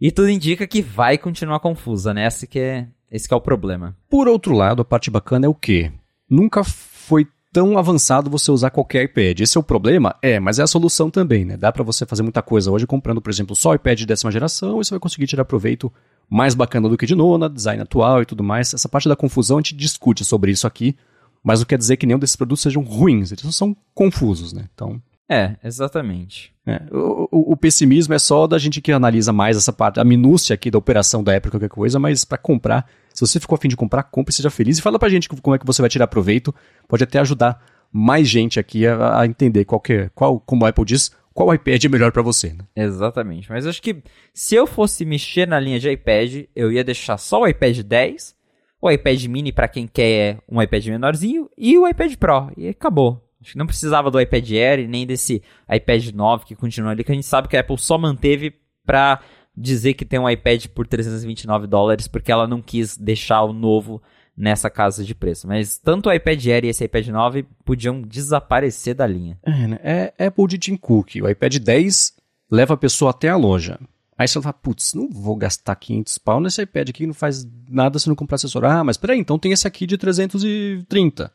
e 0.00 0.10
tudo 0.12 0.30
indica 0.30 0.66
que 0.66 0.82
vai 0.82 1.18
continuar 1.18 1.58
confusa, 1.58 2.14
né? 2.14 2.26
Esse 2.26 2.46
que 2.46 2.60
é, 2.60 2.86
esse 3.10 3.26
que 3.26 3.34
é 3.34 3.36
o 3.36 3.40
problema. 3.40 3.96
Por 4.08 4.28
outro 4.28 4.54
lado, 4.54 4.82
a 4.82 4.84
parte 4.84 5.10
bacana 5.10 5.46
é 5.46 5.48
o 5.48 5.54
quê? 5.54 5.90
Nunca 6.30 6.62
foi 6.62 7.26
tão 7.52 7.76
avançado 7.76 8.30
você 8.30 8.50
usar 8.50 8.70
qualquer 8.70 9.04
iPad. 9.04 9.40
Esse 9.40 9.58
é 9.58 9.60
o 9.60 9.64
problema? 9.64 10.16
É, 10.22 10.40
mas 10.40 10.58
é 10.58 10.62
a 10.62 10.66
solução 10.66 11.10
também, 11.10 11.44
né? 11.44 11.56
Dá 11.56 11.70
para 11.70 11.84
você 11.84 12.06
fazer 12.06 12.22
muita 12.22 12.42
coisa 12.42 12.70
hoje 12.70 12.86
comprando, 12.86 13.20
por 13.20 13.30
exemplo, 13.30 13.54
só 13.54 13.74
iPad 13.74 13.98
de 13.98 14.06
décima 14.06 14.32
geração 14.32 14.80
e 14.80 14.84
você 14.84 14.90
vai 14.90 15.00
conseguir 15.00 15.26
tirar 15.26 15.44
proveito 15.44 15.92
mais 16.30 16.54
bacana 16.54 16.88
do 16.88 16.96
que 16.96 17.04
de 17.04 17.14
nona, 17.14 17.50
design 17.50 17.82
atual 17.82 18.22
e 18.22 18.26
tudo 18.26 18.42
mais. 18.42 18.72
Essa 18.72 18.88
parte 18.88 19.08
da 19.08 19.14
confusão 19.14 19.58
a 19.58 19.60
gente 19.60 19.76
discute 19.76 20.24
sobre 20.24 20.50
isso 20.50 20.66
aqui, 20.66 20.96
mas 21.44 21.60
não 21.60 21.66
quer 21.66 21.76
dizer 21.76 21.98
que 21.98 22.06
nenhum 22.06 22.18
desses 22.18 22.36
produtos 22.36 22.62
sejam 22.62 22.82
ruins, 22.82 23.30
eles 23.30 23.54
são 23.54 23.76
confusos, 23.94 24.54
né? 24.54 24.64
Então, 24.72 25.00
é, 25.28 25.56
exatamente. 25.62 26.52
É, 26.66 26.82
o, 26.90 27.28
o, 27.30 27.52
o, 27.52 27.56
pessimismo 27.56 28.14
é 28.14 28.18
só 28.18 28.46
da 28.46 28.58
gente 28.58 28.80
que 28.80 28.92
analisa 28.92 29.32
mais 29.32 29.56
essa 29.56 29.72
parte, 29.72 29.98
a 29.98 30.04
minúcia 30.04 30.54
aqui 30.54 30.70
da 30.70 30.78
operação 30.78 31.22
da 31.22 31.36
Apple, 31.36 31.50
qualquer 31.50 31.68
coisa, 31.68 31.98
mas 31.98 32.24
para 32.24 32.38
comprar, 32.38 32.86
se 33.12 33.20
você 33.20 33.38
ficou 33.40 33.56
afim 33.56 33.68
de 33.68 33.76
comprar, 33.76 34.02
compre, 34.04 34.34
seja 34.34 34.50
feliz 34.50 34.78
e 34.78 34.82
fala 34.82 34.98
pra 34.98 35.08
gente 35.08 35.28
como 35.28 35.54
é 35.54 35.58
que 35.58 35.66
você 35.66 35.82
vai 35.82 35.88
tirar 35.88 36.06
proveito. 36.06 36.54
Pode 36.88 37.04
até 37.04 37.18
ajudar 37.18 37.62
mais 37.92 38.28
gente 38.28 38.58
aqui 38.58 38.86
a, 38.86 39.20
a 39.20 39.26
entender 39.26 39.64
qual 39.64 39.80
que, 39.80 39.92
é, 39.92 40.10
qual, 40.14 40.40
como 40.40 40.64
a 40.64 40.70
Apple 40.70 40.84
diz, 40.84 41.10
qual 41.34 41.54
iPad 41.54 41.84
é 41.84 41.88
melhor 41.88 42.12
para 42.12 42.22
você. 42.22 42.50
Né? 42.50 42.64
Exatamente. 42.74 43.50
Mas 43.50 43.66
acho 43.66 43.82
que 43.82 44.02
se 44.32 44.54
eu 44.54 44.66
fosse 44.66 45.04
mexer 45.04 45.46
na 45.46 45.60
linha 45.60 45.78
de 45.78 45.90
iPad, 45.90 46.44
eu 46.54 46.72
ia 46.72 46.84
deixar 46.84 47.18
só 47.18 47.42
o 47.42 47.46
iPad 47.46 47.80
10, 47.80 48.34
o 48.80 48.90
iPad 48.90 49.24
mini 49.26 49.52
para 49.52 49.68
quem 49.68 49.86
quer 49.86 50.38
um 50.48 50.60
iPad 50.60 50.86
menorzinho 50.86 51.50
e 51.56 51.78
o 51.78 51.86
iPad 51.86 52.16
Pro. 52.16 52.50
E 52.56 52.68
acabou. 52.68 53.22
Acho 53.40 53.52
que 53.52 53.58
não 53.58 53.66
precisava 53.66 54.10
do 54.10 54.20
iPad 54.20 54.50
Air 54.52 54.88
nem 54.88 55.06
desse 55.06 55.42
iPad 55.70 56.10
9 56.14 56.44
que 56.44 56.54
continua 56.54 56.92
ali, 56.92 57.02
que 57.02 57.10
a 57.10 57.14
gente 57.14 57.26
sabe 57.26 57.48
que 57.48 57.56
a 57.56 57.60
Apple 57.60 57.78
só 57.78 57.98
manteve 57.98 58.54
para 58.86 59.20
dizer 59.56 59.94
que 59.94 60.04
tem 60.04 60.18
um 60.18 60.28
iPad 60.28 60.66
por 60.68 60.86
329 60.86 61.66
dólares, 61.66 62.08
porque 62.08 62.32
ela 62.32 62.46
não 62.46 62.62
quis 62.62 62.96
deixar 62.96 63.42
o 63.42 63.52
novo 63.52 64.02
nessa 64.36 64.70
casa 64.70 65.04
de 65.04 65.14
preço. 65.14 65.46
Mas 65.46 65.78
tanto 65.78 66.08
o 66.08 66.12
iPad 66.12 66.46
Air 66.46 66.64
e 66.64 66.68
esse 66.68 66.84
iPad 66.84 67.08
9 67.08 67.46
podiam 67.64 68.00
desaparecer 68.00 68.94
da 68.94 69.06
linha. 69.06 69.38
É, 69.42 69.66
né? 69.66 69.78
é 70.18 70.26
Apple 70.26 70.46
de 70.46 70.58
Tim 70.58 70.76
Cook. 70.76 71.16
O 71.22 71.28
iPad 71.28 71.58
10 71.58 72.14
leva 72.50 72.74
a 72.74 72.78
pessoa 72.78 73.10
até 73.10 73.28
a 73.28 73.36
loja. 73.36 73.78
Aí 74.16 74.28
você 74.28 74.40
fala, 74.40 74.52
putz, 74.52 74.94
não 74.94 75.08
vou 75.10 75.36
gastar 75.36 75.74
500 75.74 76.18
pau 76.18 76.40
nesse 76.40 76.62
iPad 76.62 76.90
aqui 76.90 77.00
que 77.00 77.06
não 77.06 77.14
faz 77.14 77.46
nada 77.68 77.98
se 77.98 78.08
não 78.08 78.14
comprar 78.14 78.36
acessório. 78.36 78.68
Ah, 78.68 78.84
mas 78.84 78.96
peraí, 78.96 79.18
então 79.18 79.38
tem 79.38 79.52
esse 79.52 79.66
aqui 79.66 79.86
de 79.86 79.98
330. 79.98 81.32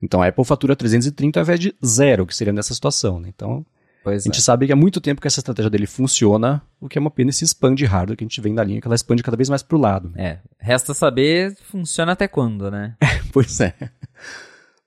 Então 0.00 0.22
a 0.22 0.28
Apple 0.28 0.44
fatura 0.44 0.76
330 0.76 1.38
ao 1.38 1.42
invés 1.44 1.60
de 1.60 1.74
zero, 1.84 2.26
que 2.26 2.34
seria 2.34 2.52
nessa 2.52 2.74
situação. 2.74 3.18
Né? 3.18 3.28
Então 3.34 3.64
pois 4.02 4.22
a 4.22 4.24
gente 4.24 4.38
é. 4.38 4.42
sabe 4.42 4.66
que 4.66 4.72
há 4.72 4.76
muito 4.76 5.00
tempo 5.00 5.20
que 5.20 5.26
essa 5.26 5.40
estratégia 5.40 5.70
dele 5.70 5.86
funciona, 5.86 6.62
o 6.80 6.88
que 6.88 6.98
é 6.98 7.00
uma 7.00 7.10
pena 7.10 7.30
esse 7.30 7.44
expand 7.44 7.76
hardware 7.84 8.16
que 8.16 8.24
a 8.24 8.26
gente 8.26 8.40
vem 8.40 8.52
na 8.52 8.64
linha, 8.64 8.80
que 8.80 8.86
ela 8.86 8.94
expande 8.94 9.22
cada 9.22 9.36
vez 9.36 9.48
mais 9.48 9.62
para 9.62 9.76
o 9.76 9.80
lado. 9.80 10.10
Né? 10.14 10.24
É, 10.24 10.38
resta 10.58 10.94
saber 10.94 11.56
funciona 11.70 12.12
até 12.12 12.26
quando, 12.28 12.70
né? 12.70 12.94
pois 13.32 13.60
é. 13.60 13.74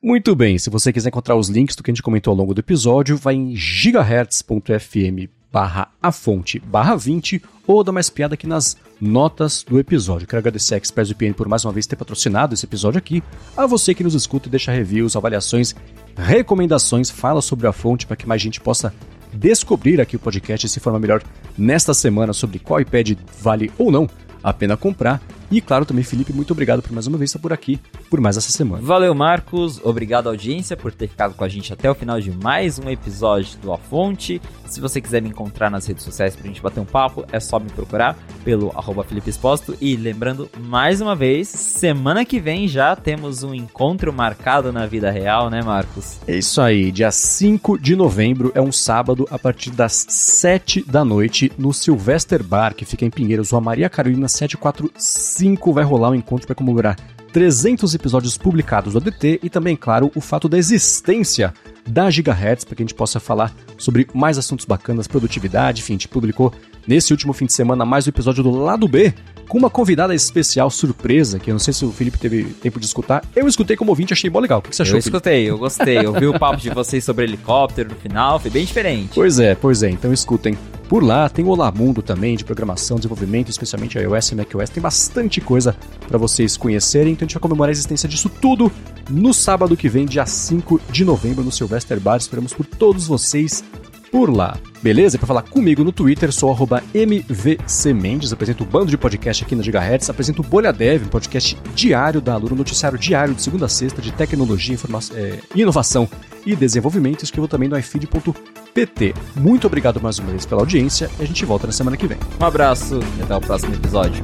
Muito 0.02 0.36
bem, 0.36 0.58
se 0.60 0.70
você 0.70 0.94
quiser 0.94 1.10
encontrar 1.10 1.36
os 1.36 1.50
links 1.50 1.76
do 1.76 1.82
que 1.82 1.90
a 1.90 1.94
gente 1.94 2.04
comentou 2.04 2.32
ao 2.32 2.38
longo 2.38 2.54
do 2.54 2.60
episódio, 2.60 3.18
vai 3.18 3.34
em 3.34 3.56
gigahertz.fm 3.56 5.30
barra 5.52 5.88
a 6.04 6.12
fonte 6.12 6.60
barra 6.60 6.98
20 6.98 7.42
ou 7.66 7.82
dá 7.82 7.90
mais 7.90 8.10
piada 8.10 8.34
aqui 8.34 8.46
nas 8.46 8.76
notas 9.00 9.64
do 9.64 9.80
episódio. 9.80 10.28
Quero 10.28 10.40
agradecer 10.40 10.76
a 10.76 10.78
ExpressVPN 10.78 11.34
por 11.34 11.48
mais 11.48 11.64
uma 11.64 11.72
vez 11.72 11.88
ter 11.88 11.96
patrocinado 11.96 12.54
esse 12.54 12.66
episódio 12.66 12.98
aqui, 12.98 13.24
a 13.56 13.66
você 13.66 13.96
que 13.96 14.04
nos 14.04 14.14
escuta 14.14 14.48
e 14.48 14.52
deixa 14.52 14.74
reviews, 14.74 15.16
avaliações, 15.16 15.74
recomendações, 16.16 17.10
fala 17.10 17.42
sobre 17.42 17.68
a 17.68 17.72
fonte 17.72 18.06
para 18.06 18.16
que 18.16 18.28
mais 18.28 18.42
gente 18.42 18.62
possa 18.62 18.94
descobrir 19.34 20.00
aqui 20.00 20.16
o 20.16 20.20
podcast 20.20 20.66
e 20.66 20.70
se 20.70 20.80
formar 20.80 21.00
melhor 21.00 21.22
nesta 21.58 21.94
semana 21.94 22.34
sobre 22.34 22.60
qual 22.60 22.80
iPad 22.80 23.18
vale 23.42 23.72
ou 23.78 23.92
não 23.92 24.10
a 24.44 24.54
pena 24.54 24.78
comprar 24.78 25.22
e 25.52 25.62
claro, 25.62 25.86
também, 25.86 26.04
Felipe, 26.04 26.34
muito 26.34 26.52
obrigado 26.52 26.82
por 26.82 26.92
mais 26.92 27.08
uma 27.08 27.18
vez 27.18 27.30
estar 27.30 27.40
por 27.40 27.54
aqui, 27.54 27.80
por 28.10 28.20
mais 28.20 28.38
essa 28.38 28.52
semana. 28.52 28.82
Valeu, 28.82 29.14
Marcos. 29.14 29.80
Obrigado, 29.84 30.28
audiência, 30.28 30.76
por 30.76 30.92
ter 30.92 31.08
ficado 31.08 31.34
com 31.34 31.44
a 31.44 31.50
gente 31.50 31.72
até 31.72 31.90
o 31.90 31.96
final 31.96 32.20
de 32.20 32.32
mais 32.32 32.80
um 32.80 32.90
episódio 32.90 33.58
do 33.60 33.72
A 33.72 33.78
Fonte. 33.78 34.42
Se 34.68 34.82
você 34.82 35.00
quiser 35.00 35.22
me 35.22 35.30
encontrar 35.30 35.70
nas 35.70 35.86
redes 35.86 36.04
sociais 36.04 36.36
pra 36.36 36.48
gente 36.48 36.62
bater 36.62 36.80
um 36.80 36.86
papo, 36.86 37.26
é 37.32 37.40
só 37.40 37.60
me 37.60 37.70
procurar 37.70 38.18
pelo 38.44 38.72
arroba 38.76 39.04
Felipe 39.04 39.30
Exposto. 39.30 39.76
E 39.80 39.96
lembrando, 39.96 40.50
mais 40.60 41.02
uma 41.02 41.16
vez, 41.16 41.48
semana 41.48 42.26
que 42.26 42.40
vem 42.40 42.68
já 42.68 42.96
temos 42.96 43.44
um 43.44 43.54
encontro 43.54 44.12
marcado 44.12 44.74
na 44.74 44.86
vida 44.86 45.12
real, 45.12 45.50
né, 45.50 45.62
Marcos? 45.62 46.18
É 46.28 46.38
isso 46.38 46.60
aí. 46.62 46.92
Dia 46.92 47.12
5 47.12 47.78
de 47.78 47.96
novembro 47.96 48.52
é 48.56 48.62
um 48.62 48.72
sábado, 48.72 49.28
a 49.30 49.38
partir 49.38 49.70
das 49.72 50.06
7 50.10 50.84
da 50.84 51.06
noite, 51.06 51.52
no 51.58 51.74
Sylvester 51.74 52.44
Bar, 52.44 52.74
que 52.74 52.86
fica 52.86 53.06
em 53.06 53.10
Pinheiros, 53.10 53.52
Rua 53.52 53.62
Maria 53.62 53.90
Carolina 53.90 54.28
745. 54.28 55.35
5 55.36 55.74
vai 55.74 55.84
rolar 55.84 56.12
um 56.12 56.16
encontro 56.16 56.48
para 56.48 56.56
comemorar 56.56 56.96
300 57.34 57.94
episódios 57.94 58.38
publicados 58.38 58.94
do 58.94 59.00
ADT 59.00 59.42
e 59.44 59.50
também, 59.50 59.76
claro, 59.76 60.10
o 60.16 60.22
fato 60.22 60.48
da 60.48 60.58
existência 60.58 61.54
da 61.86 62.10
Gigahertz 62.10 62.64
para 62.64 62.76
que 62.76 62.82
a 62.82 62.86
gente 62.86 62.96
possa 62.96 63.20
falar 63.20 63.54
sobre 63.78 64.08
mais 64.14 64.38
assuntos 64.38 64.66
bacanas, 64.66 65.08
produtividade, 65.08 65.82
enfim, 65.82 65.94
a 65.94 65.96
gente 65.96 66.08
publicou 66.08 66.54
nesse 66.88 67.12
último 67.12 67.34
fim 67.34 67.46
de 67.46 67.52
semana 67.52 67.86
mais 67.86 68.08
um 68.08 68.10
episódio 68.10 68.42
do 68.42 68.52
Lado 68.52 68.88
B 68.88 69.14
com 69.50 69.58
uma 69.58 69.70
convidada 69.70 70.16
especial 70.16 70.70
surpresa, 70.70 71.38
que 71.38 71.52
eu 71.52 71.54
não 71.54 71.60
sei 71.60 71.74
se 71.74 71.84
o 71.86 71.92
Felipe 71.92 72.18
teve 72.18 72.46
tempo 72.46 72.80
de 72.80 72.86
escutar. 72.86 73.24
Eu 73.36 73.48
escutei 73.48 73.76
como 73.76 73.92
ouvinte, 73.92 74.14
achei 74.14 74.30
bom 74.30 74.40
legal. 74.40 74.60
O 74.60 74.62
que 74.62 74.76
você 74.76 74.82
achou? 74.82 74.96
Eu 74.96 75.00
escutei, 75.00 75.34
Felipe? 75.34 75.50
eu 75.50 75.58
gostei. 75.58 75.98
Eu 75.98 76.14
vi 76.14 76.26
o 76.28 76.40
papo 76.40 76.58
de 76.58 76.70
vocês 76.70 77.04
sobre 77.04 77.26
helicóptero 77.26 77.90
no 77.90 77.96
final, 77.96 78.40
foi 78.40 78.50
bem 78.50 78.66
diferente. 78.66 79.12
Pois 79.14 79.38
é, 79.40 79.54
pois 79.54 79.84
é. 79.84 79.90
Então 79.90 80.12
escutem. 80.12 80.58
Por 80.88 81.04
lá 81.04 81.28
tem 81.28 81.44
o 81.44 81.48
Olá 81.48 81.72
Mundo 81.72 82.04
também, 82.04 82.36
de 82.36 82.46
programação, 82.46 82.98
desenvolvimento, 82.98 83.50
especialmente 83.50 83.98
iOS 83.98 84.32
e 84.32 84.36
macOS. 84.36 84.70
Tem 84.70 84.82
bastante 84.82 85.42
coisa 85.42 85.76
para 86.08 86.18
vocês 86.18 86.56
conhecerem. 86.56 87.14
Então 87.14 87.26
a 87.26 87.28
gente 87.28 87.34
vai 87.34 87.42
comemorar 87.42 87.70
a 87.70 87.72
existência 87.72 88.08
disso 88.08 88.30
tudo 88.30 88.72
no 89.10 89.34
sábado 89.34 89.76
que 89.76 89.90
vem, 89.90 90.06
dia 90.06 90.28
5 90.28 90.80
de 90.92 91.04
novembro, 91.04 91.44
no 91.44 91.52
Sylvester 91.52 92.00
Bar. 92.00 92.18
Esperamos 92.18 92.54
por 92.54 92.68
todos 92.68 93.08
vocês 93.08 93.64
por 94.12 94.30
lá. 94.30 94.58
Beleza? 94.82 95.18
Para 95.18 95.28
falar 95.28 95.42
comigo 95.42 95.84
no 95.84 95.92
Twitter, 95.92 96.32
sou 96.32 96.52
arroba 96.52 96.84
MVCMendes, 96.94 98.32
apresento 98.32 98.64
o 98.64 98.68
um 98.68 98.70
bando 98.70 98.92
de 98.92 98.98
podcast 98.98 99.44
aqui 99.44 99.56
na 99.56 99.64
Gigahertz, 99.64 100.10
apresento 100.10 100.42
o 100.42 100.46
Bolha 100.46 100.72
Dev, 100.72 101.04
um 101.04 101.10
podcast 101.10 101.58
diário 101.74 102.22
da 102.22 102.34
Alura, 102.34 102.54
um 102.54 102.58
noticiário 102.58 102.98
diário 102.98 103.34
de 103.34 103.42
segunda 103.42 103.66
a 103.66 103.70
sexta 103.70 104.02
de 104.02 104.12
tecnologia, 104.12 104.78
é, 105.16 105.40
inovação 105.56 106.08
e 106.46 106.56
desenvolvimento. 106.56 107.24
Escrevo 107.24 107.48
também 107.48 107.68
no 107.68 107.78
iFeed.pt. 107.78 109.14
Muito 109.36 109.66
obrigado 109.66 110.00
mais 110.00 110.20
uma 110.20 110.30
vez 110.30 110.46
pela 110.46 110.62
audiência 110.62 111.10
e 111.20 111.24
a 111.24 111.26
gente 111.26 111.44
volta 111.46 111.66
na 111.66 111.74
semana 111.74 111.98
que 111.98 112.06
vem. 112.06 112.18
Um 112.40 112.46
abraço 112.46 113.00
e 113.18 113.24
até 113.24 113.36
o 113.36 113.42
próximo 113.42 113.74
episódio. 113.74 114.22